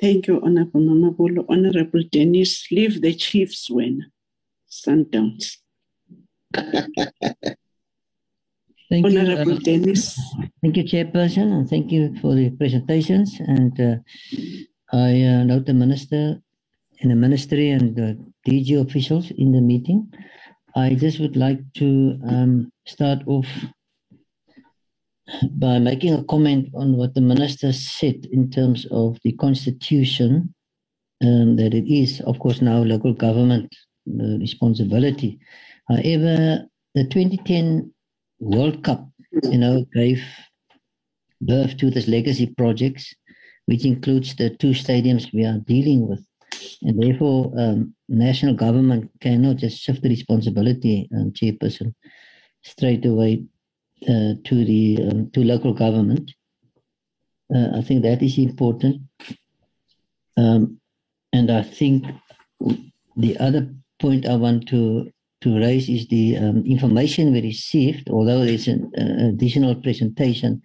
Thank 0.00 0.26
you, 0.26 0.40
Honorable 0.42 0.80
Mama 0.80 1.12
Bulo. 1.12 1.46
Honorable 1.48 2.02
Dennis, 2.10 2.66
leave 2.70 3.00
the 3.00 3.14
Chiefs 3.14 3.70
win. 3.70 4.06
Sundowns. 4.68 5.58
Thank 8.90 9.06
you, 9.06 9.20
Honorable 9.20 9.54
uh, 9.54 9.60
Dennis. 9.60 10.18
Thank 10.60 10.76
you, 10.76 10.84
Chairperson, 10.84 11.52
and 11.52 11.68
thank 11.68 11.90
you 11.92 12.14
for 12.20 12.34
the 12.34 12.50
presentations. 12.50 13.38
And 13.40 13.80
uh, 13.80 13.96
I 14.92 15.22
uh, 15.22 15.44
note 15.44 15.66
the 15.66 15.72
Minister 15.72 16.42
and 17.00 17.10
the 17.10 17.16
Ministry 17.16 17.70
and 17.70 17.96
the 17.96 18.18
DG 18.46 18.78
officials 18.80 19.30
in 19.30 19.52
the 19.52 19.60
meeting. 19.60 20.12
I 20.74 20.94
just 20.94 21.20
would 21.20 21.36
like 21.36 21.60
to 21.74 22.18
um, 22.26 22.72
start 22.86 23.20
off 23.26 23.46
by 25.50 25.78
making 25.78 26.14
a 26.14 26.24
comment 26.24 26.68
on 26.74 26.96
what 26.96 27.14
the 27.14 27.20
Minister 27.20 27.72
said 27.72 28.26
in 28.32 28.50
terms 28.50 28.86
of 28.90 29.18
the 29.22 29.32
Constitution, 29.32 30.54
um, 31.22 31.56
that 31.56 31.74
it 31.74 31.92
is, 31.92 32.20
of 32.22 32.38
course, 32.38 32.60
now 32.60 32.78
local 32.78 33.12
government 33.12 33.74
uh, 34.08 34.38
responsibility. 34.38 35.38
However, 35.88 36.66
the 36.94 37.04
2010 37.04 37.92
World 38.40 38.82
Cup, 38.82 39.08
you 39.44 39.58
know, 39.58 39.84
gave 39.94 40.24
birth 41.40 41.76
to 41.78 41.90
this 41.90 42.08
legacy 42.08 42.46
projects, 42.56 43.14
which 43.66 43.84
includes 43.84 44.34
the 44.36 44.50
two 44.50 44.70
stadiums 44.70 45.32
we 45.32 45.44
are 45.44 45.58
dealing 45.58 46.08
with. 46.08 46.24
And 46.82 47.02
therefore, 47.02 47.52
um, 47.56 47.94
national 48.08 48.54
government 48.54 49.10
cannot 49.20 49.56
just 49.56 49.80
shift 49.80 50.02
the 50.02 50.08
responsibility, 50.08 51.08
um, 51.14 51.32
chairperson, 51.32 51.94
straight 52.62 53.04
away 53.04 53.44
uh, 54.08 54.34
to 54.44 54.64
the 54.64 54.98
um, 55.02 55.30
to 55.30 55.44
local 55.44 55.74
government. 55.74 56.32
Uh, 57.54 57.78
I 57.78 57.82
think 57.82 58.02
that 58.02 58.22
is 58.22 58.38
important. 58.38 59.02
Um, 60.36 60.80
and 61.32 61.50
I 61.50 61.62
think 61.62 62.06
the 63.16 63.36
other 63.38 63.74
point 64.00 64.26
I 64.26 64.36
want 64.36 64.68
to 64.68 65.10
to 65.42 65.58
raise 65.58 65.88
is 65.88 66.06
the 66.08 66.36
um, 66.36 66.62
information 66.64 67.32
we 67.32 67.42
received, 67.42 68.08
although 68.08 68.44
there's 68.44 68.68
an 68.68 68.90
uh, 68.96 69.28
additional 69.28 69.74
presentation, 69.74 70.62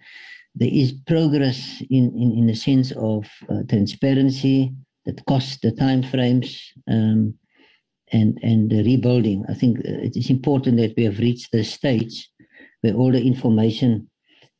there 0.54 0.70
is 0.72 0.92
progress 1.06 1.82
in, 1.90 2.12
in, 2.16 2.38
in 2.38 2.46
the 2.46 2.54
sense 2.54 2.92
of 2.92 3.26
uh, 3.48 3.62
transparency, 3.68 4.72
the 5.16 5.22
cost, 5.24 5.62
the 5.62 5.72
time 5.72 6.02
frames, 6.02 6.72
um, 6.88 7.34
and, 8.12 8.38
and 8.42 8.70
the 8.70 8.82
rebuilding. 8.82 9.44
I 9.48 9.54
think 9.54 9.78
it 9.80 10.16
is 10.16 10.30
important 10.30 10.78
that 10.78 10.94
we 10.96 11.04
have 11.04 11.18
reached 11.18 11.52
the 11.52 11.64
stage 11.64 12.30
where 12.80 12.94
all 12.94 13.12
the 13.12 13.22
information 13.22 14.08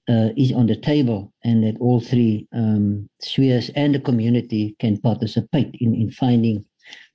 uh, 0.09 0.31
is 0.37 0.53
on 0.53 0.67
the 0.67 0.77
table 0.77 1.33
and 1.45 1.63
that 1.65 1.77
all 1.81 2.01
three 2.01 2.49
um, 2.55 3.09
spheres 3.21 3.71
and 3.77 3.95
the 3.95 4.01
community 4.01 4.75
can 4.79 4.99
participate 4.99 5.75
in, 5.81 5.95
in 5.95 6.11
finding 6.11 6.65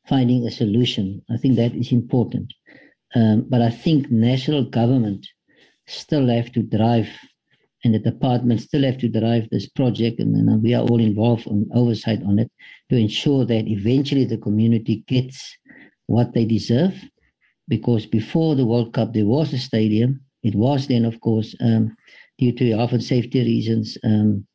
finding 0.08 0.46
a 0.46 0.52
solution. 0.52 1.22
I 1.30 1.38
think 1.38 1.56
that 1.56 1.74
is 1.74 1.92
important. 1.92 2.54
Um, 3.16 3.46
but 3.48 3.62
I 3.62 3.70
think 3.70 4.12
national 4.12 4.66
government 4.66 5.28
still 5.88 6.28
have 6.28 6.52
to 6.54 6.62
drive, 6.62 7.08
and 7.84 7.94
the 7.94 8.00
department 8.00 8.62
still 8.62 8.84
have 8.84 8.98
to 9.00 9.10
drive 9.10 9.50
this 9.50 9.68
project, 9.68 10.20
and, 10.20 10.64
we 10.64 10.74
are 10.74 10.84
all 10.84 11.00
involved 11.00 11.48
on 11.48 11.70
oversight 11.74 12.22
on 12.24 12.40
it 12.40 12.52
to 12.90 12.96
ensure 12.96 13.46
that 13.46 13.68
eventually 13.68 14.26
the 14.26 14.38
community 14.38 15.04
gets 15.08 15.58
what 16.08 16.34
they 16.34 16.46
deserve. 16.46 16.96
Because 17.68 18.06
before 18.06 18.56
the 18.56 18.66
World 18.66 18.94
Cup, 18.94 19.14
there 19.14 19.26
was 19.26 19.54
a 19.54 19.58
stadium. 19.58 20.22
It 20.44 20.56
was 20.56 20.88
then, 20.88 21.06
of 21.06 21.20
course, 21.22 21.56
um, 21.62 21.96
due 22.38 22.52
to 22.54 22.72
and 22.72 23.04
safety 23.04 23.40
reasons, 23.40 23.98
um, 24.04 24.46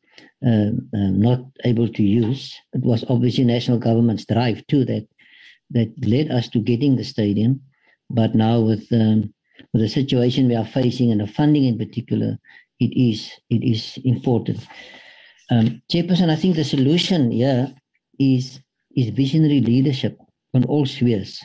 uh, 0.44 0.70
uh, 0.94 1.10
not 1.10 1.40
able 1.64 1.88
to 1.88 2.02
use. 2.02 2.54
It 2.72 2.82
was 2.82 3.04
obviously 3.08 3.44
national 3.44 3.78
government's 3.78 4.26
drive 4.26 4.66
too 4.66 4.84
that 4.84 5.06
that 5.70 5.92
led 6.06 6.30
us 6.30 6.48
to 6.50 6.60
getting 6.60 6.96
the 6.96 7.04
stadium. 7.04 7.60
But 8.10 8.34
now 8.34 8.60
with 8.60 8.86
um, 8.92 9.34
with 9.72 9.82
the 9.82 9.88
situation 9.88 10.48
we 10.48 10.54
are 10.54 10.64
facing 10.66 11.10
and 11.10 11.20
the 11.20 11.26
funding 11.26 11.64
in 11.64 11.78
particular, 11.78 12.38
it 12.80 12.92
is 12.96 13.30
it 13.50 13.62
is 13.64 13.98
important. 14.04 14.66
Um, 15.50 15.82
Chairperson, 15.90 16.30
I 16.30 16.36
think 16.36 16.56
the 16.56 16.64
solution 16.64 17.30
here 17.30 17.74
is 18.18 18.60
is 18.96 19.10
visionary 19.10 19.60
leadership 19.60 20.18
on 20.54 20.64
all 20.64 20.86
spheres, 20.86 21.40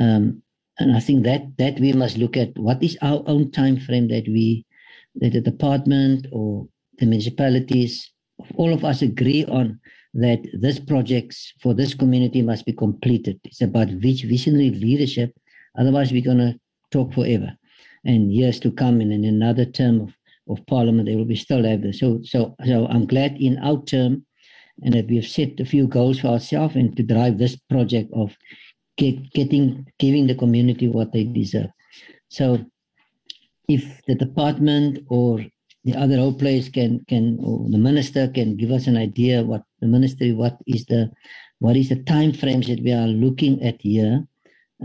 um, 0.00 0.42
and 0.78 0.96
I 0.96 1.00
think 1.00 1.24
that 1.24 1.56
that 1.58 1.78
we 1.80 1.92
must 1.92 2.18
look 2.18 2.36
at 2.36 2.58
what 2.58 2.82
is 2.82 2.98
our 3.02 3.22
own 3.26 3.50
time 3.50 3.78
frame 3.78 4.08
that 4.08 4.26
we 4.26 4.66
that 5.16 5.32
the 5.32 5.40
department 5.40 6.26
or 6.32 6.68
the 6.98 7.06
municipalities, 7.06 8.10
all 8.56 8.72
of 8.72 8.84
us 8.84 9.02
agree 9.02 9.44
on 9.44 9.80
that 10.14 10.40
this 10.52 10.78
projects 10.78 11.52
for 11.60 11.74
this 11.74 11.94
community 11.94 12.42
must 12.42 12.66
be 12.66 12.72
completed. 12.72 13.38
It's 13.44 13.60
about 13.60 13.90
which 13.90 14.24
visionary 14.24 14.70
leadership. 14.70 15.32
Otherwise, 15.78 16.12
we're 16.12 16.24
going 16.24 16.38
to 16.38 16.58
talk 16.90 17.12
forever. 17.12 17.56
And 18.04 18.32
years 18.32 18.58
to 18.60 18.70
come, 18.70 19.00
and 19.00 19.12
in 19.12 19.24
another 19.24 19.64
term 19.64 20.00
of, 20.00 20.12
of 20.48 20.64
parliament, 20.66 21.06
they 21.06 21.16
will 21.16 21.24
be 21.24 21.36
still 21.36 21.64
have 21.64 21.82
this. 21.82 22.00
So, 22.00 22.20
so, 22.24 22.54
so 22.64 22.86
I'm 22.88 23.06
glad 23.06 23.36
in 23.38 23.58
our 23.58 23.82
term, 23.84 24.24
and 24.82 24.94
that 24.94 25.08
we 25.08 25.16
have 25.16 25.26
set 25.26 25.58
a 25.60 25.64
few 25.64 25.88
goals 25.88 26.20
for 26.20 26.28
ourselves 26.28 26.76
and 26.76 26.96
to 26.96 27.02
drive 27.02 27.38
this 27.38 27.56
project 27.56 28.10
of 28.14 28.36
get, 28.96 29.32
getting, 29.32 29.86
giving 29.98 30.26
the 30.26 30.34
community 30.34 30.88
what 30.88 31.12
they 31.12 31.24
deserve. 31.24 31.70
So, 32.28 32.64
if 33.68 34.00
the 34.06 34.14
department 34.14 35.04
or 35.08 35.44
the 35.84 35.94
other 35.94 36.16
role 36.16 36.34
players 36.34 36.68
can 36.68 37.04
can 37.08 37.38
or 37.42 37.68
the 37.70 37.78
minister 37.78 38.28
can 38.28 38.56
give 38.56 38.70
us 38.70 38.86
an 38.86 38.96
idea 38.96 39.42
what 39.42 39.62
the 39.80 39.86
ministry 39.86 40.32
what 40.32 40.58
is 40.66 40.84
the 40.86 41.10
what 41.60 41.76
is 41.76 41.88
the 41.88 42.02
time 42.04 42.32
frames 42.32 42.66
that 42.66 42.82
we 42.82 42.92
are 42.92 43.06
looking 43.06 43.62
at 43.62 43.80
here 43.80 44.26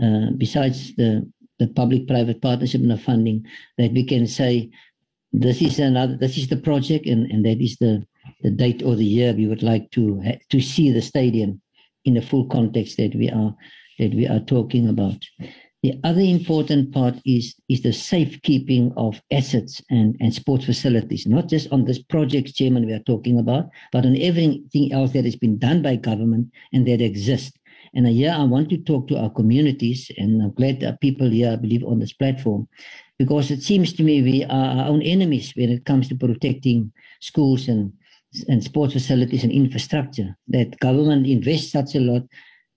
uh, 0.02 0.30
besides 0.38 0.94
the 0.96 1.28
the 1.58 1.68
public 1.68 2.06
private 2.06 2.40
partnership 2.40 2.80
and 2.80 2.90
the 2.90 2.98
funding 2.98 3.44
that 3.78 3.92
we 3.92 4.04
can 4.04 4.26
say 4.26 4.70
this 5.34 5.60
is 5.60 5.78
another 5.78 6.16
this 6.16 6.38
is 6.38 6.48
the 6.48 6.56
project 6.56 7.06
and 7.06 7.30
and 7.30 7.44
that 7.44 7.60
is 7.60 7.76
the 7.78 8.06
the 8.42 8.50
date 8.50 8.82
or 8.82 8.94
the 8.94 9.04
year 9.04 9.32
we 9.32 9.46
would 9.46 9.62
like 9.62 9.90
to 9.90 10.22
to 10.48 10.60
see 10.60 10.92
the 10.92 11.02
stadium 11.02 11.60
in 12.04 12.14
the 12.14 12.22
full 12.22 12.46
context 12.48 12.96
that 12.96 13.14
we 13.14 13.28
are 13.28 13.54
that 13.98 14.14
we 14.14 14.26
are 14.26 14.40
talking 14.40 14.88
about 14.88 15.18
the 15.84 16.00
other 16.02 16.22
important 16.22 16.94
part 16.94 17.16
is, 17.26 17.56
is 17.68 17.82
the 17.82 17.92
safekeeping 17.92 18.94
of 18.96 19.20
assets 19.30 19.82
and, 19.90 20.16
and 20.18 20.32
sports 20.32 20.64
facilities, 20.64 21.26
not 21.26 21.46
just 21.46 21.70
on 21.70 21.84
this 21.84 22.02
project, 22.02 22.54
Chairman, 22.54 22.86
we 22.86 22.94
are 22.94 23.00
talking 23.00 23.38
about, 23.38 23.66
but 23.92 24.06
on 24.06 24.16
everything 24.16 24.90
else 24.94 25.12
that 25.12 25.26
has 25.26 25.36
been 25.36 25.58
done 25.58 25.82
by 25.82 25.96
government 25.96 26.50
and 26.72 26.88
that 26.88 27.02
exists. 27.02 27.58
And 27.94 28.08
here 28.08 28.34
I 28.34 28.44
want 28.44 28.70
to 28.70 28.78
talk 28.78 29.08
to 29.08 29.18
our 29.18 29.28
communities, 29.28 30.10
and 30.16 30.42
I'm 30.42 30.54
glad 30.54 30.82
are 30.82 30.96
people 31.02 31.28
here, 31.28 31.52
I 31.52 31.56
believe, 31.56 31.84
on 31.84 31.98
this 31.98 32.14
platform, 32.14 32.66
because 33.24 33.50
it 33.50 33.62
seems 33.62 33.92
to 33.94 34.02
me 34.02 34.22
we 34.22 34.44
are 34.44 34.68
our 34.76 34.88
own 34.88 35.02
enemies 35.02 35.52
when 35.56 35.70
it 35.70 35.84
comes 35.84 36.08
to 36.08 36.14
protecting 36.14 36.92
schools 37.20 37.68
and 37.68 37.92
and 38.48 38.62
sports 38.64 38.92
facilities 38.92 39.44
and 39.44 39.52
infrastructure. 39.52 40.36
That 40.48 40.78
government 40.80 41.26
invests 41.26 41.72
such 41.72 41.94
a 41.94 42.00
lot, 42.00 42.22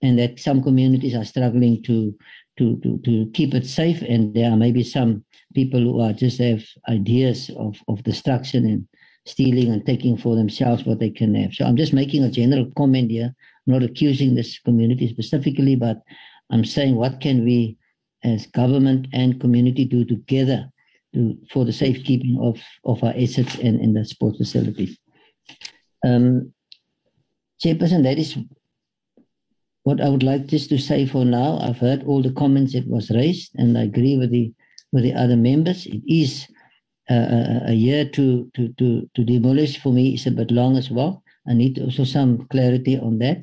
and 0.01 0.17
that 0.19 0.39
some 0.39 0.61
communities 0.61 1.15
are 1.15 1.25
struggling 1.25 1.83
to 1.83 2.15
to 2.57 2.79
to, 2.83 2.89
to 3.05 3.13
keep 3.33 3.53
it 3.53 3.65
safe, 3.65 4.01
and 4.01 4.33
there 4.33 4.49
are 4.51 4.57
maybe 4.57 4.83
some 4.83 5.25
people 5.53 5.81
who 5.81 5.99
are 5.99 6.13
just 6.13 6.39
have 6.39 6.63
ideas 6.87 7.51
of 7.57 7.77
of 7.87 8.03
destruction 8.03 8.65
and 8.65 8.87
stealing 9.25 9.69
and 9.73 9.85
taking 9.85 10.15
for 10.17 10.35
themselves 10.35 10.85
what 10.85 10.99
they 10.99 11.09
can 11.09 11.35
have. 11.35 11.53
So 11.53 11.65
I'm 11.65 11.75
just 11.75 11.93
making 11.93 12.23
a 12.23 12.31
general 12.31 12.71
comment 12.77 13.11
here, 13.11 13.35
I'm 13.67 13.73
not 13.73 13.83
accusing 13.83 14.35
this 14.35 14.59
community 14.59 15.09
specifically, 15.09 15.75
but 15.75 15.97
I'm 16.49 16.63
saying 16.63 16.95
what 16.95 17.19
can 17.19 17.43
we 17.43 17.77
as 18.27 18.47
government 18.47 19.07
and 19.13 19.39
community 19.39 19.85
do 19.85 20.05
together 20.05 20.69
to, 21.13 21.37
for 21.51 21.65
the 21.65 21.73
safekeeping 21.73 22.37
of, 22.41 22.59
of 22.83 23.03
our 23.03 23.13
assets 23.17 23.55
and, 23.55 23.79
in 23.81 23.93
the 23.93 24.05
sports 24.05 24.37
facilities. 24.37 24.97
Um, 26.05 26.53
Chairperson, 27.63 28.03
that 28.03 28.19
is 28.19 28.37
what 29.83 30.01
I 30.01 30.09
would 30.09 30.23
like 30.23 30.47
just 30.47 30.69
to 30.69 30.77
say 30.77 31.07
for 31.07 31.25
now. 31.25 31.59
I've 31.59 31.79
heard 31.79 32.03
all 32.03 32.21
the 32.21 32.33
comments 32.33 32.73
that 32.73 32.87
was 32.87 33.09
raised, 33.09 33.51
and 33.55 33.77
I 33.77 33.83
agree 33.83 34.17
with 34.17 34.31
the 34.31 34.53
with 34.91 35.03
the 35.03 35.13
other 35.13 35.35
members. 35.37 35.85
It 35.85 36.01
is 36.07 36.47
uh, 37.09 37.61
a 37.67 37.73
year 37.73 38.05
to, 38.09 38.51
to 38.55 38.73
to 38.73 39.09
to 39.15 39.23
demolish 39.23 39.81
for 39.81 39.93
me 39.93 40.13
is 40.13 40.27
a 40.27 40.31
bit 40.31 40.51
long 40.51 40.77
as 40.77 40.91
well. 40.91 41.23
I 41.47 41.53
need 41.53 41.79
also 41.79 42.03
some 42.03 42.47
clarity 42.47 42.99
on 42.99 43.19
that, 43.19 43.41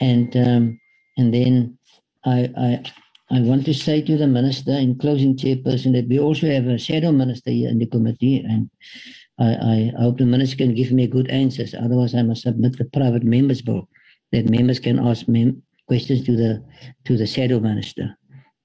and 0.00 0.36
um, 0.36 0.80
and 1.16 1.32
then 1.32 1.78
I 2.24 2.50
I 2.56 2.82
I 3.32 3.40
want 3.40 3.64
to 3.66 3.74
say 3.74 4.02
to 4.02 4.16
the 4.16 4.26
minister 4.26 4.72
in 4.72 4.98
closing, 4.98 5.36
chairperson, 5.36 5.92
that 5.92 6.08
we 6.08 6.18
also 6.18 6.48
have 6.48 6.66
a 6.66 6.78
shadow 6.78 7.12
minister 7.12 7.50
here 7.50 7.68
in 7.70 7.78
the 7.78 7.86
committee, 7.86 8.38
and 8.38 8.70
I, 9.38 9.92
I 9.98 10.02
hope 10.02 10.18
the 10.18 10.26
minister 10.26 10.56
can 10.56 10.74
give 10.74 10.90
me 10.90 11.06
good 11.06 11.28
answers. 11.30 11.74
Otherwise, 11.74 12.14
I 12.14 12.22
must 12.22 12.42
submit 12.42 12.76
the 12.76 12.86
private 12.86 13.22
members 13.22 13.62
bill 13.62 13.88
that 14.32 14.50
members 14.50 14.80
can 14.80 14.98
ask 14.98 15.28
mem- 15.28 15.62
questions 15.86 16.24
to 16.24 16.36
the 16.36 16.64
to 17.04 17.16
the 17.16 17.26
shadow 17.26 17.60
minister, 17.60 18.16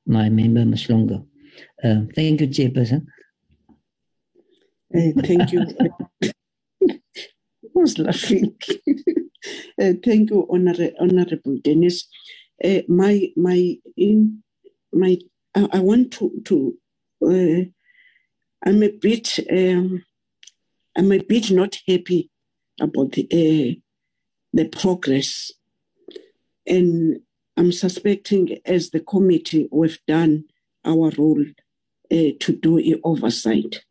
my 0.08 0.30
member 0.30 0.62
Mhlongo. 0.62 1.28
Uh, 1.84 2.02
thank 2.16 2.42
you, 2.42 2.48
chairperson. 2.48 3.06
Uh, 4.96 5.12
thank 5.24 5.52
you. 5.52 5.66
was 7.76 8.00
laughing? 8.00 8.56
uh, 9.82 9.94
thank 10.04 10.30
you, 10.32 10.48
Honor- 10.50 10.92
Honorable 11.00 11.58
Dennis. 11.64 12.08
Uh, 12.64 12.82
my 12.88 13.28
my 13.36 13.76
in 13.98 14.42
my 14.96 15.18
I, 15.54 15.80
want 15.80 16.12
to 16.14 16.42
to 16.46 16.78
uh, 17.24 17.66
I'm 18.66 18.84
a 18.84 18.90
bit 18.90 19.40
um, 19.52 20.04
I'm 20.98 21.12
a 21.12 21.20
bit 21.20 21.52
not 21.52 21.78
happy 21.88 22.32
about 22.80 23.12
the 23.12 23.28
uh, 23.32 23.80
the 24.54 24.66
progress, 24.70 25.52
and 26.66 27.20
I'm 27.58 27.72
suspecting 27.72 28.58
as 28.66 28.90
the 28.90 29.02
committee 29.02 29.68
we've 29.72 30.00
done 30.08 30.46
our 30.86 31.12
role 31.18 31.46
uh, 32.12 32.32
to 32.40 32.56
do 32.62 32.80
a 32.80 32.96
oversight. 33.04 33.84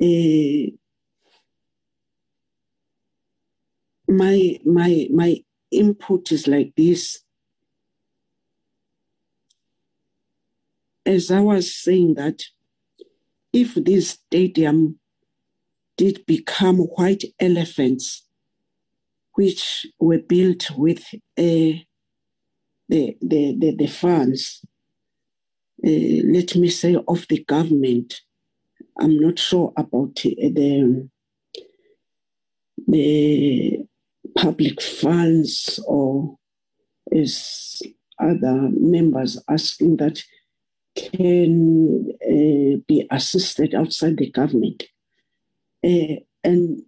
Uh, 0.00 0.70
my 4.08 4.58
my 4.64 5.08
my 5.12 5.42
input 5.70 6.32
is 6.32 6.46
like 6.46 6.72
this 6.76 7.20
as 11.08 11.30
I 11.30 11.40
was 11.40 11.74
saying 11.74 12.14
that 12.14 12.42
if 13.50 13.74
this 13.76 14.10
stadium 14.10 14.98
did 15.96 16.26
become 16.26 16.76
white 16.76 17.24
elephants, 17.40 18.26
which 19.34 19.86
were 19.98 20.18
built 20.18 20.70
with 20.76 21.02
uh, 21.14 21.80
the, 22.88 23.16
the, 23.22 23.56
the, 23.58 23.74
the 23.78 23.86
funds, 23.86 24.62
uh, 25.82 26.20
let 26.26 26.54
me 26.56 26.68
say, 26.68 26.98
of 27.08 27.26
the 27.28 27.42
government, 27.42 28.20
I'm 29.00 29.18
not 29.18 29.38
sure 29.38 29.72
about 29.78 30.16
the, 30.16 31.08
the 32.86 33.78
public 34.36 34.82
funds 34.82 35.80
or 35.86 36.36
as 37.10 37.80
other 38.20 38.68
members 38.72 39.42
asking 39.48 39.96
that 39.96 40.22
can 40.98 42.12
uh, 42.22 42.78
be 42.86 43.06
assisted 43.10 43.74
outside 43.74 44.18
the 44.18 44.30
government. 44.30 44.84
Uh, 45.84 46.16
and 46.44 46.82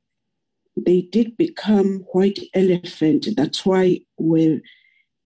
they 0.76 1.02
did 1.02 1.36
become 1.36 2.04
white 2.12 2.40
elephant. 2.54 3.28
That's 3.36 3.64
why 3.66 4.00
we, 4.18 4.62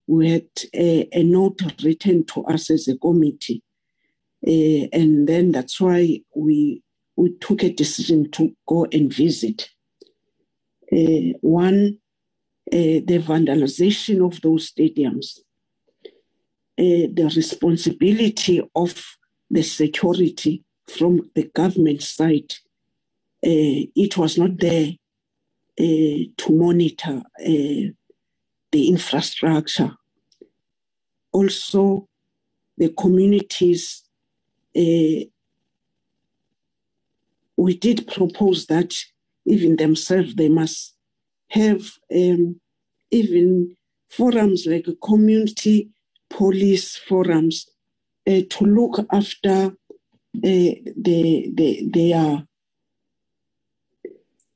we 0.07 0.29
had 0.31 0.47
a, 0.73 1.07
a 1.13 1.23
note 1.23 1.61
written 1.83 2.25
to 2.27 2.45
us 2.45 2.69
as 2.69 2.87
a 2.87 2.97
committee. 2.97 3.63
Uh, 4.45 4.87
and 4.93 5.27
then 5.27 5.51
that's 5.51 5.81
why 5.81 6.21
we, 6.35 6.83
we 7.15 7.35
took 7.39 7.63
a 7.63 7.73
decision 7.73 8.31
to 8.31 8.55
go 8.67 8.87
and 8.91 9.13
visit. 9.13 9.69
Uh, 10.91 11.33
one, 11.41 11.99
uh, 12.71 13.01
the 13.05 13.23
vandalization 13.25 14.25
of 14.25 14.41
those 14.41 14.71
stadiums 14.71 15.39
uh, 15.39 15.44
the 16.77 17.31
responsibility 17.35 18.61
of 18.75 19.17
the 19.49 19.63
security 19.63 20.63
from 20.87 21.29
the 21.35 21.43
government 21.53 22.01
side. 22.01 22.53
Uh, 23.45 23.85
it 23.95 24.17
was 24.17 24.37
not 24.37 24.57
there 24.57 24.93
uh, 25.79 26.23
to 26.37 26.49
monitor 26.49 27.21
uh, 27.39 27.91
the 28.71 28.87
infrastructure. 28.87 29.91
Also, 31.31 32.07
the 32.77 32.89
communities, 32.89 34.03
uh, 34.75 35.25
we 37.57 37.77
did 37.77 38.07
propose 38.07 38.65
that 38.67 38.93
even 39.45 39.75
themselves, 39.75 40.35
they 40.35 40.49
must 40.49 40.95
have 41.49 41.91
um, 42.13 42.59
even 43.11 43.75
forums 44.09 44.65
like 44.65 44.87
a 44.87 44.95
community 44.95 45.89
police 46.29 46.95
forums 46.95 47.69
uh, 48.27 48.41
to 48.49 48.65
look 48.65 49.05
after 49.11 49.49
uh, 49.67 49.71
the, 50.33 51.51
the, 51.53 51.89
their 51.91 52.43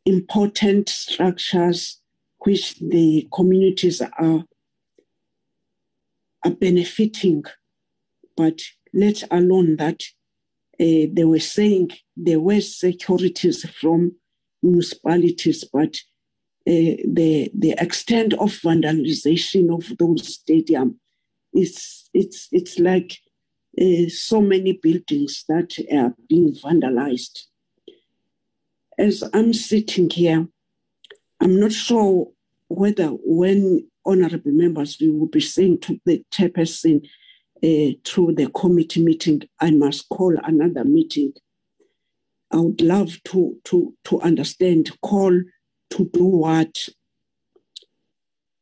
important 0.06 0.90
structures 0.90 2.02
which 2.40 2.80
the 2.80 3.28
communities 3.34 4.02
are, 4.02 4.44
are 6.44 6.52
benefiting, 6.52 7.44
but 8.36 8.62
let 8.94 9.24
alone 9.30 9.76
that 9.76 10.02
uh, 10.80 11.08
they 11.14 11.26
were 11.26 11.40
saying 11.40 11.91
there 12.16 12.40
were 12.40 12.62
securities 12.62 13.70
from 13.70 14.16
municipalities, 14.64 15.64
but 15.72 15.98
the 16.66 17.50
the 17.54 17.76
extent 17.80 18.34
of 18.34 18.52
vandalization 18.52 19.74
of 19.74 19.98
those 19.98 20.38
stadiums 20.38 20.96
it's 21.53 22.09
it's 22.13 22.47
it's 22.51 22.80
like 22.80 23.17
uh, 23.80 24.09
so 24.09 24.41
many 24.41 24.73
buildings 24.73 25.45
that 25.47 25.77
are 25.91 26.13
being 26.27 26.53
vandalized. 26.53 27.45
As 28.97 29.23
I'm 29.34 29.53
sitting 29.53 30.09
here, 30.09 30.47
I'm 31.39 31.59
not 31.59 31.71
sure 31.71 32.27
whether 32.67 33.07
when 33.07 33.88
honorable 34.05 34.51
members 34.51 34.97
we 34.99 35.09
will 35.09 35.27
be 35.27 35.39
saying 35.39 35.80
to 35.81 35.99
the 36.05 36.23
chairperson 36.31 37.05
uh, 37.63 37.93
through 38.03 38.35
the 38.35 38.49
committee 38.53 39.03
meeting, 39.03 39.41
I 39.59 39.71
must 39.71 40.09
call 40.09 40.35
another 40.43 40.84
meeting. 40.84 41.34
I 42.51 42.57
would 42.57 42.81
love 42.81 43.21
to 43.26 43.57
to 43.65 43.95
to 44.05 44.21
understand 44.21 44.91
call 45.01 45.41
to 45.91 46.09
do 46.13 46.26
what. 46.26 46.89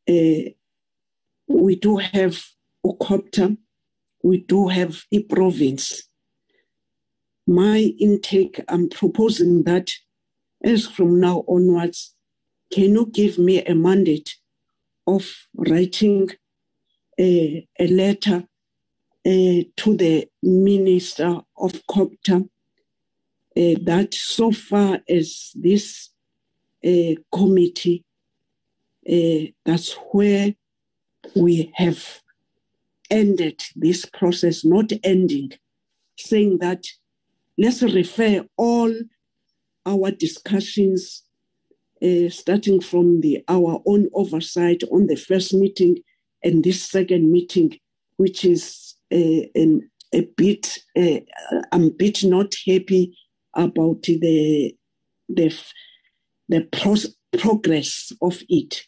Uh, 0.08 0.50
we 1.50 1.76
do 1.76 1.96
have 1.96 2.42
Ukopta, 2.88 3.56
we 4.22 4.38
do 4.38 4.68
have 4.68 5.02
a 5.12 5.22
province. 5.24 6.04
My 7.46 7.94
intake, 8.00 8.62
I'm 8.68 8.88
proposing 8.88 9.64
that 9.64 9.90
as 10.62 10.86
from 10.86 11.20
now 11.20 11.44
onwards, 11.48 12.14
can 12.72 12.92
you 12.94 13.06
give 13.06 13.38
me 13.38 13.64
a 13.64 13.74
mandate 13.74 14.36
of 15.06 15.24
writing 15.56 16.30
a, 17.18 17.66
a 17.78 17.86
letter 17.88 18.44
uh, 19.26 19.62
to 19.76 19.96
the 19.96 20.28
Minister 20.42 21.40
of 21.56 21.72
COGTA 21.90 22.42
uh, 23.56 23.74
that 23.82 24.14
so 24.14 24.52
far 24.52 25.00
as 25.08 25.50
this 25.54 26.10
uh, 26.86 27.14
committee, 27.32 28.04
uh, 29.10 29.50
that's 29.64 29.92
where 30.12 30.54
we 31.36 31.72
have 31.76 32.22
ended 33.10 33.62
this 33.74 34.04
process, 34.04 34.64
not 34.64 34.92
ending, 35.02 35.52
saying 36.16 36.58
that 36.58 36.84
let's 37.56 37.82
refer 37.82 38.44
all 38.56 38.92
our 39.86 40.10
discussions, 40.10 41.22
uh, 42.02 42.28
starting 42.28 42.80
from 42.80 43.20
the 43.20 43.42
our 43.48 43.82
own 43.86 44.08
oversight 44.14 44.82
on 44.92 45.06
the 45.06 45.16
first 45.16 45.54
meeting 45.54 45.98
and 46.44 46.62
this 46.62 46.82
second 46.82 47.30
meeting, 47.32 47.78
which 48.16 48.44
is 48.44 48.94
a, 49.10 49.50
uh, 49.56 49.60
a, 49.60 50.18
a 50.18 50.20
bit, 50.36 50.78
uh, 50.96 51.20
I'm 51.72 51.84
a 51.84 51.90
bit 51.90 52.24
not 52.24 52.54
happy 52.66 53.16
about 53.54 54.02
the 54.02 54.74
the 55.28 55.54
the 56.48 56.62
pro- 56.72 57.38
progress 57.38 58.12
of 58.22 58.42
it. 58.48 58.82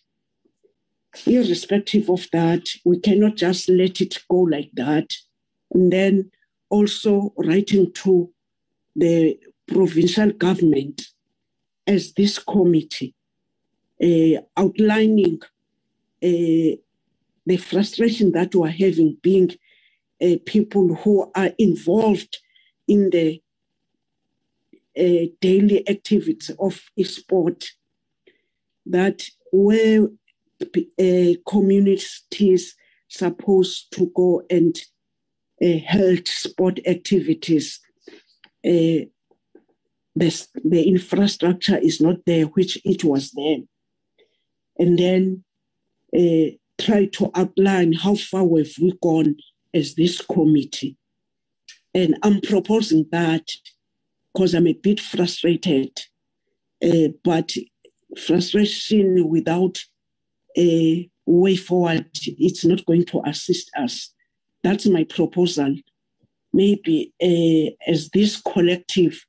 Irrespective 1.26 2.08
of 2.08 2.28
that, 2.32 2.68
we 2.84 2.98
cannot 3.00 3.36
just 3.36 3.68
let 3.68 4.00
it 4.00 4.22
go 4.28 4.36
like 4.40 4.70
that. 4.74 5.12
And 5.72 5.92
then 5.92 6.30
also 6.68 7.32
writing 7.36 7.92
to 7.92 8.32
the 8.94 9.38
provincial 9.66 10.30
government 10.32 11.02
as 11.86 12.12
this 12.12 12.38
committee, 12.38 13.14
uh, 14.02 14.42
outlining 14.56 15.40
uh, 16.22 16.76
the 17.46 17.56
frustration 17.58 18.32
that 18.32 18.54
we're 18.54 18.68
having 18.68 19.16
being 19.22 19.50
uh, 20.22 20.36
people 20.46 20.94
who 20.96 21.30
are 21.34 21.50
involved 21.58 22.38
in 22.86 23.10
the 23.10 23.42
daily 25.40 25.88
activities 25.88 26.50
of 26.58 26.90
sport 27.04 27.70
that 28.84 29.22
where 29.52 30.08
uh, 30.62 31.34
communities 31.48 32.74
supposed 33.08 33.92
to 33.92 34.10
go 34.14 34.42
and 34.50 34.76
uh, 35.62 36.16
sport 36.24 36.80
activities. 36.86 37.80
Uh, 38.64 39.06
the, 40.16 40.46
the 40.64 40.82
infrastructure 40.88 41.78
is 41.78 42.00
not 42.00 42.16
there 42.26 42.44
which 42.46 42.78
it 42.84 43.04
was 43.04 43.30
there 43.30 43.58
and 44.78 44.98
then 44.98 45.44
uh, 46.16 46.50
try 46.80 47.06
to 47.06 47.30
outline 47.34 47.92
how 47.92 48.14
far 48.16 48.42
have 48.58 48.72
we 48.80 48.92
gone 49.02 49.36
as 49.72 49.94
this 49.94 50.20
committee. 50.20 50.96
And 51.94 52.16
i'm 52.22 52.40
proposing 52.40 53.06
that 53.12 53.48
because 54.32 54.54
i'm 54.54 54.66
a 54.66 54.72
bit 54.72 55.00
frustrated 55.00 55.98
uh, 56.84 57.08
but 57.24 57.52
frustration 58.16 59.28
without 59.28 59.84
a 60.56 61.08
way 61.26 61.56
forward, 61.56 62.06
it's 62.14 62.64
not 62.64 62.84
going 62.86 63.04
to 63.06 63.22
assist 63.24 63.70
us. 63.76 64.12
That's 64.62 64.86
my 64.86 65.04
proposal. 65.04 65.76
Maybe 66.52 67.12
uh, 67.22 67.90
as 67.90 68.10
this 68.10 68.40
collective, 68.40 69.24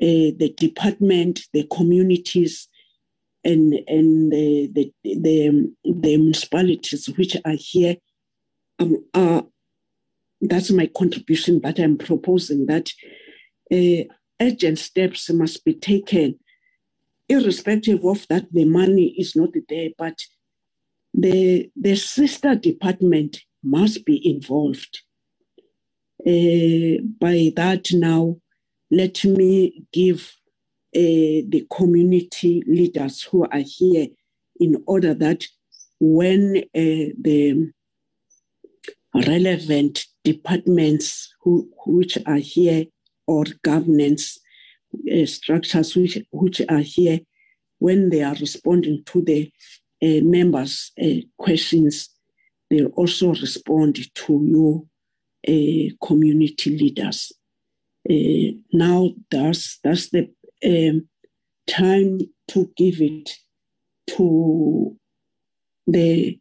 uh, 0.00 0.36
the 0.36 0.54
department, 0.56 1.42
the 1.52 1.66
communities, 1.72 2.68
and 3.44 3.74
and 3.88 4.32
the 4.32 4.70
the 4.72 4.92
the, 5.02 5.72
the 5.84 6.16
municipalities 6.16 7.08
which 7.16 7.36
are 7.44 7.56
here, 7.56 7.96
um, 8.78 9.04
are, 9.14 9.44
that's 10.40 10.70
my 10.70 10.86
contribution 10.86 11.60
that 11.62 11.78
I'm 11.78 11.96
proposing 11.96 12.66
that 12.66 12.90
uh, 13.72 14.04
urgent 14.40 14.78
steps 14.78 15.30
must 15.30 15.64
be 15.64 15.74
taken 15.74 16.38
irrespective 17.28 18.04
of 18.04 18.26
that 18.28 18.46
the 18.52 18.64
money 18.64 19.14
is 19.18 19.34
not 19.34 19.50
there, 19.68 19.90
but 19.98 20.18
the, 21.14 21.70
the 21.76 21.96
sister 21.96 22.56
department 22.56 23.42
must 23.62 24.04
be 24.04 24.20
involved. 24.28 25.00
Uh, 26.26 27.02
by 27.20 27.52
that 27.56 27.86
now, 27.92 28.36
let 28.90 29.24
me 29.24 29.84
give 29.92 30.34
uh, 30.96 31.44
the 31.48 31.66
community 31.72 32.62
leaders 32.66 33.22
who 33.22 33.44
are 33.44 33.64
here 33.64 34.08
in 34.60 34.82
order 34.86 35.14
that 35.14 35.44
when 36.00 36.58
uh, 36.74 37.12
the 37.20 37.72
relevant 39.14 40.06
departments 40.24 41.34
who, 41.42 41.68
which 41.86 42.18
are 42.26 42.36
here 42.38 42.86
or 43.26 43.44
governance 43.62 44.40
uh, 45.12 45.26
structures 45.26 45.96
which, 45.96 46.18
which 46.32 46.62
are 46.68 46.80
here 46.80 47.20
when 47.78 48.10
they 48.10 48.22
are 48.22 48.34
responding 48.36 49.02
to 49.06 49.22
the 49.22 49.50
members' 50.22 50.92
uh, 51.02 51.20
questions, 51.38 52.10
they 52.70 52.84
also 52.84 53.34
respond 53.34 53.98
to 54.14 54.44
your 54.44 54.84
uh, 55.48 56.06
community 56.06 56.76
leaders. 56.76 57.32
Uh, 58.08 58.56
now 58.72 59.10
that's 59.30 59.78
that's 59.82 60.10
the 60.10 60.30
um, 60.64 61.08
time 61.66 62.20
to 62.48 62.70
give 62.76 63.00
it 63.00 63.30
to 64.06 64.96
the 65.86 66.38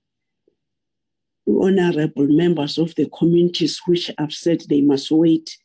honorable 1.48 2.28
members 2.28 2.78
of 2.78 2.96
the 2.96 3.10
communities 3.18 3.82
which 3.86 4.12
have 4.18 4.34
said 4.34 4.62
they 4.70 4.82
must 4.82 5.12
wait. 5.12 5.58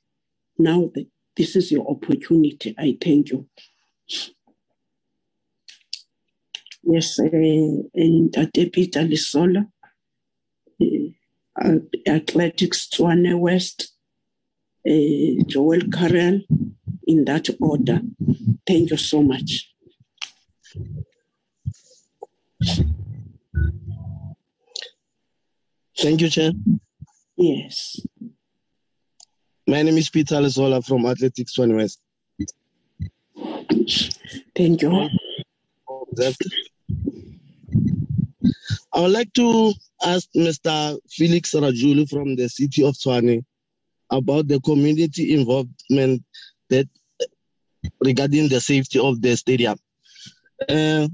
Now 0.59 0.91
this 1.37 1.57
is 1.57 1.73
your 1.73 1.89
opportunity. 1.89 2.75
I 2.79 2.97
thank 3.01 3.31
you. 3.31 3.49
Yes, 6.90 7.19
uh, 7.19 7.27
and 7.27 8.32
Peter 8.73 9.01
Lisola, 9.01 9.66
uh, 10.81 11.74
Athletics 12.06 12.89
Tshwane 12.89 13.39
West, 13.39 13.93
uh, 14.89 15.44
Joel 15.47 15.81
Carrell, 15.90 16.44
in 17.06 17.27
that 17.27 17.51
order. 17.60 18.01
Thank 18.66 18.90
you 18.90 18.97
so 18.97 19.23
much. 19.23 19.70
Thank 25.98 26.23
you, 26.23 26.31
Chair. 26.31 26.52
Yes. 27.36 28.01
My 29.66 29.82
name 29.82 29.98
is 29.98 30.09
Peter 30.09 30.36
Lezola 30.36 30.82
from 30.82 31.05
Athletics 31.05 31.55
Tshwane 31.55 31.77
West. 31.77 32.01
Thank 34.56 34.81
you. 34.81 35.10
I 38.99 39.03
would 39.03 39.12
like 39.12 39.33
to 39.35 39.73
ask 40.05 40.29
Mr. 40.37 40.99
Felix 41.09 41.53
Rajulu 41.53 42.11
from 42.11 42.35
the 42.35 42.49
city 42.49 42.83
of 42.83 42.95
Tshwane 42.95 43.45
about 44.11 44.49
the 44.49 44.59
community 44.59 45.35
involvement 45.35 46.25
that 46.69 46.89
regarding 48.01 48.49
the 48.49 48.61
safety 48.61 48.99
of 48.99 49.23
the 49.23 49.37
stadium. 49.37 49.79
Uh, 50.69 51.07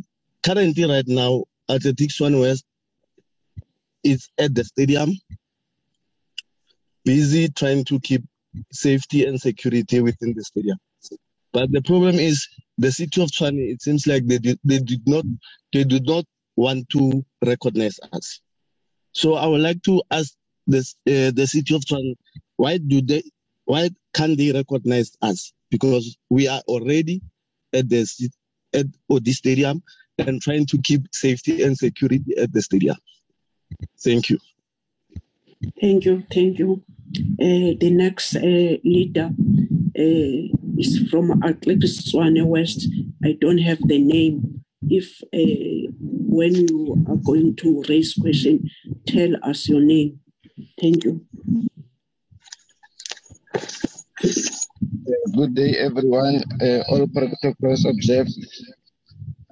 currently, 0.43 0.85
right 0.89 1.07
now, 1.07 1.45
Athletics 1.69 2.19
Tshwane 2.19 2.41
West 2.41 2.65
is 4.03 4.31
at 4.39 4.55
the 4.55 4.65
stadium, 4.65 5.13
busy 7.05 7.51
trying 7.51 7.85
to 7.85 8.01
keep 8.01 8.25
safety 8.73 9.27
and 9.27 9.39
security 9.39 10.01
within 10.01 10.33
the 10.35 10.43
stadium. 10.43 10.79
But 11.53 11.71
the 11.71 11.83
problem 11.83 12.15
is 12.15 12.49
the 12.79 12.91
city 12.91 13.21
of 13.21 13.29
Tshwane, 13.29 13.59
it 13.59 13.83
seems 13.83 14.07
like 14.07 14.27
they 14.27 14.39
did, 14.39 14.59
they 14.65 14.79
did 14.79 15.07
not 15.07 15.27
they 15.75 15.85
did 15.85 16.07
not 16.07 16.25
want 16.57 16.89
to 16.91 17.25
recognize 17.45 17.99
us. 18.13 18.41
So 19.13 19.35
I 19.35 19.47
would 19.47 19.61
like 19.61 19.83
to 19.85 20.03
ask 20.11 20.35
this 20.67 20.95
uh, 21.07 21.31
the 21.31 21.47
city 21.47 21.75
of 21.75 21.83
Tshwane, 21.83 22.15
why 22.57 22.79
do 22.79 23.01
they 23.03 23.23
why 23.65 23.91
can't 24.13 24.37
they 24.37 24.53
recognize 24.53 25.17
us? 25.23 25.53
Because 25.71 26.17
we 26.31 26.49
are 26.49 26.61
already 26.69 27.23
at 27.73 27.89
the 27.89 28.07
at 28.75 28.87
the 29.09 29.33
stadium 29.33 29.83
and 30.19 30.41
trying 30.41 30.67
to 30.67 30.79
keep 30.79 31.03
safety 31.13 31.63
and 31.63 31.77
security 31.77 32.25
at 32.39 32.53
the 32.53 32.63
stadium. 32.63 32.97
Thank 34.03 34.31
you. 34.31 34.39
Thank 35.81 36.05
you. 36.05 36.25
Thank 36.33 36.59
you. 36.59 36.83
Uh, 37.41 37.79
the 37.79 37.91
next 37.91 38.37
uh, 38.37 38.41
leader 38.85 39.31
uh, 39.99 40.79
is 40.79 41.09
from 41.11 41.43
Athletics 41.43 42.03
Tshwane 42.03 42.45
West. 42.45 42.89
I 43.25 43.37
don't 43.41 43.59
have 43.59 43.79
the 43.87 43.99
name. 43.99 44.65
If 44.89 45.23
when 46.35 46.53
you 46.53 47.05
are 47.09 47.17
going 47.17 47.55
to 47.55 47.85
raise 47.89 48.15
question, 48.15 48.69
tell 49.07 49.37
us 49.45 49.69
your 49.69 49.81
name. 49.81 50.19
Thank 50.81 51.05
you. 51.05 51.25
Good 55.37 55.55
day, 55.55 55.77
everyone. 55.79 56.43
Uh, 56.61 56.83
all 56.89 57.07
protocols 57.07 57.85
observed. 57.85 58.35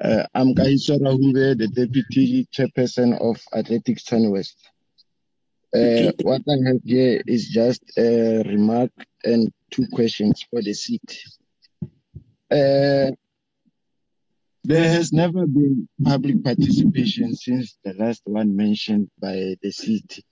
Uh, 0.03 0.27
I'm 0.35 0.55
Kaiso 0.57 0.99
Rahumbe, 0.99 1.57
the 1.57 1.69
Deputy 1.69 2.49
Chairperson 2.53 3.11
of 3.21 3.41
Athletics 3.55 4.03
Tshwane 4.03 4.33
West. 4.33 4.59
Uh, 5.73 6.11
what 6.23 6.43
I 6.49 6.57
have 6.67 6.83
here 6.85 7.23
is 7.29 7.49
just 7.49 7.83
a 7.97 8.43
remark 8.43 8.91
and 9.23 9.53
two 9.71 9.87
questions 9.93 10.45
for 10.51 10.61
the 10.61 10.75
seat. 10.75 11.23
Uh, 12.51 13.13
There 14.65 14.89
has 14.89 15.13
never 15.13 15.47
been 15.47 15.89
public 16.05 16.45
participation 16.45 17.35
since 17.35 17.77
the 17.85 17.95
last 17.95 18.23
one 18.25 18.55
mentioned 18.55 19.11
by 19.21 19.57
the 19.61 19.73
city. 19.73 20.23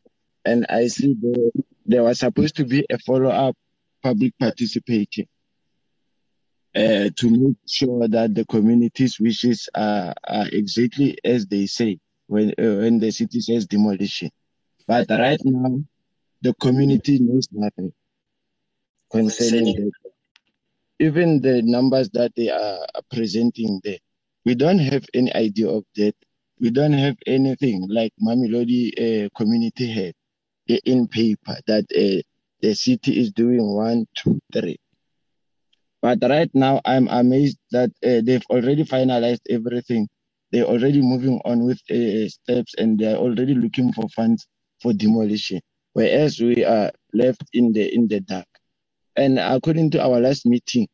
And 0.44 0.66
I 0.68 0.86
see 0.86 1.16
there, 1.20 1.50
there 1.84 2.02
was 2.04 2.20
supposed 2.20 2.56
to 2.56 2.64
be 2.64 2.86
a 2.88 2.98
follow 2.98 3.30
up 3.30 3.56
public 4.02 4.38
participation 4.38 5.26
uh, 6.76 7.10
to 7.16 7.30
make 7.30 7.56
sure 7.66 8.06
that 8.06 8.34
the 8.34 8.44
community's 8.46 9.18
wishes 9.18 9.68
are, 9.74 10.14
are 10.28 10.46
exactly 10.52 11.18
as 11.24 11.46
they 11.46 11.66
say 11.66 11.98
when, 12.28 12.50
uh, 12.50 12.76
when 12.82 13.00
the 13.00 13.10
city 13.10 13.40
says 13.40 13.66
demolition. 13.66 14.30
But 14.86 15.10
right 15.10 15.40
now, 15.44 15.80
the 16.40 16.54
community 16.54 17.18
knows 17.18 17.48
nothing 17.50 17.92
concerning 19.10 19.74
that. 19.74 19.92
Even 21.00 21.40
the 21.40 21.62
numbers 21.62 22.10
that 22.10 22.32
they 22.36 22.50
are 22.50 22.86
presenting 23.10 23.80
there, 23.82 23.98
we 24.44 24.54
don't 24.54 24.78
have 24.78 25.04
any 25.14 25.32
idea 25.34 25.68
of 25.68 25.84
that. 25.96 26.14
We 26.60 26.70
don't 26.70 26.92
have 26.92 27.16
anything 27.26 27.86
like 27.88 28.12
Mamelodi 28.22 28.92
uh, 28.98 29.28
community 29.36 29.90
head 29.90 30.14
in 30.84 31.08
paper 31.08 31.56
that 31.66 31.84
uh, 31.96 32.22
the 32.60 32.74
city 32.74 33.18
is 33.18 33.32
doing 33.32 33.74
one, 33.74 34.06
two, 34.14 34.38
three. 34.52 34.78
But 36.02 36.18
right 36.22 36.50
now, 36.54 36.80
I'm 36.84 37.08
amazed 37.08 37.58
that 37.72 37.90
uh, 38.04 38.20
they've 38.24 38.44
already 38.50 38.84
finalized 38.84 39.40
everything. 39.50 40.08
They're 40.50 40.64
already 40.64 41.00
moving 41.02 41.40
on 41.44 41.64
with 41.64 41.80
uh, 41.90 42.28
steps 42.28 42.74
and 42.78 42.98
they're 42.98 43.16
already 43.16 43.54
looking 43.54 43.92
for 43.92 44.08
funds 44.08 44.46
for 44.82 44.92
demolition, 44.92 45.60
whereas 45.92 46.40
we 46.40 46.64
are 46.64 46.90
left 47.12 47.44
in 47.52 47.72
the 47.72 47.94
in 47.94 48.08
the 48.08 48.20
dark. 48.20 48.46
And 49.16 49.38
according 49.38 49.90
to 49.92 50.02
our 50.02 50.20
last 50.20 50.46
meeting, 50.46 50.88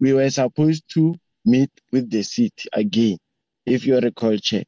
we 0.00 0.12
were 0.12 0.30
supposed 0.30 0.84
to 0.94 1.14
meet 1.44 1.70
with 1.90 2.10
the 2.10 2.22
city 2.22 2.68
again, 2.72 3.18
if 3.66 3.86
you 3.86 3.98
recall, 3.98 4.36
Chair. 4.38 4.64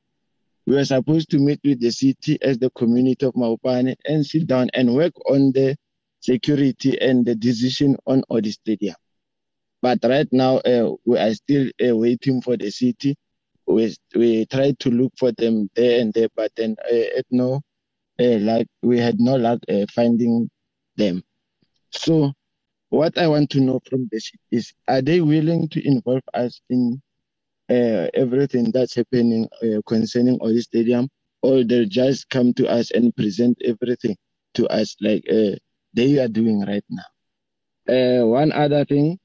We 0.67 0.77
were 0.77 0.85
supposed 0.85 1.31
to 1.31 1.39
meet 1.39 1.61
with 1.63 1.81
the 1.81 1.91
city 1.91 2.39
as 2.41 2.59
the 2.59 2.71
community 2.71 3.27
of 3.27 3.35
Mabopane 3.35 3.95
and 4.07 4.25
sit 4.25 4.47
down 4.47 4.71
and 4.73 4.95
work 4.95 5.13
on 5.31 5.53
the 5.53 5.77
security 6.21 6.99
and 7.01 7.25
the 7.27 7.35
decision 7.35 7.97
on 8.07 8.23
Odi 8.31 8.51
Stadium. 8.51 8.97
But 9.83 9.99
right 10.03 10.29
now, 10.33 10.57
uh, 10.59 10.93
we 11.05 11.19
are 11.19 11.35
still 11.35 11.71
uh, 11.87 11.95
waiting 11.95 12.41
for 12.41 12.57
the 12.57 12.71
city. 12.71 13.15
We 13.67 13.95
we 14.15 14.47
tried 14.47 14.79
to 14.81 14.91
look 14.91 15.13
for 15.19 15.33
them 15.33 15.69
there 15.75 16.01
and 16.01 16.13
there, 16.15 16.29
but 16.35 16.53
then 16.57 16.77
uh, 16.91 17.21
no, 17.31 17.61
uh, 18.19 18.39
like 18.39 18.67
we 18.83 18.99
had 18.99 19.21
no 19.21 19.37
luck 19.37 19.61
uh, 19.69 19.85
finding 19.95 20.49
them. 20.97 21.23
So, 21.91 22.33
what 22.95 23.19
I 23.19 23.27
want 23.29 23.51
to 23.51 23.61
know 23.61 23.81
from 23.89 24.09
the 24.13 24.21
city 24.21 24.39
is: 24.53 24.73
Are 24.89 25.03
they 25.03 25.21
willing 25.21 25.69
to 25.71 25.87
involve 25.87 26.23
us 26.35 26.61
in 26.71 27.01
uh, 27.71 28.09
everything 28.15 28.71
that's 28.73 28.95
happening 28.95 29.49
uh, 29.63 29.81
concerning 29.87 30.39
Odi 30.41 30.61
Stadium, 30.61 31.09
or 31.43 31.65
they'll 31.65 31.89
just 31.89 32.29
come 32.31 32.53
to 32.55 32.69
us 32.69 32.91
and 32.93 33.15
present 33.17 33.59
everything 33.65 34.17
to 34.55 34.67
us 34.69 34.97
like 35.01 35.25
uh, 35.31 35.57
they 35.95 36.19
are 36.19 36.29
doing 36.29 36.65
right 36.67 36.85
now? 36.91 37.03
Uh, 37.89 38.27
one 38.27 38.53
other 38.53 38.85
thing 38.85 39.19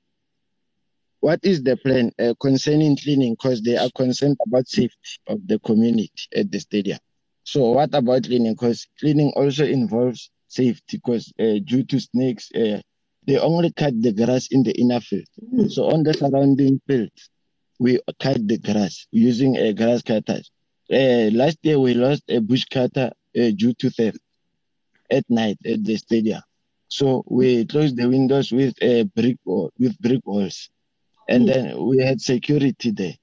what 1.21 1.39
is 1.43 1.63
the 1.63 1.75
plan 1.77 2.11
uh, 2.19 2.33
concerning 2.39 2.95
cleaning? 2.97 3.33
Because 3.33 3.61
they 3.61 3.75
are 3.77 3.89
concerned 3.95 4.37
about 4.47 4.67
safety 4.67 5.19
of 5.27 5.45
the 5.47 5.59
community 5.59 6.11
at 6.35 6.51
the 6.51 6.59
stadium. 6.59 6.99
So 7.43 7.71
what 7.71 7.93
about 7.93 8.23
cleaning? 8.23 8.53
Because 8.53 8.87
cleaning 8.99 9.31
also 9.35 9.65
involves 9.65 10.31
safety. 10.47 10.97
Because 10.97 11.31
uh, 11.39 11.59
due 11.65 11.83
to 11.83 11.99
snakes, 11.99 12.49
they 13.29 13.37
only 13.37 13.71
cut 13.71 13.93
the 14.01 14.11
grass 14.11 14.47
in 14.49 14.63
the 14.63 14.71
inner 14.71 14.99
field. 14.99 15.27
Mm. 15.53 15.71
So 15.71 15.91
on 15.91 16.01
the 16.01 16.15
surrounding 16.15 16.81
field, 16.87 17.11
we 17.77 17.99
cut 18.19 18.47
the 18.47 18.57
grass 18.57 19.05
using 19.11 19.55
a 19.55 19.71
grass 19.71 20.01
cutter. 20.01 20.41
Uh, 20.91 21.29
last 21.31 21.59
year 21.61 21.79
we 21.79 21.93
lost 21.93 22.23
a 22.27 22.39
bush 22.39 22.65
cutter 22.65 23.11
uh, 23.39 23.51
due 23.55 23.75
to 23.75 23.91
theft 23.91 24.17
at 25.11 25.25
night 25.29 25.57
at 25.63 25.83
the 25.83 25.95
stadium. 25.97 26.41
So 26.87 27.23
we 27.27 27.65
closed 27.65 27.97
the 27.97 28.09
windows 28.09 28.51
with 28.51 28.73
a 28.81 29.03
brick 29.03 29.37
wall, 29.45 29.69
with 29.77 29.95
brick 29.99 30.25
walls 30.25 30.71
and 31.27 31.47
then 31.47 31.85
we 31.85 31.99
had 31.99 32.19
security 32.19 32.89
there. 32.89 33.13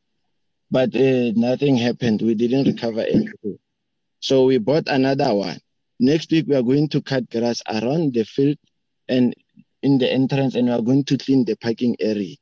But 0.70 0.94
uh, 0.94 1.32
nothing 1.34 1.76
happened. 1.76 2.22
We 2.22 2.36
didn't 2.36 2.66
recover 2.66 3.00
anything. 3.00 3.58
So 4.20 4.44
we 4.44 4.58
bought 4.58 4.86
another 4.86 5.34
one. 5.34 5.58
Next 5.98 6.30
week, 6.30 6.46
we 6.46 6.54
are 6.54 6.62
going 6.62 6.88
to 6.90 7.02
cut 7.02 7.28
grass 7.28 7.60
around 7.68 8.14
the 8.14 8.24
field 8.24 8.58
and 9.08 9.34
in 9.82 9.98
the 9.98 10.10
entrance, 10.10 10.54
and 10.54 10.66
we 10.68 10.72
are 10.72 10.82
going 10.82 11.04
to 11.04 11.18
clean 11.18 11.44
the 11.44 11.56
parking 11.56 11.96
area. 12.00 12.36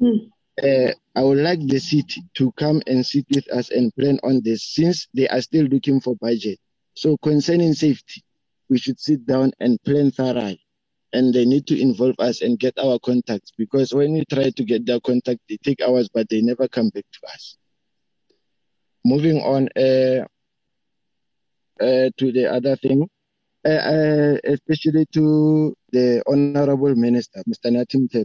Mm. 0.00 0.30
Uh, 0.62 0.92
I 1.14 1.22
would 1.22 1.38
like 1.38 1.60
the 1.66 1.78
city 1.78 2.22
to 2.34 2.50
come 2.52 2.82
and 2.86 3.04
sit 3.04 3.26
with 3.30 3.50
us 3.52 3.70
and 3.70 3.94
plan 3.94 4.18
on 4.22 4.40
this 4.42 4.64
since 4.64 5.06
they 5.14 5.28
are 5.28 5.42
still 5.42 5.66
looking 5.66 6.00
for 6.00 6.16
budget. 6.16 6.58
So 6.94 7.18
concerning 7.18 7.74
safety, 7.74 8.22
we 8.70 8.78
should 8.78 8.98
sit 8.98 9.26
down 9.26 9.52
and 9.60 9.82
plan 9.84 10.10
thoroughly 10.10 10.60
and 11.12 11.32
they 11.32 11.44
need 11.44 11.66
to 11.66 11.80
involve 11.80 12.14
us 12.18 12.42
and 12.42 12.58
get 12.58 12.78
our 12.78 12.98
contacts 12.98 13.52
because 13.56 13.94
when 13.94 14.12
we 14.14 14.24
try 14.30 14.50
to 14.50 14.64
get 14.64 14.86
their 14.86 15.00
contact, 15.00 15.40
they 15.48 15.56
take 15.58 15.80
hours, 15.80 16.08
but 16.12 16.28
they 16.28 16.40
never 16.40 16.68
come 16.68 16.88
back 16.90 17.04
to 17.12 17.28
us. 17.32 17.56
Moving 19.04 19.38
on 19.38 19.68
uh, 19.76 20.24
uh, 21.82 22.10
to 22.16 22.32
the 22.32 22.50
other 22.50 22.76
thing, 22.76 23.08
uh, 23.66 23.68
uh 23.68 24.36
especially 24.44 25.06
to 25.12 25.74
the 25.90 26.22
Honorable 26.26 26.94
Minister, 26.94 27.42
Mr. 27.48 27.70
Mthethwa. 27.72 28.24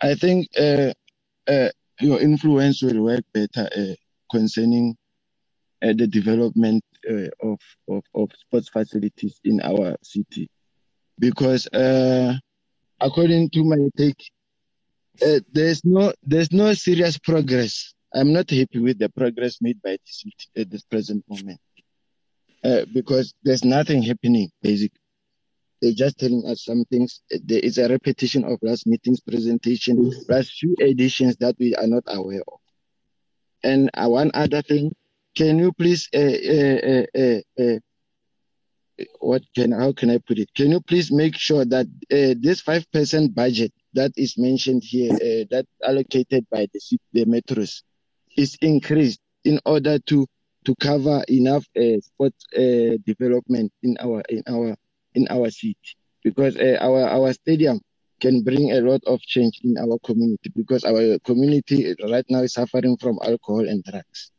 I 0.00 0.14
think 0.14 0.48
uh, 0.58 0.92
uh, 1.48 1.70
your 2.00 2.20
influence 2.20 2.82
will 2.82 3.02
work 3.02 3.24
better 3.34 3.68
concerning 4.30 4.96
the 5.80 6.06
development 6.06 6.84
of, 7.42 7.58
of, 7.88 8.04
of 8.14 8.30
sports 8.38 8.68
facilities 8.68 9.40
in 9.42 9.60
our 9.62 9.96
city 10.02 10.48
because 11.18 11.66
according 13.00 13.50
to 13.50 13.64
my 13.64 13.88
take, 13.96 14.30
uh, 15.26 15.40
there's 15.52 15.84
no 15.84 16.12
there's 16.22 16.52
no 16.52 16.72
serious 16.72 17.18
progress. 17.18 17.94
I'm 18.14 18.32
not 18.32 18.48
happy 18.50 18.78
with 18.78 18.98
the 18.98 19.08
progress 19.08 19.58
made 19.60 19.82
by 19.82 19.98
this 20.06 20.24
at 20.56 20.70
this 20.70 20.82
present 20.82 21.24
moment 21.28 21.60
uh, 22.64 22.84
because 22.92 23.34
there's 23.42 23.64
nothing 23.64 24.02
happening. 24.02 24.50
Basically, 24.62 25.00
they're 25.80 25.92
just 25.92 26.18
telling 26.18 26.44
us 26.46 26.64
some 26.64 26.84
things. 26.86 27.20
There 27.30 27.60
is 27.60 27.78
a 27.78 27.88
repetition 27.88 28.44
of 28.44 28.58
last 28.62 28.86
meeting's 28.86 29.20
presentation 29.20 30.12
last 30.28 30.52
few 30.52 30.76
additions 30.80 31.36
that 31.38 31.56
we 31.58 31.74
are 31.74 31.86
not 31.86 32.04
aware 32.06 32.42
of. 32.46 32.60
And 33.64 33.90
uh, 33.94 34.08
one 34.08 34.30
other 34.34 34.62
thing, 34.62 34.94
can 35.36 35.58
you 35.58 35.72
please 35.72 36.08
uh, 36.14 36.18
uh, 36.18 37.06
uh, 37.18 37.62
uh 37.62 37.78
what 39.20 39.42
can 39.54 39.72
how 39.72 39.92
can 39.92 40.10
I 40.10 40.18
put 40.18 40.38
it? 40.38 40.54
Can 40.54 40.70
you 40.70 40.80
please 40.80 41.10
make 41.10 41.36
sure 41.36 41.64
that 41.64 41.86
uh, 42.12 42.34
this 42.40 42.60
five 42.60 42.84
percent 42.92 43.34
budget 43.34 43.72
that 43.94 44.12
is 44.16 44.36
mentioned 44.38 44.82
here, 44.84 45.12
uh, 45.12 45.44
that 45.50 45.66
allocated 45.82 46.46
by 46.50 46.68
the 46.72 46.98
the 47.12 47.24
metros, 47.24 47.82
is 48.36 48.56
increased 48.60 49.20
in 49.44 49.60
order 49.64 49.98
to 49.98 50.26
to 50.64 50.74
cover 50.76 51.24
enough 51.28 51.64
uh, 51.76 51.98
sport 52.00 52.34
uh, 52.56 52.96
development 53.06 53.72
in 53.82 53.96
our 54.00 54.22
in 54.28 54.42
our 54.48 54.76
in 55.14 55.26
our 55.28 55.50
city 55.50 55.76
because 56.22 56.56
uh, 56.56 56.78
our 56.80 57.08
our 57.08 57.32
stadium 57.32 57.80
can 58.20 58.42
bring 58.42 58.70
a 58.70 58.80
lot 58.80 59.02
of 59.06 59.20
change 59.20 59.60
in 59.64 59.76
our 59.76 59.98
community 60.06 60.50
because 60.54 60.84
our 60.84 61.18
community 61.26 61.94
right 62.08 62.24
now 62.30 62.40
is 62.42 62.54
suffering 62.54 62.96
from 62.96 63.18
alcohol 63.24 63.68
and 63.68 63.82
drugs. 63.82 64.30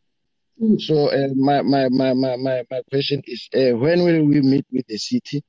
So 0.79 1.09
uh, 1.09 1.27
my, 1.35 1.61
my, 1.61 1.89
my, 1.89 2.13
my, 2.13 2.37
my, 2.37 2.63
my 2.71 2.81
question 2.89 3.21
is, 3.25 3.49
uh, 3.53 3.75
when 3.75 4.03
will 4.03 4.23
we 4.23 4.39
meet 4.39 4.65
with 4.71 4.87
the 4.87 4.97
city? 4.97 5.43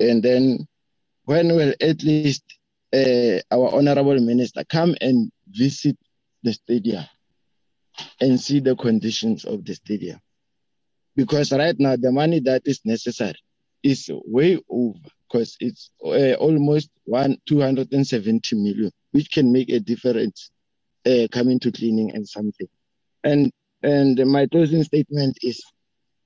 And 0.00 0.22
then 0.22 0.66
when 1.24 1.48
will 1.54 1.74
at 1.80 2.02
least 2.02 2.44
uh, 2.94 3.40
our 3.50 3.74
honorable 3.74 4.18
minister 4.18 4.64
come 4.64 4.94
and 5.02 5.30
visit 5.48 5.98
the 6.42 6.54
stadium 6.54 7.04
and 8.20 8.40
see 8.40 8.60
the 8.60 8.76
conditions 8.76 9.44
of 9.44 9.64
the 9.64 9.74
stadium? 9.74 10.20
Because 11.14 11.52
right 11.52 11.78
now 11.78 11.96
the 11.96 12.12
money 12.12 12.40
that 12.40 12.62
is 12.66 12.80
necessary 12.84 13.38
is 13.82 14.10
way 14.26 14.58
over 14.68 14.98
because 15.28 15.56
it's 15.60 15.90
uh, 16.04 16.34
almost 16.34 16.90
one 17.04 17.36
270 17.46 18.56
million, 18.56 18.90
which 19.12 19.30
can 19.30 19.52
make 19.52 19.68
a 19.70 19.80
difference 19.80 20.50
uh, 21.06 21.26
coming 21.32 21.58
to 21.60 21.72
cleaning 21.72 22.14
and 22.14 22.28
something. 22.28 22.68
And 23.24 23.50
and 23.82 24.18
my 24.26 24.46
closing 24.46 24.82
statement 24.82 25.38
is 25.42 25.62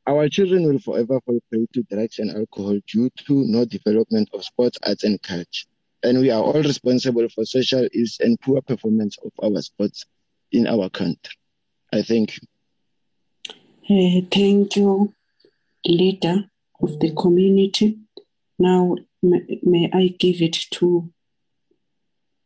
our 0.06 0.28
children 0.28 0.64
will 0.64 0.78
forever 0.78 1.20
fall 1.24 1.38
prey 1.50 1.66
to 1.74 1.82
drugs 1.84 2.18
and 2.18 2.30
alcohol 2.30 2.78
due 2.86 3.10
to 3.26 3.44
no 3.46 3.64
development 3.64 4.28
of 4.32 4.44
sports, 4.44 4.78
arts, 4.86 5.04
and 5.04 5.20
culture. 5.22 5.66
And 6.02 6.20
we 6.20 6.30
are 6.30 6.42
all 6.42 6.62
responsible 6.62 7.28
for 7.28 7.44
social 7.44 7.86
ills 7.92 8.16
and 8.20 8.40
poor 8.40 8.62
performance 8.62 9.18
of 9.24 9.32
our 9.42 9.60
sports 9.60 10.06
in 10.52 10.66
our 10.66 10.88
country. 10.88 11.34
I 11.92 12.02
thank 12.02 12.36
you. 12.36 12.42
Uh, 13.90 14.20
thank 14.30 14.76
you, 14.76 15.12
leader 15.84 16.44
of 16.80 16.98
the 17.00 17.12
community. 17.14 17.98
Now, 18.58 18.94
may, 19.22 19.60
may 19.62 19.90
I 19.92 20.14
give 20.18 20.40
it 20.42 20.56
to 20.72 21.10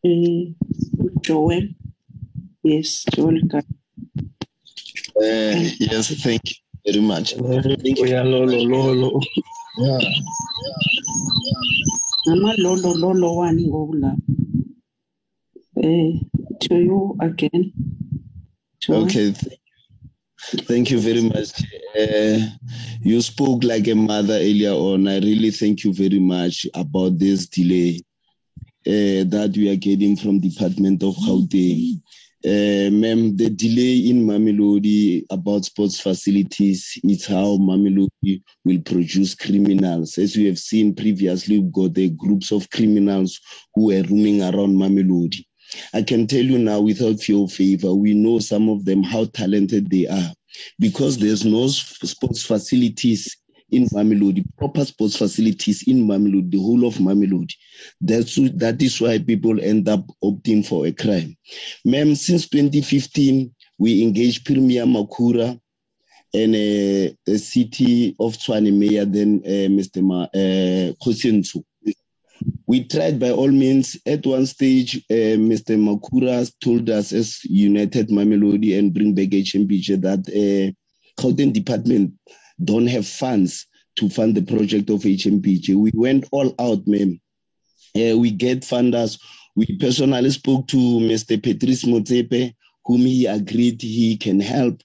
uh, 0.05 1.19
Joel? 1.21 1.69
Yes, 2.63 3.05
welcome. 3.19 3.67
Uh, 5.17 5.61
yes, 5.79 6.15
thank 6.23 6.43
you 6.51 6.57
very 6.87 7.01
much. 7.01 7.35
Thank 7.35 7.99
you. 7.99 8.07
Lolo, 8.07 8.47
Lolo. 8.47 9.21
Yeah. 9.77 9.99
Namalolo 12.27 12.95
lolo 12.97 13.33
one 13.35 13.61
ngokula. 13.69 14.17
Eh, 15.77 16.21
to 16.61 16.75
you 16.77 17.17
again. 17.21 17.73
To 18.85 18.95
Okay. 18.95 19.33
th- 19.33 19.59
Thank 20.67 20.91
you 20.91 20.99
very 20.99 21.23
much. 21.23 21.53
Uh, 21.99 22.39
you 23.03 23.23
spoke 23.23 23.65
like 23.65 23.89
a 23.89 23.95
mother 23.95 24.35
earlier 24.35 24.73
on. 24.73 25.09
I 25.09 25.19
really 25.21 25.51
thank 25.51 25.85
you 25.85 25.93
very 25.95 26.19
much 26.19 26.67
about 26.75 27.19
this 27.19 27.47
delay 27.47 28.03
uh, 28.87 29.25
that 29.25 29.55
we 29.57 29.71
are 29.71 29.77
getting 29.77 30.17
from 30.17 30.41
Department 30.41 31.03
of 31.03 31.15
Gauteng. 31.17 32.03
Uh, 32.45 32.91
ma'am, 32.91 33.35
the 33.35 33.49
delay 33.49 34.01
in 34.11 34.27
Mamelodi 34.27 35.25
about 35.31 35.65
sports 35.65 35.99
facilities 35.99 36.99
is 37.03 37.25
how 37.25 37.57
Mamelodi 37.57 38.43
will 38.67 38.81
produce 38.83 39.35
criminals. 39.35 40.19
As 40.19 40.37
we 40.37 40.45
have 40.45 40.59
seen 40.59 40.95
previously, 40.95 41.59
we've 41.59 41.73
got 41.73 41.95
the 41.95 42.11
groups 42.11 42.53
of 42.53 42.69
criminals 42.69 43.41
who 43.75 43.87
were 43.87 44.03
roaming 44.03 44.43
around 44.43 44.77
Mamelodi. 44.77 45.47
I 45.93 46.03
can 46.03 46.27
tell 46.27 46.45
you 46.45 46.59
now, 46.59 46.81
without 46.81 47.29
your 47.29 47.49
favor, 47.49 47.95
we 47.95 48.15
know 48.15 48.39
some 48.39 48.69
of 48.69 48.85
them 48.85 49.03
how 49.03 49.27
talented 49.27 49.91
they 49.91 50.07
are 50.07 50.33
because 50.79 51.19
there's 51.19 51.45
no 51.45 51.67
sports 51.69 52.45
facilities 52.45 53.37
in 53.71 53.87
Mamelodi, 53.87 54.45
proper 54.57 54.85
sports 54.85 55.17
facilities 55.17 55.83
in 55.89 56.07
Mamelodi, 56.07 56.51
the 56.53 56.59
whole 56.61 56.87
of 56.87 56.95
Mamelodi. 56.95 57.55
That's 58.01 58.37
that 58.37 58.81
is 58.83 59.01
why 59.01 59.19
people 59.19 59.61
end 59.61 59.89
up 59.89 60.05
opting 60.23 60.65
for 60.65 60.87
a 60.87 60.93
crime. 60.93 61.37
Ma'am, 61.85 62.15
since 62.15 62.49
2015, 62.49 63.53
we 63.79 64.03
engaged 64.03 64.45
Premier 64.47 64.85
Makhura 64.85 65.59
and 66.35 66.55
a, 66.55 67.17
the 67.27 67.39
city 67.39 68.15
of 68.21 68.35
Tshwane 68.37 68.73
Mayor, 68.77 69.05
then 69.05 69.41
uh, 69.45 69.69
Mr. 69.71 70.03
Ma, 70.03 70.25
uh. 70.35 70.93
We 72.67 72.85
tried 72.85 73.21
by 73.21 73.31
all 73.31 73.51
means. 73.51 73.97
At 74.07 74.27
one 74.27 74.47
stage, 74.47 74.97
uh, 75.11 75.37
Mr. 75.39 75.77
Makhura 75.79 76.51
told 76.63 76.89
us 76.91 77.13
as 77.13 77.45
United 77.45 78.09
Mamelodi 78.09 78.79
and 78.79 78.93
Bring 78.93 79.15
Back 79.15 79.29
HMPJ 79.29 80.01
that 80.03 80.21
uh, 80.29 81.23
Gauteng 81.23 81.53
department 81.53 82.15
don't 82.63 82.87
have 82.87 83.07
funds 83.07 83.67
to 83.97 84.09
fund 84.09 84.35
the 84.35 84.43
project 84.43 84.91
of 84.91 85.01
HMPJ. 85.01 85.75
We 85.77 85.91
went 85.95 86.27
all 86.33 86.55
out, 86.59 86.87
ma'am. 86.87 87.21
Uh, 87.97 88.19
we 88.19 88.31
get 88.31 88.61
funders. 88.63 89.21
We 89.55 89.79
personally 89.79 90.31
spoke 90.31 90.67
to 90.69 90.77
Mr. 90.77 91.41
Patrice 91.41 91.85
Motsepe, 91.85 92.55
whom 92.85 93.01
he 93.01 93.27
agreed 93.27 93.81
he 93.81 94.17
can 94.17 94.41
help. 94.41 94.83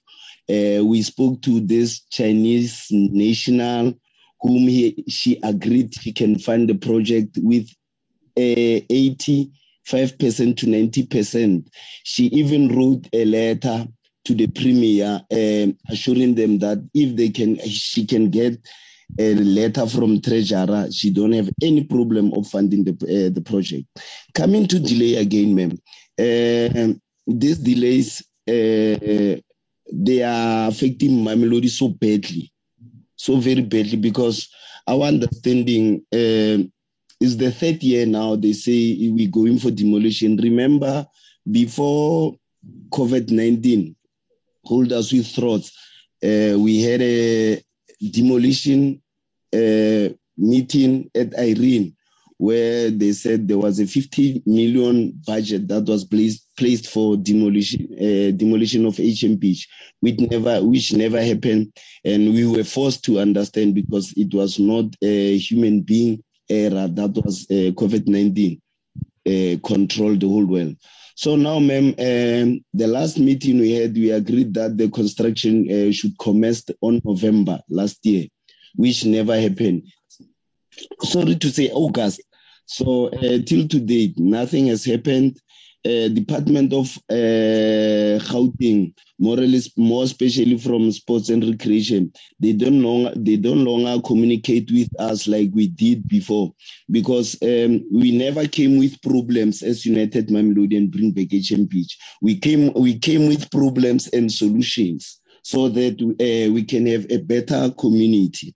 Uh, 0.48 0.84
we 0.84 1.02
spoke 1.02 1.42
to 1.42 1.60
this 1.60 2.00
Chinese 2.10 2.86
national, 2.90 3.94
whom 4.40 4.68
he 4.68 5.04
she 5.08 5.38
agreed 5.42 5.94
he 6.00 6.12
can 6.12 6.38
fund 6.38 6.68
the 6.68 6.74
project 6.74 7.38
with 7.42 7.68
uh, 8.36 8.40
85% 8.40 9.48
to 10.56 10.66
90%. 10.66 11.66
She 12.04 12.24
even 12.26 12.74
wrote 12.74 13.08
a 13.12 13.24
letter 13.24 13.86
to 14.24 14.34
the 14.34 14.46
premier 14.48 15.20
um, 15.30 15.76
assuring 15.88 16.34
them 16.34 16.58
that 16.58 16.78
if 16.94 17.16
they 17.16 17.30
can, 17.30 17.58
she 17.60 18.06
can 18.06 18.30
get 18.30 18.58
a 19.18 19.34
letter 19.34 19.86
from 19.86 20.20
treasurer. 20.20 20.86
She 20.92 21.10
don't 21.10 21.32
have 21.32 21.50
any 21.62 21.84
problem 21.84 22.32
of 22.34 22.46
funding 22.46 22.84
the 22.84 22.92
uh, 22.92 23.30
the 23.34 23.42
project. 23.42 23.86
Coming 24.34 24.66
to 24.68 24.78
delay 24.78 25.16
again, 25.16 25.54
ma'am. 25.54 25.78
Um 26.18 27.00
these 27.26 27.58
delays 27.58 28.22
uh, 28.48 29.36
they 29.92 30.22
are 30.22 30.68
affecting 30.68 31.24
Mamelodi 31.24 31.68
so 31.68 31.88
badly, 31.88 32.52
so 33.20 33.36
very 33.36 33.60
badly 33.60 33.98
because 33.98 34.48
our 34.86 35.02
understanding 35.02 36.02
um 36.12 36.72
is 37.20 37.36
the 37.36 37.50
third 37.50 37.82
year 37.82 38.06
now. 38.06 38.34
They 38.34 38.54
say 38.54 38.96
we're 39.10 39.28
going 39.30 39.58
for 39.58 39.70
demolition. 39.70 40.38
Remember, 40.38 41.06
before 41.44 42.36
COVID 42.88 43.30
nineteen, 43.30 43.94
hold 44.64 44.90
us 44.92 45.12
with 45.12 45.26
throats. 45.26 45.70
Uh, 46.24 46.56
we 46.58 46.80
had 46.82 47.02
a 47.02 47.62
demolition 48.10 49.02
uh, 49.52 50.08
meeting 50.38 51.10
at 51.14 51.38
Irene 51.38 51.94
where 52.40 52.90
they 52.90 53.12
said 53.12 53.46
there 53.46 53.58
was 53.58 53.80
a 53.80 53.86
50 53.86 54.44
million 54.46 55.12
budget 55.26 55.68
that 55.68 55.84
was 55.84 56.06
placed 56.06 56.46
placed 56.56 56.88
for 56.88 57.14
demolition 57.18 57.86
uh, 57.92 58.30
demolition 58.34 58.86
of 58.86 58.94
HMP, 58.94 59.58
which 60.00 60.18
never 60.18 60.64
which 60.64 60.94
never 60.94 61.22
happened, 61.22 61.70
and 62.02 62.32
we 62.32 62.46
were 62.46 62.64
forced 62.64 63.04
to 63.04 63.20
understand 63.20 63.74
because 63.74 64.14
it 64.16 64.32
was 64.32 64.58
not 64.58 64.86
a 65.02 65.36
human 65.36 65.82
being 65.82 66.24
error 66.48 66.88
that 66.88 67.10
was 67.22 67.46
uh, 67.50 67.72
COVID 67.72 68.08
19 68.08 68.62
uh, 69.26 69.60
controlled 69.62 70.20
the 70.20 70.26
whole 70.26 70.46
world. 70.46 70.76
So 71.16 71.36
now, 71.36 71.58
ma'am, 71.58 71.88
um, 71.88 72.64
the 72.72 72.86
last 72.86 73.18
meeting 73.18 73.58
we 73.58 73.72
had, 73.72 73.92
we 73.94 74.12
agreed 74.12 74.54
that 74.54 74.78
the 74.78 74.88
construction 74.88 75.70
uh, 75.70 75.92
should 75.92 76.18
commence 76.18 76.64
on 76.80 77.02
November 77.04 77.60
last 77.68 77.98
year, 78.06 78.28
which 78.76 79.04
never 79.04 79.38
happened. 79.38 79.82
Sorry 81.02 81.36
to 81.36 81.50
say 81.50 81.68
August. 81.70 82.22
So 82.70 83.08
uh, 83.08 83.38
till 83.44 83.66
to 83.66 83.80
date, 83.80 84.16
nothing 84.16 84.68
has 84.68 84.84
happened. 84.84 85.40
Uh, 85.84 86.06
Department 86.08 86.72
of 86.72 86.96
uh, 87.10 88.20
more 89.18 89.38
more 89.76 90.04
especially 90.04 90.56
from 90.58 90.92
sports 90.92 91.30
and 91.30 91.42
recreation, 91.42 92.12
they 92.38 92.52
don't 92.52 92.80
longer 92.80 93.12
they 93.16 93.36
don't 93.36 93.64
longer 93.64 94.00
communicate 94.02 94.70
with 94.70 94.88
us 95.00 95.26
like 95.26 95.50
we 95.52 95.66
did 95.66 96.06
before, 96.06 96.52
because 96.90 97.34
um, 97.42 97.82
we 97.92 98.16
never 98.16 98.46
came 98.46 98.78
with 98.78 99.02
problems 99.02 99.62
as 99.62 99.84
United 99.84 100.28
Mamelodi 100.28 100.76
and 100.76 100.92
Bring 100.92 101.10
Back 101.10 101.28
HMP. 101.32 101.84
We 102.22 102.38
came 102.38 102.72
we 102.74 102.96
came 102.98 103.26
with 103.26 103.50
problems 103.50 104.06
and 104.08 104.30
solutions 104.30 105.20
so 105.42 105.68
that 105.70 105.94
uh, 106.00 106.52
we 106.52 106.62
can 106.62 106.86
have 106.86 107.06
a 107.10 107.18
better 107.18 107.72
community. 107.78 108.54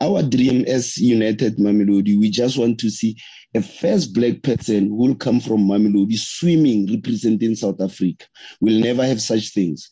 Our 0.00 0.22
dream 0.22 0.64
as 0.66 0.96
United 0.96 1.56
Mamelodi, 1.56 2.18
we 2.18 2.30
just 2.30 2.56
want 2.56 2.78
to 2.80 2.90
see 2.90 3.16
a 3.54 3.60
first 3.60 4.14
black 4.14 4.42
person 4.42 4.88
who 4.88 4.96
will 4.96 5.14
come 5.16 5.40
from 5.40 5.66
Mamelodi 5.66 6.16
swimming 6.16 6.86
representing 6.92 7.56
South 7.56 7.80
Africa. 7.80 8.26
We'll 8.60 8.80
never 8.80 9.04
have 9.04 9.20
such 9.20 9.52
things. 9.52 9.90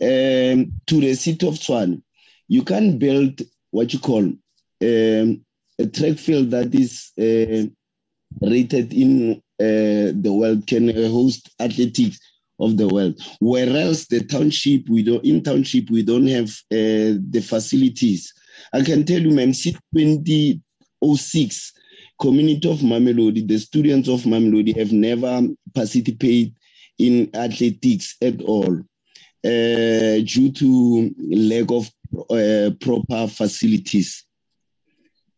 Um, 0.00 0.72
to 0.86 1.00
the 1.00 1.14
city 1.14 1.46
of 1.48 1.54
Tshwane, 1.54 2.02
you 2.46 2.62
can 2.62 2.98
build 2.98 3.40
what 3.70 3.92
you 3.92 3.98
call 3.98 4.22
um, 4.22 5.44
a 5.80 5.86
track 5.92 6.18
field 6.18 6.50
that 6.52 6.72
is 6.74 7.10
uh, 7.18 7.68
rated 8.40 8.92
in 8.92 9.42
uh, 9.60 10.14
the 10.14 10.32
world, 10.32 10.66
can 10.66 10.94
host 11.10 11.50
athletics 11.58 12.20
of 12.60 12.76
the 12.76 12.86
world. 12.88 13.20
Whereas 13.40 14.06
the 14.06 14.24
township, 14.24 14.88
we 14.88 15.02
don't 15.02 15.24
in 15.24 15.42
township 15.42 15.90
we 15.90 16.02
don't 16.02 16.26
have 16.28 16.48
uh, 16.72 17.18
the 17.30 17.44
facilities. 17.44 18.32
I 18.72 18.82
can 18.82 19.04
tell 19.04 19.20
you, 19.20 19.30
ma'am, 19.30 19.54
since 19.54 19.78
2006, 19.96 21.72
community 22.20 22.70
of 22.70 22.78
Mamelodi, 22.78 23.46
the 23.46 23.58
students 23.58 24.08
of 24.08 24.22
Mamelodi 24.22 24.76
have 24.76 24.92
never 24.92 25.42
participated 25.74 26.54
in 26.98 27.30
athletics 27.34 28.16
at 28.22 28.42
all 28.42 28.80
uh, 29.44 30.18
due 30.24 30.52
to 30.52 31.14
lack 31.30 31.70
of 31.70 31.90
uh, 32.30 32.70
proper 32.80 33.28
facilities. 33.28 34.24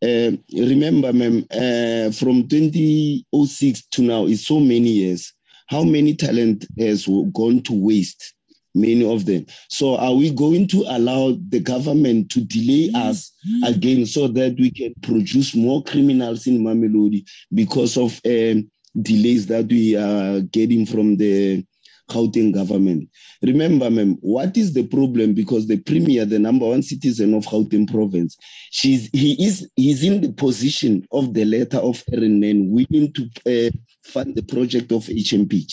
Uh, 0.03 0.31
remember, 0.53 1.13
ma'am, 1.13 1.45
uh, 1.51 2.11
from 2.11 2.47
2006 2.47 3.85
to 3.91 4.01
now 4.01 4.25
is 4.25 4.45
so 4.45 4.59
many 4.59 4.89
years. 4.89 5.33
How 5.67 5.83
many 5.83 6.15
talent 6.15 6.65
has 6.79 7.05
gone 7.05 7.61
to 7.61 7.73
waste? 7.73 8.33
Many 8.73 9.09
of 9.11 9.25
them. 9.25 9.45
So, 9.69 9.97
are 9.97 10.13
we 10.13 10.31
going 10.31 10.67
to 10.69 10.85
allow 10.87 11.37
the 11.49 11.59
government 11.59 12.31
to 12.31 12.41
delay 12.41 12.89
us 12.95 13.31
again 13.65 14.05
so 14.05 14.27
that 14.29 14.55
we 14.57 14.71
can 14.71 14.93
produce 15.01 15.55
more 15.55 15.83
criminals 15.83 16.47
in 16.47 16.59
Mamelodi 16.59 17.27
because 17.53 17.97
of 17.97 18.19
um, 18.25 18.69
delays 19.01 19.47
that 19.47 19.67
we 19.67 19.95
are 19.95 20.41
getting 20.41 20.85
from 20.85 21.17
the 21.17 21.65
Gauteng 22.11 22.53
government. 22.53 23.09
Remember, 23.41 23.89
ma'am, 23.89 24.17
what 24.21 24.57
is 24.57 24.73
the 24.73 24.85
problem? 24.87 25.33
Because 25.33 25.67
the 25.67 25.77
premier, 25.77 26.25
the 26.25 26.39
number 26.39 26.67
one 26.67 26.83
citizen 26.83 27.33
of 27.33 27.45
Gauteng 27.45 27.89
province, 27.89 28.37
she's 28.71 29.09
he 29.13 29.43
is 29.43 29.69
he's 29.75 30.03
in 30.03 30.21
the 30.21 30.33
position 30.33 31.07
of 31.11 31.33
the 31.33 31.45
letter 31.45 31.77
of 31.77 32.03
Nen, 32.09 32.69
willing 32.69 33.13
to 33.13 33.23
uh, 33.47 33.71
fund 34.03 34.35
the 34.35 34.43
project 34.43 34.91
of 34.91 35.03
HMP. 35.05 35.65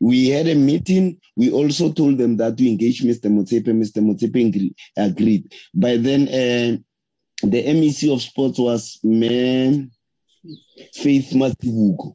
We 0.00 0.28
had 0.28 0.48
a 0.48 0.54
meeting. 0.54 1.18
We 1.36 1.50
also 1.50 1.92
told 1.92 2.18
them 2.18 2.36
that 2.38 2.58
we 2.58 2.68
engage 2.68 3.02
Mr. 3.02 3.30
Motsepe. 3.30 3.66
Mr. 3.66 4.02
Motsepe 4.02 4.74
agreed. 4.96 5.52
By 5.74 5.96
then, 5.96 6.28
uh, 6.28 6.76
the 7.42 7.62
MEC 7.64 8.12
of 8.12 8.22
Sports 8.22 8.58
was 8.58 8.98
man 9.02 9.90
Faith 10.94 11.30
Mazibuko. 11.32 12.14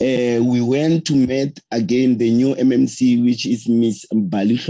Uh, 0.00 0.42
we 0.44 0.60
went 0.60 1.04
to 1.06 1.14
meet 1.14 1.58
again 1.70 2.18
the 2.18 2.30
new 2.30 2.54
MMC, 2.54 3.24
which 3.24 3.46
is 3.46 3.68
Miss 3.68 4.04
Bali 4.12 4.60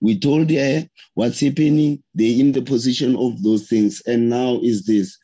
We 0.00 0.18
told 0.18 0.50
her 0.50 0.86
what's 1.14 1.40
happening. 1.40 2.02
They're 2.14 2.40
in 2.40 2.52
the 2.52 2.62
position 2.62 3.16
of 3.16 3.42
those 3.42 3.68
things. 3.68 4.02
And 4.06 4.30
now 4.30 4.60
is 4.62 4.86
this. 4.86 5.18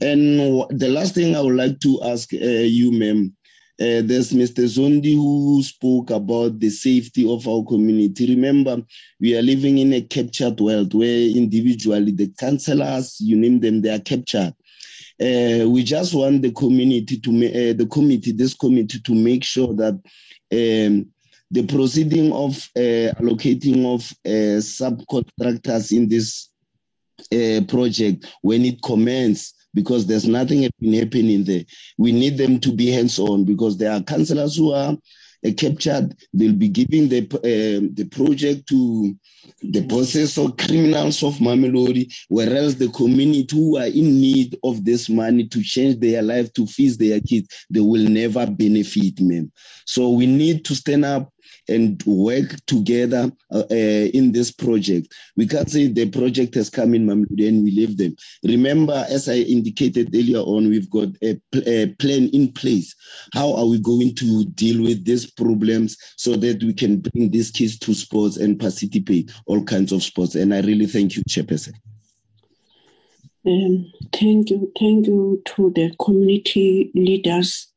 And 0.00 0.38
the 0.70 0.88
last 0.88 1.14
thing 1.14 1.36
I 1.36 1.40
would 1.40 1.56
like 1.56 1.80
to 1.80 2.00
ask 2.04 2.32
uh, 2.32 2.38
you, 2.38 2.92
ma'am, 2.92 3.36
uh, 3.82 4.00
there's 4.04 4.32
Mr. 4.32 4.64
Zondi 4.64 5.14
who 5.14 5.60
spoke 5.60 6.10
about 6.10 6.60
the 6.60 6.70
safety 6.70 7.28
of 7.28 7.48
our 7.48 7.64
community. 7.64 8.32
Remember, 8.32 8.80
we 9.18 9.36
are 9.36 9.42
living 9.42 9.78
in 9.78 9.92
a 9.92 10.02
captured 10.02 10.60
world 10.60 10.94
where 10.94 11.28
individually 11.28 12.12
the 12.12 12.32
councillors, 12.38 13.16
you 13.20 13.36
name 13.36 13.58
them, 13.58 13.82
they 13.82 13.92
are 13.92 13.98
captured. 13.98 14.54
Uh, 15.20 15.68
we 15.68 15.82
just 15.82 16.14
want 16.14 16.42
the 16.42 16.52
community 16.52 17.18
to 17.18 17.30
uh, 17.30 17.72
the 17.72 17.88
committee, 17.90 18.30
this 18.30 18.54
committee, 18.54 19.00
to 19.00 19.14
make 19.16 19.42
sure 19.42 19.74
that 19.74 19.94
um, 19.94 21.06
the 21.50 21.66
proceeding 21.66 22.32
of 22.32 22.56
uh, 22.76 23.10
allocating 23.20 23.84
of 23.84 24.08
uh, 24.24 24.60
subcontractors 24.62 25.90
in 25.90 26.08
this 26.08 26.51
uh, 27.32 27.60
project 27.68 28.26
when 28.42 28.64
it 28.64 28.82
commences 28.82 29.54
because 29.74 30.06
there's 30.06 30.26
nothing 30.26 30.68
been 30.80 30.94
happening 30.94 31.44
there. 31.44 31.64
We 31.98 32.12
need 32.12 32.36
them 32.36 32.60
to 32.60 32.72
be 32.72 32.90
hands-on 32.90 33.44
because 33.44 33.78
there 33.78 33.92
are 33.92 34.02
councillors 34.02 34.56
who 34.56 34.72
are 34.72 34.96
uh, 35.44 35.50
captured. 35.56 36.14
They'll 36.32 36.52
be 36.52 36.68
giving 36.68 37.08
the 37.08 37.22
uh, 37.36 37.88
the 37.94 38.08
project 38.10 38.68
to 38.68 39.14
the 39.62 39.80
bosses 39.80 40.38
or 40.38 40.52
criminals 40.52 41.22
of 41.22 41.34
Mamelodi, 41.38 42.12
whereas 42.28 42.76
the 42.76 42.88
community 42.88 43.56
who 43.56 43.76
are 43.76 43.86
in 43.86 44.20
need 44.20 44.58
of 44.62 44.84
this 44.84 45.08
money 45.08 45.48
to 45.48 45.62
change 45.62 45.98
their 45.98 46.22
life, 46.22 46.52
to 46.54 46.66
feed 46.66 46.98
their 46.98 47.20
kids, 47.20 47.66
they 47.70 47.80
will 47.80 48.08
never 48.08 48.46
benefit, 48.46 49.20
man. 49.20 49.50
So 49.86 50.10
we 50.10 50.26
need 50.26 50.64
to 50.66 50.74
stand 50.74 51.04
up 51.04 51.31
and 51.68 52.02
work 52.06 52.56
together 52.66 53.30
uh, 53.50 53.62
uh, 53.70 54.08
in 54.14 54.32
this 54.32 54.50
project. 54.50 55.14
We 55.36 55.46
can't 55.46 55.70
say 55.70 55.88
the 55.88 56.10
project 56.10 56.54
has 56.54 56.70
come 56.70 56.94
in 56.94 57.06
Mamelodi 57.06 57.48
and 57.48 57.64
we 57.64 57.70
leave 57.70 57.96
them. 57.96 58.16
Remember, 58.42 59.04
as 59.08 59.28
I 59.28 59.36
indicated 59.36 60.14
earlier 60.14 60.40
on, 60.40 60.68
we've 60.68 60.90
got 60.90 61.08
a, 61.22 61.40
a 61.66 61.86
plan 61.98 62.28
in 62.32 62.52
place. 62.52 62.94
How 63.32 63.54
are 63.54 63.66
we 63.66 63.80
going 63.80 64.14
to 64.16 64.44
deal 64.44 64.82
with 64.82 65.04
these 65.04 65.30
problems 65.30 65.96
so 66.16 66.36
that 66.36 66.62
we 66.62 66.74
can 66.74 67.00
bring 67.00 67.30
these 67.30 67.50
kids 67.50 67.78
to 67.80 67.94
sports 67.94 68.36
and 68.36 68.58
participate 68.58 69.32
all 69.46 69.62
kinds 69.64 69.92
of 69.92 70.02
sports? 70.02 70.34
And 70.34 70.54
I 70.54 70.60
really 70.60 70.86
thank 70.86 71.16
you, 71.16 71.22
Chairperson. 71.28 71.74
Um, 73.44 73.92
thank 74.12 74.50
you, 74.50 74.72
thank 74.78 75.06
you 75.06 75.42
to 75.44 75.72
the 75.74 75.94
community 75.98 76.92
leaders. 76.94 77.68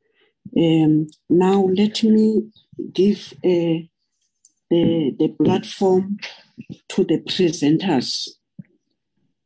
Um, 0.56 1.07
now 1.30 1.64
let 1.76 2.03
me 2.03 2.52
give 2.93 3.34
the, 3.41 3.88
the 4.69 5.35
platform 5.43 6.18
to 6.89 7.03
the 7.03 7.19
presenters. 7.19 8.30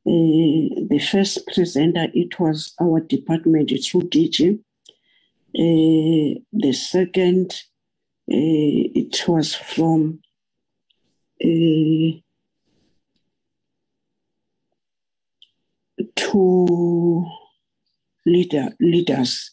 Uh, 0.08 0.88
the 0.90 1.00
first 1.12 1.46
presenter, 1.54 2.08
it 2.14 2.40
was 2.40 2.74
our 2.82 3.00
department 3.02 3.70
through 3.70 4.02
DG. 4.02 4.60
Uh, 5.56 6.40
the 6.54 6.74
second, 6.74 7.52
uh, 8.32 8.86
it 8.96 9.28
was 9.28 9.56
from 9.56 10.20
uh, 11.44 12.20
two 16.16 17.26
leader, 18.26 18.70
leaders 18.80 19.52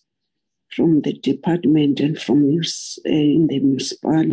from 0.77 1.01
the 1.01 1.15
department 1.15 2.01
and 2.01 2.21
from 2.21 2.45
uh, 2.45 3.09
in 3.09 3.47
the 3.47 3.59
municipal 3.59 4.31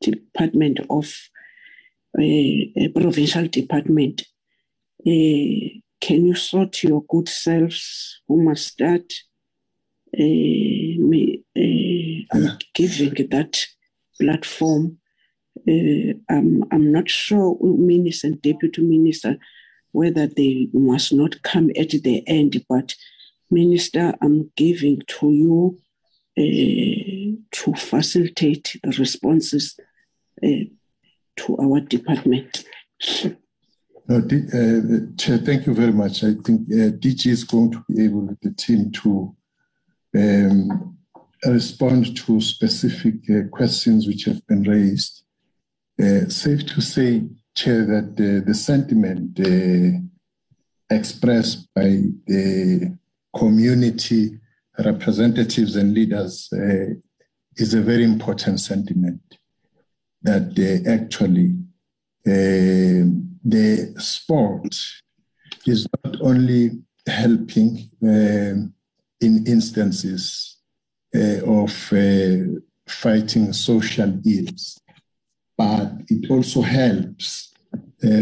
department 0.00 0.80
of 0.88 1.14
uh, 2.18 2.88
provincial 2.94 3.46
department. 3.48 4.22
Uh, 5.06 5.76
can 6.00 6.24
you 6.26 6.34
sort 6.34 6.82
your 6.82 7.04
good 7.08 7.28
selves 7.28 8.20
who 8.26 8.42
must 8.42 8.68
start? 8.68 9.12
Uh, 10.14 10.96
me, 11.10 11.44
uh, 11.56 12.34
I'm 12.36 12.58
giving 12.74 13.28
that 13.30 13.66
platform. 14.18 14.98
Uh, 15.68 16.14
I'm, 16.30 16.64
I'm 16.72 16.90
not 16.92 17.10
sure, 17.10 17.58
minister 17.60 18.28
and 18.28 18.40
deputy 18.40 18.80
minister, 18.80 19.36
whether 19.92 20.26
they 20.26 20.68
must 20.72 21.12
not 21.12 21.42
come 21.42 21.70
at 21.76 21.90
the 21.90 22.22
end, 22.26 22.64
but 22.68 22.94
Minister, 23.50 24.14
I'm 24.20 24.50
giving 24.56 25.02
to 25.06 25.32
you 25.32 25.78
uh, 26.38 27.36
to 27.50 27.74
facilitate 27.74 28.76
the 28.82 28.90
responses 28.98 29.78
uh, 30.42 30.48
to 31.36 31.56
our 31.58 31.80
department. 31.80 32.64
No, 34.08 34.16
uh, 34.16 35.16
Chair, 35.16 35.38
thank 35.38 35.66
you 35.66 35.74
very 35.74 35.92
much. 35.92 36.24
I 36.24 36.34
think 36.34 36.68
DG 36.68 37.26
is 37.26 37.44
going 37.44 37.72
to 37.72 37.84
be 37.88 38.04
able 38.04 38.20
with 38.20 38.40
the 38.40 38.52
team 38.52 38.90
to 38.92 39.36
um, 40.16 40.96
respond 41.44 42.16
to 42.18 42.40
specific 42.40 43.50
questions 43.50 44.06
which 44.06 44.24
have 44.24 44.46
been 44.46 44.62
raised. 44.62 45.24
Safe 46.28 46.66
to 46.66 46.80
say, 46.80 47.24
Chair, 47.54 47.84
that 47.84 48.16
the 48.16 48.54
sentiment 48.54 49.38
expressed 50.90 51.68
by 51.74 52.02
the 52.26 52.96
community 53.38 54.38
representatives 54.78 55.76
and 55.76 55.94
leaders 55.94 56.48
uh, 56.52 56.94
is 57.56 57.74
a 57.74 57.80
very 57.80 58.04
important 58.04 58.60
sentiment 58.60 59.20
that 60.22 60.52
uh, 60.58 60.90
actually 60.90 61.54
uh, 62.26 63.04
the 63.44 63.94
sport 63.98 64.74
is 65.66 65.86
not 66.04 66.20
only 66.20 66.70
helping 67.06 67.90
um, 68.02 68.72
in 69.20 69.44
instances 69.46 70.56
of 71.14 71.72
fighting 72.86 73.52
social 73.52 74.20
ills, 74.24 74.80
but 75.56 75.92
it 76.08 76.30
also 76.30 76.60
helps 76.60 77.52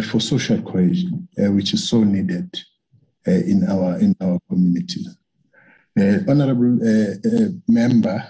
for 0.09 0.21
social 0.21 0.63
cohesion, 0.63 1.29
which 1.37 1.75
is 1.75 1.89
so 1.89 2.05
needed. 2.05 2.49
Uh, 3.29 3.33
in 3.33 3.65
our 3.69 3.99
in 3.99 4.15
our 4.21 4.39
community. 4.49 5.05
Uh, 5.99 6.19
honorable 6.29 6.79
uh, 6.81 7.49
member 7.67 8.23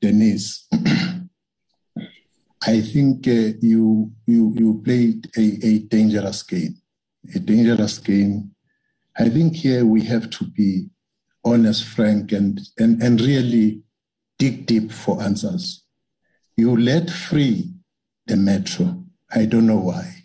Denise, 0.00 0.68
I 2.62 2.80
think 2.80 3.26
you 3.26 4.12
you 4.26 4.52
you 4.54 4.82
played 4.84 5.28
a, 5.36 5.66
a 5.66 5.78
dangerous 5.80 6.42
game, 6.42 6.76
a 7.34 7.38
dangerous 7.38 7.98
game. 7.98 8.52
I 9.18 9.30
think 9.30 9.56
here 9.56 9.84
we 9.84 10.04
have 10.04 10.28
to 10.30 10.44
be 10.44 10.90
honest, 11.42 11.84
frank, 11.84 12.32
and, 12.32 12.60
and, 12.78 13.02
and 13.02 13.20
really 13.20 13.82
dig 14.38 14.66
deep 14.66 14.92
for 14.92 15.22
answers. 15.22 15.84
You 16.56 16.76
let 16.76 17.08
free 17.10 17.72
the 18.26 18.36
metro. 18.36 19.04
I 19.30 19.46
don't 19.46 19.66
know 19.66 19.78
why. 19.78 20.15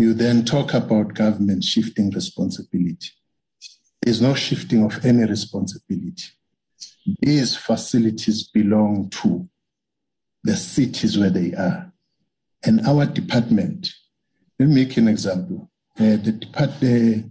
You 0.00 0.14
then 0.14 0.46
talk 0.46 0.72
about 0.72 1.12
government 1.12 1.62
shifting 1.62 2.08
responsibility. 2.08 3.10
There's 4.00 4.22
no 4.22 4.32
shifting 4.32 4.82
of 4.82 5.04
any 5.04 5.26
responsibility. 5.26 6.24
These 7.20 7.54
facilities 7.58 8.44
belong 8.44 9.10
to 9.20 9.46
the 10.42 10.56
cities 10.56 11.18
where 11.18 11.28
they 11.28 11.52
are. 11.52 11.92
And 12.64 12.80
our 12.86 13.04
department, 13.04 13.92
let 14.58 14.70
me 14.70 14.86
make 14.86 14.96
an 14.96 15.06
example. 15.06 15.70
Uh, 15.98 16.16
the 16.16 16.32
department, 16.32 17.30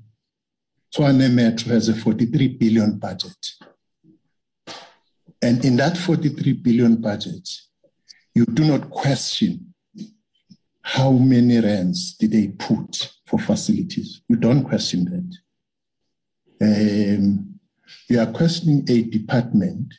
the 0.95 1.29
Metro 1.33 1.73
has 1.73 1.89
a 1.89 1.95
43 1.95 2.49
billion 2.49 2.99
budget. 2.99 3.47
And 5.41 5.65
in 5.65 5.75
that 5.77 5.97
43 5.97 6.53
billion 6.53 6.97
budget, 6.97 7.49
you 8.35 8.45
do 8.45 8.63
not 8.63 8.91
question 8.91 9.68
how 10.93 11.11
many 11.11 11.59
rands 11.59 12.15
did 12.15 12.31
they 12.31 12.47
put 12.47 13.13
for 13.27 13.37
facilities? 13.37 14.21
You 14.27 14.37
don't 14.37 14.63
question 14.63 15.05
that. 15.05 15.37
Um, 16.65 17.59
you 18.09 18.19
are 18.19 18.31
questioning 18.31 18.85
a 18.89 19.03
department 19.03 19.93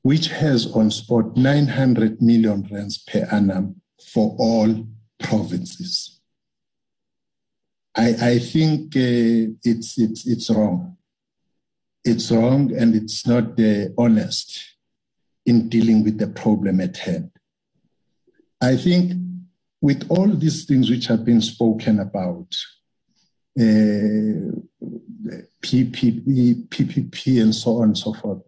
which 0.00 0.28
has 0.28 0.72
on 0.72 0.90
spot 0.90 1.36
900 1.36 2.22
million 2.22 2.66
rands 2.70 2.96
per 2.96 3.28
annum 3.30 3.82
for 4.14 4.34
all 4.38 4.86
provinces. 5.22 6.20
I, 7.94 8.14
I 8.22 8.38
think 8.38 8.96
uh, 8.96 9.52
it's, 9.62 9.98
it's, 9.98 10.26
it's 10.26 10.48
wrong. 10.48 10.96
It's 12.02 12.30
wrong 12.30 12.74
and 12.74 12.94
it's 12.94 13.26
not 13.26 13.60
uh, 13.60 13.88
honest 13.98 14.58
in 15.44 15.68
dealing 15.68 16.02
with 16.02 16.16
the 16.16 16.28
problem 16.28 16.80
at 16.80 16.96
hand. 16.96 17.30
I 18.62 18.76
think 18.76 19.20
with 19.84 20.06
all 20.08 20.28
these 20.28 20.64
things 20.64 20.88
which 20.88 21.08
have 21.08 21.26
been 21.26 21.42
spoken 21.42 22.00
about, 22.00 22.48
uh, 23.60 24.48
PPP, 25.60 26.66
PPP, 26.68 27.42
and 27.42 27.54
so 27.54 27.76
on 27.76 27.88
and 27.88 27.98
so 27.98 28.14
forth, 28.14 28.40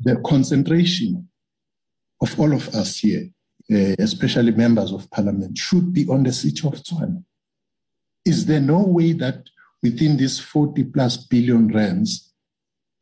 the 0.00 0.16
concentration 0.24 1.28
of 2.18 2.40
all 2.40 2.50
of 2.54 2.66
us 2.70 3.00
here, 3.00 3.28
uh, 3.70 3.94
especially 3.98 4.52
members 4.52 4.90
of 4.90 5.10
parliament, 5.10 5.58
should 5.58 5.92
be 5.92 6.06
on 6.08 6.22
the 6.22 6.32
city 6.32 6.66
of 6.66 6.76
Tshwane. 6.76 7.22
Is 8.24 8.46
there 8.46 8.62
no 8.62 8.80
way 8.80 9.12
that 9.12 9.50
within 9.82 10.16
this 10.16 10.40
40 10.40 10.84
plus 10.84 11.18
billion 11.18 11.68
rands, 11.68 12.32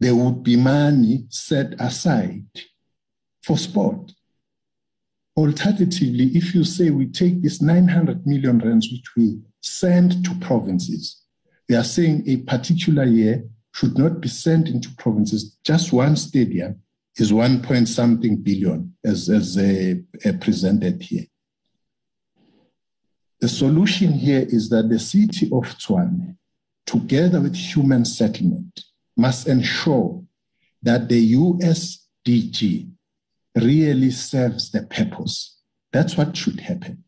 there 0.00 0.16
would 0.16 0.42
be 0.42 0.56
money 0.56 1.26
set 1.28 1.80
aside 1.80 2.48
for 3.40 3.56
sport? 3.56 4.14
Alternatively, 5.38 6.32
if 6.34 6.52
you 6.52 6.64
say 6.64 6.90
we 6.90 7.06
take 7.06 7.42
this 7.42 7.62
900 7.62 8.26
million 8.26 8.58
rands 8.58 8.90
which 8.90 9.04
we 9.16 9.38
send 9.60 10.24
to 10.24 10.34
provinces, 10.40 11.22
they 11.68 11.76
are 11.76 11.84
saying 11.84 12.24
a 12.26 12.38
particular 12.38 13.04
year 13.04 13.44
should 13.72 13.96
not 13.96 14.20
be 14.20 14.26
sent 14.26 14.66
into 14.68 14.92
provinces. 14.96 15.56
Just 15.62 15.92
one 15.92 16.16
stadium 16.16 16.82
is 17.16 17.32
one 17.32 17.62
point 17.62 17.86
something 17.86 18.34
billion, 18.34 18.96
as, 19.04 19.28
as 19.28 19.56
uh, 19.56 19.94
uh, 20.28 20.32
presented 20.40 21.00
here. 21.02 21.26
The 23.38 23.48
solution 23.48 24.14
here 24.14 24.44
is 24.48 24.70
that 24.70 24.88
the 24.88 24.98
city 24.98 25.46
of 25.52 25.66
Tshwane, 25.78 26.36
together 26.84 27.40
with 27.40 27.54
human 27.54 28.04
settlement, 28.04 28.80
must 29.16 29.46
ensure 29.46 30.20
that 30.82 31.08
the 31.08 31.34
USDG 31.34 32.90
really 33.62 34.10
serves 34.10 34.70
the 34.70 34.82
purpose. 34.82 35.56
That's 35.92 36.16
what 36.16 36.36
should 36.36 36.60
happen. 36.60 37.04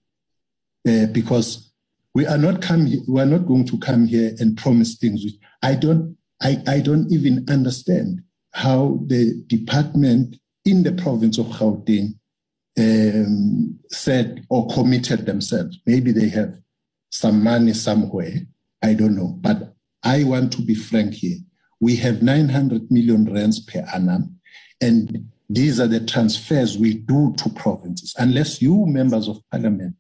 Uh, 0.89 1.07
because 1.07 1.70
we 2.15 2.27
are 2.27 2.39
not 2.39 2.62
come 2.62 2.91
we 3.07 3.20
are 3.20 3.27
not 3.27 3.47
going 3.47 3.67
to 3.67 3.79
come 3.79 4.07
here 4.07 4.35
and 4.39 4.57
promise 4.57 4.97
things 4.97 5.23
which 5.25 5.35
I 5.62 5.75
don't 5.75 6.17
I, 6.43 6.62
I 6.67 6.81
don't 6.81 7.12
even 7.12 7.45
understand 7.51 8.23
how 8.53 9.01
the 9.07 9.45
department 9.47 10.37
in 10.65 10.83
the 10.83 10.93
province 10.93 11.39
of 11.39 11.47
Gauteng 11.47 12.15
um, 12.79 13.79
said 13.91 14.47
or 14.49 14.69
committed 14.69 15.27
themselves. 15.27 15.79
Maybe 15.87 16.12
they 16.12 16.29
have 16.31 16.59
some 17.11 17.43
money 17.43 17.75
somewhere. 17.75 18.35
I 18.83 18.95
don't 18.95 19.17
know. 19.17 19.37
But 19.41 19.75
I 20.03 20.25
want 20.25 20.53
to 20.55 20.62
be 20.62 20.75
frank 20.75 21.15
here. 21.15 21.39
We 21.81 21.97
have 21.97 22.23
900 22.23 22.91
million 22.91 23.33
rands 23.33 23.61
per 23.61 23.85
annum, 23.95 24.39
and 24.81 25.31
these 25.53 25.81
are 25.81 25.89
the 25.89 25.99
transfers 25.99 26.79
we 26.79 26.95
do 26.95 27.35
to 27.39 27.51
provinces. 27.51 28.15
Unless 28.17 28.62
you, 28.62 28.87
members 28.87 29.27
of 29.27 29.43
parliament, 29.51 29.97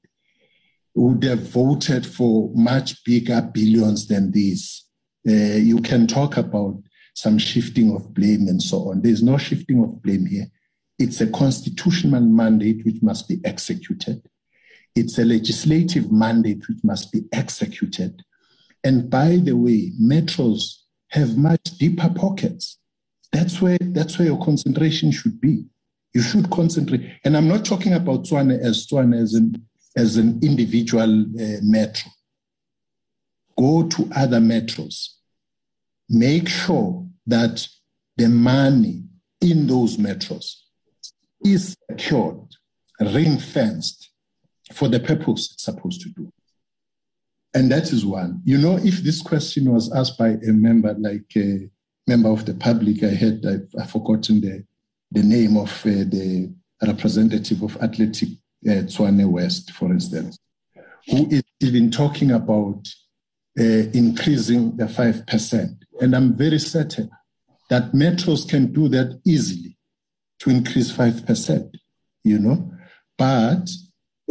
would 0.94 1.24
have 1.24 1.40
voted 1.40 2.06
for 2.06 2.52
much 2.54 3.02
bigger 3.04 3.42
billions 3.52 4.06
than 4.06 4.30
these, 4.30 4.84
uh, 5.28 5.32
you 5.32 5.82
can 5.82 6.06
talk 6.06 6.36
about 6.36 6.80
some 7.14 7.36
shifting 7.36 7.92
of 7.96 8.14
blame 8.14 8.46
and 8.46 8.62
so 8.62 8.90
on. 8.90 9.02
There's 9.02 9.24
no 9.24 9.38
shifting 9.38 9.82
of 9.82 10.00
blame 10.00 10.26
here. 10.26 10.46
It's 11.00 11.20
a 11.20 11.26
constitutional 11.26 12.22
mandate 12.22 12.84
which 12.84 13.02
must 13.02 13.28
be 13.28 13.38
executed. 13.44 14.22
It's 14.94 15.18
a 15.18 15.24
legislative 15.24 16.12
mandate 16.12 16.68
which 16.68 16.78
must 16.84 17.10
be 17.10 17.22
executed. 17.32 18.22
And 18.84 19.10
by 19.10 19.40
the 19.42 19.56
way, 19.56 19.90
metros 20.00 20.76
have 21.08 21.36
much 21.36 21.64
deeper 21.76 22.10
pockets. 22.14 22.79
That's 23.32 23.60
where 23.60 23.78
that's 23.80 24.18
where 24.18 24.28
your 24.28 24.44
concentration 24.44 25.12
should 25.12 25.40
be. 25.40 25.64
You 26.12 26.22
should 26.22 26.50
concentrate. 26.50 27.02
And 27.24 27.36
I'm 27.36 27.48
not 27.48 27.64
talking 27.64 27.92
about 27.92 28.24
Tshwane 28.24 28.58
as 28.58 28.86
Tshwane 28.86 29.20
as 29.20 29.34
an 29.34 29.66
as 29.96 30.16
an 30.16 30.40
individual 30.42 31.22
uh, 31.22 31.58
metro. 31.62 32.10
Go 33.56 33.86
to 33.88 34.10
other 34.14 34.40
metros. 34.40 35.08
Make 36.08 36.48
sure 36.48 37.06
that 37.26 37.66
the 38.16 38.28
money 38.28 39.04
in 39.40 39.66
those 39.66 39.96
metros 39.96 40.54
is 41.44 41.76
secured, 41.90 42.56
ring 43.00 43.38
fenced 43.38 44.10
for 44.72 44.88
the 44.88 45.00
purpose 45.00 45.52
it's 45.52 45.64
supposed 45.64 46.00
to 46.02 46.10
do. 46.10 46.32
And 47.54 47.70
that 47.72 47.92
is 47.92 48.04
one. 48.04 48.42
You 48.44 48.58
know, 48.58 48.76
if 48.76 49.02
this 49.02 49.22
question 49.22 49.72
was 49.72 49.92
asked 49.92 50.18
by 50.18 50.28
a 50.28 50.52
member, 50.52 50.94
like 50.94 51.24
a 51.36 51.68
member 52.10 52.30
of 52.30 52.44
the 52.44 52.54
public, 52.54 53.04
I 53.04 53.14
had, 53.24 53.44
I've, 53.46 53.68
I've 53.80 53.90
forgotten 53.90 54.40
the, 54.40 54.64
the 55.12 55.22
name 55.22 55.56
of 55.56 55.70
uh, 55.86 56.04
the 56.16 56.52
representative 56.82 57.62
of 57.62 57.76
Athletic 57.76 58.30
uh, 58.68 58.82
Tshwane 58.90 59.26
West, 59.30 59.70
for 59.72 59.88
instance, 59.92 60.38
who 61.08 61.28
is 61.30 61.44
even 61.60 61.90
talking 61.90 62.32
about 62.32 62.80
uh, 63.58 63.82
increasing 64.02 64.76
the 64.76 64.84
5%. 64.84 65.76
And 66.00 66.16
I'm 66.16 66.36
very 66.36 66.58
certain 66.58 67.10
that 67.68 67.92
metros 67.92 68.48
can 68.48 68.72
do 68.72 68.88
that 68.88 69.20
easily 69.24 69.76
to 70.40 70.50
increase 70.50 70.90
5%, 70.92 71.74
you 72.24 72.38
know. 72.38 72.72
But 73.16 73.70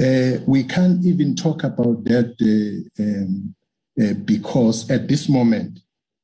uh, 0.04 0.40
we 0.46 0.64
can't 0.64 1.06
even 1.06 1.36
talk 1.36 1.64
about 1.64 2.04
that 2.06 2.30
uh, 2.42 3.04
um, 3.04 3.56
uh, 4.02 4.14
because 4.26 4.90
at 4.90 5.08
this 5.08 5.30
moment, 5.30 5.80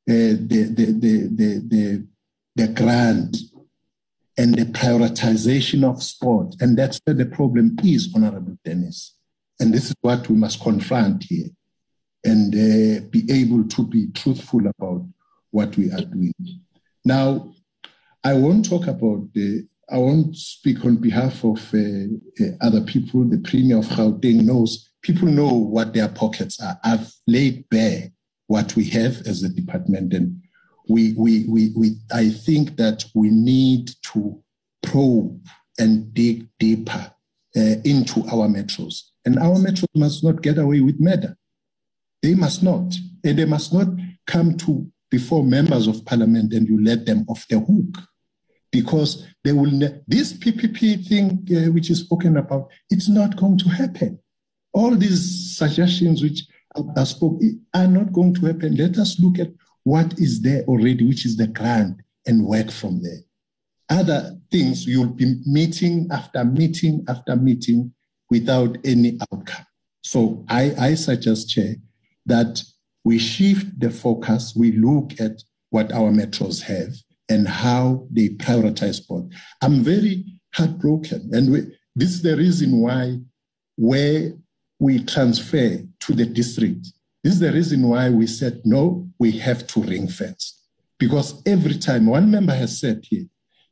the, 0.06 0.48
the, 0.48 0.85
the, 0.92 1.61
the, 1.67 2.08
the, 2.56 2.67
grant 2.67 3.38
and 4.38 4.56
the 4.56 4.66
prioritization 4.66 5.84
of 5.84 6.03
sport, 6.03 6.56
and 6.59 6.77
that's 6.77 7.00
where 7.06 7.16
the 7.16 7.25
problem 7.25 7.77
is, 7.84 8.11
Honorable 8.16 8.58
Dennis. 8.64 9.16
And 9.59 9.74
this 9.74 9.85
is 9.85 9.95
what 10.01 10.30
we 10.30 10.35
must 10.35 10.61
confront 10.61 11.24
here 11.24 11.48
and 12.24 12.53
uh, 12.53 13.06
be 13.09 13.25
able 13.32 13.67
to 13.67 13.88
be 13.88 14.08
truthful 14.11 14.61
about 14.67 15.06
what 15.51 15.77
we 15.77 15.92
are 15.92 16.01
doing. 16.01 16.34
Now, 17.06 17.53
I 18.24 18.34
won't 18.34 18.67
talk 18.67 18.88
about 18.88 19.32
the 19.34 19.67
I 19.90 19.98
won't 19.98 20.35
speak 20.35 20.84
on 20.84 20.95
behalf 20.95 21.43
of 21.43 21.74
uh, 21.74 21.77
uh, 22.43 22.50
other 22.59 22.82
people. 22.82 23.24
The 23.24 23.38
Premier 23.38 23.77
of 23.77 23.85
Gauteng 23.85 24.42
knows, 24.43 24.90
people 25.03 25.27
know 25.27 25.53
what 25.53 25.93
their 25.93 26.08
pockets 26.08 26.59
are. 26.59 26.80
I've 26.84 27.14
laid 27.27 27.69
bare 27.69 28.11
what 28.48 28.75
we 28.75 28.85
have 28.90 29.22
as 29.25 29.43
a 29.43 29.49
department. 29.49 30.14
And 30.14 30.41
we, 30.88 31.14
we, 31.14 31.45
we, 31.48 31.72
we, 31.75 31.98
I 32.14 32.30
think 32.30 32.77
that 32.77 33.06
we 33.14 33.30
need 33.30 33.91
to 34.14 34.41
probe 34.83 35.41
and 35.77 36.14
dig 36.14 36.48
deeper 36.59 37.11
uh, 37.56 37.75
into 37.83 38.22
our 38.32 38.48
metros. 38.48 39.01
And 39.25 39.40
our 39.40 39.56
metros 39.56 39.85
must 39.95 40.24
not 40.24 40.41
get 40.41 40.57
away 40.57 40.82
with 40.82 40.99
murder. 40.99 41.35
They 42.22 42.35
must 42.35 42.64
not. 42.64 42.93
And 43.24 43.40
they 43.40 43.45
must 43.45 43.74
not 43.74 43.88
come 44.27 44.57
to 44.57 44.91
before 45.09 45.43
members 45.43 45.88
of 45.88 46.06
parliament 46.06 46.53
and 46.53 46.67
you 46.67 46.83
let 46.83 47.06
them 47.06 47.25
off 47.27 47.48
the 47.48 47.59
hook 47.59 48.03
because 48.72 49.25
they 49.43 49.53
will 49.53 49.72
ne- 49.72 50.01
this 50.07 50.33
PPP 50.33 51.07
thing 51.07 51.48
uh, 51.56 51.72
which 51.72 51.90
is 51.90 52.01
spoken 52.01 52.35
about, 52.38 52.69
it's 52.90 53.07
not 53.07 53.38
going 53.38 53.57
to 53.57 53.69
happen. 53.69 54.19
All 54.74 54.93
these 54.95 55.56
suggestions 55.57 56.22
which 56.22 56.45
I, 56.75 57.01
I 57.01 57.03
spoke 57.03 57.41
are 57.73 57.87
not 57.87 58.13
going 58.13 58.33
to 58.35 58.45
happen. 58.45 58.75
Let 58.75 58.97
us 58.97 59.19
look 59.19 59.39
at 59.39 59.51
what 59.83 60.19
is 60.19 60.41
there 60.41 60.63
already, 60.63 61.05
which 61.07 61.25
is 61.25 61.37
the 61.37 61.47
grant, 61.47 62.01
and 62.25 62.45
work 62.45 62.71
from 62.71 63.01
there. 63.03 63.19
Other 63.89 64.37
things 64.51 64.87
you'll 64.87 65.07
be 65.07 65.35
meeting 65.45 66.07
after 66.11 66.43
meeting 66.43 67.05
after 67.07 67.35
meeting 67.35 67.93
without 68.29 68.77
any 68.83 69.19
outcome. 69.31 69.65
So 70.01 70.43
I, 70.49 70.73
I 70.77 70.93
suggest, 70.95 71.49
Chair, 71.49 71.75
that 72.25 72.63
we 73.03 73.19
shift 73.19 73.79
the 73.79 73.91
focus, 73.91 74.53
we 74.55 74.71
look 74.71 75.19
at 75.19 75.43
what 75.69 75.91
our 75.91 76.11
metros 76.11 76.63
have, 76.63 76.93
and 77.29 77.47
how 77.47 78.07
they 78.11 78.29
prioritize 78.29 78.95
sport. 78.95 79.25
I'm 79.61 79.83
very 79.83 80.25
heartbroken. 80.55 81.29
And 81.31 81.51
we, 81.51 81.77
this 81.95 82.09
is 82.09 82.21
the 82.23 82.35
reason 82.35 82.81
why 82.81 83.19
where 83.77 84.33
we 84.79 85.03
transfer 85.03 85.79
to 86.01 86.13
the 86.13 86.25
district, 86.25 86.87
this 87.23 87.33
is 87.33 87.39
the 87.39 87.51
reason 87.51 87.87
why 87.87 88.09
we 88.09 88.27
said, 88.27 88.61
no, 88.65 89.09
we 89.17 89.31
have 89.39 89.65
to 89.67 89.81
ring 89.81 90.07
fence. 90.07 90.61
Because 90.99 91.41
every 91.45 91.77
time, 91.77 92.05
one 92.05 92.29
member 92.29 92.53
has 92.53 92.79
said 92.79 93.03
here, 93.03 93.25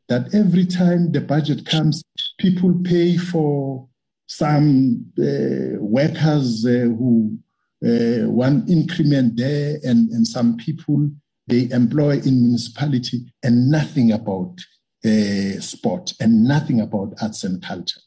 that 0.10 0.34
every 0.34 0.66
time 0.66 1.12
the 1.12 1.22
budget 1.22 1.66
comes, 1.66 2.04
people 2.40 2.74
pay 2.84 3.18
for 3.18 3.88
some 4.28 5.06
uh, 5.20 5.78
workers 5.80 6.66
uh, 6.66 6.90
who 6.98 7.38
uh, 7.86 8.30
one 8.30 8.66
increment 8.70 9.38
there 9.38 9.78
and, 9.84 10.10
and 10.10 10.26
some 10.26 10.58
people 10.58 11.10
they 11.48 11.70
employ 11.72 12.18
in 12.20 12.42
municipality 12.42 13.26
and 13.44 13.70
nothing 13.70 14.12
about 14.12 14.56
uh, 15.06 15.60
sport 15.60 16.14
and 16.20 16.46
nothing 16.46 16.80
about 16.80 17.14
arts 17.22 17.44
and 17.44 17.62
culture. 17.62 18.00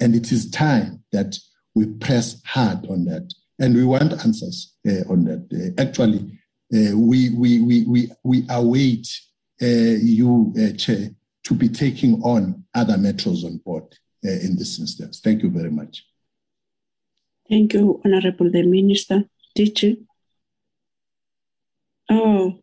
And 0.00 0.14
it 0.14 0.30
is 0.30 0.50
time 0.50 1.02
that 1.10 1.36
we 1.74 1.86
press 1.86 2.40
hard 2.44 2.86
on 2.86 3.04
that. 3.06 3.32
And 3.58 3.74
we 3.74 3.84
want 3.84 4.12
answers 4.24 4.74
uh, 4.86 5.08
on 5.08 5.24
that. 5.24 5.74
Uh, 5.78 5.80
actually, 5.80 6.38
uh, 6.74 6.96
we, 6.96 7.30
we, 7.30 7.62
we, 7.62 7.84
we, 7.84 8.10
we 8.24 8.46
await 8.50 9.06
uh, 9.62 9.66
you, 9.66 10.52
uh, 10.58 10.76
Chair, 10.76 11.10
to 11.44 11.54
be 11.54 11.68
taking 11.68 12.20
on 12.22 12.64
other 12.74 12.94
metros 12.94 13.44
on 13.44 13.58
board 13.58 13.84
in 14.22 14.56
this 14.56 14.78
instance. 14.80 15.20
Thank 15.20 15.42
you 15.42 15.50
very 15.50 15.70
much. 15.70 16.04
Thank 17.48 17.74
you, 17.74 18.00
Honorable 18.04 18.50
the 18.50 18.62
Minister. 18.62 19.24
Teacher. 19.54 19.94
Oh, 22.10 22.58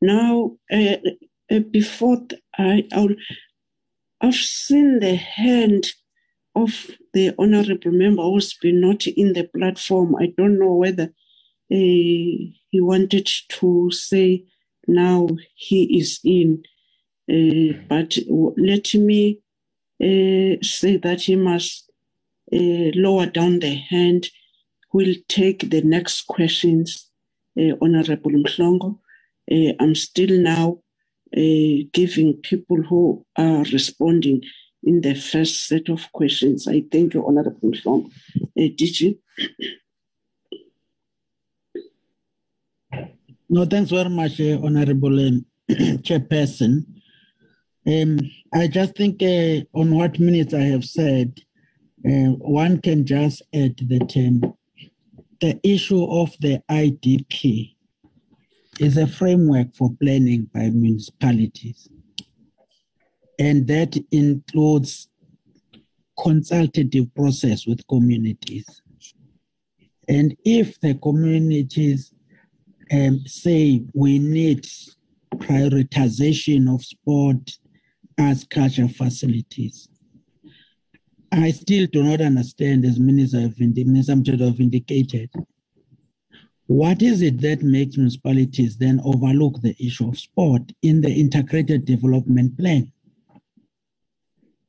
now, 0.00 0.56
uh, 0.70 0.96
uh, 1.50 1.58
before 1.70 2.18
I, 2.56 2.86
I'll, 2.92 3.08
I've 4.20 4.34
seen 4.34 5.00
the 5.00 5.16
hand 5.16 5.88
of 6.54 6.90
the 7.14 7.34
honorable 7.38 7.92
member 7.92 8.22
who's 8.24 8.54
been 8.54 8.82
not 8.82 9.06
in 9.08 9.34
the 9.34 9.44
platform. 9.44 10.16
I 10.16 10.34
don't 10.38 10.60
know 10.60 10.74
whether 10.74 11.04
uh, 11.04 11.10
he 11.70 12.80
wanted 12.80 13.30
to 13.50 13.90
say 13.92 14.44
now 14.88 15.28
he 15.56 15.98
is 15.98 16.20
in, 16.24 16.62
uh, 17.30 17.78
but 17.88 18.18
let 18.58 18.94
me 18.94 19.40
uh, 20.02 20.56
say 20.62 20.98
that 20.98 21.22
he 21.22 21.36
must 21.36 21.90
uh, 22.52 22.92
lower 22.96 23.26
down 23.26 23.60
the 23.60 23.74
hand. 23.74 24.28
We'll 24.92 25.16
take 25.28 25.70
the 25.70 25.82
next 25.82 26.26
questions, 26.28 27.10
uh, 27.60 27.74
Honorable 27.82 28.32
Mhlongo. 28.32 28.98
Uh, 29.50 29.74
I'm 29.80 29.94
still 29.94 30.38
now 30.40 30.80
giving 31.92 32.34
people 32.42 32.82
who 32.82 33.26
are 33.36 33.64
responding 33.72 34.42
in 34.86 35.00
the 35.00 35.14
first 35.14 35.66
set 35.66 35.88
of 35.88 36.10
questions. 36.12 36.68
I 36.68 36.84
thank 36.90 37.14
you, 37.14 37.26
Honorable 37.26 37.70
Mhlongo. 37.70 38.10
Uh, 38.36 38.68
did 38.76 39.00
you? 39.00 39.18
No, 43.48 43.64
thanks 43.66 43.90
very 43.90 44.10
much, 44.10 44.40
uh, 44.40 44.58
Honorable 44.62 45.18
um, 45.28 45.46
Chairperson. 45.70 46.84
Um, 47.86 48.18
I 48.52 48.66
just 48.66 48.96
think 48.96 49.22
uh, 49.22 49.60
on 49.78 49.94
what 49.94 50.18
minutes 50.18 50.54
I 50.54 50.62
have 50.62 50.84
said, 50.84 51.40
uh, 52.06 52.32
one 52.40 52.80
can 52.80 53.04
just 53.06 53.42
add 53.54 53.76
that 53.88 54.16
um, 54.16 54.54
the 55.40 55.60
issue 55.62 56.04
of 56.04 56.34
the 56.40 56.62
IDP 56.70 57.74
is 58.80 58.96
a 58.96 59.06
framework 59.06 59.74
for 59.74 59.94
planning 60.00 60.48
by 60.52 60.70
municipalities. 60.70 61.88
And 63.38 63.66
that 63.66 63.96
includes 64.10 65.08
consultative 66.18 67.12
process 67.14 67.66
with 67.66 67.86
communities. 67.88 68.82
And 70.08 70.36
if 70.44 70.78
the 70.80 70.94
communities 70.94 72.12
um, 72.92 73.20
say 73.26 73.82
we 73.94 74.18
need 74.18 74.66
prioritization 75.36 76.72
of 76.72 76.84
sport 76.84 77.58
as 78.18 78.44
culture 78.44 78.88
facilities, 78.88 79.88
I 81.32 81.50
still 81.50 81.86
do 81.86 82.04
not 82.04 82.20
understand, 82.20 82.84
as 82.84 83.00
Minister, 83.00 83.40
have, 83.40 83.58
Minister 83.58 84.12
have 84.12 84.60
indicated, 84.60 85.30
what 86.66 87.02
is 87.02 87.22
it 87.22 87.40
that 87.40 87.62
makes 87.62 87.96
municipalities 87.96 88.78
then 88.78 89.00
overlook 89.04 89.60
the 89.60 89.74
issue 89.84 90.08
of 90.08 90.18
sport 90.18 90.62
in 90.82 91.00
the 91.00 91.10
integrated 91.10 91.84
development 91.84 92.56
plan? 92.56 92.92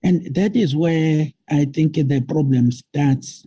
And 0.05 0.35
that 0.35 0.55
is 0.55 0.77
where 0.77 1.27
I 1.49 1.65
think 1.65 1.95
the 1.95 2.25
problem 2.29 2.71
starts. 2.71 3.45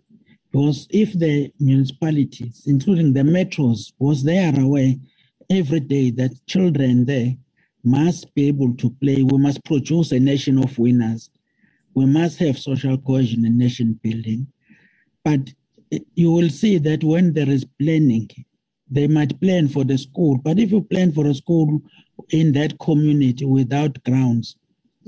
Because 0.52 0.88
if 0.90 1.14
the 1.14 1.52
municipalities, 1.60 2.64
including 2.66 3.14
the 3.14 3.22
metros, 3.22 3.92
was 4.00 4.24
there 4.24 4.52
aware 4.60 4.94
every 5.50 5.80
day 5.80 6.10
that 6.12 6.32
children 6.48 7.06
there 7.06 7.36
must 7.84 8.34
be 8.34 8.48
able 8.48 8.74
to 8.76 8.90
play, 9.02 9.22
we 9.24 9.38
must 9.38 9.64
produce 9.64 10.12
a 10.12 10.20
nation 10.20 10.58
of 10.62 10.78
winners 10.78 11.30
we 11.94 12.06
must 12.06 12.38
have 12.40 12.58
social 12.58 12.98
cohesion 12.98 13.44
and 13.46 13.58
nation 13.58 14.00
building. 14.02 14.48
But 15.24 15.50
you 16.14 16.32
will 16.32 16.50
see 16.50 16.78
that 16.78 17.04
when 17.04 17.34
there 17.34 17.50
is 17.50 17.66
planning, 17.80 18.30
they 18.90 19.08
might 19.08 19.40
plan 19.40 19.68
for 19.68 19.84
the 19.84 19.98
school. 19.98 20.38
But 20.38 20.60
if 20.60 20.72
you 20.72 20.82
plan 20.82 21.12
for 21.12 21.26
a 21.28 21.34
school 21.34 21.82
in 22.30 22.52
that 22.54 22.78
community 22.80 23.46
without 23.46 24.02
grounds 24.04 24.56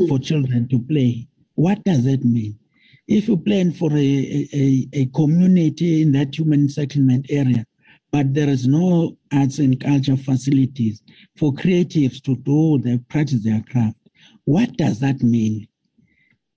for 0.08 0.18
children 0.20 0.68
to 0.70 0.80
play, 0.80 1.28
what 1.60 1.84
does 1.84 2.05
that 2.05 2.24
mean? 2.24 2.58
If 3.06 3.28
you 3.28 3.36
plan 3.36 3.72
for 3.72 3.92
a, 3.92 4.48
a, 4.55 4.89
a 4.94 5.06
community 5.14 6.00
in 6.00 6.12
that 6.12 6.39
human 6.39 6.70
settlement 6.70 7.26
area, 7.28 7.66
but 8.10 8.32
there 8.32 8.48
is 8.48 8.66
no 8.66 9.18
arts 9.30 9.58
and 9.58 9.78
culture 9.78 10.16
facilities 10.16 11.02
for 11.36 11.52
creatives 11.52 12.22
to 12.22 12.34
do 12.36 12.78
their 12.78 12.98
practice 13.10 13.44
their 13.44 13.62
craft, 13.70 13.98
what 14.47 14.74
does 14.78 15.00
that 15.00 15.22
mean? 15.22 15.68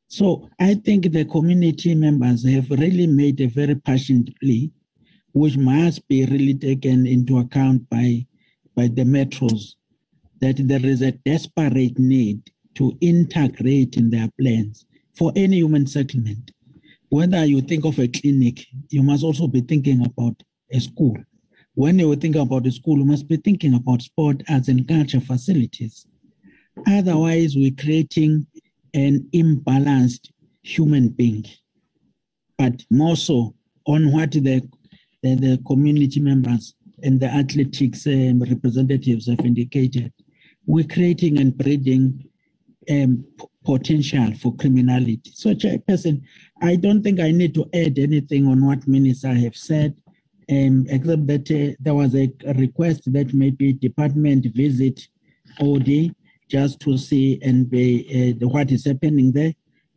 So 0.07 0.47
I 0.57 0.75
think 0.75 1.11
the 1.11 1.25
community 1.25 1.95
members 1.95 2.47
have 2.47 2.69
really 2.69 3.07
made 3.07 3.41
a 3.41 3.47
very 3.47 3.75
passionate 3.75 4.29
plea, 4.39 4.71
which 5.33 5.57
must 5.57 6.07
be 6.07 6.25
really 6.27 6.53
taken 6.53 7.05
into 7.05 7.39
account 7.39 7.89
by, 7.89 8.25
by 8.73 8.87
the 8.87 9.03
metros, 9.03 9.73
that 10.39 10.65
there 10.65 10.85
is 10.85 11.01
a 11.01 11.11
desperate 11.11 11.99
need 11.99 12.53
to 12.75 12.97
integrate 13.01 13.97
in 13.97 14.09
their 14.09 14.29
plans 14.39 14.85
for 15.15 15.31
any 15.35 15.57
human 15.57 15.87
settlement. 15.87 16.51
Whether 17.09 17.45
you 17.45 17.61
think 17.61 17.85
of 17.85 17.99
a 17.99 18.07
clinic, 18.07 18.65
you 18.89 19.03
must 19.03 19.23
also 19.23 19.47
be 19.47 19.61
thinking 19.61 20.03
about 20.05 20.41
a 20.71 20.79
school. 20.79 21.17
When 21.75 21.99
you 21.99 22.15
think 22.15 22.35
about 22.35 22.65
a 22.65 22.71
school, 22.71 22.97
you 22.99 23.05
must 23.05 23.27
be 23.27 23.37
thinking 23.37 23.73
about 23.75 24.01
sport, 24.01 24.43
arts, 24.49 24.67
and 24.67 24.87
culture 24.87 25.19
facilities. 25.21 26.07
Otherwise, 26.87 27.55
we're 27.55 27.71
creating 27.79 28.47
an 28.93 29.27
imbalanced 29.33 30.31
human 30.63 31.09
being, 31.09 31.45
but 32.57 32.83
more 32.89 33.15
so 33.15 33.55
on 33.85 34.11
what 34.11 34.31
the, 34.31 34.61
the, 35.21 35.35
the 35.35 35.59
community 35.67 36.19
members 36.19 36.75
and 37.03 37.19
the 37.19 37.27
athletics 37.27 38.07
um, 38.07 38.41
representatives 38.41 39.27
have 39.27 39.41
indicated. 39.41 40.11
We're 40.65 40.87
creating 40.87 41.37
and 41.39 41.55
breeding 41.57 42.23
um, 42.89 43.25
potential 43.63 44.33
for 44.35 44.55
criminality. 44.55 45.31
So, 45.33 45.53
Chairperson, 45.53 46.21
I 46.61 46.75
don't 46.75 47.03
think 47.03 47.19
I 47.19 47.31
need 47.31 47.53
to 47.55 47.69
add 47.73 47.99
anything 47.99 48.47
on 48.47 48.65
what 48.65 48.87
Minister 48.87 49.33
have 49.33 49.55
said, 49.55 49.95
um, 50.49 50.85
except 50.89 51.27
that 51.27 51.51
uh, 51.51 51.75
there 51.79 51.93
was 51.93 52.15
a, 52.15 52.31
request 52.55 53.11
that 53.13 53.33
maybe 53.33 53.73
department 53.73 54.47
visit 54.53 55.07
OD 55.59 56.15
just 56.49 56.79
to 56.81 56.97
see 56.97 57.39
and 57.41 57.69
be, 57.69 58.35
uh, 58.41 58.47
what 58.47 58.71
is 58.71 58.85
happening 58.85 59.31
there, 59.31 59.53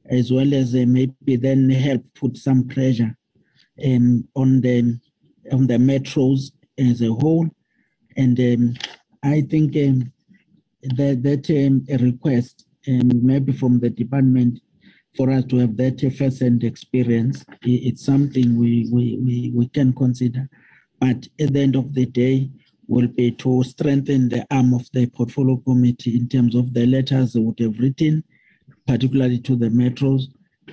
as 0.09 0.33
well 0.33 0.55
as 0.55 0.75
uh, 0.75 0.85
maybe 0.87 1.37
then 1.37 1.71
help 1.71 2.03
put 2.15 2.37
some 2.37 2.67
pressure 2.67 3.17
um, 3.85 4.27
on 4.35 4.61
the 4.61 4.99
on 5.53 5.67
the 5.67 5.77
metros 5.77 6.51
as 6.79 7.03
a 7.03 7.13
whole. 7.13 7.49
And 8.17 8.39
um, 8.41 8.75
I 9.23 9.43
think 9.43 9.77
um, 9.77 10.13
that 10.97 11.23
that 11.23 11.51
um, 11.51 11.85
request 12.05 12.66
um, 12.89 13.27
maybe 13.27 13.53
from 13.53 13.81
the 13.81 13.91
department 13.91 14.61
for 15.17 15.31
us 15.31 15.45
to 15.47 15.57
have 15.59 15.77
that 15.77 16.01
first-hand 16.17 16.63
experience, 16.63 17.45
it's 17.63 18.05
something 18.05 18.59
we, 18.59 18.89
we, 18.93 19.19
we, 19.23 19.53
we 19.55 19.69
can 19.69 19.93
consider. 19.95 20.49
But 21.01 21.27
at 21.41 21.53
the 21.53 21.61
end 21.61 21.77
of 21.77 21.95
the 21.95 22.07
day, 22.07 22.51
will 22.89 23.09
be 23.09 23.33
to 23.33 23.65
strengthen 23.65 24.29
the 24.29 24.47
arm 24.51 24.73
of 24.73 24.89
the 24.93 25.07
portfolio 25.07 25.57
committee 25.57 26.17
in 26.17 26.29
terms 26.29 26.55
of 26.55 26.73
the 26.73 26.87
letters 26.87 27.33
they 27.33 27.41
would 27.41 27.59
have 27.59 27.79
written, 27.79 28.23
particularly 28.87 29.39
to 29.41 29.57
the 29.57 29.69
metros, 29.69 30.25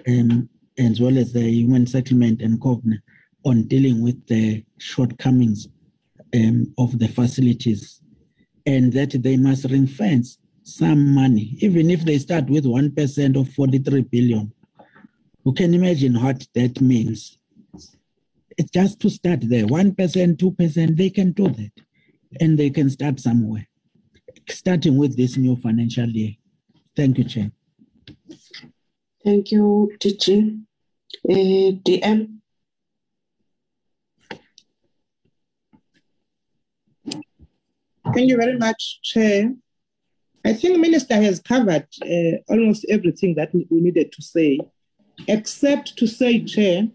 um, 0.08 0.48
as 0.78 1.00
well 1.02 1.18
as 1.18 1.34
the 1.34 1.42
human 1.42 1.88
settlement 1.88 2.42
and 2.42 2.62
covenant 2.62 3.02
on 3.46 3.64
dealing 3.64 4.04
with 4.04 4.26
the 4.28 4.64
shortcomings 4.78 5.68
um, 6.36 6.74
of 6.78 7.00
the 7.00 7.08
facilities, 7.08 8.02
and 8.66 8.94
that 8.94 9.12
they 9.24 9.36
must 9.36 9.66
ring 9.66 9.88
fence 9.88 10.38
some 10.64 11.14
money, 11.14 11.56
even 11.60 11.92
if 11.92 12.04
they 12.06 12.18
start 12.18 12.50
with 12.50 12.66
1% 12.66 13.40
of 13.40 13.50
43 13.54 14.02
billion. 14.04 14.52
You 15.46 15.54
can 15.54 15.74
imagine 15.74 16.22
what 16.22 16.48
that 16.56 16.80
means. 16.80 17.38
It's 18.58 18.72
just 18.72 19.00
to 19.02 19.10
start 19.10 19.42
there, 19.42 19.66
1%, 19.66 19.96
2%, 19.96 20.98
they 20.98 21.10
can 21.10 21.32
do 21.32 21.50
that 21.50 21.72
and 22.40 22.58
they 22.58 22.70
can 22.70 22.90
start 22.90 23.20
somewhere, 23.20 23.68
starting 24.50 24.98
with 24.98 25.18
this 25.18 25.38
new 25.38 25.56
financial 25.56 26.08
year. 26.08 26.36
Thank 26.96 27.18
you, 27.18 27.24
Chair. 27.26 27.52
Thank 29.24 29.52
you, 29.52 29.92
teaching. 30.00 30.68
Uh, 31.30 31.34
DM. 31.34 32.40
Thank 38.14 38.30
you 38.30 38.38
very 38.38 38.58
much, 38.58 39.00
Chair. 39.02 39.54
I 40.46 40.54
think 40.54 40.78
Minister 40.80 41.16
has 41.16 41.40
covered 41.40 41.88
uh, 42.02 42.38
almost 42.50 42.86
everything 42.90 43.36
that 43.36 43.54
we 43.54 43.66
needed 43.70 44.12
to 44.12 44.22
say, 44.22 44.60
except 45.28 45.98
to 45.98 46.08
say, 46.08 46.44
Chair, 46.44 46.88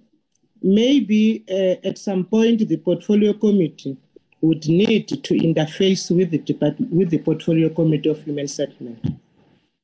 maybe 0.62 1.44
uh, 1.51 1.86
at 1.86 1.99
some 1.99 2.25
point 2.25 2.68
the 2.68 2.77
Portfolio 2.77 3.33
Committee 3.33 3.97
would 4.41 4.67
need 4.68 5.09
to 5.09 5.35
interface 5.35 6.15
with 6.15 6.31
the 6.31 6.77
with 6.91 7.10
the 7.10 7.18
portfolio 7.18 7.68
committee 7.68 8.09
of 8.09 8.23
human 8.23 8.47
settlement, 8.47 9.20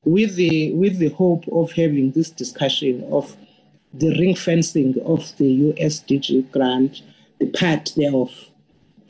with 0.03 0.35
the 0.35 0.71
with 0.73 0.97
the 0.99 1.09
hope 1.09 1.45
of 1.51 1.71
having 1.73 2.11
this 2.11 2.29
discussion 2.29 3.03
of 3.11 3.35
the 3.93 4.17
ring 4.19 4.35
fencing 4.35 4.95
of 5.05 5.35
the 5.37 5.73
USDG 5.73 6.51
grant, 6.51 7.01
the 7.39 7.47
part 7.47 7.91
thereof 7.97 8.31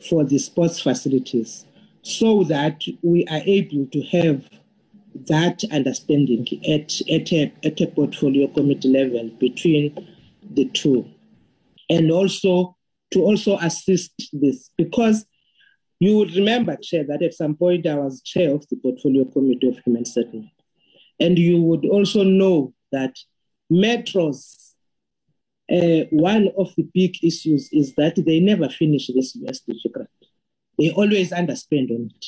for 0.08 0.24
the 0.24 0.38
sports 0.38 0.80
facilities, 0.80 1.65
so 2.06 2.44
that 2.44 2.82
we 3.02 3.26
are 3.26 3.42
able 3.46 3.84
to 3.86 4.00
have 4.02 4.48
that 5.26 5.64
understanding 5.72 6.46
at, 6.68 7.00
at, 7.10 7.32
a, 7.32 7.52
at 7.64 7.80
a 7.80 7.86
portfolio 7.88 8.46
committee 8.46 8.88
level 8.88 9.28
between 9.40 9.92
the 10.48 10.66
two. 10.66 11.04
And 11.90 12.12
also 12.12 12.76
to 13.12 13.22
also 13.22 13.58
assist 13.58 14.12
this 14.32 14.70
because 14.78 15.26
you 15.98 16.16
would 16.18 16.36
remember, 16.36 16.76
Chair, 16.80 17.02
that 17.08 17.22
at 17.22 17.34
some 17.34 17.56
point 17.56 17.88
I 17.88 17.94
was 17.94 18.22
chair 18.22 18.54
of 18.54 18.68
the 18.68 18.76
Portfolio 18.76 19.24
Committee 19.24 19.68
of 19.68 19.78
Human 19.84 20.04
Settlement. 20.04 20.50
And 21.18 21.36
you 21.36 21.60
would 21.60 21.86
also 21.86 22.22
know 22.22 22.72
that 22.92 23.16
metros, 23.72 24.74
uh, 25.72 26.06
one 26.10 26.50
of 26.56 26.72
the 26.76 26.88
big 26.94 27.16
issues 27.24 27.68
is 27.72 27.94
that 27.96 28.14
they 28.24 28.38
never 28.38 28.68
finish 28.68 29.08
this 29.08 29.36
USDG 29.36 29.90
grant. 29.92 30.10
They 30.78 30.90
always 30.90 31.30
underspend 31.30 31.90
on 31.90 32.10
it. 32.14 32.26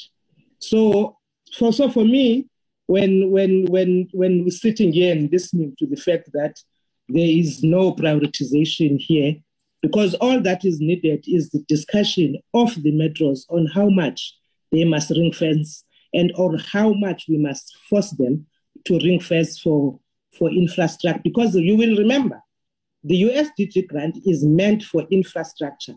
So, 0.58 1.18
for, 1.56 1.72
so 1.72 1.90
for 1.90 2.04
me, 2.04 2.48
when, 2.86 3.30
when, 3.30 3.66
when, 3.66 4.08
when 4.12 4.44
we're 4.44 4.50
sitting 4.50 4.92
here 4.92 5.12
and 5.12 5.30
listening 5.30 5.74
to 5.78 5.86
the 5.86 5.96
fact 5.96 6.30
that 6.32 6.58
there 7.08 7.28
is 7.28 7.62
no 7.62 7.94
prioritization 7.94 8.98
here, 8.98 9.36
because 9.82 10.14
all 10.14 10.40
that 10.40 10.64
is 10.64 10.80
needed 10.80 11.24
is 11.26 11.50
the 11.50 11.62
discussion 11.68 12.38
of 12.54 12.74
the 12.82 12.92
metros 12.92 13.40
on 13.50 13.66
how 13.66 13.88
much 13.88 14.34
they 14.72 14.84
must 14.84 15.10
ring 15.10 15.32
fence 15.32 15.84
and 16.12 16.32
or 16.36 16.56
how 16.72 16.92
much 16.94 17.26
we 17.28 17.38
must 17.38 17.76
force 17.88 18.10
them 18.12 18.46
to 18.86 18.98
ring 18.98 19.20
fence 19.20 19.58
for, 19.58 20.00
for 20.36 20.50
infrastructure. 20.50 21.20
Because 21.22 21.54
you 21.54 21.76
will 21.76 21.96
remember, 21.96 22.42
the 23.04 23.22
USDG 23.22 23.86
grant 23.86 24.18
is 24.26 24.44
meant 24.44 24.82
for 24.82 25.02
infrastructure. 25.10 25.94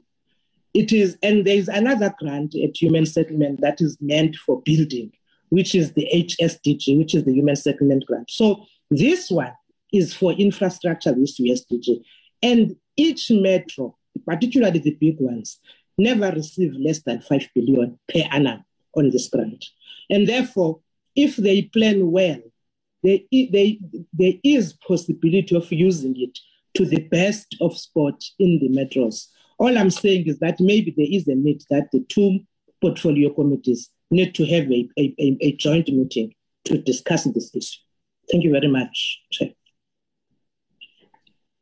It 0.73 0.91
is, 0.91 1.17
and 1.21 1.45
there 1.45 1.57
is 1.57 1.67
another 1.67 2.13
grant 2.19 2.55
at 2.55 2.81
Human 2.81 3.05
Settlement 3.05 3.61
that 3.61 3.81
is 3.81 3.97
meant 3.99 4.35
for 4.37 4.61
building, 4.61 5.11
which 5.49 5.75
is 5.75 5.93
the 5.93 6.07
HSDG, 6.13 6.97
which 6.97 7.13
is 7.13 7.25
the 7.25 7.33
Human 7.33 7.55
Settlement 7.55 8.05
Grant. 8.05 8.29
So 8.29 8.65
this 8.89 9.29
one 9.29 9.53
is 9.91 10.13
for 10.13 10.31
infrastructure, 10.31 11.11
this 11.11 11.39
USDG. 11.39 12.03
And 12.41 12.75
each 12.95 13.29
metro, 13.31 13.97
particularly 14.25 14.79
the 14.79 14.95
big 14.99 15.17
ones, 15.19 15.59
never 15.97 16.31
receive 16.31 16.73
less 16.73 17.01
than 17.01 17.21
5 17.21 17.49
billion 17.53 17.99
per 18.07 18.21
annum 18.31 18.63
on 18.95 19.09
this 19.09 19.27
grant. 19.29 19.65
And 20.09 20.27
therefore, 20.27 20.79
if 21.15 21.35
they 21.35 21.63
plan 21.63 22.11
well, 22.11 22.39
they, 23.03 23.27
they, 23.31 23.79
there 24.13 24.33
is 24.43 24.73
possibility 24.87 25.55
of 25.55 25.71
using 25.71 26.15
it 26.17 26.37
to 26.75 26.85
the 26.85 26.99
best 26.99 27.55
of 27.59 27.77
sport 27.77 28.23
in 28.39 28.59
the 28.59 28.69
metros. 28.69 29.27
All 29.61 29.77
I'm 29.77 29.91
saying 29.91 30.25
is 30.25 30.39
that 30.39 30.59
maybe 30.59 30.91
there 30.97 31.05
is 31.07 31.27
a 31.27 31.35
need 31.35 31.61
that 31.69 31.91
the 31.91 32.03
two 32.09 32.39
portfolio 32.81 33.31
committees 33.31 33.91
need 34.09 34.33
to 34.33 34.43
have 34.47 34.71
a, 34.71 34.89
a, 34.97 35.37
a 35.39 35.51
joint 35.51 35.87
meeting 35.87 36.33
to 36.65 36.79
discuss 36.79 37.25
this 37.25 37.53
issue. 37.53 37.79
Thank 38.31 38.43
you 38.43 38.51
very 38.51 38.67
much. 38.67 39.21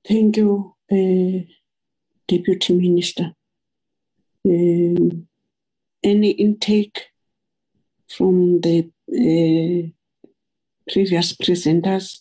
Thank 0.07 0.37
you, 0.37 0.75
uh, 0.89 1.43
Deputy 2.25 2.73
Minister. 2.73 3.33
Um, 4.45 5.27
any 6.01 6.31
intake 6.31 7.07
from 8.07 8.61
the 8.61 8.89
uh, 9.11 9.89
previous 10.89 11.35
presenters, 11.35 12.19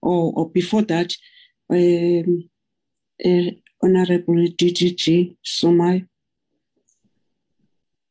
or, 0.00 0.32
or 0.34 0.50
before 0.50 0.84
that, 0.84 1.12
um, 1.70 2.48
uh, 3.22 3.50
Honorable 3.82 4.34
DDG 4.34 5.36
Somai. 5.44 6.06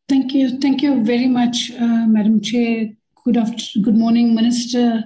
Thank 0.09 0.33
you. 0.33 0.59
Thank 0.59 0.81
you 0.81 1.03
very 1.03 1.27
much, 1.27 1.71
uh, 1.71 2.05
Madam 2.07 2.41
Chair. 2.41 2.89
Good 3.25 3.35
after, 3.35 3.79
good 3.81 3.97
morning, 3.97 4.33
Minister. 4.33 5.03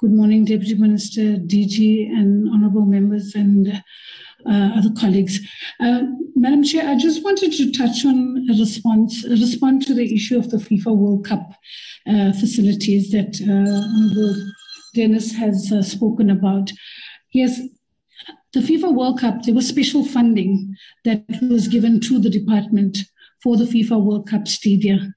Good 0.00 0.12
morning, 0.12 0.46
Deputy 0.46 0.76
Minister, 0.76 1.36
DG, 1.36 2.08
and 2.08 2.48
honourable 2.48 2.86
members 2.86 3.34
and 3.34 3.82
uh, 4.46 4.70
other 4.74 4.88
colleagues. 4.98 5.40
Uh, 5.78 6.04
Madam 6.34 6.64
Chair, 6.64 6.88
I 6.88 6.96
just 6.96 7.22
wanted 7.22 7.52
to 7.52 7.70
touch 7.70 8.06
on 8.06 8.46
a 8.50 8.58
response, 8.58 9.24
a 9.26 9.30
respond 9.30 9.82
to 9.86 9.94
the 9.94 10.14
issue 10.14 10.38
of 10.38 10.50
the 10.50 10.56
FIFA 10.56 10.96
World 10.96 11.26
Cup 11.26 11.52
uh, 12.08 12.32
facilities 12.32 13.10
that 13.10 13.38
uh, 13.42 13.52
Honourable 13.52 14.52
Dennis 14.94 15.32
has 15.32 15.70
uh, 15.70 15.82
spoken 15.82 16.30
about. 16.30 16.72
Yes, 17.34 17.60
the 18.52 18.60
FIFA 18.60 18.94
World 18.94 19.20
Cup, 19.20 19.42
there 19.42 19.54
was 19.54 19.68
special 19.68 20.04
funding 20.04 20.76
that 21.04 21.24
was 21.42 21.68
given 21.68 22.00
to 22.00 22.18
the 22.18 22.30
department 22.30 22.98
for 23.42 23.56
the 23.56 23.64
FIFA 23.64 24.02
World 24.02 24.28
Cup 24.28 24.48
stadia. 24.48 25.14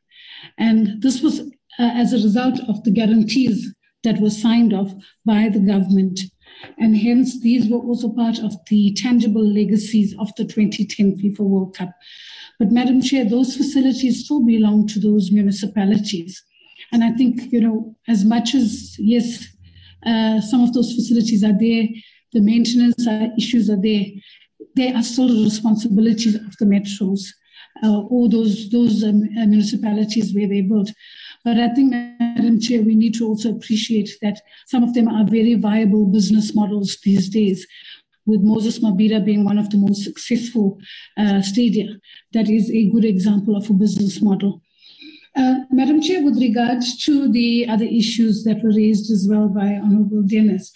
And 0.57 1.01
this 1.01 1.21
was 1.21 1.39
uh, 1.39 1.43
as 1.79 2.13
a 2.13 2.17
result 2.17 2.59
of 2.67 2.83
the 2.83 2.91
guarantees 2.91 3.73
that 4.03 4.19
were 4.19 4.29
signed 4.29 4.73
off 4.73 4.93
by 5.25 5.49
the 5.49 5.59
government. 5.59 6.19
And 6.77 6.95
hence, 6.95 7.41
these 7.41 7.69
were 7.69 7.79
also 7.79 8.09
part 8.09 8.39
of 8.39 8.55
the 8.69 8.93
tangible 8.93 9.45
legacies 9.45 10.13
of 10.19 10.31
the 10.35 10.43
2010 10.45 11.17
FIFA 11.17 11.39
World 11.39 11.75
Cup. 11.75 11.91
But, 12.59 12.71
Madam 12.71 13.01
Chair, 13.01 13.25
those 13.25 13.55
facilities 13.55 14.25
still 14.25 14.45
belong 14.45 14.87
to 14.87 14.99
those 14.99 15.31
municipalities. 15.31 16.43
And 16.91 17.03
I 17.03 17.11
think, 17.11 17.51
you 17.51 17.61
know, 17.61 17.95
as 18.07 18.23
much 18.23 18.53
as, 18.53 18.95
yes, 18.99 19.47
uh, 20.05 20.41
some 20.41 20.63
of 20.63 20.73
those 20.73 20.93
facilities 20.93 21.43
are 21.43 21.57
there, 21.57 21.87
the 22.33 22.41
maintenance 22.41 23.07
issues 23.37 23.69
are 23.69 23.81
there, 23.81 24.05
they 24.75 24.93
are 24.93 25.03
still 25.03 25.27
the 25.27 25.43
responsibilities 25.43 26.35
of 26.35 26.57
the 26.57 26.65
metros 26.65 27.21
uh, 27.83 28.01
or 28.01 28.29
those, 28.29 28.69
those 28.69 29.03
um, 29.03 29.23
uh, 29.37 29.45
municipalities 29.45 30.33
where 30.33 30.47
they 30.47 30.61
built. 30.61 30.91
But 31.43 31.57
I 31.57 31.69
think, 31.69 31.91
Madam 31.91 32.59
Chair, 32.59 32.81
we 32.81 32.95
need 32.95 33.15
to 33.15 33.27
also 33.27 33.51
appreciate 33.51 34.09
that 34.21 34.41
some 34.65 34.83
of 34.83 34.93
them 34.93 35.07
are 35.07 35.25
very 35.25 35.55
viable 35.55 36.05
business 36.05 36.55
models 36.55 36.97
these 37.03 37.29
days, 37.29 37.67
with 38.25 38.41
Moses 38.41 38.79
Mabhida 38.79 39.23
being 39.23 39.43
one 39.43 39.57
of 39.57 39.69
the 39.69 39.77
most 39.77 40.03
successful 40.03 40.79
uh, 41.17 41.41
stadia. 41.41 41.97
That 42.31 42.49
is 42.49 42.71
a 42.71 42.89
good 42.89 43.05
example 43.05 43.57
of 43.57 43.69
a 43.69 43.73
business 43.73 44.21
model. 44.21 44.61
Uh, 45.35 45.55
Madam 45.71 46.01
Chair, 46.01 46.23
with 46.23 46.37
regards 46.37 47.03
to 47.05 47.31
the 47.31 47.67
other 47.67 47.85
issues 47.85 48.43
that 48.43 48.63
were 48.63 48.69
raised 48.69 49.09
as 49.11 49.27
well 49.27 49.49
by 49.49 49.79
Honorable 49.83 50.21
Dennis, 50.21 50.71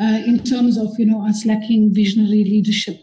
uh, 0.00 0.22
in 0.24 0.44
terms 0.44 0.76
of 0.76 0.88
you 0.98 1.06
know 1.06 1.26
us 1.26 1.44
lacking 1.44 1.92
visionary 1.92 2.44
leadership, 2.44 3.00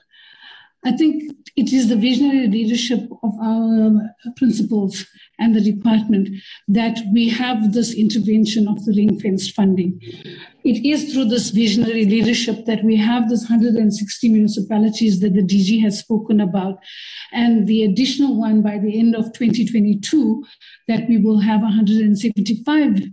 I 0.86 0.92
think 0.94 1.36
it 1.58 1.74
is 1.74 1.90
the 1.90 1.96
visionary 1.96 2.48
leadership 2.48 3.10
of 3.24 3.34
our 3.42 3.88
um, 3.88 4.10
principals 4.38 5.06
and 5.40 5.56
the 5.56 5.62
department 5.62 6.30
that 6.68 7.00
we 7.12 7.30
have 7.30 7.74
this 7.74 7.94
intervention 7.94 8.68
of 8.68 8.86
the 8.86 8.94
ring 8.94 9.20
fenced 9.20 9.54
funding. 9.54 10.00
It 10.66 10.84
is 10.84 11.14
through 11.14 11.26
this 11.26 11.52
visionary 11.52 12.06
leadership 12.06 12.66
that 12.66 12.84
we 12.84 12.96
have 12.96 13.30
this 13.30 13.42
160 13.42 14.30
municipalities 14.30 15.20
that 15.20 15.36
the 15.36 15.44
DG 15.44 15.80
has 15.84 16.00
spoken 16.00 16.42
about, 16.42 16.80
and 17.32 17.68
the 17.68 17.84
additional 17.84 18.36
one 18.36 18.64
by 18.64 18.80
the 18.80 18.98
end 18.98 19.16
of 19.16 19.32
2022 19.34 20.44
that 20.88 21.08
we 21.08 21.18
will 21.18 21.40
have 21.40 21.62
175 21.62 23.04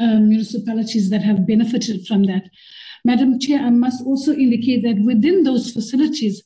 uh, 0.00 0.20
municipalities 0.20 1.10
that 1.10 1.20
have 1.20 1.46
benefited 1.46 2.06
from 2.06 2.24
that. 2.24 2.44
Madam 3.04 3.38
Chair, 3.38 3.60
I 3.60 3.68
must 3.68 4.02
also 4.06 4.32
indicate 4.32 4.82
that 4.84 5.04
within 5.04 5.42
those 5.42 5.70
facilities, 5.70 6.42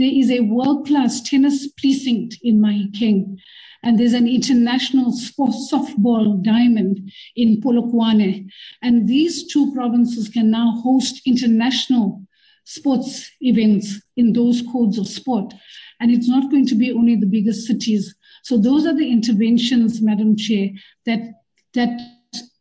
there 0.00 0.10
is 0.10 0.30
a 0.30 0.40
world 0.40 0.86
class 0.86 1.20
tennis 1.20 1.68
precinct 1.78 2.38
in 2.42 2.58
Mahikeng, 2.58 3.36
and 3.82 3.98
there's 3.98 4.14
an 4.14 4.26
international 4.26 5.12
softball 5.12 6.42
diamond 6.42 7.12
in 7.36 7.60
Polokwane. 7.60 8.48
And 8.82 9.06
these 9.06 9.46
two 9.46 9.74
provinces 9.74 10.30
can 10.30 10.50
now 10.50 10.80
host 10.82 11.20
international 11.26 12.22
sports 12.64 13.30
events 13.42 14.00
in 14.16 14.32
those 14.32 14.62
codes 14.72 14.96
of 14.96 15.06
sport. 15.06 15.52
And 16.00 16.10
it's 16.10 16.28
not 16.28 16.50
going 16.50 16.66
to 16.68 16.74
be 16.74 16.92
only 16.92 17.16
the 17.16 17.26
biggest 17.26 17.66
cities. 17.66 18.14
So 18.42 18.56
those 18.56 18.86
are 18.86 18.94
the 18.96 19.10
interventions, 19.10 20.00
Madam 20.00 20.34
Chair, 20.34 20.70
that 21.04 21.20
that 21.74 22.00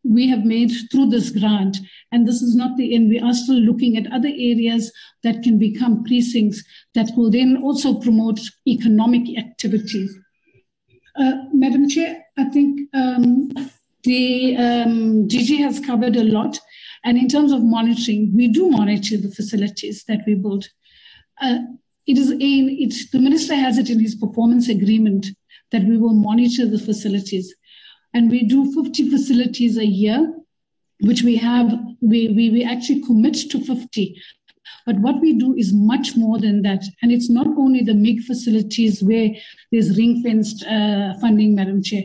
we 0.10 0.28
have 0.28 0.44
made 0.44 0.72
through 0.92 1.10
this 1.10 1.30
grant. 1.30 1.78
And 2.12 2.28
this 2.28 2.42
is 2.42 2.56
not 2.56 2.76
the 2.78 2.96
end. 2.96 3.10
We 3.10 3.20
are 3.20 3.34
still 3.34 3.60
looking 3.60 3.96
at 3.96 4.12
other 4.12 4.28
areas 4.28 4.92
that 5.24 5.44
can 5.44 5.60
become 5.60 6.04
precincts 6.04 6.64
that 6.96 7.12
will 7.16 7.30
then 7.30 7.58
also 7.62 8.00
promote 8.00 8.40
economic 8.68 9.38
activities. 9.38 10.18
Uh, 11.16 11.34
Madam 11.54 11.88
Chair, 11.88 12.26
I 12.38 12.46
think 12.46 12.90
um, 12.94 13.52
the 14.04 14.56
um, 14.58 15.28
DG 15.28 15.60
has 15.60 15.80
covered 15.80 16.16
a 16.16 16.24
lot. 16.24 16.58
And 17.04 17.18
in 17.18 17.28
terms 17.28 17.52
of 17.52 17.62
monitoring, 17.64 18.32
we 18.36 18.48
do 18.48 18.70
monitor 18.70 19.18
the 19.18 19.32
facilities 19.32 20.04
that 20.06 20.22
we 20.26 20.36
build. 20.36 20.68
Uh, 21.42 21.60
it 22.08 22.18
is 22.18 22.32
a, 22.32 22.38
it's, 22.40 23.12
the 23.12 23.20
minister 23.20 23.56
has 23.56 23.78
it 23.78 23.90
in 23.90 24.00
his 24.00 24.16
performance 24.16 24.68
agreement 24.68 25.28
that 25.72 25.84
we 25.84 25.98
will 25.98 26.14
monitor 26.16 26.66
the 26.66 26.80
facilities 26.80 27.54
and 28.14 28.32
we 28.32 28.44
do 28.44 28.72
50 28.74 29.10
facilities 29.10 29.78
a 29.78 29.86
year, 29.86 30.34
which 31.02 31.22
we 31.22 31.36
have, 31.38 31.72
we, 32.02 32.30
we, 32.30 32.50
we 32.50 32.64
actually 32.64 33.02
commit 33.02 33.36
to 33.52 33.64
50. 33.64 34.22
But 34.86 34.98
what 35.00 35.22
we 35.22 35.38
do 35.38 35.56
is 35.56 35.74
much 35.74 36.16
more 36.16 36.40
than 36.40 36.62
that. 36.64 36.84
And 37.02 37.12
it's 37.12 37.30
not 37.30 37.48
only 37.48 37.82
the 37.82 37.94
MIG 37.94 38.24
facilities 38.24 39.04
where 39.04 39.30
there's 39.72 39.98
ring 39.98 40.24
fenced 40.24 40.66
uh, 40.66 41.14
funding, 41.20 41.56
Madam 41.56 41.84
Chair. 41.84 42.04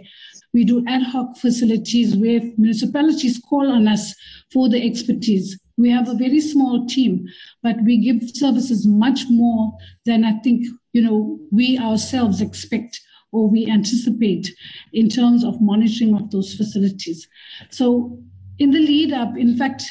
We 0.52 0.64
do 0.64 0.84
ad 0.86 1.02
hoc 1.02 1.36
facilities 1.38 2.14
where 2.14 2.40
municipalities 2.56 3.40
call 3.40 3.72
on 3.72 3.88
us 3.88 4.14
for 4.52 4.68
the 4.68 4.86
expertise. 4.86 5.58
We 5.76 5.90
have 5.90 6.08
a 6.08 6.14
very 6.14 6.40
small 6.40 6.86
team, 6.86 7.26
but 7.62 7.82
we 7.82 7.98
give 7.98 8.30
services 8.36 8.86
much 8.86 9.22
more 9.28 9.76
than 10.06 10.24
I 10.24 10.38
think, 10.40 10.66
you 10.92 11.02
know, 11.02 11.40
we 11.50 11.78
ourselves 11.78 12.40
expect 12.40 13.00
or 13.34 13.50
we 13.50 13.66
anticipate 13.66 14.54
in 14.92 15.08
terms 15.08 15.44
of 15.44 15.60
monitoring 15.60 16.14
of 16.14 16.30
those 16.30 16.54
facilities. 16.54 17.26
So 17.70 18.18
in 18.58 18.70
the 18.70 18.78
lead 18.78 19.12
up, 19.12 19.36
in 19.36 19.56
fact, 19.56 19.82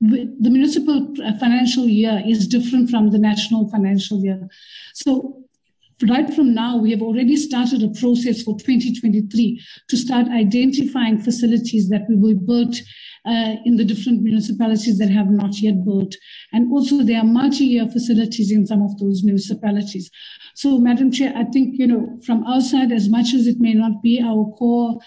the 0.00 0.50
municipal 0.50 1.14
uh, 1.24 1.38
financial 1.38 1.86
year 1.86 2.22
is 2.26 2.46
different 2.46 2.90
from 2.90 3.10
the 3.10 3.18
national 3.18 3.70
financial 3.70 4.22
year. 4.22 4.46
So 4.92 5.45
right 6.08 6.32
from 6.32 6.54
now, 6.54 6.76
we 6.76 6.90
have 6.90 7.02
already 7.02 7.36
started 7.36 7.82
a 7.82 7.88
process 8.00 8.42
for 8.42 8.58
2023 8.58 9.62
to 9.88 9.96
start 9.96 10.28
identifying 10.28 11.18
facilities 11.18 11.88
that 11.88 12.06
we 12.08 12.16
will 12.16 12.34
build 12.34 12.76
uh, 13.26 13.56
in 13.64 13.76
the 13.76 13.84
different 13.84 14.22
municipalities 14.22 14.98
that 14.98 15.10
have 15.10 15.30
not 15.30 15.58
yet 15.60 15.84
built. 15.84 16.14
And 16.52 16.70
also 16.72 17.02
there 17.02 17.18
are 17.18 17.24
multi-year 17.24 17.88
facilities 17.88 18.52
in 18.52 18.66
some 18.66 18.82
of 18.82 18.98
those 18.98 19.24
municipalities. 19.24 20.10
So, 20.54 20.78
Madam 20.78 21.10
Chair, 21.10 21.32
I 21.34 21.44
think, 21.44 21.78
you 21.78 21.86
know, 21.86 22.18
from 22.24 22.44
our 22.44 22.60
side, 22.60 22.92
as 22.92 23.08
much 23.08 23.34
as 23.34 23.46
it 23.46 23.56
may 23.58 23.74
not 23.74 24.02
be 24.02 24.22
our 24.22 24.44
core 24.56 24.98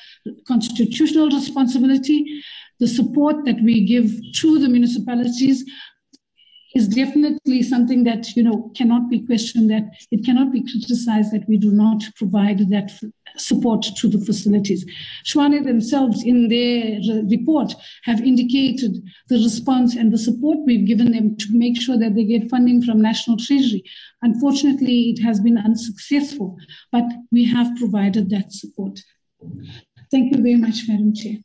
constitutional 0.46 1.30
responsibility, 1.30 2.44
the 2.80 2.88
support 2.88 3.46
that 3.46 3.62
we 3.62 3.86
give 3.86 4.12
to 4.36 4.60
the 4.60 4.70
municipalities 4.70 5.64
is 6.76 6.88
definitely 6.88 7.64
something 7.64 8.04
that 8.04 8.36
you 8.36 8.44
know 8.44 8.72
cannot 8.76 9.10
be 9.10 9.26
questioned 9.26 9.70
that 9.70 9.84
it 10.12 10.26
cannot 10.26 10.52
be 10.52 10.62
criticized 10.62 11.32
that 11.32 11.48
we 11.48 11.58
do 11.58 11.72
not 11.72 12.04
provide 12.16 12.60
that 12.70 12.92
support 13.38 13.86
to 13.98 14.08
the 14.08 14.24
facilities. 14.24 14.86
Tshwane 15.26 15.64
themselves 15.64 16.24
in 16.24 16.50
their 16.50 17.00
report 17.30 17.74
have 18.04 18.22
indicated 18.22 18.98
the 19.30 19.38
response 19.38 19.96
and 19.96 20.12
the 20.12 20.18
support 20.18 20.60
we've 20.66 20.88
given 20.88 21.12
them 21.12 21.38
to 21.38 21.46
make 21.52 21.82
sure 21.82 21.98
that 21.98 22.16
they 22.16 22.24
get 22.24 22.50
funding 22.50 22.82
from 22.82 23.02
national 23.02 23.38
treasury. 23.38 23.84
Unfortunately 24.22 25.12
it 25.12 25.22
has 25.22 25.40
been 25.40 25.58
unsuccessful 25.58 26.58
but 26.92 27.06
we 27.32 27.46
have 27.46 27.76
provided 27.78 28.30
that 28.30 28.52
support. 28.52 29.00
Thank 30.12 30.36
you 30.36 30.42
very 30.42 30.58
much 30.58 30.84
madam 30.88 31.14
chair. 31.14 31.38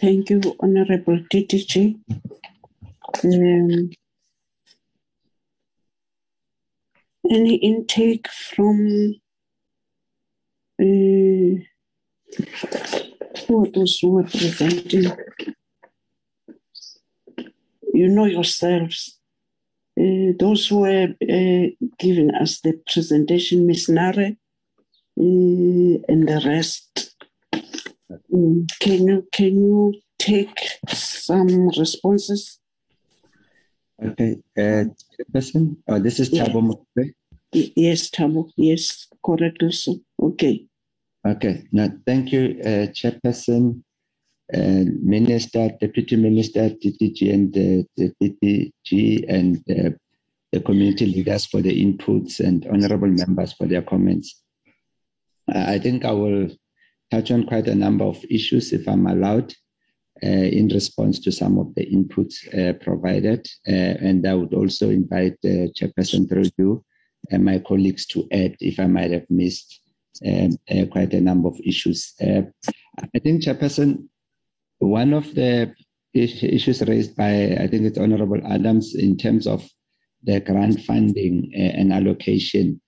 Thank 0.00 0.28
you, 0.28 0.40
Honorable 0.60 1.20
DDG. 1.32 2.00
Um, 3.22 3.90
any 7.30 7.54
intake 7.56 8.28
from 8.28 9.14
uh, 10.80 11.62
those 13.72 13.98
who 14.00 14.18
are 14.18 14.24
presenting? 14.24 15.12
You 17.92 18.08
know 18.08 18.24
yourselves. 18.24 19.18
Uh, 19.98 20.32
those 20.38 20.66
who 20.66 20.84
are 20.84 21.14
uh, 21.22 21.66
giving 21.98 22.30
us 22.34 22.60
the 22.60 22.80
presentation, 22.90 23.66
Ms. 23.66 23.88
Nare, 23.88 24.36
uh, 25.20 25.94
and 26.08 26.28
the 26.28 26.42
rest. 26.44 27.14
Mm, 28.32 28.66
can 28.80 29.06
you 29.06 29.28
can 29.32 29.56
you 29.56 29.94
take 30.18 30.58
some 30.88 31.68
responses? 31.68 32.58
Okay, 34.02 34.36
uh, 34.58 34.84
person. 35.32 35.76
Oh, 35.88 35.98
this 35.98 36.18
is 36.20 36.30
yeah. 36.30 36.46
Yes, 37.52 38.10
Thabo. 38.10 38.50
Yes, 38.56 39.08
correct. 39.24 39.62
Also, 39.62 40.00
okay. 40.20 40.66
Okay. 41.26 41.64
Now, 41.72 41.88
thank 42.04 42.32
you, 42.32 42.58
uh, 42.60 42.90
Chairperson, 42.92 43.82
uh, 44.52 44.84
Minister, 45.02 45.70
Deputy 45.80 46.16
Minister, 46.16 46.70
TTG, 46.70 47.32
and 47.32 47.56
uh, 47.56 47.84
the 47.96 48.12
TTG, 48.20 49.24
and 49.28 49.56
uh, 49.70 49.90
the 50.52 50.60
community 50.60 51.06
leaders 51.06 51.46
for 51.46 51.62
the 51.62 51.72
inputs, 51.72 52.40
and 52.40 52.66
honourable 52.66 53.08
members 53.08 53.52
for 53.52 53.66
their 53.66 53.82
comments. 53.82 54.42
I 55.48 55.78
think 55.78 56.04
I 56.04 56.12
will 56.12 56.48
touch 57.10 57.30
on 57.30 57.44
quite 57.44 57.68
a 57.68 57.74
number 57.74 58.04
of 58.04 58.24
issues, 58.28 58.72
if 58.72 58.88
I'm 58.88 59.06
allowed, 59.06 59.52
uh, 59.52 59.56
in 60.26 60.68
response 60.68 61.18
to 61.20 61.32
some 61.32 61.58
of 61.58 61.74
the 61.74 61.86
inputs 61.86 62.36
uh, 62.56 62.72
provided. 62.74 63.46
Uh, 63.66 63.94
and 64.00 64.26
I 64.26 64.34
would 64.34 64.54
also 64.54 64.90
invite 64.90 65.38
uh, 65.44 65.68
Chairperson 65.76 66.52
you 66.58 66.84
and 67.30 67.44
my 67.44 67.58
colleagues 67.58 68.06
to 68.06 68.26
add 68.32 68.56
if 68.60 68.78
I 68.78 68.86
might 68.86 69.10
have 69.10 69.26
missed 69.30 69.80
um, 70.26 70.50
uh, 70.70 70.86
quite 70.90 71.12
a 71.14 71.20
number 71.20 71.48
of 71.48 71.58
issues. 71.64 72.14
Uh, 72.20 72.42
I 73.14 73.18
think, 73.18 73.42
Chairperson, 73.42 74.08
one 74.78 75.12
of 75.12 75.34
the 75.34 75.74
issues 76.12 76.82
raised 76.82 77.16
by, 77.16 77.56
I 77.58 77.66
think 77.66 77.82
it's 77.82 77.98
Honorable 77.98 78.40
Adams, 78.46 78.94
in 78.94 79.16
terms 79.16 79.46
of 79.46 79.68
the 80.22 80.40
grant 80.40 80.80
funding 80.82 81.50
and 81.54 81.92
allocation 81.92 82.80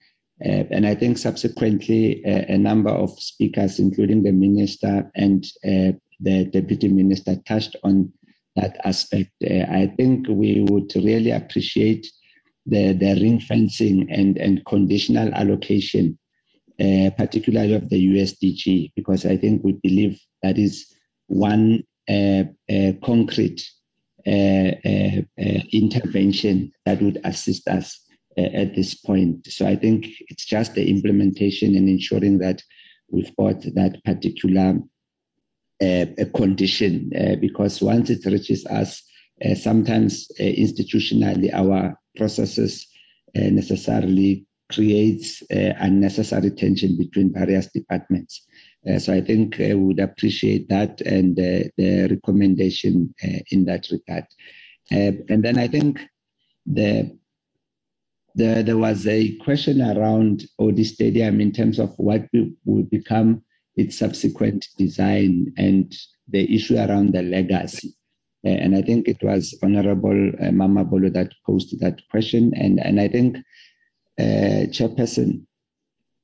uh, 0.45 0.65
and 0.71 0.87
I 0.87 0.95
think 0.95 1.17
subsequently, 1.17 2.23
uh, 2.25 2.45
a 2.49 2.59
number 2.59 2.91
of 2.91 3.11
speakers, 3.19 3.79
including 3.79 4.23
the 4.23 4.33
minister 4.33 5.11
and 5.15 5.47
uh, 5.65 5.97
the 6.21 6.45
deputy 6.45 6.89
minister, 6.89 7.37
touched 7.47 7.77
on 7.85 8.13
that 8.57 8.79
aspect. 8.85 9.31
Uh, 9.45 9.65
I 9.71 9.93
think 9.97 10.27
we 10.29 10.63
would 10.69 10.93
really 10.97 11.31
appreciate 11.31 12.07
the, 12.65 12.93
the 12.93 13.15
ring 13.21 13.41
fencing 13.41 14.11
and, 14.11 14.39
and 14.39 14.65
conditional 14.67 15.33
allocation, 15.35 16.19
uh, 16.81 17.11
particularly 17.17 17.75
of 17.75 17.89
the 17.91 18.09
USDG, 18.09 18.93
because 18.97 19.25
I 19.27 19.37
think 19.37 19.63
we 19.63 19.73
believe 19.83 20.21
that 20.43 20.59
is 20.59 20.93
one 21.29 21.85
uh, 22.09 22.45
concrete 23.05 23.69
intervention 25.73 26.73
that 26.85 27.01
would 27.01 27.21
assist 27.25 27.69
us 27.69 28.01
at 28.37 28.75
this 28.75 28.95
point. 28.95 29.47
So 29.47 29.67
I 29.67 29.77
think 29.77 30.09
it's 30.29 30.45
just 30.45 30.75
the 30.75 30.91
implementation 30.91 31.77
and 31.77 31.89
ensuring 31.89 32.39
that 32.39 32.63
we've 33.09 33.35
got 33.37 33.63
that 33.63 34.03
particular 34.05 34.81
uh, 35.83 36.07
condition 36.35 37.11
uh, 37.15 37.37
because 37.37 37.83
once 37.83 38.09
it 38.11 38.25
reaches 38.25 38.65
us, 38.67 39.03
uh, 39.45 39.55
sometimes 39.55 40.27
uh, 40.41 40.43
institutionally 40.43 41.53
our 41.53 41.95
processes 42.17 42.87
necessarily 43.35 44.47
creates 44.73 45.43
unnecessary 45.51 46.51
tension 46.51 46.97
between 46.97 47.31
various 47.31 47.67
departments. 47.67 48.47
so 48.97 49.13
I 49.13 49.21
think 49.21 49.59
we 49.59 49.75
would 49.75 50.01
appreciate 50.01 50.71
that 50.71 51.03
and 51.03 51.37
the 51.37 52.09
recommendation 52.11 53.15
in 53.51 53.67
that 53.67 53.87
regard. 53.91 54.25
and 54.91 55.45
then 55.45 55.59
I 55.59 55.69
think 55.69 56.01
the 56.65 57.15
the, 58.37 58.63
there 58.65 58.79
was 58.79 59.07
a 59.07 59.37
question 59.39 59.83
around 59.83 60.45
ODI 60.59 60.85
Stadium 60.85 61.41
in 61.41 61.53
terms 61.53 61.79
of 61.79 61.95
what 61.99 62.27
will 62.65 62.83
become 62.85 63.43
its 63.77 63.99
subsequent 63.99 64.69
design 64.79 65.53
and 65.57 65.95
the 66.29 66.55
issue 66.55 66.77
around 66.77 67.13
the 67.13 67.23
legacy. 67.23 67.95
Uh, 68.45 68.51
and 68.51 68.77
I 68.77 68.83
think 68.83 69.09
it 69.09 69.23
was 69.23 69.59
Honorable 69.63 70.33
uh, 70.41 70.53
Mama 70.53 70.85
Bolo 70.85 71.11
that 71.11 71.33
posed 71.45 71.79
that 71.81 72.01
question. 72.11 72.53
And, 72.55 72.81
and 72.81 73.01
I 73.01 73.09
think, 73.09 73.37
uh, 74.19 74.67
Chairperson, 74.73 75.47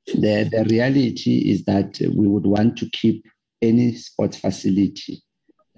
the, 0.07 0.49
the 0.51 0.67
reality 0.69 1.51
is 1.51 1.65
that 1.65 1.99
we 2.17 2.27
would 2.27 2.47
want 2.47 2.77
to 2.79 2.91
keep 2.91 3.25
any 3.61 3.95
sports 3.95 4.37
facility 4.37 5.23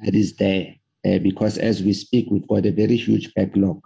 that 0.03 0.15
is 0.15 0.37
there 0.37 0.75
uh, 1.07 1.19
because 1.19 1.59
as 1.59 1.83
we 1.83 1.93
speak, 1.93 2.29
we've 2.31 2.49
got 2.49 2.67
a 2.67 2.73
very 2.73 2.97
huge 2.97 3.33
backlog 3.35 3.81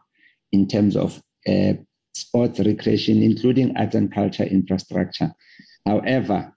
in 0.53 0.67
terms 0.69 0.97
of 0.97 1.21
uh, 1.49 1.73
sports, 2.15 2.61
recreation, 2.61 3.23
including 3.23 3.77
art 3.77 3.95
and 3.95 4.13
culture 4.13 4.45
infrastructure. 4.45 5.33
However, 5.85 6.55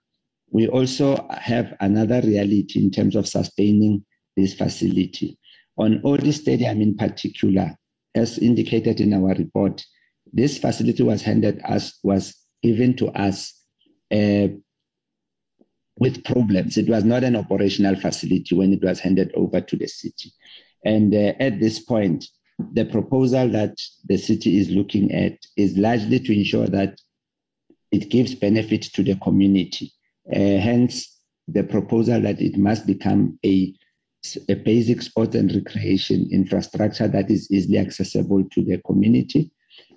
we 0.52 0.68
also 0.68 1.26
have 1.30 1.74
another 1.80 2.20
reality 2.20 2.78
in 2.78 2.90
terms 2.90 3.16
of 3.16 3.26
sustaining 3.26 4.04
this 4.36 4.54
facility. 4.54 5.38
On 5.78 6.00
ODI 6.04 6.32
Stadium 6.32 6.82
in 6.82 6.94
particular, 6.94 7.74
as 8.14 8.38
indicated 8.38 9.00
in 9.00 9.14
our 9.14 9.34
report, 9.34 9.84
this 10.30 10.58
facility 10.58 11.02
was 11.02 11.22
handed 11.22 11.60
us, 11.64 11.98
was 12.02 12.34
given 12.62 12.94
to 12.96 13.08
us 13.08 13.58
uh, 14.12 14.48
with 15.98 16.22
problems. 16.24 16.76
It 16.76 16.88
was 16.88 17.04
not 17.04 17.24
an 17.24 17.36
operational 17.36 17.96
facility 17.96 18.54
when 18.54 18.74
it 18.74 18.84
was 18.84 19.00
handed 19.00 19.32
over 19.34 19.62
to 19.62 19.76
the 19.76 19.86
city. 19.86 20.32
And 20.84 21.14
uh, 21.14 21.32
at 21.40 21.60
this 21.60 21.78
point, 21.78 22.26
the 22.74 22.84
proposal 22.84 23.48
that 23.48 23.78
the 24.06 24.18
city 24.18 24.58
is 24.58 24.70
looking 24.70 25.12
at 25.12 25.38
is 25.56 25.78
largely 25.78 26.20
to 26.20 26.38
ensure 26.38 26.66
that 26.66 27.00
it 27.90 28.10
gives 28.10 28.34
benefit 28.34 28.82
to 28.82 29.02
the 29.02 29.16
community. 29.16 29.92
Uh, 30.30 30.58
hence, 30.60 31.20
the 31.48 31.64
proposal 31.64 32.20
that 32.20 32.40
it 32.40 32.56
must 32.56 32.86
become 32.86 33.38
a, 33.44 33.74
a 34.48 34.54
basic 34.54 35.02
sport 35.02 35.34
and 35.34 35.52
recreation 35.52 36.28
infrastructure 36.30 37.08
that 37.08 37.30
is 37.30 37.50
easily 37.50 37.78
accessible 37.78 38.44
to 38.50 38.62
the 38.64 38.78
community. 38.86 39.50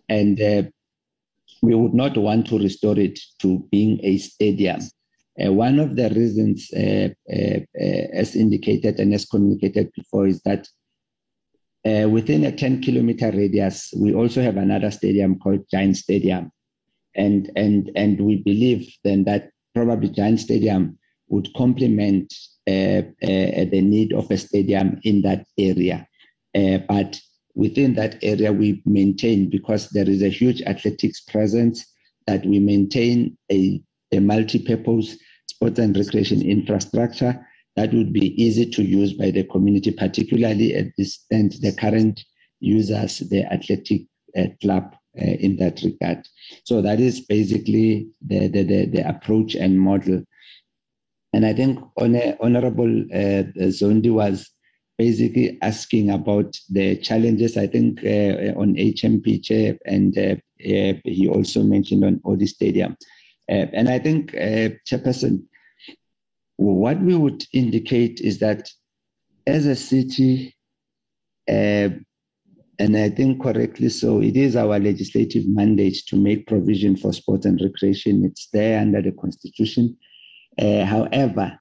And 0.09 0.41
uh, 0.41 0.63
we 1.61 1.75
would 1.75 1.93
not 1.93 2.17
want 2.17 2.47
to 2.47 2.59
restore 2.59 2.97
it 2.97 3.19
to 3.39 3.59
being 3.71 3.99
a 4.03 4.17
stadium 4.17 4.81
Uh, 5.37 5.51
one 5.51 5.79
of 5.79 5.95
the 5.95 6.09
reasons, 6.11 6.71
uh, 6.73 7.09
uh, 7.29 7.59
uh 7.79 8.05
as 8.13 8.35
indicated 8.35 8.99
and 8.99 9.13
as 9.13 9.25
communicated 9.25 9.91
before, 9.93 10.27
is 10.27 10.41
that 10.43 10.67
within 12.09 12.45
a 12.45 12.51
10 12.51 12.81
kilometer 12.81 13.31
radius, 13.31 13.93
we 13.95 14.13
also 14.13 14.41
have 14.41 14.57
another 14.57 14.89
stadium 14.89 15.37
called 15.37 15.59
Giant 15.69 15.97
Stadium. 15.97 16.51
And, 17.15 17.51
and, 17.55 17.91
and 17.95 18.19
we 18.19 18.37
believe 18.37 18.91
then 19.03 19.23
that 19.25 19.51
probably 19.75 20.09
Giant 20.09 20.39
Stadium 20.39 20.97
would 21.27 21.53
complement 21.55 22.33
uh, 22.67 23.01
the 23.21 23.81
need 23.83 24.13
of 24.13 24.31
a 24.31 24.37
stadium 24.37 24.99
in 25.03 25.21
that 25.21 25.45
area. 25.57 26.07
but 26.87 27.19
within 27.55 27.93
that 27.95 28.17
area, 28.21 28.51
we 28.51 28.81
maintain, 28.85 29.49
because 29.49 29.89
there 29.89 30.09
is 30.09 30.21
a 30.21 30.29
huge 30.29 30.61
athletics 30.63 31.21
presence, 31.21 31.85
that 32.27 32.45
we 32.45 32.59
maintain 32.59 33.37
a, 33.51 33.81
a 34.11 34.19
multi-purpose 34.19 35.17
sports 35.47 35.79
and 35.79 35.95
recreation 35.95 36.41
infrastructure 36.41 37.45
that 37.75 37.93
would 37.93 38.13
be 38.13 38.41
easy 38.41 38.65
to 38.65 38.83
use 38.83 39.13
by 39.13 39.31
the 39.31 39.43
community, 39.43 39.91
particularly 39.91 40.73
at 40.73 40.87
this 40.97 41.25
and 41.31 41.51
the 41.61 41.73
current 41.73 42.23
users, 42.59 43.19
the 43.19 43.43
athletic 43.51 44.03
uh, 44.37 44.45
club 44.61 44.83
uh, 44.93 44.97
in 45.17 45.57
that 45.57 45.81
regard. 45.83 46.27
So 46.63 46.81
that 46.81 46.99
is 46.99 47.21
basically 47.21 48.07
the, 48.25 48.47
the, 48.47 48.63
the, 48.63 48.85
the 48.87 49.07
approach 49.07 49.55
and 49.55 49.79
model. 49.79 50.23
And 51.33 51.45
I 51.45 51.53
think 51.53 51.79
Honorable 51.97 53.01
uh, 53.13 53.43
Zondi 53.69 54.11
was 54.11 54.49
basically 54.97 55.57
asking 55.61 56.09
about 56.09 56.57
the 56.69 56.95
challenges, 56.97 57.57
I 57.57 57.67
think, 57.67 58.03
uh, 58.03 58.57
on 58.59 58.75
HMP 58.75 59.43
chair, 59.43 59.77
and 59.85 60.17
uh, 60.17 60.35
uh, 60.63 60.93
he 61.03 61.27
also 61.27 61.63
mentioned 61.63 62.05
on 62.05 62.21
ODI 62.23 62.47
Stadium. 62.47 62.95
Uh, 63.49 63.67
and 63.73 63.89
I 63.89 63.99
think, 63.99 64.33
uh, 64.33 64.69
Chairperson, 64.87 65.43
what 66.57 66.99
we 67.01 67.15
would 67.15 67.43
indicate 67.51 68.21
is 68.21 68.39
that 68.39 68.69
as 69.45 69.65
a 69.65 69.75
city, 69.75 70.55
uh, 71.49 71.89
and 72.79 72.97
I 72.97 73.09
think 73.09 73.41
correctly 73.41 73.89
so, 73.89 74.21
it 74.21 74.35
is 74.35 74.55
our 74.55 74.79
legislative 74.79 75.47
mandate 75.47 76.03
to 76.07 76.15
make 76.15 76.47
provision 76.47 76.95
for 76.97 77.13
sport 77.13 77.45
and 77.45 77.59
recreation. 77.61 78.25
It's 78.25 78.47
there 78.51 78.79
under 78.79 79.01
the 79.01 79.11
Constitution. 79.11 79.97
however, 80.57 81.59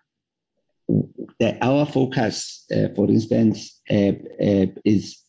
the, 1.39 1.59
our 1.65 1.86
focus, 1.86 2.65
uh, 2.75 2.89
for 2.94 3.09
instance, 3.09 3.81
uh, 3.91 4.12
uh, 4.43 4.67
is 4.84 5.20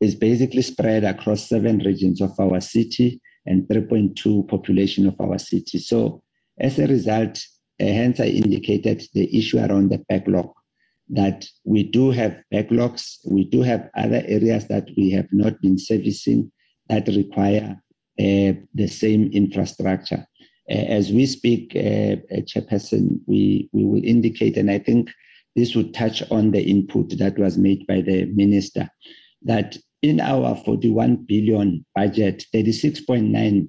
is 0.00 0.14
basically 0.14 0.62
spread 0.62 1.02
across 1.02 1.48
seven 1.48 1.78
regions 1.78 2.20
of 2.20 2.30
our 2.38 2.60
city 2.60 3.20
and 3.46 3.66
3.2 3.66 4.46
population 4.46 5.08
of 5.08 5.20
our 5.20 5.38
city. 5.38 5.78
So, 5.78 6.22
as 6.60 6.78
a 6.78 6.86
result, 6.86 7.38
uh, 7.80 7.84
hence 7.84 8.20
I 8.20 8.26
indicated 8.26 9.02
the 9.12 9.36
issue 9.36 9.58
around 9.58 9.90
the 9.90 9.98
backlog. 10.08 10.52
That 11.10 11.46
we 11.64 11.84
do 11.84 12.10
have 12.10 12.42
backlogs, 12.52 13.18
we 13.26 13.44
do 13.44 13.62
have 13.62 13.88
other 13.96 14.22
areas 14.26 14.68
that 14.68 14.88
we 14.96 15.10
have 15.12 15.28
not 15.32 15.60
been 15.60 15.78
servicing 15.78 16.52
that 16.88 17.06
require 17.08 17.80
uh, 18.18 18.52
the 18.74 18.88
same 18.88 19.30
infrastructure 19.32 20.26
as 20.68 21.10
we 21.10 21.26
speak, 21.26 21.74
uh, 21.74 22.20
Chairperson, 22.42 23.20
we, 23.26 23.68
we 23.72 23.84
will 23.84 24.04
indicate, 24.04 24.56
and 24.56 24.70
I 24.70 24.78
think 24.78 25.10
this 25.56 25.74
would 25.74 25.94
touch 25.94 26.22
on 26.30 26.50
the 26.50 26.62
input 26.62 27.16
that 27.18 27.38
was 27.38 27.56
made 27.56 27.86
by 27.86 28.02
the 28.02 28.26
minister, 28.26 28.90
that 29.42 29.76
in 30.02 30.20
our 30.20 30.54
41 30.56 31.24
billion 31.26 31.84
budget, 31.94 32.44
36.9 32.54 33.68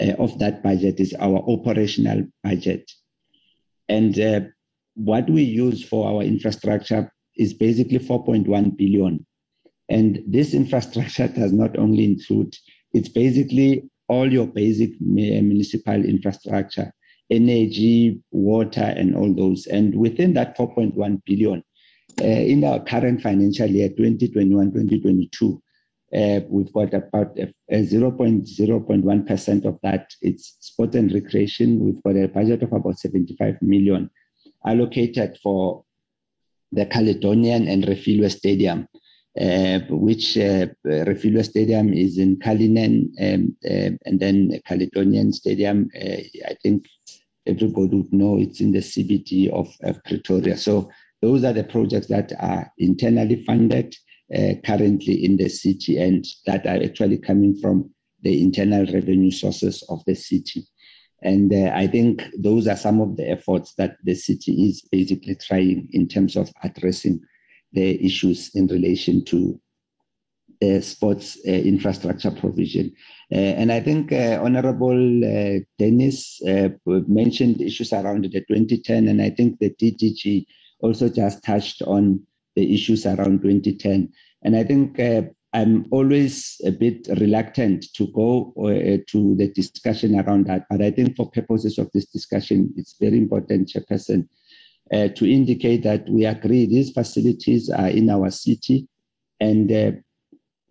uh, 0.00 0.04
of 0.22 0.38
that 0.40 0.62
budget 0.62 0.98
is 0.98 1.14
our 1.14 1.38
operational 1.48 2.24
budget. 2.42 2.90
And 3.88 4.18
uh, 4.18 4.40
what 4.94 5.28
we 5.28 5.42
use 5.42 5.82
for 5.82 6.08
our 6.08 6.22
infrastructure 6.22 7.12
is 7.36 7.54
basically 7.54 7.98
4.1 7.98 8.76
billion. 8.76 9.26
And 9.88 10.22
this 10.26 10.54
infrastructure 10.62 11.28
does 11.28 11.52
not 11.52 11.78
only 11.78 12.04
include, 12.04 12.54
it's 12.92 13.08
basically 13.08 13.88
all 14.08 14.30
your 14.32 14.46
basic 14.46 15.00
municipal 15.00 16.04
infrastructure, 16.04 16.92
energy, 17.30 18.20
water, 18.32 18.92
and 18.96 19.14
all 19.16 19.32
those. 19.32 19.66
And 19.66 19.94
within 19.94 20.34
that 20.34 20.56
4.1 20.58 21.22
billion, 21.24 21.62
uh, 22.20 22.24
in 22.24 22.64
our 22.64 22.80
current 22.80 23.22
financial 23.22 23.68
year, 23.68 23.88
2021-2022, 23.90 25.60
uh, 26.12 26.40
we've 26.48 26.72
got 26.72 26.92
about 26.92 27.38
a, 27.38 27.54
a 27.70 27.84
0.0.1% 27.86 29.64
of 29.64 29.78
that. 29.84 30.10
It's 30.20 30.56
sport 30.58 30.96
and 30.96 31.12
recreation. 31.12 31.78
We've 31.78 32.02
got 32.02 32.16
a 32.16 32.26
budget 32.26 32.64
of 32.64 32.72
about 32.72 32.98
75 32.98 33.62
million 33.62 34.10
allocated 34.64 35.38
for 35.42 35.84
the 36.72 36.86
Caledonian 36.86 37.68
and 37.68 37.84
Refilwe 37.84 38.30
Stadium 38.30 38.86
uh, 39.38 39.80
which 39.90 40.36
uh, 40.36 40.66
Refilwe 40.84 41.44
Stadium 41.44 41.92
is 41.92 42.18
in 42.18 42.38
Cullinan, 42.40 43.12
um, 43.20 43.56
uh, 43.64 43.90
and 44.04 44.18
then 44.18 44.60
Caledonian 44.66 45.32
Stadium, 45.32 45.88
uh, 45.94 46.16
I 46.48 46.56
think 46.62 46.86
everybody 47.46 47.96
would 47.96 48.12
know 48.12 48.38
it's 48.38 48.60
in 48.60 48.72
the 48.72 48.80
CBD 48.80 49.48
of, 49.50 49.72
of, 49.82 50.02
Pretoria. 50.04 50.56
So 50.56 50.90
those 51.22 51.44
are 51.44 51.52
the 51.52 51.64
projects 51.64 52.08
that 52.08 52.32
are 52.40 52.70
internally 52.78 53.44
funded 53.44 53.94
uh, 54.34 54.54
currently 54.64 55.24
in 55.24 55.36
the 55.36 55.48
city 55.48 55.98
and 55.98 56.24
that 56.46 56.66
are 56.66 56.82
actually 56.82 57.18
coming 57.18 57.56
from 57.60 57.90
the 58.22 58.42
internal 58.42 58.84
revenue 58.92 59.30
sources 59.30 59.82
of 59.88 60.02
the 60.06 60.14
city. 60.14 60.66
And 61.22 61.52
uh, 61.52 61.72
I 61.74 61.86
think 61.86 62.24
those 62.38 62.66
are 62.66 62.76
some 62.76 63.00
of 63.00 63.16
the 63.16 63.28
efforts 63.28 63.74
that 63.74 63.96
the 64.04 64.14
city 64.14 64.68
is 64.68 64.82
basically 64.82 65.34
trying 65.34 65.88
in 65.92 66.08
terms 66.08 66.36
of 66.36 66.50
addressing 66.62 67.20
the 67.72 68.04
issues 68.04 68.50
in 68.54 68.66
relation 68.66 69.24
to 69.26 69.60
uh, 70.62 70.78
sports 70.80 71.38
uh, 71.48 71.50
infrastructure 71.50 72.30
provision. 72.30 72.92
Uh, 73.32 73.36
and 73.38 73.72
I 73.72 73.80
think 73.80 74.12
uh, 74.12 74.38
Honorable 74.42 75.24
uh, 75.24 75.60
Dennis 75.78 76.38
mentioned 76.86 77.62
issues 77.62 77.94
around 77.94 78.24
the 78.24 78.40
2010, 78.40 79.08
and 79.08 79.22
I 79.22 79.30
think 79.30 79.58
the 79.58 79.70
DDG 79.70 80.44
also 80.80 81.08
just 81.08 81.42
touched 81.44 81.80
on 81.82 82.20
the 82.56 82.74
issues 82.74 83.06
around 83.06 83.40
2010. 83.40 84.12
And 84.42 84.54
I 84.54 84.64
think 84.64 84.98
I'm 85.52 85.86
always 85.90 86.60
a 86.64 86.70
bit 86.70 87.08
reluctant 87.18 87.86
to 87.94 88.06
go 88.08 88.52
to 88.56 89.36
the 89.36 89.48
discussion 89.52 90.18
around 90.18 90.46
that. 90.46 90.66
But 90.70 90.80
I 90.80 90.92
think 90.92 91.16
for 91.16 91.28
purposes 91.30 91.76
of 91.78 91.90
this 91.92 92.06
discussion, 92.06 92.72
it's 92.76 92.96
very 93.00 93.18
important, 93.18 93.68
Chairperson, 93.68 94.28
uh, 94.92 95.08
to 95.08 95.30
indicate 95.30 95.82
that 95.82 96.08
we 96.08 96.24
agree 96.24 96.66
these 96.66 96.90
facilities 96.90 97.68
are 97.68 97.88
in 97.88 98.10
our 98.10 98.30
city. 98.30 98.86
And 99.40 99.72
uh, 99.72 99.92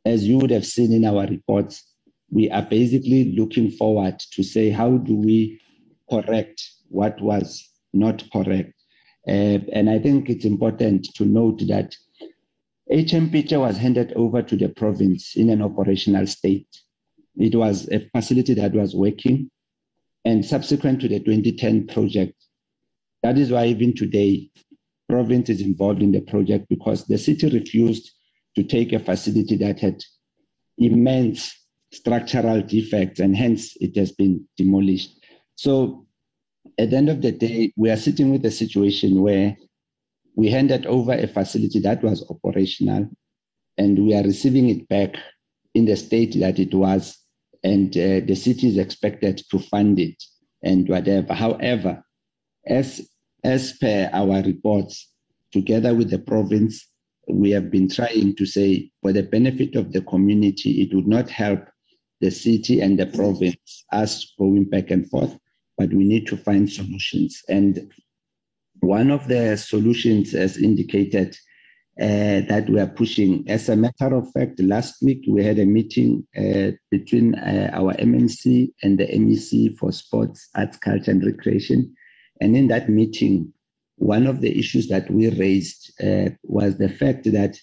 as 0.05 0.25
you 0.25 0.37
would 0.37 0.51
have 0.51 0.65
seen 0.65 0.93
in 0.93 1.05
our 1.05 1.27
reports, 1.27 1.85
we 2.31 2.49
are 2.49 2.61
basically 2.61 3.35
looking 3.35 3.71
forward 3.71 4.19
to 4.31 4.43
say, 4.43 4.69
how 4.69 4.97
do 4.97 5.15
we 5.15 5.59
correct 6.09 6.61
what 6.89 7.19
was 7.21 7.69
not 7.93 8.23
correct? 8.31 8.73
Uh, 9.27 9.59
and 9.73 9.89
I 9.89 9.99
think 9.99 10.29
it's 10.29 10.45
important 10.45 11.13
to 11.15 11.25
note 11.25 11.61
that 11.67 11.95
HM 12.91 13.31
was 13.59 13.77
handed 13.77 14.13
over 14.13 14.41
to 14.41 14.55
the 14.55 14.69
province 14.69 15.35
in 15.35 15.49
an 15.49 15.61
operational 15.61 16.25
state. 16.25 16.67
It 17.37 17.55
was 17.55 17.87
a 17.91 18.09
facility 18.09 18.55
that 18.55 18.73
was 18.73 18.95
working. 18.95 19.51
And 20.25 20.43
subsequent 20.43 20.99
to 21.01 21.07
the 21.07 21.19
2010 21.19 21.87
project, 21.87 22.33
that 23.23 23.37
is 23.37 23.51
why 23.51 23.67
even 23.67 23.95
today, 23.95 24.49
province 25.07 25.49
is 25.49 25.61
involved 25.61 26.01
in 26.01 26.11
the 26.11 26.21
project 26.21 26.67
because 26.69 27.05
the 27.05 27.17
city 27.17 27.49
refused 27.49 28.11
to 28.55 28.63
take 28.63 28.91
a 28.91 28.99
facility 28.99 29.55
that 29.57 29.79
had 29.79 30.03
immense 30.77 31.55
structural 31.91 32.61
defects 32.61 33.19
and 33.19 33.35
hence 33.35 33.75
it 33.81 33.95
has 33.95 34.11
been 34.11 34.47
demolished. 34.57 35.11
So 35.55 36.05
at 36.77 36.89
the 36.89 36.97
end 36.97 37.09
of 37.09 37.21
the 37.21 37.31
day, 37.31 37.73
we 37.75 37.89
are 37.89 37.97
sitting 37.97 38.31
with 38.31 38.45
a 38.45 38.51
situation 38.51 39.21
where 39.21 39.57
we 40.39 40.49
handed 40.49 40.85
over 40.85 41.11
a 41.11 41.27
facility 41.27 41.79
that 41.79 42.01
was 42.01 42.25
operational 42.29 43.09
and 43.77 43.99
we 44.05 44.15
are 44.15 44.23
receiving 44.23 44.69
it 44.69 44.87
back 44.87 45.15
in 45.73 45.83
the 45.83 45.97
state 45.97 46.33
that 46.39 46.57
it 46.57 46.73
was 46.73 47.17
and 47.61 47.89
uh, 47.97 48.21
the 48.25 48.35
city 48.35 48.69
is 48.69 48.77
expected 48.77 49.41
to 49.51 49.59
fund 49.59 49.99
it 49.99 50.15
and 50.63 50.87
whatever. 50.87 51.33
However, 51.33 52.01
as, 52.65 53.05
as 53.43 53.73
per 53.73 54.09
our 54.13 54.41
reports, 54.43 55.11
together 55.51 55.93
with 55.93 56.09
the 56.09 56.19
province, 56.19 56.87
we 57.27 57.51
have 57.51 57.69
been 57.69 57.89
trying 57.89 58.33
to 58.37 58.45
say, 58.45 58.91
for 59.01 59.11
the 59.11 59.23
benefit 59.23 59.75
of 59.75 59.91
the 59.91 60.03
community, 60.03 60.81
it 60.81 60.95
would 60.95 61.07
not 61.07 61.29
help 61.29 61.65
the 62.21 62.31
city 62.31 62.79
and 62.79 62.97
the 62.97 63.07
province, 63.07 63.83
us 63.91 64.33
going 64.39 64.63
back 64.63 64.89
and 64.89 65.09
forth, 65.09 65.37
but 65.77 65.89
we 65.93 66.05
need 66.05 66.27
to 66.27 66.37
find 66.37 66.71
solutions. 66.71 67.41
And 67.49 67.91
one 68.81 69.11
of 69.11 69.27
the 69.27 69.57
solutions, 69.57 70.33
as 70.33 70.57
indicated, 70.57 71.37
uh, 72.01 72.41
that 72.47 72.69
we 72.69 72.79
are 72.79 72.87
pushing. 72.87 73.43
As 73.49 73.67
a 73.67 73.75
matter 73.75 74.15
of 74.15 74.31
fact, 74.31 74.59
last 74.61 74.95
week 75.01 75.25
we 75.27 75.43
had 75.43 75.59
a 75.59 75.65
meeting 75.65 76.25
uh, 76.37 76.71
between 76.89 77.35
uh, 77.35 77.71
our 77.73 77.93
MMC 77.95 78.69
and 78.83 78.97
the 78.97 79.07
MEC 79.07 79.77
for 79.77 79.91
Sports, 79.91 80.47
Arts, 80.55 80.77
Culture 80.77 81.11
and 81.11 81.25
Recreation 81.25 81.93
And 82.39 82.55
in 82.55 82.67
that 82.67 82.89
meeting, 82.89 83.53
one 83.97 84.27
of 84.27 84.41
the 84.41 84.57
issues 84.57 84.87
that 84.87 85.11
we 85.11 85.29
raised 85.29 85.91
uh, 86.01 86.29
was 86.43 86.77
the 86.77 86.89
fact 86.89 87.25
that 87.31 87.57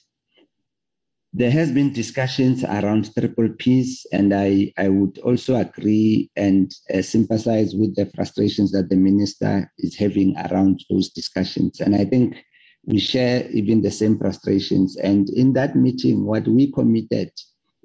there 1.33 1.51
has 1.51 1.71
been 1.71 1.93
discussions 1.93 2.65
around 2.65 3.13
triple 3.15 3.49
Ps, 3.59 4.07
and 4.13 4.33
I, 4.33 4.73
I 4.79 4.89
would 4.89 5.19
also 5.19 5.57
agree 5.57 6.31
and 6.37 6.73
uh, 6.93 7.03
sympathize 7.03 7.75
with 7.75 7.95
the 7.95 8.07
frustrations 8.15 8.73
that 8.73 8.89
the 8.89 8.97
minister 8.97 9.71
is 9.79 9.97
having 9.97 10.37
around 10.37 10.83
those 10.89 11.11
discussions. 11.11 11.81
And 11.81 11.95
I 11.95 12.05
think 12.05 12.37
we 12.85 12.99
share 12.99 13.51
even 13.51 13.83
the 13.83 13.91
same 13.91 14.19
frustrations. 14.19 14.97
And 14.97 15.29
in 15.31 15.53
that 15.55 15.77
meeting, 15.77 16.25
what 16.25 16.47
we 16.47 16.73
committed 16.73 17.33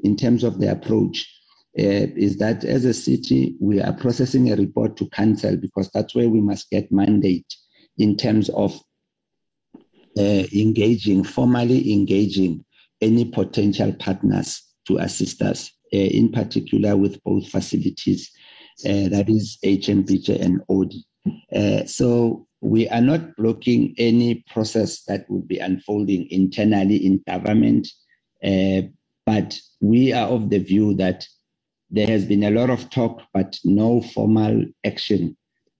in 0.04 0.16
terms 0.16 0.44
of 0.44 0.60
the 0.60 0.72
approach 0.72 1.28
uh, 1.78 2.08
is 2.16 2.38
that 2.38 2.64
as 2.64 2.86
a 2.86 2.94
city, 2.94 3.56
we 3.60 3.82
are 3.82 3.94
processing 3.94 4.52
a 4.52 4.56
report 4.56 4.96
to 4.98 5.10
council 5.10 5.58
because 5.58 5.90
that's 5.94 6.16
where 6.16 6.30
we 6.30 6.42
must 6.42 6.70
get 6.70 6.92
mandate 6.92 7.54
in 7.98 8.16
terms 8.16 8.50
of 8.50 8.80
uh, 10.18 10.44
engaging, 10.54 11.24
formally 11.24 11.92
engaging 11.94 12.64
any 13.02 13.26
potential 13.26 13.94
partners 13.94 14.62
to 14.88 14.98
assist 14.98 15.42
us, 15.42 15.72
uh, 15.94 15.98
in 15.98 16.32
particular 16.32 16.96
with 16.96 17.22
both 17.24 17.48
facilities, 17.50 18.32
uh, 18.86 19.10
that 19.10 19.30
is 19.30 19.58
HMPJ 19.64 20.42
and 20.42 20.62
ODI. 20.70 21.04
Uh, 21.56 21.86
so 21.86 22.48
we 22.62 22.88
are 22.90 23.02
not 23.02 23.36
blocking 23.36 23.94
any 23.98 24.44
process 24.52 25.04
that 25.04 25.30
would 25.30 25.48
be 25.48 25.58
unfolding 25.58 26.28
internally 26.30 26.98
in 26.98 27.24
government, 27.28 27.88
uh, 28.44 28.82
but 29.26 29.60
we 29.82 30.14
are 30.14 30.28
of 30.28 30.50
the 30.50 30.60
view 30.60 30.94
that 30.96 31.28
there 31.90 32.08
has 32.08 32.26
been 32.26 32.44
a 32.44 32.52
lot 32.52 32.70
of 32.70 32.90
talk, 32.90 33.22
but 33.34 33.60
no 33.66 34.02
formal 34.02 34.64
action. 34.86 35.36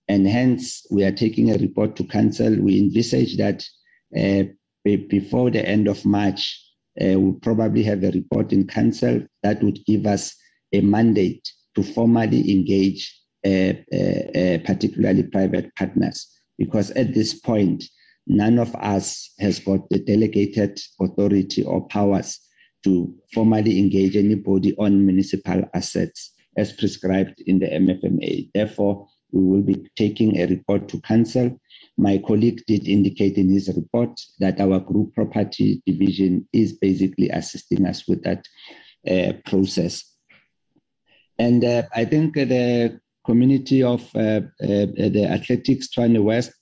And 0.08 0.26
hence, 0.26 0.84
we 0.90 1.04
are 1.04 1.12
taking 1.12 1.50
a 1.50 1.58
report 1.58 1.96
to 1.96 2.04
council. 2.04 2.54
We 2.60 2.78
envisage 2.78 3.38
that 3.38 3.64
uh, 4.16 4.44
before 4.84 5.50
the 5.50 5.66
end 5.66 5.88
of 5.88 6.04
March, 6.04 6.61
we'll 7.00 7.38
probably 7.42 7.82
have 7.82 8.04
a 8.04 8.10
report 8.10 8.52
in 8.52 8.66
council 8.66 9.22
that 9.42 9.62
would 9.62 9.78
give 9.86 10.06
us 10.06 10.34
a 10.72 10.80
mandate 10.80 11.50
to 11.74 11.82
formally 11.82 12.50
engage 12.50 13.22
uh, 13.44 13.72
uh, 13.92 14.38
uh, 14.38 14.58
particularly 14.64 15.24
private 15.24 15.74
partners. 15.74 16.28
Because 16.58 16.92
at 16.92 17.12
this 17.12 17.34
point, 17.34 17.82
none 18.26 18.58
of 18.58 18.72
us 18.76 19.32
has 19.40 19.58
got 19.58 19.88
the 19.90 19.98
delegated 19.98 20.78
authority 21.00 21.64
or 21.64 21.86
powers 21.88 22.38
to 22.84 23.12
formally 23.32 23.80
engage 23.80 24.16
anybody 24.16 24.76
on 24.76 25.04
municipal 25.04 25.62
assets 25.74 26.32
as 26.56 26.72
prescribed 26.72 27.42
in 27.46 27.58
the 27.58 27.66
MFMA. 27.66 28.50
Therefore, 28.54 29.08
we 29.32 29.42
will 29.42 29.62
be 29.62 29.88
taking 29.96 30.38
a 30.38 30.46
report 30.46 30.88
to 30.88 31.00
council 31.00 31.58
my 31.98 32.18
colleague 32.26 32.62
did 32.66 32.88
indicate 32.88 33.36
in 33.36 33.50
his 33.50 33.68
report 33.68 34.20
that 34.40 34.60
our 34.60 34.80
group 34.80 35.14
property 35.14 35.82
division 35.86 36.48
is 36.52 36.72
basically 36.72 37.28
assisting 37.28 37.86
us 37.86 38.08
with 38.08 38.22
that 38.24 38.46
uh, 39.10 39.32
process. 39.44 40.04
And 41.38 41.64
uh, 41.64 41.82
I 41.94 42.04
think 42.04 42.34
the 42.34 43.00
community 43.24 43.82
of 43.82 44.02
uh, 44.16 44.40
uh 44.60 44.86
the 45.16 45.26
Athletics 45.30 45.88
Tshwane 45.88 46.22
West, 46.22 46.52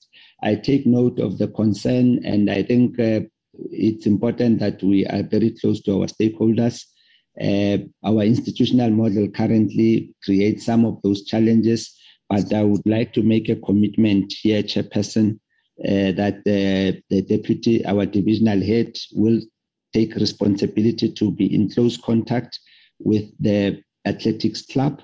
I 0.42 0.55
take 0.57 0.86
note 0.86 1.18
of 1.18 1.39
the 1.39 1.49
concern, 1.49 2.25
and 2.25 2.50
I 2.50 2.62
think 2.62 2.99
uh, 2.99 3.20
it's 3.70 4.07
important 4.07 4.59
that 4.60 4.83
we 4.83 5.07
are 5.07 5.23
very 5.23 5.50
close 5.60 5.83
to 5.83 6.00
our 6.00 6.07
stakeholders. 6.07 6.84
Uh, 7.41 7.78
our 8.05 8.23
institutional 8.23 8.91
model 8.91 9.28
currently 9.28 10.15
creates 10.25 10.65
some 10.65 10.84
of 10.84 11.00
those 11.02 11.25
challenges 11.25 12.00
but 12.31 12.52
I 12.55 12.62
would 12.62 12.86
like 12.86 13.12
to 13.15 13.23
make 13.25 13.49
a 13.49 13.57
commitment 13.57 14.33
here, 14.41 14.62
Chairperson, 14.62 15.41
uh, 15.84 16.12
that 16.12 16.42
the, 16.44 17.02
the 17.10 17.23
deputy, 17.23 17.84
our 17.84 18.07
divisional 18.07 18.62
head, 18.62 18.97
will 19.12 19.41
take 19.92 20.15
responsibility 20.15 21.10
to 21.10 21.33
be 21.33 21.52
in 21.52 21.68
close 21.68 21.97
contact 21.97 22.60
with 23.00 23.25
the 23.41 23.83
athletics 24.07 24.62
club 24.62 25.02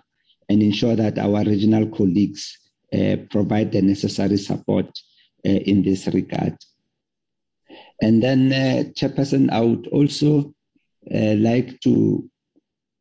and 0.48 0.62
ensure 0.62 0.94
that 0.94 1.18
our 1.18 1.42
regional 1.42 1.88
colleagues 1.88 2.56
uh, 2.94 3.16
provide 3.28 3.72
the 3.72 3.82
necessary 3.82 4.36
support 4.36 4.86
uh, 5.44 5.48
in 5.50 5.82
this 5.82 6.06
regard. 6.06 6.56
And 8.00 8.22
then, 8.22 8.52
uh, 8.52 8.90
Chairperson, 8.92 9.50
I 9.50 9.62
would 9.62 9.88
also 9.88 10.54
uh, 11.12 11.34
like 11.34 11.80
to 11.80 12.30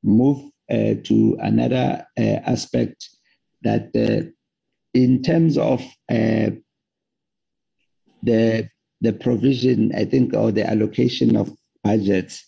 move 0.04 0.50
uh, 0.72 0.96
to 1.04 1.38
another 1.42 2.08
aspect 2.18 3.15
that 3.66 3.90
uh, 3.96 4.30
in 4.94 5.22
terms 5.22 5.58
of 5.58 5.82
uh, 6.10 6.52
the 8.24 8.70
the 9.02 9.14
provision, 9.14 9.92
I 9.94 10.06
think, 10.06 10.34
or 10.34 10.52
the 10.52 10.68
allocation 10.68 11.36
of 11.36 11.52
budgets, 11.84 12.46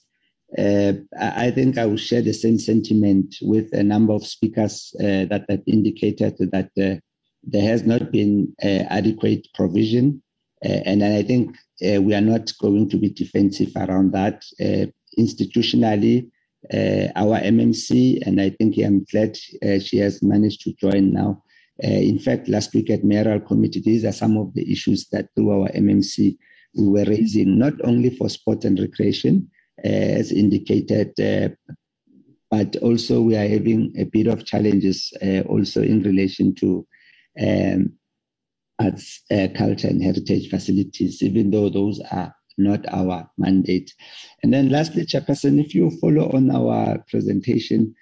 uh, 0.58 0.94
I 1.20 1.52
think 1.52 1.78
I 1.78 1.86
will 1.86 1.98
share 1.98 2.22
the 2.22 2.34
same 2.34 2.58
sentiment 2.58 3.36
with 3.42 3.74
a 3.74 3.84
number 3.84 4.14
of 4.14 4.26
speakers 4.26 4.96
uh, 5.00 5.26
that 5.26 5.46
have 5.50 5.62
indicated 5.68 6.36
that 6.40 6.72
uh, 6.82 7.00
there 7.44 7.62
has 7.64 7.84
not 7.84 8.12
been 8.12 8.56
uh, 8.64 8.84
adequate 8.90 9.46
provision. 9.54 10.24
and 10.64 11.04
I 11.04 11.22
think 11.22 11.56
we 11.82 12.14
are 12.16 12.28
not 12.34 12.52
going 12.60 12.90
to 12.90 12.98
be 12.98 13.10
defensive 13.10 13.74
around 13.76 14.14
that. 14.14 14.42
institutionally, 15.20 16.30
our 17.16 17.40
MMC, 17.40 18.26
and 18.26 18.42
I 18.42 18.50
think 18.52 18.78
I'm 18.78 19.06
glad 19.12 19.38
uh, 19.64 19.80
she 19.80 19.98
has 19.98 20.22
managed 20.22 20.62
to 20.62 20.74
join 20.74 21.14
now. 21.14 21.44
Uh, 21.84 21.88
in 21.88 22.20
fact, 22.20 22.48
last 22.48 22.74
week 22.74 22.90
at 22.90 23.04
Mayoral 23.04 23.40
Committee, 23.40 23.82
these 23.82 24.04
are 24.04 24.12
some 24.12 24.38
of 24.38 24.54
the 24.54 24.70
issues 24.72 25.08
that 25.12 25.30
through 25.36 25.52
our 25.52 25.70
MMC 25.70 26.38
we 26.76 26.88
were 26.88 27.06
raising, 27.06 27.58
not 27.58 27.74
only 27.84 28.10
for 28.10 28.30
sport 28.30 28.66
and 28.66 28.80
recreation, 28.80 29.50
as 29.84 30.32
indicated, 30.32 31.14
but 32.50 32.76
also 32.78 33.22
we 33.22 33.36
are 33.36 33.48
having 33.48 33.94
a 33.98 34.04
bit 34.04 34.28
of 34.28 34.46
challenges 34.46 35.14
also 35.48 35.82
in 35.82 36.04
relation 36.04 36.54
to 36.56 36.86
um, 37.40 37.94
arts, 38.80 39.24
uh, 39.32 39.48
culture, 39.56 39.88
and 39.88 40.04
heritage 40.04 40.50
facilities, 40.50 41.22
even 41.22 41.52
though 41.52 41.70
those 41.70 42.00
are 42.12 42.34
not 42.58 42.86
our 42.92 43.30
mandate. 43.38 43.94
And 44.44 44.54
then 44.54 44.70
lastly, 44.70 45.06
Chairperson, 45.06 45.64
if 45.64 45.76
you 45.76 45.92
follow 46.02 46.30
on 46.32 46.50
our 46.52 46.98
presentation, 47.10 47.96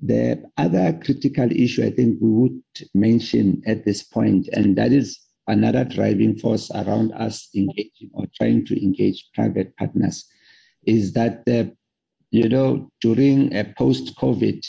the 0.00 0.42
other 0.56 0.98
critical 1.04 1.50
issue 1.50 1.84
I 1.84 1.90
think 1.90 2.18
we 2.20 2.30
would 2.30 2.62
mention 2.94 3.62
at 3.66 3.84
this 3.84 4.02
point, 4.02 4.48
and 4.52 4.76
that 4.76 4.92
is 4.92 5.18
another 5.48 5.84
driving 5.84 6.38
force 6.38 6.70
around 6.70 7.12
us 7.12 7.48
engaging 7.54 8.10
or 8.12 8.26
trying 8.36 8.64
to 8.66 8.82
engage 8.82 9.28
private 9.34 9.76
partners, 9.76 10.24
is 10.86 11.12
that, 11.14 11.42
uh, 11.48 11.64
you 12.30 12.48
know, 12.48 12.90
during 13.00 13.54
a 13.54 13.64
post-COVID, 13.76 14.64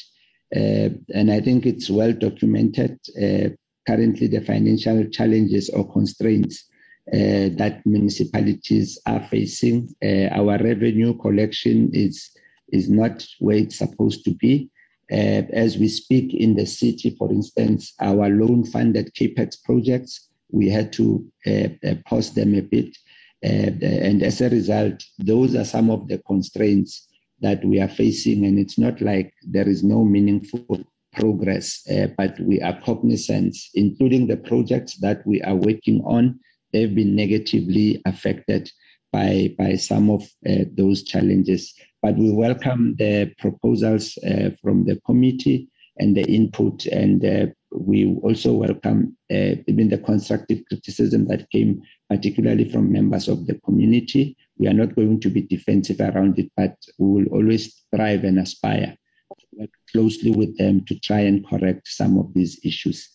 uh, 0.56 0.90
and 1.14 1.32
I 1.32 1.42
think 1.42 1.66
it's 1.66 1.90
well 1.90 2.14
documented, 2.14 2.98
uh, 3.22 3.50
currently 3.88 4.28
the 4.28 4.42
financial 4.42 5.06
challenges 5.06 5.70
or 5.70 5.92
constraints 5.92 6.66
uh, 7.12 7.50
that 7.58 7.82
municipalities 7.86 9.00
are 9.08 9.26
facing. 9.28 9.90
Uh, 10.04 10.28
our 10.28 10.58
revenue 10.60 11.18
collection 11.18 11.90
is, 11.92 12.30
is 12.72 12.90
not 12.90 13.26
where 13.40 13.58
it's 13.58 13.78
supposed 13.78 14.24
to 14.26 14.32
be. 14.36 14.70
Uh, 15.12 15.42
as 15.54 15.78
we 15.78 15.88
speak 15.88 16.36
in 16.36 16.56
the 16.56 16.68
city, 16.68 17.16
for 17.18 17.32
instance, 17.32 17.94
our 18.00 18.30
loan 18.30 18.64
funded 18.64 19.12
CAPEX 19.16 19.64
projects, 19.64 20.30
we 20.52 20.70
had 20.70 20.94
to 20.94 21.26
uh, 21.48 21.70
uh, 21.84 21.96
pause 22.06 22.34
them 22.36 22.54
a 22.54 22.62
bit. 22.62 22.96
Uh, 23.44 23.72
and 23.82 24.22
as 24.22 24.42
a 24.42 24.50
result, 24.50 25.04
those 25.18 25.56
are 25.56 25.66
some 25.66 25.90
of 25.90 26.08
the 26.10 26.20
constraints 26.20 27.08
that 27.42 27.64
we 27.66 27.82
are 27.82 27.88
facing. 27.88 28.46
And 28.46 28.60
it's 28.60 28.78
not 28.78 29.02
like 29.02 29.34
there 29.42 29.68
is 29.68 29.84
no 29.84 30.04
meaningful 30.04 30.86
progress, 31.14 31.88
but 32.18 32.40
we 32.42 32.62
are 32.62 32.80
cognizant, 32.82 33.58
including 33.74 34.28
the 34.28 34.38
projects 34.38 34.98
that 34.98 35.26
we 35.26 35.42
are 35.42 35.56
working 35.56 36.04
on 36.06 36.40
they've 36.72 36.94
been 36.94 37.16
negatively 37.16 38.02
affected 38.06 38.72
by, 39.12 39.56
by 39.58 39.76
some 39.76 40.10
of 40.10 40.24
uh, 40.48 40.66
those 40.76 41.04
challenges. 41.04 41.74
But 42.02 42.16
we 42.16 42.32
welcome 42.32 42.96
the 42.98 43.34
proposals 43.38 44.18
uh, 44.20 44.52
from 44.62 44.86
the 44.86 45.00
committee 45.06 45.70
and 45.98 46.16
the 46.16 46.24
input, 46.24 46.86
and 46.86 47.26
uh, 47.26 47.48
we 47.72 48.16
also 48.24 48.54
welcome 48.54 49.18
uh, 49.32 49.56
even 49.68 49.90
the 49.90 49.98
constructive 49.98 50.64
criticism 50.68 51.28
that 51.28 51.50
came 51.50 51.82
particularly 52.10 52.70
from 52.70 52.92
members 52.92 53.28
of 53.28 53.46
the 53.46 53.56
community. 53.66 54.38
We 54.58 54.68
are 54.68 54.74
not 54.74 54.96
going 54.96 55.20
to 55.22 55.30
be 55.30 55.42
defensive 55.42 56.00
around 56.00 56.40
it, 56.40 56.52
but 56.56 56.76
we 56.98 57.24
will 57.24 57.28
always 57.32 57.76
strive 57.76 58.24
and 58.24 58.40
aspire 58.40 58.98
to 59.38 59.46
work 59.54 59.70
closely 59.92 60.32
with 60.32 60.58
them 60.58 60.86
to 60.86 60.98
try 61.00 61.20
and 61.20 61.46
correct 61.46 61.88
some 61.88 62.18
of 62.18 62.34
these 62.34 62.60
issues. 62.64 63.10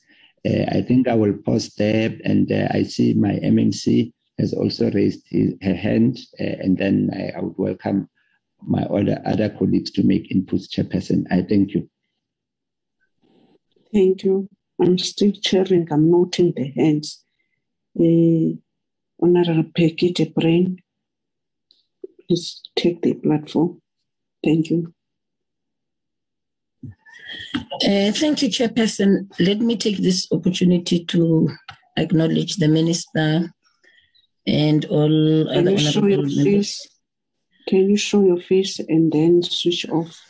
Uh, 0.46 0.64
I 0.70 0.82
think 0.82 1.08
I 1.08 1.14
will 1.14 1.34
pause 1.44 1.74
there, 1.76 2.16
and 2.24 2.50
uh, 2.52 2.68
I 2.70 2.82
see 2.82 3.14
my 3.14 3.32
MMC 3.42 4.12
has 4.38 4.52
also 4.52 4.90
raised 4.90 5.22
his, 5.28 5.54
her 5.62 5.74
hand, 5.74 6.18
uh, 6.40 6.56
and 6.60 6.76
then 6.76 7.10
I, 7.14 7.38
I, 7.38 7.40
would 7.40 7.56
welcome 7.56 8.08
my 8.62 8.82
other, 8.84 9.22
other 9.24 9.48
colleagues 9.48 9.90
to 9.92 10.02
make 10.02 10.30
inputs, 10.30 10.68
Chairperson. 10.68 11.24
I 11.30 11.42
thank 11.42 11.72
you. 11.72 11.88
Thank 13.92 14.24
you. 14.24 14.48
I'm 14.80 14.98
still 14.98 15.32
chairing, 15.32 15.88
I'm 15.90 16.10
noting 16.10 16.52
the 16.56 16.72
hands. 16.76 17.24
Uh, 17.98 18.58
Honorable 19.22 19.70
Peggy 19.74 20.32
Brain, 20.36 20.78
please 22.26 22.62
take 22.76 23.02
the 23.02 23.14
platform. 23.14 23.80
Thank 24.42 24.70
you. 24.70 24.93
Uh, 27.82 28.12
thank 28.12 28.42
you, 28.42 28.48
Chairperson. 28.48 29.28
Let 29.40 29.58
me 29.58 29.76
take 29.76 29.98
this 29.98 30.28
opportunity 30.30 31.04
to 31.06 31.48
acknowledge 31.96 32.56
the 32.56 32.68
Minister 32.68 33.52
and 34.46 34.84
all 34.86 35.08
Can 35.08 35.58
other 35.58 35.70
you 35.72 35.78
show 35.78 36.06
your 36.06 36.22
members. 36.22 36.44
face? 36.44 36.88
Can 37.68 37.90
you 37.90 37.96
show 37.96 38.24
your 38.24 38.40
face 38.40 38.78
and 38.78 39.10
then 39.10 39.42
switch 39.42 39.88
off? 39.88 40.20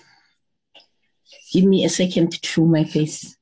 Give 1.52 1.64
me 1.64 1.84
a 1.84 1.88
second 1.88 2.32
to 2.32 2.46
show 2.46 2.64
my 2.64 2.84
face. 2.84 3.36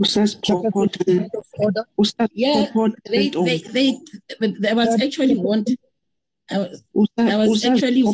Ustaz 0.00 0.36
Popot, 0.40 0.92
Ustaz 1.98 2.28
Yeah, 2.34 2.66
Popot, 2.74 2.92
they, 3.10 3.18
went 3.18 3.36
on. 3.36 3.44
they, 3.46 3.58
they, 3.58 3.98
but 4.40 4.50
I 4.68 4.74
was 4.74 5.00
actually 5.00 5.36
warned. 5.36 5.68
I 6.50 6.58
was, 6.58 6.82
I 7.18 7.36
was 7.36 7.64
actually, 7.64 8.04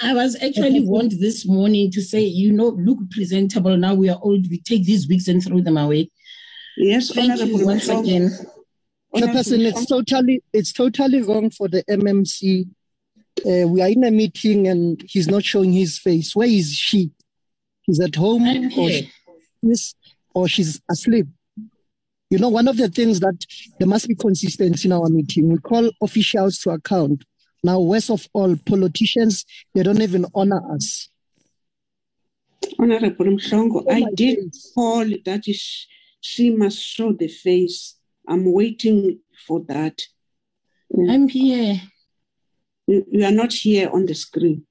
I 0.00 0.14
was 0.14 0.36
actually 0.40 0.80
warned 0.80 1.12
this 1.20 1.46
morning 1.46 1.90
to 1.90 2.00
say, 2.00 2.20
you 2.22 2.52
know, 2.52 2.68
look 2.68 2.98
presentable. 3.10 3.76
Now 3.76 3.94
we 3.94 4.08
are 4.08 4.18
old. 4.22 4.48
We 4.48 4.60
take 4.60 4.84
these 4.84 5.08
wigs 5.08 5.26
and 5.28 5.42
throw 5.42 5.60
them 5.60 5.76
away. 5.76 6.10
Yes, 6.76 7.12
Thank 7.12 7.38
you 7.40 7.66
once 7.66 7.88
Mhlongo. 7.88 8.00
again. 8.00 8.30
Chairperson, 9.14 9.60
it's 9.66 9.84
totally 9.86 10.42
it's 10.54 10.72
totally 10.72 11.22
wrong 11.22 11.50
for 11.50 11.68
the 11.68 11.82
MMC. 11.84 12.68
Uh, 13.44 13.66
we 13.68 13.82
are 13.82 13.88
in 13.88 14.04
a 14.04 14.10
meeting 14.10 14.68
and 14.68 15.02
he's 15.06 15.28
not 15.28 15.42
showing 15.44 15.72
his 15.72 15.98
face. 15.98 16.34
Where 16.36 16.48
is 16.48 16.72
she? 16.72 17.10
She's 17.84 18.00
at 18.00 18.14
home 18.14 18.42
or 18.42 18.68
here. 18.68 19.02
she's 19.62 19.94
or 20.34 20.48
she's 20.48 20.80
asleep. 20.90 21.26
You 22.30 22.38
know, 22.38 22.48
one 22.48 22.68
of 22.68 22.78
the 22.78 22.88
things 22.88 23.20
that 23.20 23.38
there 23.78 23.88
must 23.88 24.08
be 24.08 24.14
consistency 24.14 24.88
in 24.88 24.92
our 24.92 25.08
meeting. 25.08 25.50
We 25.50 25.58
call 25.58 25.90
officials 26.00 26.58
to 26.60 26.70
account. 26.70 27.24
Now, 27.62 27.80
worst 27.80 28.10
of 28.10 28.26
all, 28.32 28.56
politicians, 28.56 29.44
they 29.74 29.82
don't 29.82 30.00
even 30.00 30.26
honor 30.34 30.60
us. 30.74 31.08
Honorable 32.78 33.26
Mhlongo, 33.26 33.84
Oh 33.86 33.92
I 33.92 34.00
my 34.00 34.10
did 34.14 34.38
call 34.74 35.04
that 35.24 35.46
is, 35.46 35.86
she 36.20 36.50
must 36.50 36.78
show 36.78 37.12
the 37.12 37.28
face. 37.28 37.98
I'm 38.26 38.50
waiting 38.52 39.18
for 39.46 39.60
that. 39.68 40.00
I'm 41.08 41.28
here. 41.28 41.82
You, 42.86 43.04
you 43.10 43.24
are 43.24 43.30
not 43.32 43.52
here 43.52 43.90
on 43.92 44.06
the 44.06 44.14
screen. 44.14 44.66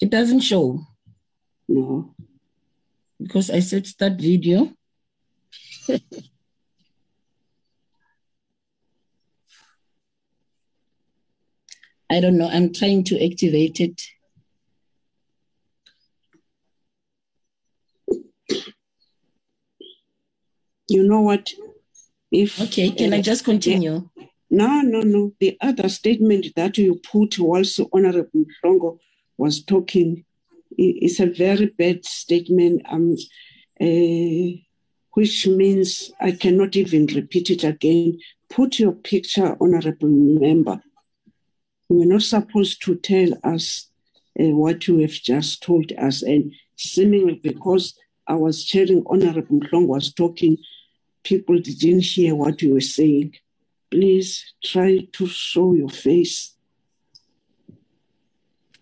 It 0.00 0.10
doesn't 0.10 0.40
show. 0.40 0.80
No. 1.68 2.14
Because 3.22 3.50
I 3.50 3.60
said 3.60 3.86
start 3.86 4.14
video. 4.14 4.72
I 12.10 12.20
don't 12.20 12.38
know. 12.38 12.48
I'm 12.48 12.72
trying 12.72 13.04
to 13.04 13.24
activate 13.24 13.80
it. 13.80 14.02
You 20.88 21.06
know 21.06 21.20
what? 21.20 21.52
If 22.32 22.60
Okay, 22.60 22.90
can 22.90 23.14
I 23.14 23.22
just 23.22 23.44
continue? 23.44 24.08
No, 24.50 24.80
no, 24.80 25.02
no. 25.02 25.32
The 25.38 25.56
other 25.60 25.88
statement 25.88 26.46
that 26.56 26.78
you 26.78 26.96
put 26.96 27.38
also 27.38 27.88
Honorable 27.92 28.44
Mhlongo 28.64 28.98
was 29.38 29.62
talking 29.62 30.24
i- 30.78 30.98
is 31.02 31.20
a 31.20 31.26
very 31.26 31.66
bad 31.66 32.04
statement, 32.04 32.82
um, 32.88 33.16
uh, 33.80 34.58
which 35.14 35.46
means 35.46 36.10
I 36.20 36.32
cannot 36.32 36.76
even 36.76 37.06
repeat 37.06 37.50
it 37.50 37.64
again. 37.64 38.18
Put 38.48 38.78
your 38.78 38.92
picture, 38.92 39.56
Honorable 39.60 40.08
Member. 40.08 40.82
We're 41.88 42.04
not 42.06 42.22
supposed 42.22 42.82
to 42.84 42.94
tell 42.96 43.30
us 43.42 43.88
uh, 44.38 44.54
what 44.56 44.86
you 44.86 44.98
have 44.98 45.10
just 45.12 45.62
told 45.62 45.92
us, 45.98 46.22
and 46.22 46.52
seemingly 46.76 47.34
because 47.34 47.98
I 48.26 48.34
was 48.34 48.64
sharing, 48.64 49.02
Honorable 49.06 49.58
Mhlongo 49.60 49.88
was 49.88 50.12
talking, 50.14 50.56
people 51.24 51.58
didn't 51.58 52.02
hear 52.04 52.34
what 52.34 52.62
you 52.62 52.74
were 52.74 52.80
saying. 52.80 53.34
Please 53.90 54.54
try 54.64 55.08
to 55.12 55.26
show 55.26 55.74
your 55.74 55.88
face. 55.90 56.54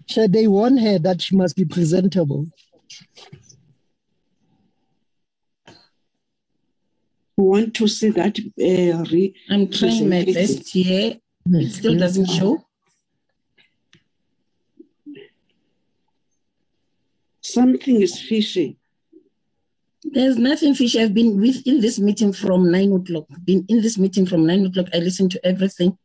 So 0.09 0.27
they 0.27 0.49
warn 0.49 0.79
her 0.79 0.99
that 0.99 1.21
she 1.21 1.37
must 1.37 1.55
be 1.55 1.65
presentable. 1.67 2.47
Want 7.37 7.75
to 7.75 7.87
see 7.87 8.11
that 8.11 8.39
uh, 8.39 9.05
re- 9.13 9.35
I'm 9.49 9.71
trying 9.71 10.09
my 10.09 10.25
best 10.25 10.71
here. 10.71 11.19
It 11.47 11.71
still 11.71 11.97
doesn't 11.97 12.27
show. 12.27 12.65
Something 17.41 18.03
is 18.03 18.21
fishy. 18.21 18.79
There's 20.03 20.37
nothing 20.37 20.75
fishy. 20.75 21.01
I've 21.01 21.15
been 21.15 21.41
with 21.41 21.67
in 21.67 21.81
this 21.81 21.99
meeting 21.99 22.33
from 22.33 22.71
nine 22.71 22.93
o'clock. 22.93 23.27
Been 23.45 23.65
in 23.69 23.83
this 23.83 23.99
meeting 23.99 24.27
from 24.27 24.47
nine 24.47 24.67
o'clock. 24.67 24.87
I 24.93 24.99
listened 24.99 25.31
to 25.33 25.47
everything. 25.47 25.97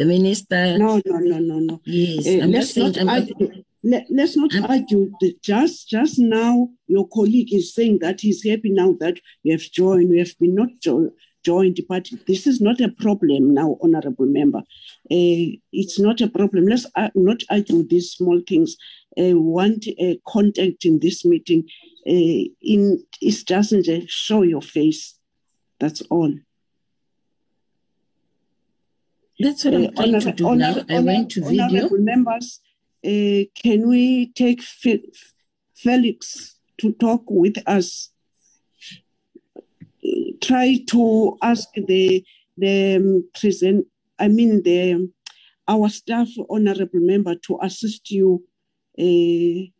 The 0.00 0.06
minister. 0.06 0.78
No, 0.78 0.98
no, 1.04 1.18
no, 1.18 1.38
no, 1.38 1.58
no. 1.58 1.80
Yes, 1.84 2.26
Uh, 2.26 2.44
I'm 2.44 2.52
let's 2.52 2.70
saying. 2.72 2.92
not 2.92 3.00
I'm, 3.02 3.08
argue. 3.10 3.64
Let, 3.84 4.06
let's 4.08 4.34
not 4.34 4.50
argue. 4.70 5.12
Just, 5.42 5.90
just 5.90 6.18
now, 6.18 6.70
your 6.86 7.06
colleague 7.06 7.52
is 7.52 7.74
saying 7.74 7.98
that 8.00 8.22
he's 8.22 8.42
happy 8.42 8.70
now 8.70 8.96
that 9.00 9.16
we 9.44 9.50
have 9.50 9.60
joined. 9.60 10.08
We 10.08 10.18
have 10.18 10.32
been 10.40 10.54
not 10.54 10.68
jo- 10.82 11.10
joined, 11.44 11.80
but 11.86 12.08
this 12.26 12.46
is 12.46 12.62
not 12.62 12.80
a 12.80 12.88
problem 12.88 13.52
now, 13.52 13.76
honourable 13.82 14.24
member. 14.24 14.60
Uh, 15.10 15.52
it's 15.70 15.98
not 16.00 16.22
a 16.22 16.28
problem. 16.28 16.66
Let's 16.66 16.86
uh, 16.96 17.10
not 17.14 17.42
argue 17.50 17.86
these 17.86 18.12
small 18.12 18.40
things. 18.48 18.76
Uh, 19.18 19.36
want 19.36 19.86
uh, 20.02 20.14
contact 20.26 20.86
in 20.86 21.00
this 21.00 21.26
meeting. 21.26 21.64
Uh, 22.06 22.48
in 22.62 23.04
it 23.20 23.44
doesn't 23.44 23.86
uh, 23.86 24.00
show 24.06 24.40
your 24.44 24.62
face. 24.62 25.18
That's 25.78 26.00
all. 26.08 26.32
That's 29.40 29.64
what 29.64 29.74
I'm 29.74 29.94
trying 29.94 30.20
to 30.20 30.32
do 30.32 30.54
now. 30.54 30.74
I 30.88 31.00
went 31.00 31.30
to 31.32 31.40
video. 31.40 31.64
Honorable 31.64 31.98
members, 31.98 32.60
uh, 33.04 33.48
can 33.54 33.88
we 33.88 34.32
take 34.34 34.62
Fe- 34.62 35.10
Felix 35.74 36.56
to 36.78 36.92
talk 36.92 37.22
with 37.26 37.56
us? 37.66 38.10
Try 40.42 40.80
to 40.88 41.38
ask 41.42 41.68
the 41.74 42.24
the 42.56 42.96
um, 42.96 43.28
present. 43.38 43.86
I 44.18 44.28
mean 44.28 44.62
the 44.62 45.10
our 45.66 45.88
staff, 45.88 46.28
honorable 46.50 47.00
member, 47.00 47.34
to 47.34 47.58
assist 47.62 48.10
you. 48.10 48.44
Uh, 48.98 49.70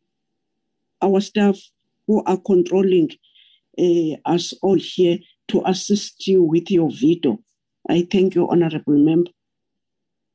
our 1.02 1.20
staff 1.20 1.58
who 2.06 2.22
are 2.24 2.38
controlling 2.38 3.10
uh, 3.78 4.16
us 4.24 4.54
all 4.62 4.78
here 4.78 5.18
to 5.48 5.62
assist 5.66 6.26
you 6.26 6.42
with 6.42 6.70
your 6.70 6.90
video. 6.90 7.38
I 7.88 8.06
thank 8.10 8.34
you, 8.34 8.48
honorable 8.48 8.96
member. 8.98 9.30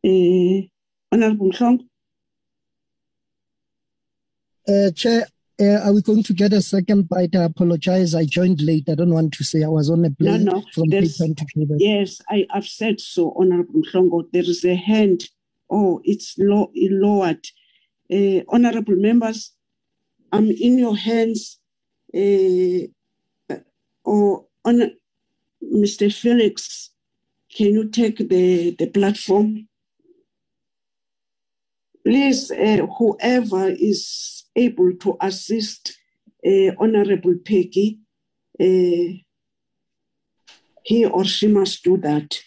Honorable 0.06 1.50
Mhlongo. 1.50 1.86
Uh, 4.68 4.92
Chair, 4.92 5.26
uh, 5.60 5.80
are 5.84 5.94
we 5.94 6.02
going 6.02 6.22
to 6.24 6.34
get 6.34 6.54
a 6.54 6.62
second 6.62 7.10
bite? 7.10 7.36
I 7.36 7.44
apologize. 7.44 8.14
I 8.14 8.26
joined 8.26 8.62
late. 8.62 8.88
I 8.90 8.96
don't 8.96 9.14
want 9.14 9.34
to 9.34 9.44
say 9.44 9.64
I 9.64 9.68
was 9.68 9.90
on 9.90 10.06
a 10.06 10.12
plane 10.12 10.46
no. 10.46 10.64
from 10.74 10.90
Cape 10.90 11.10
Town 11.18 11.34
to 11.36 11.46
Cape 11.46 11.70
Yes, 11.78 12.22
I 12.30 12.46
have 12.52 12.68
said 12.68 13.00
so, 13.00 13.34
Honorable 13.40 13.82
Mhlongo. 13.82 14.26
There 14.32 14.44
is 14.44 14.64
a 14.64 14.76
hand. 14.76 15.30
Oh, 15.70 16.02
it's 16.04 16.36
low, 16.38 16.72
lowered. 16.76 17.48
Uh, 18.12 18.42
honorable 18.50 18.96
members, 18.96 19.54
I'm 20.32 20.52
in 20.52 20.78
your 20.78 20.96
hands. 20.96 21.60
Uh, 22.14 22.88
or 24.04 24.46
on 24.64 24.92
Mr. 25.64 26.14
Felix, 26.14 26.92
can 27.56 27.74
you 27.74 27.90
take 27.90 28.18
the, 28.18 28.76
the 28.78 28.88
platform? 28.88 29.68
Please, 32.06 32.52
uh, 32.52 32.86
whoever 32.98 33.70
is 33.70 34.44
able 34.56 34.94
to 34.98 35.18
assist 35.22 35.98
uh, 36.46 36.72
Honorable 36.80 37.36
Peggy, 37.44 38.00
uh, 38.60 39.18
he 40.84 41.06
or 41.06 41.26
she 41.26 41.48
must 41.48 41.84
do 41.84 41.98
that. 41.98 42.40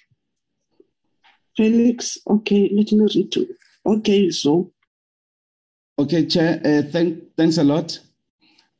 Felix, 1.57 2.19
okay, 2.25 2.71
let 2.73 2.93
me 2.93 3.07
read 3.15 3.33
to 3.33 3.49
Okay, 3.85 4.31
so 4.31 4.73
Okay, 5.99 6.27
Chair, 6.27 6.61
uh, 6.65 6.83
thank, 6.93 7.35
thanks 7.37 7.59
a 7.59 7.65
lot. 7.65 7.99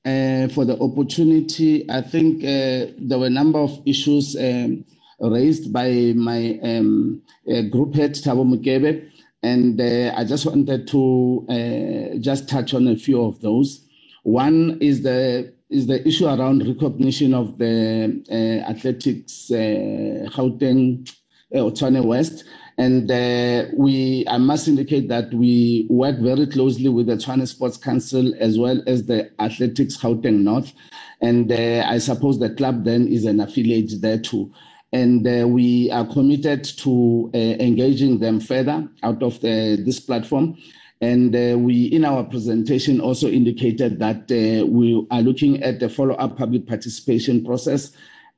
uh, 0.05 0.49
for 0.49 0.65
the 0.65 0.79
opportunity. 0.81 1.89
I 1.91 2.01
think 2.01 2.43
uh, 2.45 2.93
there 2.99 3.19
were 3.19 3.27
a 3.27 3.31
number 3.41 3.59
of 3.59 3.81
issues 3.85 4.37
um, 4.37 4.85
raised 5.21 5.73
by 5.73 6.13
my 6.17 6.59
um, 6.63 7.23
uh, 7.53 7.63
group 7.63 7.95
head, 7.95 8.13
Thabo 8.15 8.45
Mokebe, 8.47 9.11
and 9.43 9.81
uh, 9.81 10.13
I 10.17 10.25
just 10.25 10.47
wanted 10.47 10.89
to 10.89 11.47
uh, 11.49 12.19
just 12.19 12.49
touch 12.49 12.75
on 12.75 12.89
a 12.89 12.97
few 12.97 13.25
of 13.25 13.41
those. 13.41 13.85
One 14.23 14.79
is 14.81 15.03
the 15.03 15.55
is 15.71 15.87
the 15.87 16.07
issue 16.07 16.27
around 16.27 16.67
recognition 16.67 17.35
of 17.35 17.59
the 17.59 18.23
uh, 18.31 18.71
athletics 18.71 19.51
Gauteng 19.51 21.07
uh, 21.55 22.03
West. 22.03 22.45
And 22.79 23.11
uh, 23.11 23.65
we, 23.77 24.25
I 24.29 24.39
must 24.39 24.69
indicate 24.69 25.09
that 25.09 25.35
we 25.35 25.87
work 25.91 26.19
very 26.21 26.47
closely 26.47 26.89
with 26.89 27.07
the 27.09 27.17
Tshwane 27.17 27.47
Sports 27.49 27.77
Council 27.77 28.33
as 28.39 28.57
well 28.57 28.81
as 28.87 29.07
the 29.07 29.31
Athletics 29.41 29.97
Gauteng 29.97 30.41
North. 30.43 30.73
And 31.21 31.51
uh, 31.51 31.85
I 31.87 31.99
suppose 31.99 32.39
the 32.39 32.51
club 32.51 32.85
then 32.85 33.09
is 33.09 33.25
an 33.25 33.41
affiliate 33.41 34.01
there 34.01 34.19
too. 34.19 34.53
And 34.93 35.27
uh, 35.27 35.47
we 35.47 35.91
are 35.91 36.07
committed 36.07 36.65
to 36.65 37.31
uh, 37.35 37.39
engaging 37.39 38.19
them 38.21 38.41
further 38.41 38.89
out 39.03 39.23
of 39.23 39.41
the, 39.41 39.83
this 39.85 40.01
platform. 40.01 40.57
And 41.01 41.35
uh, 41.35 41.59
we, 41.59 41.87
in 41.87 42.05
our 42.05 42.25
presentation, 42.25 43.01
also 43.01 43.29
indicated 43.29 43.99
that 44.01 44.29
we 44.69 45.07
are 45.11 45.23
looking 45.23 45.63
at 45.63 45.79
the 45.79 45.89
follow-up 45.89 46.37
public 46.37 46.67
participation 46.67 47.45
process 47.45 47.93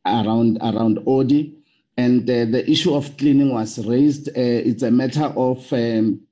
around 0.04 0.58
around 0.60 0.98
ODI 1.06 1.54
and 2.00 2.22
uh, 2.30 2.46
the 2.46 2.64
issue 2.70 2.94
of 2.94 3.16
cleaning 3.18 3.52
was 3.52 3.84
raised. 3.86 4.28
Uh, 4.30 4.32
it's 4.68 4.82
a 4.82 4.90
matter 4.90 5.26
of 5.36 5.70
um, 5.72 6.22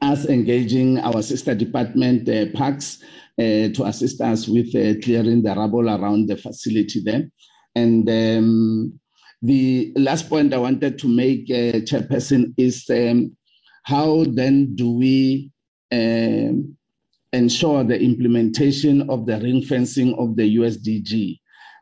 us 0.00 0.24
engaging 0.26 0.98
our 0.98 1.20
sister 1.22 1.54
department, 1.54 2.26
uh, 2.28 2.46
parks, 2.56 3.02
uh, 3.38 3.68
to 3.74 3.82
assist 3.84 4.20
us 4.22 4.48
with 4.48 4.68
uh, 4.68 4.98
clearing 5.02 5.42
the 5.42 5.54
rubble 5.54 5.88
around 5.88 6.28
the 6.28 6.36
facility 6.36 7.02
there. 7.04 7.30
And 7.74 8.08
um, 8.08 9.00
the 9.42 9.92
last 9.96 10.28
point 10.28 10.52
I 10.52 10.58
wanted 10.58 10.98
to 10.98 11.08
make, 11.08 11.50
uh, 11.50 11.80
Chairperson, 11.80 12.54
is 12.56 12.84
um, 12.90 13.36
how 13.84 14.24
then 14.28 14.74
do 14.74 14.92
we 14.92 15.50
um, 15.92 16.76
ensure 17.32 17.84
the 17.84 18.00
implementation 18.00 19.08
of 19.08 19.26
the 19.26 19.38
ring 19.40 19.62
fencing 19.62 20.14
of 20.18 20.36
the 20.36 20.56
USDG? 20.56 21.38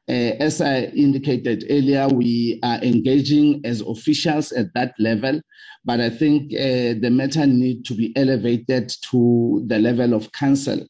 Uh, 0.08 0.32
as 0.40 0.62
I 0.62 0.84
indicated 0.84 1.66
earlier, 1.68 2.08
we 2.08 2.58
are 2.62 2.78
engaging 2.82 3.60
as 3.64 3.82
officials 3.82 4.52
at 4.52 4.72
that 4.74 4.94
level, 4.98 5.40
but 5.84 6.00
I 6.00 6.08
think 6.08 6.54
uh, 6.54 6.96
the 7.00 7.10
matter 7.10 7.46
need 7.46 7.84
to 7.86 7.94
be 7.94 8.16
elevated 8.16 8.90
to 9.10 9.64
the 9.66 9.78
level 9.78 10.14
of 10.14 10.32
council. 10.32 10.86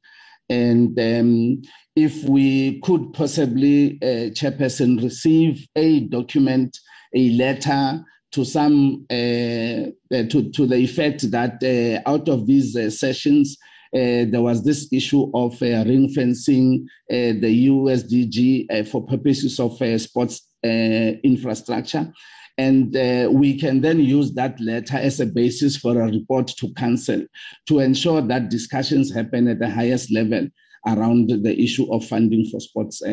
And 0.48 0.98
um, 1.00 1.62
if 2.04 2.24
we 2.24 2.80
could 2.80 3.12
possibly, 3.12 3.98
uh, 4.02 4.30
Chairperson, 4.30 5.02
receive 5.02 5.66
a 5.74 6.00
document, 6.00 6.78
a 7.14 7.30
letter 7.30 8.04
to 8.30 8.44
some 8.44 9.04
uh, 9.10 9.14
uh, 9.14 10.24
to, 10.30 10.50
to 10.50 10.66
the 10.66 10.76
effect 10.76 11.30
that 11.30 11.62
uh, 11.62 12.08
out 12.08 12.28
of 12.28 12.46
these 12.46 12.72
sessions, 12.98 13.56
uh, 13.94 14.28
there 14.30 14.42
was 14.42 14.64
this 14.64 14.88
issue 14.92 15.30
of 15.34 15.60
uh, 15.62 15.84
ring 15.86 16.08
fencing 16.10 16.86
uh, 17.10 17.34
the 17.42 17.68
USDG 17.68 18.86
for 18.88 19.04
purposes 19.04 19.58
of 19.58 19.72
sports 20.00 20.46
infrastructure. 20.62 22.12
And 22.58 22.94
uh, 22.96 23.30
we 23.32 23.56
can 23.56 23.80
then 23.80 24.00
use 24.00 24.34
that 24.34 24.60
letter 24.60 24.96
as 24.96 25.20
a 25.20 25.26
basis 25.26 25.76
for 25.76 26.00
a 26.00 26.06
report 26.06 26.48
to 26.58 26.74
council 26.74 27.24
to 27.68 27.78
ensure 27.78 28.20
that 28.20 28.50
discussions 28.50 29.14
happen 29.14 29.46
at 29.46 29.60
the 29.60 29.70
highest 29.70 30.12
level 30.12 30.48
around 30.92 31.28
the 31.28 31.54
issue 31.62 31.92
of 31.92 32.04
funding 32.04 32.44
for 32.50 32.60
sports 32.60 33.02
uh, 33.02 33.08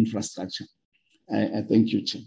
infrastructure. 0.00 0.66
I, 1.32 1.42
I 1.58 1.62
thank 1.68 1.88
you, 1.92 2.02
Chair. 2.02 2.22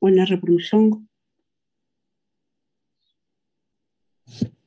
Honorable 0.00 0.58
Mhlongo. 0.58 1.02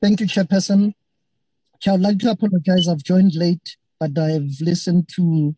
Thank 0.02 0.22
you, 0.22 0.28
Chairperson. 0.28 0.94
I 1.86 1.92
would 1.92 2.02
like 2.02 2.20
to 2.20 2.32
apologize. 2.32 2.88
I've 2.88 3.04
joined 3.04 3.36
late, 3.36 3.78
but 4.00 4.18
I've 4.18 4.60
listened 4.62 5.10
to 5.16 5.56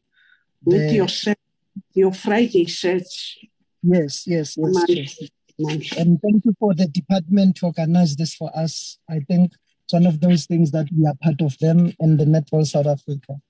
the... 0.66 0.94
your 0.94 1.36
your 1.94 2.14
Friday 2.14 2.66
search. 2.68 3.40
Yes, 3.82 4.28
yes, 4.28 4.56
yes. 4.58 5.30
yes. 5.58 5.98
And 5.98 6.20
thank 6.22 6.46
you 6.46 6.56
for 6.60 6.74
the 6.76 6.88
department 6.88 7.58
to 7.58 7.68
organize 7.68 8.16
this 8.16 8.36
for 8.36 8.56
us. 8.56 9.00
I 9.10 9.20
think 9.20 9.54
it's 9.84 9.94
one 9.94 10.06
of 10.06 10.20
those 10.22 10.46
things 10.46 10.72
that 10.72 10.88
we 10.96 11.08
are 11.08 11.16
part 11.22 11.42
of 11.42 11.58
them 11.60 11.94
and 12.00 12.20
the 12.20 12.26
Netball 12.26 12.66
South 12.66 12.88
Africa. 12.88 13.42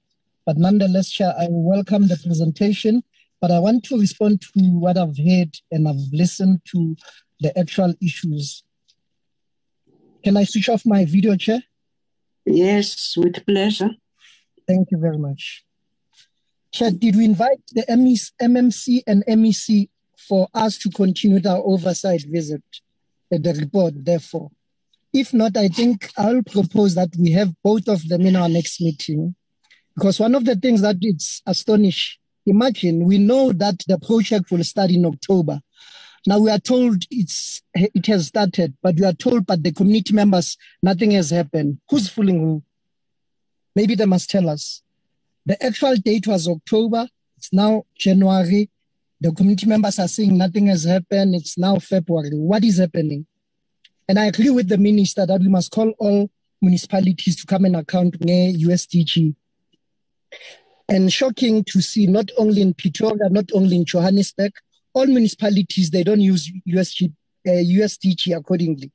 But 0.46 0.58
nonetheless, 0.58 1.10
Chair, 1.12 1.34
I 1.38 1.48
welcome 1.50 2.08
the 2.08 2.18
presentation 2.18 3.04
but 3.42 3.50
I 3.50 3.58
want 3.58 3.84
to 3.86 4.00
respond 4.00 4.42
to 4.42 4.62
what 4.80 4.98
I've 4.98 5.18
heard 5.18 5.58
and 5.72 5.88
I've 5.88 6.14
listened 6.14 6.62
to 6.72 6.96
the 7.40 7.58
actual 7.58 7.96
issues. 8.02 8.64
Can 10.24 10.38
I 10.38 10.44
switch 10.44 10.70
off 10.70 10.86
my 10.86 11.06
video, 11.06 11.36
Chair? 11.36 11.62
Yes, 12.46 13.16
with 13.18 13.46
pleasure. 13.46 13.92
Thank 14.68 14.92
you 14.92 14.98
very 14.98 15.18
much. 15.18 15.64
Chair, 16.72 16.92
did 16.92 17.16
we 17.16 17.26
invite 17.26 17.62
the 17.72 17.84
MMC 18.42 19.02
and 19.08 19.24
MEC 19.26 19.90
for 20.28 20.48
us 20.54 20.78
to 20.80 20.90
continue 20.90 21.40
our 21.48 21.62
oversight 21.66 22.24
visit 22.28 22.64
at 23.32 23.44
the 23.44 23.54
report, 23.54 23.94
therefore? 23.98 24.52
If 25.14 25.34
not, 25.34 25.58
I 25.58 25.68
think 25.68 26.10
I'll 26.18 26.44
propose 26.44 26.96
that 26.96 27.10
we 27.20 27.32
have 27.32 27.54
both 27.64 27.88
of 27.90 28.08
them 28.08 28.22
in 28.22 28.36
our 28.36 28.48
next 28.48 28.80
meeting. 28.80 29.36
Because 29.94 30.20
one 30.20 30.36
of 30.36 30.46
the 30.46 30.56
things 30.56 30.82
that 30.82 30.98
it's 31.02 31.42
astonishing, 31.46 32.22
Imagine 32.46 33.06
we 33.06 33.18
know 33.20 33.52
that 33.52 33.84
the 33.88 34.00
project 34.00 34.52
will 34.52 34.64
start 34.64 34.90
in 34.90 35.06
October. 35.06 35.62
Now 36.28 36.40
we 36.40 36.52
are 36.52 36.60
told 36.60 37.04
it's 37.10 37.62
it 37.74 38.06
has 38.06 38.28
started, 38.28 38.76
but 38.84 38.96
we 38.96 39.06
are 39.06 39.14
told 39.14 39.46
by 39.46 39.56
the 39.56 39.72
community 39.72 40.14
members 40.14 40.58
nothing 40.84 41.12
has 41.12 41.32
happened. 41.32 41.80
Who's 41.90 42.10
fooling 42.10 42.40
who? 42.40 42.64
Maybe 43.76 43.96
they 43.96 44.06
must 44.06 44.30
tell 44.30 44.50
us. 44.50 44.84
The 45.46 45.64
actual 45.64 45.96
date 45.96 46.28
was 46.28 46.48
October. 46.48 47.08
It's 47.38 47.52
now 47.52 47.84
January. 47.98 48.70
The 49.20 49.32
community 49.32 49.66
members 49.66 49.98
are 49.98 50.08
saying 50.08 50.38
nothing 50.38 50.68
has 50.68 50.84
happened. 50.84 51.36
It's 51.36 51.58
now 51.58 51.78
February. 51.78 52.30
What 52.34 52.64
is 52.64 52.78
happening? 52.78 53.26
And 54.08 54.20
I 54.20 54.26
agree 54.26 54.50
with 54.50 54.68
the 54.68 54.78
minister 54.78 55.26
that 55.26 55.42
we 55.42 55.48
must 55.48 55.72
call 55.72 55.92
all 55.98 56.30
municipalities 56.62 57.36
to 57.38 57.48
come 57.48 57.66
and 57.66 57.76
account 57.76 58.24
near 58.24 58.54
USDG 58.54 59.36
and 60.88 61.12
shocking 61.12 61.64
to 61.64 61.82
see 61.82 62.06
not 62.06 62.30
only 62.38 62.62
in 62.62 62.74
Pretoria, 62.74 63.30
not 63.30 63.46
only 63.54 63.78
in 63.78 63.86
Johannesburg, 63.86 64.52
all 64.94 65.06
municipalities, 65.06 65.90
they 65.92 66.04
don't 66.04 66.22
use 66.22 66.52
USG, 66.68 67.14
uh, 67.48 67.52
USDG 67.52 68.36
accordingly. 68.36 68.92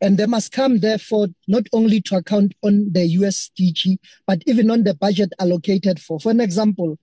And 0.00 0.18
they 0.18 0.26
must 0.26 0.52
come, 0.52 0.80
therefore, 0.80 1.28
not 1.48 1.66
only 1.72 2.00
to 2.02 2.16
account 2.16 2.54
on 2.62 2.92
the 2.92 3.16
USDG, 3.16 3.98
but 4.26 4.42
even 4.46 4.70
on 4.70 4.84
the 4.84 4.94
budget 4.94 5.32
allocated 5.38 6.00
for. 6.00 6.20
For 6.20 6.30
an 6.30 6.40
example, 6.40 6.98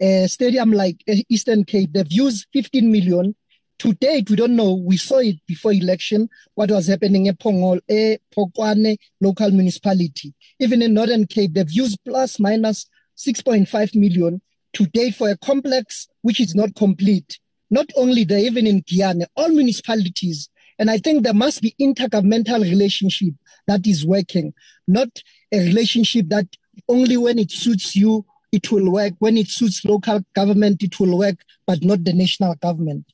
a 0.00 0.26
stadium 0.26 0.72
like 0.72 1.02
uh, 1.08 1.14
Eastern 1.28 1.64
Cape, 1.64 1.92
they've 1.92 2.12
used 2.12 2.46
15 2.52 2.90
million. 2.90 3.34
To 3.78 3.92
date, 3.94 4.30
we 4.30 4.36
don't 4.36 4.54
know. 4.54 4.74
We 4.74 4.96
saw 4.96 5.18
it 5.18 5.36
before 5.46 5.72
election, 5.72 6.28
what 6.54 6.70
was 6.70 6.86
happening 6.86 7.26
in 7.26 7.34
Pongol, 7.36 7.80
a 7.90 8.18
Polokwane 8.34 8.96
local 9.20 9.50
municipality. 9.50 10.34
Even 10.60 10.82
in 10.82 10.94
Northern 10.94 11.26
Cape, 11.26 11.54
they've 11.54 11.70
used 11.70 11.98
plus 12.04 12.38
minus 12.38 12.86
6.5 13.16 13.94
million 13.96 14.40
to 14.74 14.86
date 14.86 15.14
for 15.14 15.30
a 15.30 15.36
complex 15.36 16.08
which 16.22 16.40
is 16.40 16.54
not 16.54 16.74
complete. 16.74 17.38
Not 17.72 17.90
only 17.96 18.24
there, 18.24 18.38
even 18.38 18.66
in 18.66 18.84
Guyana, 18.86 19.26
all 19.34 19.48
municipalities. 19.48 20.50
And 20.78 20.90
I 20.90 20.98
think 20.98 21.22
there 21.22 21.32
must 21.32 21.62
be 21.62 21.74
intergovernmental 21.80 22.60
relationship 22.60 23.32
that 23.66 23.86
is 23.86 24.04
working, 24.04 24.52
not 24.86 25.08
a 25.50 25.58
relationship 25.58 26.28
that 26.28 26.46
only 26.86 27.16
when 27.16 27.38
it 27.38 27.50
suits 27.50 27.96
you, 27.96 28.26
it 28.52 28.70
will 28.70 28.92
work. 28.92 29.14
When 29.20 29.38
it 29.38 29.48
suits 29.48 29.86
local 29.86 30.20
government, 30.34 30.82
it 30.82 31.00
will 31.00 31.16
work, 31.16 31.36
but 31.66 31.82
not 31.82 32.04
the 32.04 32.12
national 32.12 32.56
government. 32.56 33.06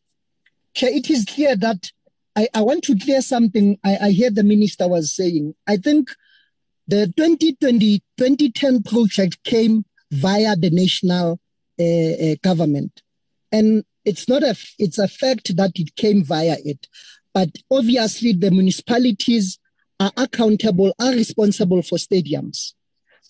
Okay, 0.77 0.89
it 0.89 1.09
is 1.09 1.25
clear 1.25 1.55
that 1.55 1.93
I, 2.35 2.49
I 2.53 2.63
want 2.63 2.83
to 2.85 2.99
clear 2.99 3.23
something 3.23 3.79
I, 3.85 3.99
I 4.03 4.11
hear 4.11 4.31
the 4.31 4.43
minister 4.43 4.89
was 4.89 5.15
saying. 5.15 5.55
I 5.69 5.77
think 5.77 6.11
the 6.89 7.13
2020, 7.17 8.03
2010 8.17 8.83
project 8.83 9.45
came 9.45 9.85
via 10.11 10.57
the 10.57 10.71
national 10.71 11.39
uh, 11.79 11.85
uh, 11.85 12.35
government. 12.43 13.03
And 13.53 13.85
it's 14.09 14.29
not 14.29 14.43
a, 14.43 14.57
it's 14.79 14.99
a 14.99 15.07
fact 15.07 15.57
that 15.57 15.73
it 15.75 15.95
came 15.95 16.25
via 16.25 16.57
it. 16.65 16.87
But 17.35 17.51
obviously 17.71 18.33
the 18.33 18.51
municipalities 18.51 19.59
are 20.01 20.13
accountable, 20.17 20.95
are 20.99 21.13
responsible 21.13 21.83
for 21.83 21.99
stadiums. 21.99 22.73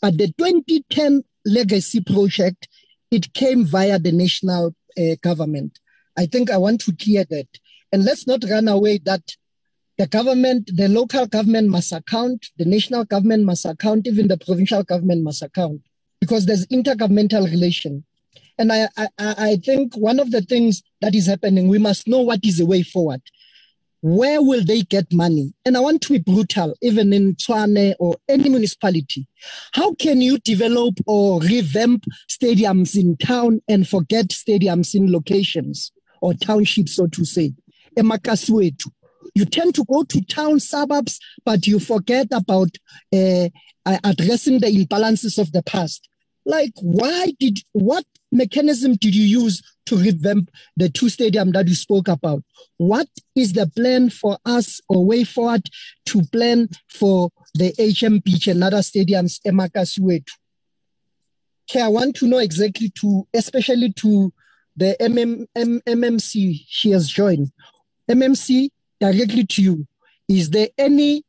But 0.01 0.19
the 0.19 0.29
2010 0.39 1.25
legacy 1.45 2.01
project, 2.01 2.69
it 3.11 3.33
came 3.35 3.65
via 3.65 3.99
the 3.99 4.13
national 4.13 4.75
uh, 4.97 5.17
government. 5.21 5.79
I 6.17 6.27
think 6.27 6.51
I 6.51 6.59
want 6.59 6.81
to 6.83 6.93
clear 6.95 7.25
that. 7.31 7.49
And 7.93 8.05
let's 8.05 8.27
not 8.27 8.45
run 8.49 8.69
away 8.69 8.99
that 9.05 9.37
the 9.97 10.07
government, 10.07 10.71
the 10.73 10.89
local 10.89 11.27
government 11.27 11.69
must 11.69 11.93
account, 11.93 12.47
the 12.57 12.65
national 12.65 13.05
government 13.05 13.45
must 13.45 13.65
account, 13.65 14.07
even 14.07 14.29
the 14.29 14.39
provincial 14.39 14.85
government 14.85 15.25
must 15.25 15.43
account, 15.43 15.83
because 16.21 16.47
there's 16.47 16.67
intergovernmental 16.69 17.45
relation. 17.51 18.05
And 18.59 18.73
I, 18.73 18.89
I, 18.97 19.09
I 19.19 19.57
think 19.57 19.97
one 19.97 20.19
of 20.19 20.31
the 20.31 20.43
things 20.43 20.83
that 21.01 21.15
is 21.15 21.27
happening, 21.27 21.69
we 21.69 21.79
must 21.79 22.09
know 22.09 22.21
what 22.21 22.41
is 22.45 22.59
the 22.59 22.67
way 22.67 22.83
forward. 22.83 23.23
Where 24.01 24.41
will 24.41 24.65
they 24.65 24.83
get 24.83 25.13
money? 25.13 25.53
And 25.65 25.77
I 25.77 25.81
want 25.81 26.03
to 26.03 26.13
be 26.13 26.19
brutal, 26.19 26.75
even 26.83 27.13
in 27.13 27.35
Tshwane 27.35 27.95
or 27.99 28.17
any 28.29 28.49
municipality. 28.49 29.27
How 29.73 29.95
can 29.95 30.21
you 30.21 30.39
develop 30.39 30.95
or 31.07 31.41
revamp 31.41 32.05
stadiums 32.29 32.97
in 32.97 33.17
town 33.17 33.61
and 33.69 33.89
forget 33.89 34.29
stadiums 34.29 34.95
in 34.95 35.11
locations 35.11 35.91
or 36.21 36.35
townships, 36.35 36.95
so 36.95 37.09
to 37.09 37.25
say? 37.25 37.55
You 39.35 39.45
tend 39.45 39.75
to 39.75 39.85
go 39.85 40.05
to 40.05 40.25
town 40.27 40.61
suburbs, 40.61 41.19
but 41.45 41.67
you 41.67 41.81
forget 41.81 42.29
about 42.31 42.71
uh, 43.13 43.49
addressing 43.85 44.61
the 44.61 44.69
imbalances 44.69 45.39
of 45.39 45.51
the 45.51 45.63
past. 45.63 46.09
Like, 46.45 46.73
why 46.81 47.33
did 47.41 47.59
what 47.73 48.05
mechanism 48.31 48.95
did 48.97 49.15
you 49.15 49.25
use 49.43 49.63
to 49.87 49.97
revamp 49.97 50.51
the 50.77 50.89
two 50.89 51.09
stadium 51.09 51.53
that 51.53 51.69
you 51.69 51.75
spoke 51.75 52.09
about? 52.09 52.43
What 52.77 53.09
is 53.35 53.53
the 53.55 53.67
plan 53.67 54.11
for 54.11 54.39
us 54.45 54.81
or 54.89 55.05
way 55.05 55.25
forward 55.25 55.69
to 56.07 56.23
plan 56.33 56.69
for 56.89 57.31
the 57.55 57.69
HM 57.79 58.21
Pitje 58.21 58.53
and 58.53 58.65
other 58.65 58.79
stadiums 58.79 59.41
emakasiwetu? 59.47 60.31
Okay, 61.71 61.83
I 61.83 61.89
want 61.89 62.17
to 62.17 62.27
know 62.27 62.39
exactly 62.39 62.91
to, 63.01 63.27
especially 63.35 63.93
to 63.95 64.33
the 64.77 64.97
MM, 65.01 65.47
M, 65.55 65.81
MMC 65.87 66.61
she 66.67 66.91
has 66.93 67.09
joined. 67.09 67.51
MMC, 68.11 68.71
directly 69.01 69.45
to 69.45 69.63
you, 69.63 69.87
is 70.29 70.51
there 70.51 70.69
any 70.79 71.25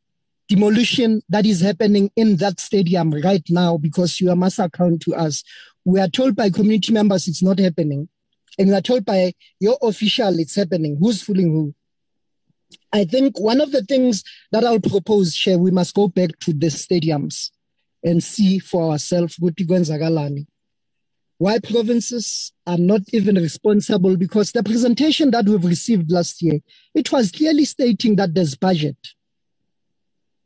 demolition 0.48 1.22
that 1.30 1.46
is 1.46 1.62
happening 1.62 2.10
in 2.16 2.38
that 2.38 2.60
stadium 2.60 3.12
right 3.12 3.44
now 3.50 3.78
because 3.78 4.22
you 4.22 4.34
must 4.36 4.60
account 4.60 5.02
to 5.02 5.16
us? 5.16 5.44
We 5.90 6.00
are 6.00 6.08
told 6.08 6.36
by 6.36 6.52
community 6.52 6.94
members 6.94 7.28
it's 7.28 7.42
not 7.42 7.58
happening. 7.58 8.10
And 8.60 8.68
we 8.70 8.76
are 8.76 8.82
told 8.82 9.06
by 9.06 9.34
your 9.60 9.76
official 9.82 10.38
it's 10.38 10.56
happening. 10.56 10.98
Who's 11.00 11.24
fooling 11.24 11.52
who? 11.52 11.76
I 12.94 13.06
think 13.06 13.40
one 13.40 13.60
of 13.60 13.72
the 13.72 13.82
things 13.82 14.24
that 14.52 14.64
I'll 14.64 14.80
propose, 14.80 15.36
Chair, 15.36 15.58
we 15.58 15.72
must 15.72 15.96
go 15.96 16.08
back 16.08 16.38
to 16.42 16.54
the 16.54 16.68
stadiums 16.68 17.50
and 18.04 18.24
see 18.24 18.60
for 18.60 18.92
ourselves 18.92 19.40
why 21.40 21.58
provinces 21.58 22.54
are 22.68 22.78
not 22.78 23.02
even 23.12 23.36
responsible 23.38 24.16
because 24.16 24.52
the 24.52 24.62
presentation 24.62 25.32
that 25.32 25.46
we've 25.46 25.66
received 25.66 26.12
last 26.12 26.42
year, 26.44 26.60
it 26.94 27.12
was 27.12 27.32
clearly 27.32 27.66
stating 27.66 28.16
that 28.18 28.36
there's 28.36 28.56
budget. 28.56 28.98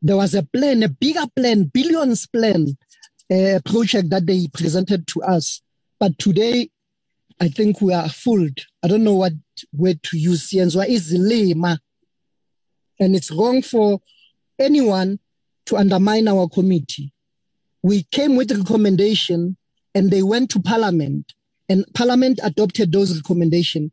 There 0.00 0.16
was 0.16 0.34
a 0.34 0.42
plan, 0.42 0.82
a 0.84 0.88
bigger 0.88 1.26
plan, 1.36 1.64
billions 1.64 2.26
plan 2.26 2.78
uh, 3.30 3.60
project 3.64 4.10
that 4.10 4.26
they 4.26 4.48
presented 4.52 5.06
to 5.08 5.22
us. 5.22 5.62
But 5.98 6.18
today, 6.18 6.70
I 7.40 7.48
think 7.48 7.80
we 7.80 7.92
are 7.92 8.08
fooled. 8.08 8.58
I 8.82 8.88
don't 8.88 9.04
know 9.04 9.14
what 9.14 9.32
word 9.72 10.02
to 10.04 10.18
use. 10.18 10.48
Sienzwa 10.50 10.86
is 10.88 11.12
lema. 11.12 11.78
And 13.00 13.16
it's 13.16 13.30
wrong 13.30 13.62
for 13.62 14.00
anyone 14.58 15.18
to 15.66 15.76
undermine 15.76 16.28
our 16.28 16.48
committee. 16.48 17.12
We 17.82 18.04
came 18.04 18.36
with 18.36 18.50
a 18.52 18.58
recommendation 18.58 19.56
and 19.94 20.10
they 20.10 20.22
went 20.22 20.50
to 20.50 20.60
parliament 20.60 21.32
and 21.68 21.84
parliament 21.94 22.40
adopted 22.42 22.92
those 22.92 23.16
recommendations. 23.16 23.90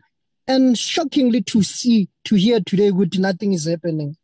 And 0.48 0.78
shockingly 0.78 1.42
to 1.44 1.64
see, 1.64 2.10
to 2.26 2.36
hear 2.36 2.60
today, 2.60 2.92
with 2.92 3.18
nothing 3.18 3.54
is 3.54 3.68
happening. 3.68 4.18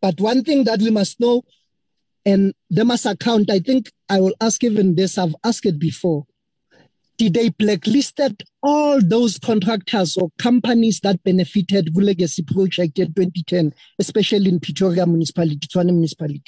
But 0.00 0.20
one 0.20 0.44
thing 0.44 0.64
that 0.64 0.80
we 0.80 0.90
must 0.90 1.20
know 1.20 1.42
and 2.24 2.54
they 2.70 2.82
must 2.82 3.06
account. 3.06 3.50
I 3.50 3.58
think 3.58 3.90
I 4.08 4.20
will 4.20 4.34
ask 4.40 4.62
even 4.64 4.94
this, 4.94 5.18
I've 5.18 5.34
asked 5.44 5.66
it 5.66 5.78
before. 5.78 6.26
Did 7.16 7.34
they 7.34 7.48
blacklisted 7.48 8.44
all 8.62 9.00
those 9.02 9.38
contractors 9.38 10.16
or 10.16 10.30
companies 10.38 11.00
that 11.00 11.22
benefited 11.24 11.92
the 11.92 12.00
legacy 12.00 12.44
project 12.44 12.98
in 12.98 13.12
2010, 13.12 13.74
especially 13.98 14.48
in 14.48 14.60
Pretoria 14.60 15.04
municipality, 15.04 15.58
Tshwane 15.66 15.86
municipality? 15.86 16.42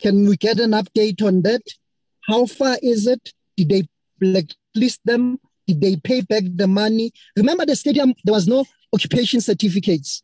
Can 0.00 0.26
we 0.28 0.36
get 0.36 0.58
an 0.60 0.70
update 0.70 1.22
on 1.22 1.42
that? 1.42 1.62
How 2.26 2.46
far 2.46 2.78
is 2.82 3.06
it? 3.06 3.32
Did 3.56 3.68
they 3.68 3.82
blacklist 4.18 5.00
them? 5.04 5.38
Did 5.66 5.80
they 5.80 5.96
pay 5.96 6.22
back 6.22 6.44
the 6.54 6.66
money? 6.66 7.12
Remember 7.36 7.66
the 7.66 7.76
stadium, 7.76 8.14
there 8.24 8.34
was 8.34 8.48
no 8.48 8.64
occupation 8.92 9.40
certificates. 9.40 10.22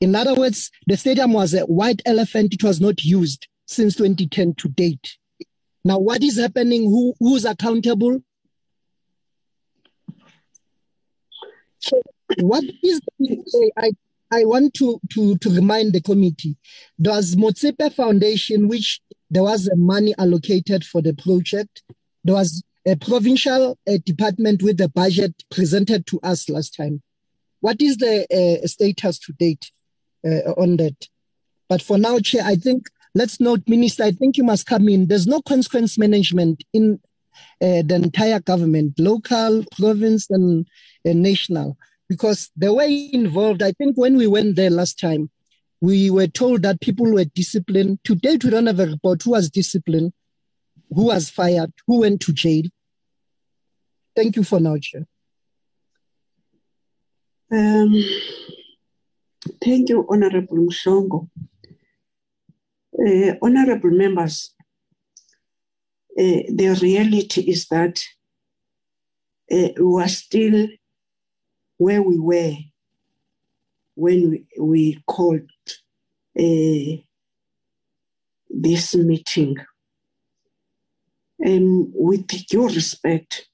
In 0.00 0.14
other 0.14 0.34
words, 0.34 0.70
the 0.86 0.96
stadium 0.96 1.32
was 1.32 1.54
a 1.54 1.62
white 1.62 2.02
elephant. 2.04 2.54
It 2.54 2.62
was 2.62 2.80
not 2.80 3.04
used 3.04 3.48
since 3.66 3.96
2010 3.96 4.54
to 4.54 4.68
date. 4.68 5.16
Now, 5.84 5.98
what 5.98 6.22
is 6.22 6.38
happening? 6.38 6.82
Who, 6.84 7.14
who's 7.18 7.44
accountable? 7.44 8.20
So, 11.78 12.02
what 12.40 12.64
is 12.82 13.00
I, 13.76 13.92
I 14.32 14.44
want 14.44 14.74
to, 14.74 15.00
to, 15.12 15.38
to 15.38 15.50
remind 15.50 15.92
the 15.92 16.00
committee, 16.00 16.56
does 17.00 17.36
Motsepe 17.36 17.92
Foundation, 17.94 18.68
which 18.68 19.00
there 19.30 19.44
was 19.44 19.70
money 19.76 20.14
allocated 20.18 20.84
for 20.84 21.00
the 21.00 21.14
project, 21.14 21.82
there 22.24 22.34
was 22.34 22.64
a 22.86 22.96
provincial 22.96 23.78
department 24.04 24.62
with 24.62 24.78
the 24.78 24.88
budget 24.88 25.44
presented 25.50 26.06
to 26.08 26.20
us 26.22 26.48
last 26.48 26.74
time. 26.76 27.02
What 27.60 27.80
is 27.80 27.96
the 27.96 28.26
uh, 28.32 28.66
status 28.66 29.18
to 29.20 29.32
date 29.32 29.70
uh, 30.26 30.52
on 30.52 30.76
that? 30.78 31.08
But 31.68 31.82
for 31.82 31.98
now, 31.98 32.18
Chair, 32.18 32.42
I 32.44 32.56
think 32.56 32.86
let's 33.14 33.40
note, 33.40 33.62
Minister, 33.66 34.04
I 34.04 34.12
think 34.12 34.36
you 34.36 34.44
must 34.44 34.66
come 34.66 34.88
in. 34.88 35.06
There's 35.06 35.26
no 35.26 35.40
consequence 35.42 35.98
management 35.98 36.62
in 36.72 37.00
uh, 37.62 37.82
the 37.82 37.94
entire 37.94 38.40
government, 38.40 38.98
local, 38.98 39.64
province, 39.78 40.28
and, 40.30 40.66
national. 41.04 41.76
Because 42.08 42.50
the 42.56 42.72
way 42.74 43.08
involved, 43.12 43.62
I 43.62 43.72
think 43.72 43.96
when 43.96 44.16
we 44.16 44.26
went 44.26 44.56
there 44.56 44.70
last 44.70 44.98
time, 44.98 45.30
we 45.80 46.10
were 46.10 46.26
told 46.26 46.62
that 46.62 46.80
people 46.80 47.12
were 47.12 47.24
disciplined. 47.24 48.00
Today, 48.04 48.38
we 48.42 48.50
don't 48.50 48.66
have 48.66 48.80
a 48.80 48.86
report 48.86 49.22
who 49.22 49.30
was 49.30 49.50
disciplined, 49.50 50.12
who 50.92 51.06
was 51.06 51.30
fired, 51.30 51.72
who 51.86 52.00
went 52.00 52.20
to 52.22 52.32
jail. 52.32 52.64
Thank 54.14 54.36
you 54.36 54.44
for 54.44 54.58
now, 54.60 54.76
Chair. 54.78 55.06
Um, 57.52 57.94
thank 59.62 59.88
you, 59.88 60.06
Honorable 60.08 60.56
Mshongo. 60.56 61.28
Uh, 62.98 63.34
honorable 63.42 63.90
members, 63.90 64.54
uh, 66.18 66.42
the 66.48 66.78
reality 66.80 67.42
is 67.42 67.66
that 67.68 68.02
uh, 69.52 69.68
we 69.78 70.02
are 70.02 70.08
still 70.08 70.68
where 71.76 72.02
we 72.02 72.18
were 72.18 72.54
when 73.94 74.30
we, 74.30 74.46
we 74.58 75.02
called 75.06 75.50
this 78.48 78.94
meeting. 78.94 79.56
And 81.38 81.92
with 81.94 82.52
your 82.52 82.68
respect, 82.68 83.48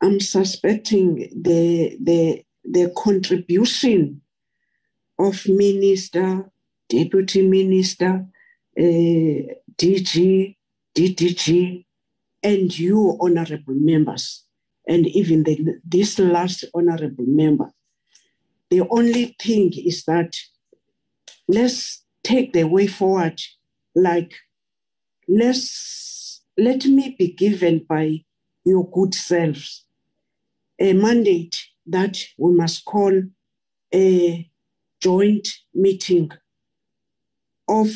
I'm 0.00 0.20
suspecting 0.20 1.30
the, 1.34 1.96
the, 2.00 2.44
the 2.64 2.92
contribution 2.96 4.22
of 5.22 5.48
Minister 5.48 6.52
deputy 6.92 7.40
minister, 7.48 8.26
uh, 8.78 9.40
DG, 9.80 10.56
DDG, 10.94 11.84
and 12.42 12.78
you, 12.78 13.16
honorable 13.20 13.74
members, 13.74 14.44
and 14.86 15.06
even 15.06 15.44
the, 15.44 15.80
this 15.84 16.18
last 16.18 16.64
honorable 16.74 17.24
member. 17.26 17.72
The 18.70 18.82
only 18.90 19.34
thing 19.40 19.72
is 19.74 20.04
that 20.04 20.36
let's 21.48 22.04
take 22.22 22.52
the 22.52 22.64
way 22.64 22.86
forward, 22.86 23.40
like 23.94 24.32
let's 25.28 26.42
let 26.58 26.84
me 26.84 27.16
be 27.18 27.32
given 27.32 27.86
by 27.88 28.24
your 28.64 28.88
good 28.90 29.14
selves 29.14 29.84
a 30.78 30.92
mandate 30.92 31.64
that 31.86 32.18
we 32.36 32.52
must 32.52 32.84
call 32.84 33.22
a 33.94 34.51
joint 35.02 35.48
meeting 35.74 36.30
of 37.68 37.88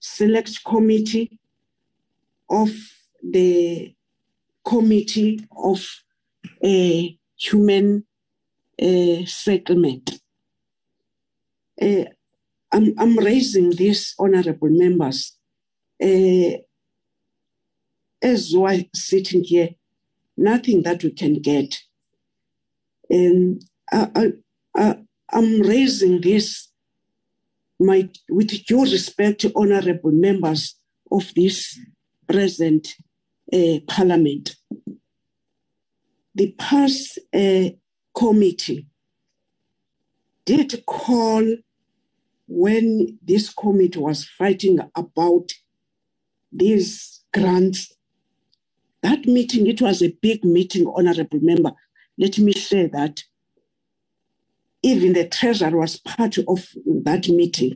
select 0.00 0.64
committee 0.64 1.38
of 2.50 2.70
the 3.22 3.94
committee 4.64 5.40
of 5.56 5.80
a 6.64 7.18
human 7.36 8.04
uh, 8.80 9.24
settlement. 9.24 10.20
Uh, 11.80 12.04
I'm, 12.70 12.94
I'm 12.98 13.18
raising 13.18 13.70
this, 13.70 14.14
honorable 14.18 14.68
members, 14.70 15.36
uh, 16.02 16.58
as 18.22 18.52
we're 18.54 18.84
sitting 18.94 19.44
here, 19.44 19.70
nothing 20.36 20.82
that 20.82 21.02
we 21.02 21.10
can 21.12 21.34
get. 21.40 21.80
And 23.10 23.62
I, 23.90 24.10
I, 24.14 24.32
I, 24.76 25.01
I'm 25.32 25.62
raising 25.62 26.20
this 26.20 26.68
my, 27.80 28.08
with 28.28 28.64
due 28.66 28.82
respect 28.82 29.40
to 29.40 29.52
honorable 29.56 30.12
members 30.12 30.76
of 31.10 31.32
this 31.34 31.78
present 32.28 32.94
uh, 33.52 33.78
parliament. 33.88 34.56
The 36.34 36.54
past 36.58 37.18
uh, 37.34 37.70
committee 38.14 38.86
did 40.44 40.84
call 40.86 41.56
when 42.46 43.18
this 43.22 43.52
committee 43.52 43.98
was 43.98 44.24
fighting 44.24 44.78
about 44.94 45.52
these 46.50 47.22
grants. 47.32 47.92
That 49.02 49.26
meeting, 49.26 49.66
it 49.66 49.80
was 49.80 50.02
a 50.02 50.16
big 50.22 50.44
meeting, 50.44 50.86
honorable 50.94 51.40
member. 51.40 51.72
Let 52.18 52.38
me 52.38 52.52
say 52.52 52.86
that 52.88 53.24
even 54.82 55.12
the 55.12 55.28
treasurer 55.28 55.78
was 55.78 55.96
part 55.98 56.38
of 56.38 56.68
that 57.04 57.28
meeting. 57.28 57.74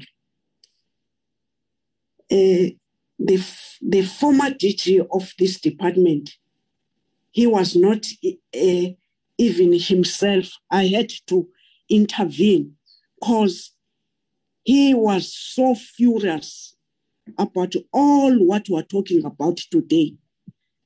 Uh, 2.31 2.75
the, 3.19 3.43
the 3.81 4.03
former 4.03 4.51
DG 4.51 5.07
of 5.13 5.33
this 5.39 5.61
department, 5.61 6.31
he 7.31 7.47
was 7.47 7.77
not 7.77 8.05
uh, 8.25 8.89
even 9.39 9.79
himself. 9.79 10.51
I 10.71 10.87
had 10.87 11.13
to 11.29 11.49
intervene 11.89 12.75
because 13.21 13.73
he 14.65 14.95
was 14.95 15.33
so 15.33 15.75
furious 15.77 16.77
about 17.39 17.75
all 17.93 18.35
what 18.45 18.67
we're 18.69 18.83
talking 18.83 19.25
about 19.25 19.59
today, 19.59 20.15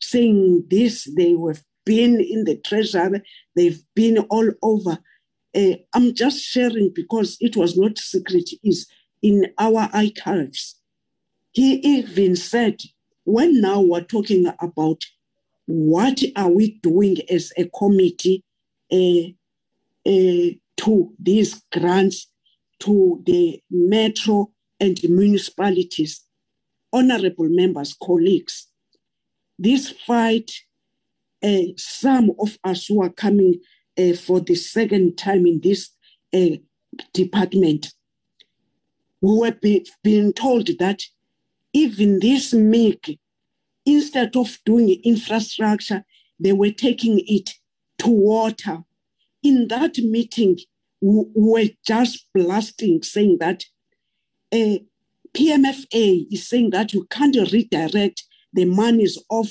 saying 0.01 0.65
this, 0.69 1.09
they 1.17 1.35
have 1.47 1.63
been 1.85 2.21
in 2.21 2.45
the 2.45 2.57
treasury, 2.57 3.23
they've 3.57 3.83
been 3.95 4.19
all 4.19 4.51
over. 4.63 4.99
Uh, 5.57 5.77
I'm 5.95 6.15
just 6.15 6.41
sharing 6.43 6.93
because 6.95 7.37
it 7.41 7.57
was 7.57 7.77
not 7.77 7.99
secret, 7.99 8.51
is 8.65 8.87
in 9.23 9.49
our 9.59 9.89
archives. 9.93 10.77
He 11.53 11.75
even 11.77 12.37
said, 12.37 12.81
when 13.25 13.61
now 13.61 13.81
we're 13.81 14.05
talking 14.05 14.47
about 14.61 15.05
what 15.67 16.23
are 16.37 16.51
we 16.51 16.79
doing 16.83 17.19
as 17.31 17.53
a 17.59 17.69
committee 17.71 18.45
uh, 18.93 19.31
uh, 20.11 20.51
to 20.79 21.15
these 21.21 21.63
grants 21.73 22.29
to 22.81 23.23
the 23.27 23.63
metro 23.71 24.53
and 24.81 24.99
the 24.99 25.09
municipalities, 25.09 26.25
honorable 26.93 27.49
members, 27.51 27.97
colleagues, 28.03 28.69
this 29.59 29.91
fight, 29.91 30.53
uh, 31.43 31.63
some 31.77 32.33
of 32.41 32.59
us 32.65 32.87
who 32.87 33.03
are 33.03 33.11
coming 33.11 33.61
uh, 34.01 34.15
for 34.15 34.41
the 34.41 34.55
second 34.55 35.17
time 35.17 35.47
in 35.47 35.61
this 35.61 35.91
uh, 36.35 36.57
department, 37.13 37.93
we 39.21 39.39
were 39.39 39.53
be, 39.53 39.87
being 40.03 40.33
told 40.33 40.69
that 40.79 41.03
even 41.73 42.19
this 42.21 42.53
MIG, 42.53 43.19
instead 43.85 44.35
of 44.37 44.59
doing 44.65 45.01
infrastructure, 45.05 46.05
they 46.39 46.53
were 46.53 46.71
taking 46.71 47.23
it 47.27 47.55
to 47.99 48.09
water. 48.09 48.79
In 49.43 49.69
that 49.69 49.99
meeting, 49.99 50.59
we 51.01 51.25
were 51.35 51.69
just 51.87 52.27
blasting, 52.35 53.03
saying 53.03 53.39
that 53.41 53.65
uh, 54.53 54.79
PFMA 55.33 56.27
is 56.33 56.49
saying 56.49 56.71
that 56.71 56.93
you 56.93 57.07
can't 57.11 57.37
redirect 57.53 58.25
the 58.53 58.65
monies 58.65 59.19
of 59.31 59.49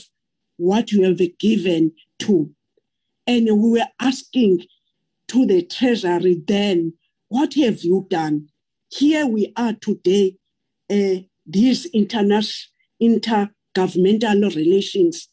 what 0.58 0.92
you 0.92 1.04
have 1.04 1.22
given 1.40 1.94
to. 2.20 2.52
And 3.30 3.46
we 3.62 3.70
were 3.70 3.88
asking 4.02 4.66
to 5.28 5.46
the 5.46 5.62
Treasury 5.62 6.42
then, 6.48 6.94
what 7.28 7.54
have 7.54 7.84
you 7.84 8.08
done? 8.10 8.48
Here 8.90 9.28
we 9.28 9.54
are 9.56 9.74
today, 9.74 10.38
uh, 10.90 11.22
these 11.46 11.86
international, 11.94 12.72
intergovernmental 13.00 14.56
relations 14.56 15.28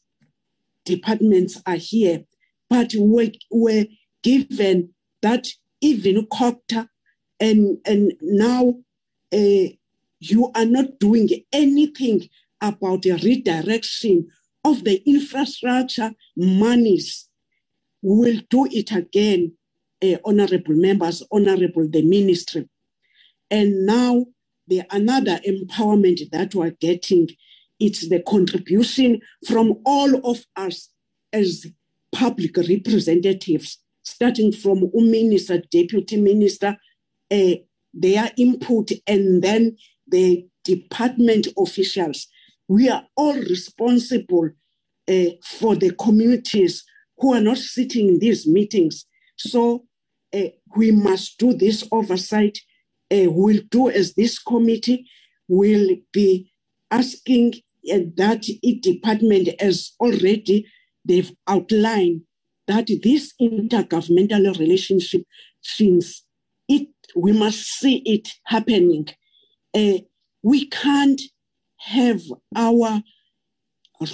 departments 0.84 1.58
are 1.65 1.76
here, 1.76 2.25
but 2.68 2.92
we 2.94 3.33
were 3.50 3.86
given 4.23 4.91
that 5.23 5.49
even 5.81 6.26
COGTA, 6.26 6.91
and, 7.41 7.78
and 7.86 8.12
now 8.20 8.75
uh, 9.33 9.68
you 10.20 10.52
are 10.55 10.66
not 10.66 10.99
doing 11.00 11.31
anything 11.50 12.28
about 12.60 13.02
the 13.02 13.12
redirection 13.12 14.28
of 14.62 14.84
the 14.84 15.02
infrastructure 15.08 16.12
monies. 16.36 17.26
We'll 18.07 18.43
do 18.51 18.67
it 18.70 18.93
again, 18.93 19.55
uh, 20.05 20.18
honorable 20.25 20.76
members, 20.76 21.25
honorable 21.33 21.89
the 21.91 22.02
ministry. 22.02 22.68
And 23.51 23.86
now 23.86 24.26
the 24.68 24.85
another 24.93 25.41
empowerment 25.49 26.31
that 26.33 26.55
we're 26.55 26.73
getting, 26.73 27.31
it's 27.81 28.09
the 28.10 28.23
contribution 28.23 29.20
from 29.47 29.76
all 29.86 30.31
of 30.31 30.47
us 30.57 30.91
as 31.33 31.67
public 32.12 32.57
representatives 32.59 33.78
starting 34.05 34.52
from 34.52 34.91
minister, 34.94 35.62
deputy 35.70 36.20
minister, 36.20 36.78
uh, 37.31 37.52
their 37.94 38.33
input, 38.39 38.93
and 39.07 39.43
then 39.44 39.76
the 40.09 40.47
department 40.65 41.49
officials. 41.59 42.28
We 42.68 42.91
are 42.91 43.07
all 43.17 43.35
responsible 43.36 44.51
uh, 45.09 45.25
for 45.44 45.76
the 45.76 45.93
communities 46.01 46.85
who 47.19 47.35
are 47.35 47.41
not 47.43 47.59
sitting 47.59 48.09
in 48.09 48.20
these 48.20 48.47
meetings. 48.47 49.07
So 49.36 49.86
uh, 50.35 50.49
we 50.77 50.93
must 50.93 51.39
do 51.39 51.55
this 51.55 51.86
oversight. 51.93 52.61
Uh, 53.12 53.27
we'll 53.31 53.62
do 53.70 53.91
as 53.91 54.15
this 54.15 54.39
committee 54.39 55.09
will 55.49 55.97
be 56.12 56.51
asking 56.91 57.55
uh, 57.93 57.99
that 58.17 58.47
each 58.62 58.83
department 58.83 59.49
as 59.61 59.93
already 60.01 60.67
they've 61.05 61.33
outlined 61.49 62.23
that 62.69 62.89
this 63.03 63.35
intergovernmental 63.41 64.59
relationship 64.59 65.23
since 65.62 66.25
it 66.69 66.89
we 67.17 67.33
must 67.33 67.61
see 67.65 67.99
it 68.07 68.28
happening 68.47 69.07
uh, 69.77 69.99
we 70.43 70.69
can't 70.69 71.23
have 71.78 72.23
our 72.57 73.03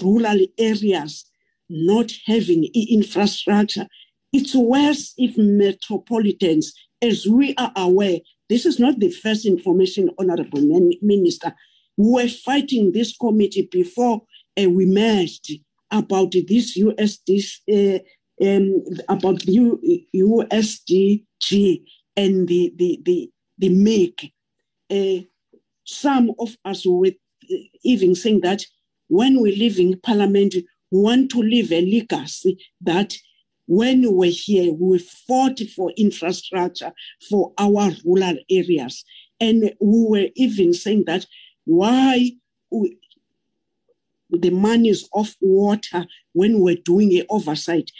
rural 0.02 0.40
areas 0.58 1.26
not 1.72 2.12
having 2.26 2.68
infrastructure 2.74 3.86
it's 4.32 4.54
worse 4.54 5.14
if 5.16 5.36
metropolitans 5.36 6.72
as 7.00 7.26
we 7.26 7.54
are 7.56 7.72
aware 7.76 8.18
this 8.48 8.66
is 8.66 8.78
not 8.78 8.98
the 9.00 9.10
first 9.10 9.46
information 9.46 10.10
honorable 10.18 10.60
minister 11.02 11.54
we 11.96 12.10
were 12.10 12.28
fighting 12.28 12.92
this 12.92 13.16
committee 13.16 13.68
before 13.70 14.22
uh, 14.60 14.68
we 14.68 14.86
merged 14.86 15.52
about 15.90 16.32
this 16.32 16.78
USD 16.78 17.44
uh, 17.70 17.98
um, 18.44 18.82
about 19.08 19.40
the 19.40 20.06
USDG 20.14 21.82
and 22.16 22.48
the 22.48 22.72
the 22.76 23.00
the, 23.04 23.30
the 23.58 23.68
MIG. 23.68 24.32
Uh, 24.90 25.24
some 25.84 26.32
of 26.38 26.56
us 26.64 26.84
were 26.86 27.10
even 27.84 28.14
saying 28.14 28.40
that 28.40 28.64
when 29.08 29.40
we 29.40 29.56
live 29.56 29.78
in 29.78 30.00
parliament, 30.00 30.54
want 30.92 31.30
to 31.32 31.38
leave 31.38 31.72
a 31.72 31.80
legacy 31.80 32.58
that 32.80 33.14
when 33.66 34.02
we 34.02 34.08
were 34.08 34.26
here, 34.26 34.72
we 34.72 34.98
fought 34.98 35.58
for 35.74 35.92
infrastructure 35.96 36.92
for 37.28 37.52
our 37.58 37.90
rural 38.04 38.36
areas. 38.50 39.04
And 39.40 39.72
we 39.80 40.06
were 40.08 40.28
even 40.36 40.74
saying 40.74 41.04
that 41.06 41.26
why 41.64 42.32
we, 42.70 42.98
the 44.30 44.50
monies 44.50 45.08
of 45.14 45.34
water 45.40 46.06
when 46.32 46.60
we're 46.60 46.76
doing 46.76 47.16
an 47.18 47.26
oversight 47.28 47.90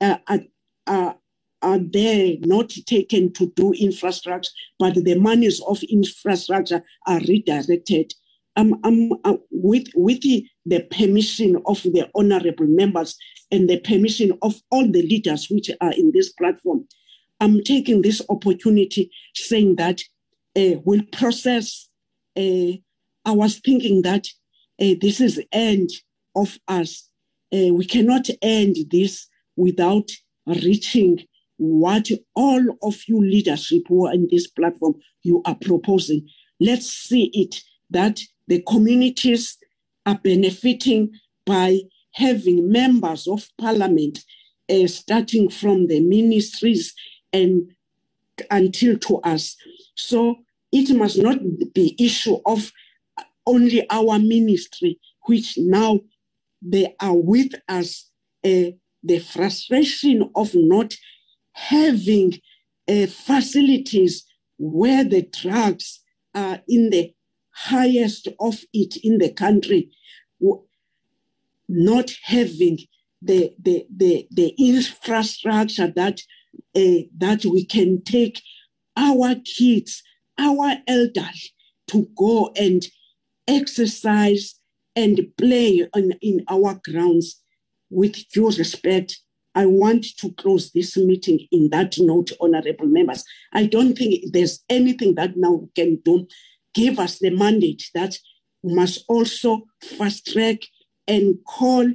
uh, 0.00 0.18
are, 0.28 0.40
are, 0.86 1.16
are 1.60 1.78
there 1.78 2.36
not 2.40 2.70
taken 2.86 3.32
to 3.34 3.52
do 3.54 3.72
infrastructure, 3.72 4.50
but 4.78 4.94
the 4.94 5.14
monies 5.14 5.60
of 5.66 5.82
infrastructure 5.84 6.82
are 7.06 7.20
redirected. 7.20 8.14
Um, 8.54 8.78
uh, 9.24 9.36
with 9.50 9.88
with 9.94 10.20
the, 10.20 10.46
the 10.66 10.80
permission 10.90 11.56
of 11.64 11.82
the 11.82 12.10
honorable 12.14 12.66
members 12.66 13.16
and 13.50 13.68
the 13.68 13.80
permission 13.80 14.32
of 14.42 14.56
all 14.70 14.86
the 14.86 15.02
leaders 15.02 15.48
which 15.50 15.70
are 15.80 15.92
in 15.92 16.12
this 16.12 16.32
platform, 16.32 16.86
I'm 17.40 17.62
taking 17.62 18.02
this 18.02 18.20
opportunity 18.28 19.10
saying 19.34 19.76
that 19.76 20.02
uh, 20.56 20.80
we'll 20.84 21.02
process. 21.12 21.88
Uh, 22.36 22.76
I 23.24 23.30
was 23.32 23.58
thinking 23.58 24.02
that 24.02 24.26
uh, 24.80 24.94
this 25.00 25.20
is 25.20 25.40
end 25.52 25.90
of 26.34 26.58
us. 26.68 27.08
Uh, 27.54 27.72
we 27.72 27.84
cannot 27.84 28.28
end 28.42 28.76
this 28.90 29.28
without 29.56 30.10
reaching 30.46 31.24
what 31.56 32.08
all 32.34 32.60
of 32.82 32.96
you 33.06 33.20
leadership 33.20 33.82
who 33.88 34.06
are 34.06 34.14
in 34.14 34.26
this 34.30 34.48
platform 34.48 34.94
you 35.22 35.42
are 35.44 35.54
proposing. 35.54 36.28
let's 36.60 36.90
see 36.90 37.30
it 37.32 37.62
that 37.90 38.20
the 38.52 38.62
communities 38.62 39.58
are 40.06 40.20
benefiting 40.22 41.10
by 41.46 41.80
having 42.14 42.70
members 42.70 43.26
of 43.26 43.48
parliament 43.58 44.20
uh, 44.70 44.86
starting 44.86 45.48
from 45.50 45.86
the 45.88 46.00
ministries 46.00 46.94
and 47.32 47.72
until 48.50 48.98
to 48.98 49.18
us. 49.20 49.56
So 49.96 50.36
it 50.70 50.94
must 50.94 51.18
not 51.18 51.38
be 51.74 51.96
issue 51.98 52.38
of 52.46 52.72
only 53.46 53.86
our 53.90 54.18
ministry, 54.18 55.00
which 55.26 55.56
now 55.58 56.00
they 56.62 56.94
are 57.00 57.16
with 57.16 57.54
us. 57.68 58.10
Uh, 58.44 58.72
the 59.02 59.20
frustration 59.20 60.30
of 60.36 60.50
not 60.54 60.94
having 61.54 62.34
uh, 62.88 63.06
facilities 63.06 64.24
where 64.58 65.04
the 65.04 65.22
drugs 65.22 66.02
are 66.34 66.60
in 66.68 66.90
the 66.90 67.14
highest 67.54 68.28
of 68.40 68.60
it 68.72 68.96
in 69.02 69.18
the 69.18 69.32
country, 69.32 69.90
not 71.68 72.12
having 72.24 72.78
the, 73.20 73.54
the, 73.62 73.86
the, 73.94 74.26
the 74.30 74.54
infrastructure 74.58 75.92
that, 75.94 76.20
uh, 76.76 77.06
that 77.16 77.44
we 77.44 77.64
can 77.64 78.02
take 78.02 78.42
our 78.96 79.34
kids, 79.36 80.02
our 80.38 80.74
elders 80.86 81.52
to 81.88 82.08
go 82.16 82.50
and 82.56 82.86
exercise 83.46 84.58
and 84.94 85.20
play 85.38 85.88
on, 85.94 86.12
in 86.20 86.44
our 86.48 86.80
grounds 86.84 87.42
with 87.90 88.28
due 88.30 88.50
respect. 88.50 89.20
I 89.54 89.66
want 89.66 90.06
to 90.18 90.32
close 90.32 90.70
this 90.72 90.96
meeting 90.96 91.46
in 91.50 91.68
that 91.70 91.96
note, 91.98 92.32
honorable 92.40 92.86
members. 92.86 93.24
I 93.52 93.66
don't 93.66 93.96
think 93.96 94.32
there's 94.32 94.64
anything 94.70 95.14
that 95.16 95.36
now 95.36 95.52
we 95.52 95.68
can 95.74 96.00
do. 96.04 96.26
Give 96.74 96.98
us 96.98 97.18
the 97.18 97.30
mandate 97.30 97.90
that 97.94 98.16
we 98.62 98.74
must 98.74 99.04
also 99.08 99.62
fast 99.82 100.32
track 100.32 100.58
and 101.06 101.36
call 101.46 101.92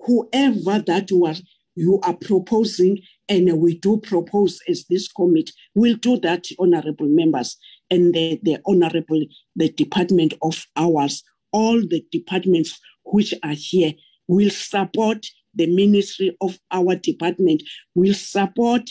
whoever 0.00 0.78
that 0.80 1.08
was 1.10 1.42
you 1.78 2.00
are 2.02 2.16
proposing, 2.16 2.98
and 3.28 3.60
we 3.60 3.78
do 3.78 3.98
propose 3.98 4.60
as 4.68 4.84
this 4.90 5.06
committee, 5.06 5.52
we'll 5.76 5.96
do 5.96 6.18
that, 6.18 6.44
honorable 6.58 7.06
members, 7.06 7.56
and 7.88 8.12
the, 8.12 8.40
the 8.42 8.58
honorable, 8.66 9.24
the 9.54 9.68
department 9.70 10.34
of 10.42 10.66
ours, 10.74 11.22
all 11.52 11.80
the 11.80 12.04
departments 12.10 12.80
which 13.04 13.32
are 13.44 13.54
here 13.54 13.92
will 14.26 14.50
support 14.50 15.24
the 15.54 15.66
ministry 15.68 16.36
of 16.40 16.58
our 16.72 16.96
department, 16.96 17.62
will 17.94 18.14
support 18.14 18.82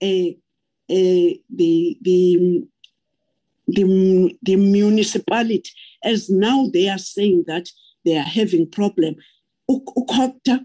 uh, 0.00 0.30
uh, 0.88 1.34
the, 1.50 1.98
the, 2.00 2.62
the, 3.68 4.36
the 4.42 4.56
municipality, 4.56 5.70
as 6.04 6.30
now 6.30 6.66
they 6.72 6.88
are 6.88 6.98
saying 6.98 7.44
that 7.46 7.68
they 8.04 8.16
are 8.16 8.22
having 8.22 8.70
problem. 8.70 9.16
Ukopta 9.70 10.64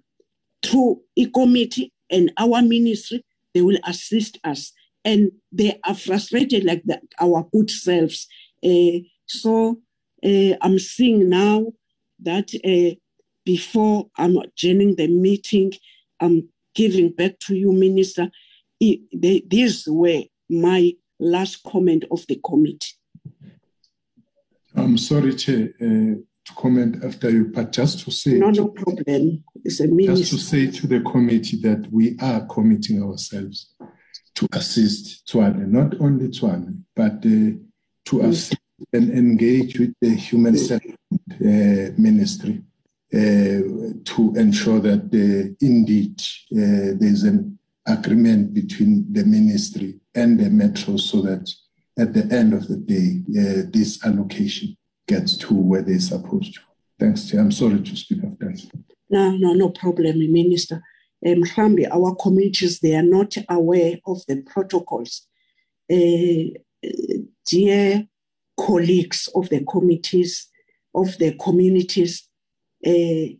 through 0.64 1.02
a 1.18 1.26
committee 1.28 1.94
and 2.10 2.32
our 2.38 2.62
ministry, 2.62 3.24
they 3.54 3.62
will 3.62 3.80
assist 3.86 4.40
us. 4.44 4.74
And 5.04 5.32
they 5.52 5.80
are 5.86 5.96
frustrated 5.96 6.64
like 6.64 6.84
our 7.20 7.48
good 7.52 7.72
selves. 7.72 8.28
Uh, 8.64 9.00
so 9.28 9.80
uh, 10.24 10.54
I'm 10.62 10.78
seeing 10.78 11.30
now 11.30 11.68
that 12.20 12.52
uh, 12.64 12.96
before 13.46 14.08
I'm 14.18 14.38
adjourning 14.38 14.96
the 14.98 15.08
meeting, 15.08 15.74
I'm 16.20 16.50
giving 16.76 17.12
back 17.12 17.40
to 17.48 17.56
you, 17.56 17.72
Minister. 17.72 18.30
It, 18.80 19.02
they, 19.14 19.44
these 19.48 19.88
were 19.88 20.24
my 20.50 20.94
last 21.22 21.64
comment 21.64 22.04
of 22.12 22.26
the 22.28 22.40
committee. 22.44 22.96
I'm 24.76 24.98
sorry, 24.98 25.36
Chair, 25.36 25.70
uh, 25.82 26.16
to 26.46 26.54
comment 26.56 27.04
after 27.04 27.30
you, 27.30 27.52
but 27.54 27.72
just 27.72 28.04
to 28.06 28.12
say. 28.12 28.34
No, 28.34 28.50
no 28.50 28.70
problem. 28.70 29.44
It's 29.64 29.80
a 29.80 29.88
minister. 29.88 30.16
Just 30.16 30.32
to 30.32 30.38
say 30.40 30.72
to 30.72 30.88
the 30.88 31.02
committee 31.02 31.58
that 31.62 31.88
we 31.92 32.18
are 32.20 32.46
committing 32.48 33.04
ourselves 33.04 33.74
to 34.36 34.48
assist 34.54 35.28
Tshwane, 35.28 35.68
not 35.68 36.00
only 36.00 36.30
Tshwane, 36.30 36.84
but 36.96 37.24
uh, 37.26 37.58
to 38.06 38.22
assist 38.22 38.58
and 38.94 39.12
engage 39.12 39.78
with 39.80 39.94
the 40.02 40.10
human 40.10 40.58
settlement 40.58 41.00
uh, 41.30 41.94
ministry 42.02 42.64
uh, 43.14 43.98
to 44.06 44.34
ensure 44.36 44.80
that 44.80 45.04
uh, 45.14 45.54
indeed 45.60 46.20
uh, 46.54 46.98
there's 47.00 47.24
an 47.24 47.60
agreement 47.88 48.54
between 48.54 49.12
the 49.12 49.24
ministry 49.24 50.00
and 50.14 50.40
the 50.40 50.50
metro 50.50 50.98
so 50.98 51.22
that 51.22 51.50
at 51.98 52.14
the 52.14 52.34
end 52.34 52.54
of 52.54 52.68
the 52.68 52.78
day, 52.78 53.22
uh, 53.40 53.70
this 53.72 54.04
allocation 54.06 54.78
gets 55.08 55.36
to 55.38 55.54
where 55.54 55.82
they're 55.82 56.00
supposed 56.00 56.54
to. 56.54 56.62
Thanks. 57.00 57.34
I'm 57.34 57.52
sorry 57.52 57.82
to 57.82 57.96
speak 57.96 58.20
after 58.24 58.46
that. 58.46 58.72
No, 59.10 59.32
no, 59.32 59.54
no 59.54 59.70
problem, 59.70 60.20
Minister. 60.32 60.82
Um, 61.26 61.44
our 61.92 62.16
communities, 62.16 62.80
they 62.80 62.96
are 62.96 63.04
not 63.04 63.36
aware 63.50 63.98
of 64.06 64.26
the 64.28 64.42
protocols. 64.42 65.28
Uh, 65.92 66.58
dear 67.46 68.08
colleagues 68.58 69.30
of 69.36 69.50
the 69.50 69.64
committees, 69.66 70.48
of 70.96 71.18
the 71.18 71.34
communities, 71.36 72.28
uh, 72.86 73.36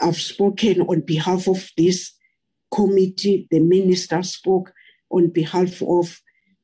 I've 0.00 0.16
spoken 0.16 0.82
on 0.82 1.00
behalf 1.00 1.48
of 1.48 1.70
this 1.76 2.12
committee. 2.72 3.46
The 3.50 3.60
minister 3.60 4.22
spoke 4.22 4.72
on 5.10 5.28
behalf 5.28 5.82
of, 5.82 6.20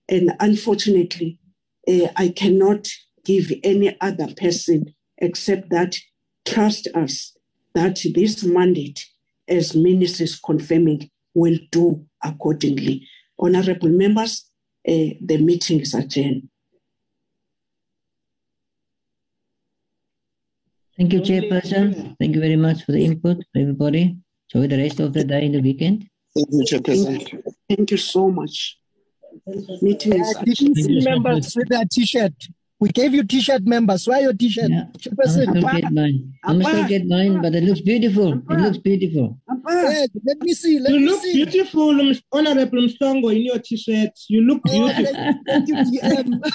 and 0.08 0.32
unfortunately, 0.40 1.38
uh, 1.88 2.08
I 2.16 2.28
cannot 2.28 2.88
give 3.24 3.52
any 3.62 3.96
other 4.00 4.28
person 4.36 4.94
except 5.18 5.70
that 5.70 5.96
trust 6.44 6.88
us 6.94 7.36
that 7.74 8.00
this 8.14 8.42
mandate, 8.44 9.06
as 9.48 9.74
ministers 9.74 10.38
confirming, 10.38 11.10
will 11.34 11.58
do 11.70 12.06
accordingly. 12.22 13.08
Honorable 13.38 13.88
members, 13.88 14.50
uh, 14.86 15.16
the 15.20 15.38
meeting 15.40 15.80
is 15.80 15.94
adjourned. 15.94 16.48
Thank 20.96 21.14
you, 21.14 21.20
Chairperson. 21.20 22.16
Thank 22.18 22.34
you 22.34 22.40
very 22.40 22.56
much 22.56 22.84
for 22.84 22.92
the 22.92 23.04
input, 23.04 23.38
everybody. 23.56 24.16
Enjoy 24.54 24.68
the 24.68 24.82
rest 24.82 25.00
of 25.00 25.12
the 25.12 25.24
day 25.24 25.46
and 25.46 25.54
the 25.54 25.60
weekend. 25.60 26.08
Thank 26.34 26.48
you, 26.50 26.64
Chairperson. 26.64 27.42
Thank 27.68 27.90
you 27.90 27.96
so 27.96 28.30
much. 28.30 28.78
Meeting 29.80 30.12
is 30.20 30.36
uh, 30.36 30.42
DPC 30.42 31.04
members 31.04 31.54
with 31.56 31.68
their 31.68 31.84
t-shirt. 31.90 32.34
We 32.78 32.88
gave 32.90 33.14
you 33.14 33.22
t-shirt 33.24 33.62
members. 33.64 34.06
Why 34.06 34.20
your 34.20 34.34
t-shirt? 34.34 34.68
Yeah, 34.68 34.84
I'm 34.92 35.28
still 35.30 35.52
get 35.54 35.92
mine. 35.92 36.34
I 36.44 36.52
must 36.52 36.68
still 36.68 36.88
get 36.88 37.06
mine, 37.06 37.40
but 37.40 37.54
it 37.54 37.62
looks 37.64 37.80
beautiful. 37.80 38.32
It 38.50 38.58
looks 38.58 38.78
beautiful. 38.78 39.38
Yeah, 39.68 40.06
let 40.26 40.38
me 40.40 40.52
see. 40.52 40.78
Let 40.80 40.92
you 40.92 41.00
me 41.00 41.06
look 41.06 41.22
see. 41.22 41.32
beautiful, 41.32 42.12
Honorable 42.32 42.78
Mstongo, 42.82 43.34
in 43.34 43.42
your 43.42 43.58
t-shirt. 43.58 44.10
You 44.28 44.42
look 44.42 44.60
Oh, 44.68 44.92
beautiful. 44.92 46.40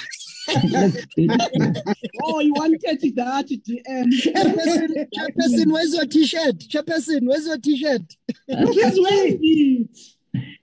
thank 0.48 0.94
you, 1.16 1.28
DM. 1.28 1.94
oh, 2.24 2.40
you 2.40 2.52
wanted 2.54 2.80
that, 3.16 3.46
DM. 3.48 4.06
Chairperson, 4.22 5.06
Chairperson, 5.16 5.72
where's 5.72 5.94
your 5.94 6.06
t-shirt? 6.06 6.58
Chairperson, 6.58 7.20
where's 7.28 7.46
your 7.46 7.58
t-shirt? 7.58 8.02
Please 8.48 9.00
wear 9.00 9.26
it. 9.28 9.96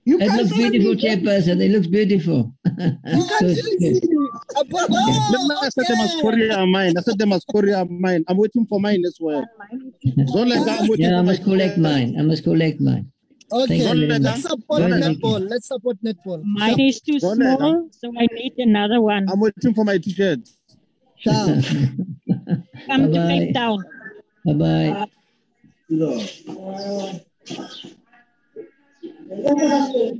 You 0.04 0.16
It 0.20 0.28
can't 0.28 0.42
looks 0.42 0.56
beautiful, 0.56 0.94
me. 0.94 1.02
Chairperson. 1.02 1.60
It 1.60 1.70
looks 1.72 1.86
beautiful. 1.88 2.54
So 2.64 2.72
good. 4.64 4.70
Remember, 4.70 5.54
I 5.60 5.68
said 5.70 5.84
they 5.88 5.96
must 5.96 6.20
courier 6.22 6.66
mine. 6.66 6.94
I 6.96 7.00
said 7.02 7.18
they 7.18 7.24
must 7.24 7.46
courier 7.52 7.84
mine. 7.84 8.24
I'm 8.28 8.36
waiting 8.36 8.64
for 8.66 8.80
mine 8.80 9.02
as 9.06 9.18
well. 9.20 9.44
Zoleka, 10.32 10.68
I'm 10.80 10.88
waiting 10.88 11.06
Yeah, 11.10 11.18
I 11.18 11.22
must 11.22 11.42
collect 11.42 11.78
mine. 11.78 12.14
I 12.18 12.22
must 12.22 12.44
collect 12.44 12.80
mine. 12.80 13.10
Okay, 13.52 13.78
Thank 13.80 14.22
let's 14.22 14.42
support 14.42 14.82
Enjoy 14.82 14.96
netball. 14.98 15.34
weekend. 15.34 15.50
Let's 15.50 15.68
support 15.68 15.96
netball. 16.02 16.42
Mine 16.44 16.80
is 16.80 17.00
too 17.00 17.12
Zoleka. 17.18 17.56
small, 17.56 17.88
so 17.92 18.12
I 18.18 18.26
need 18.32 18.54
another 18.58 19.00
one. 19.00 19.28
I'm 19.30 19.38
waiting 19.40 19.72
for 19.72 19.84
my 19.84 19.98
t-shirt. 19.98 20.40
Ciao. 21.18 21.46
Come 22.86 23.02
to 23.06 23.08
Bye-bye. 23.08 23.28
Cape 23.28 23.54
Town. 23.54 23.84
Uh, 24.48 24.52
bye 24.52 24.54
bye. 24.54 25.06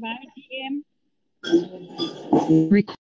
Bye, 0.01 0.27
DM. 2.49 2.97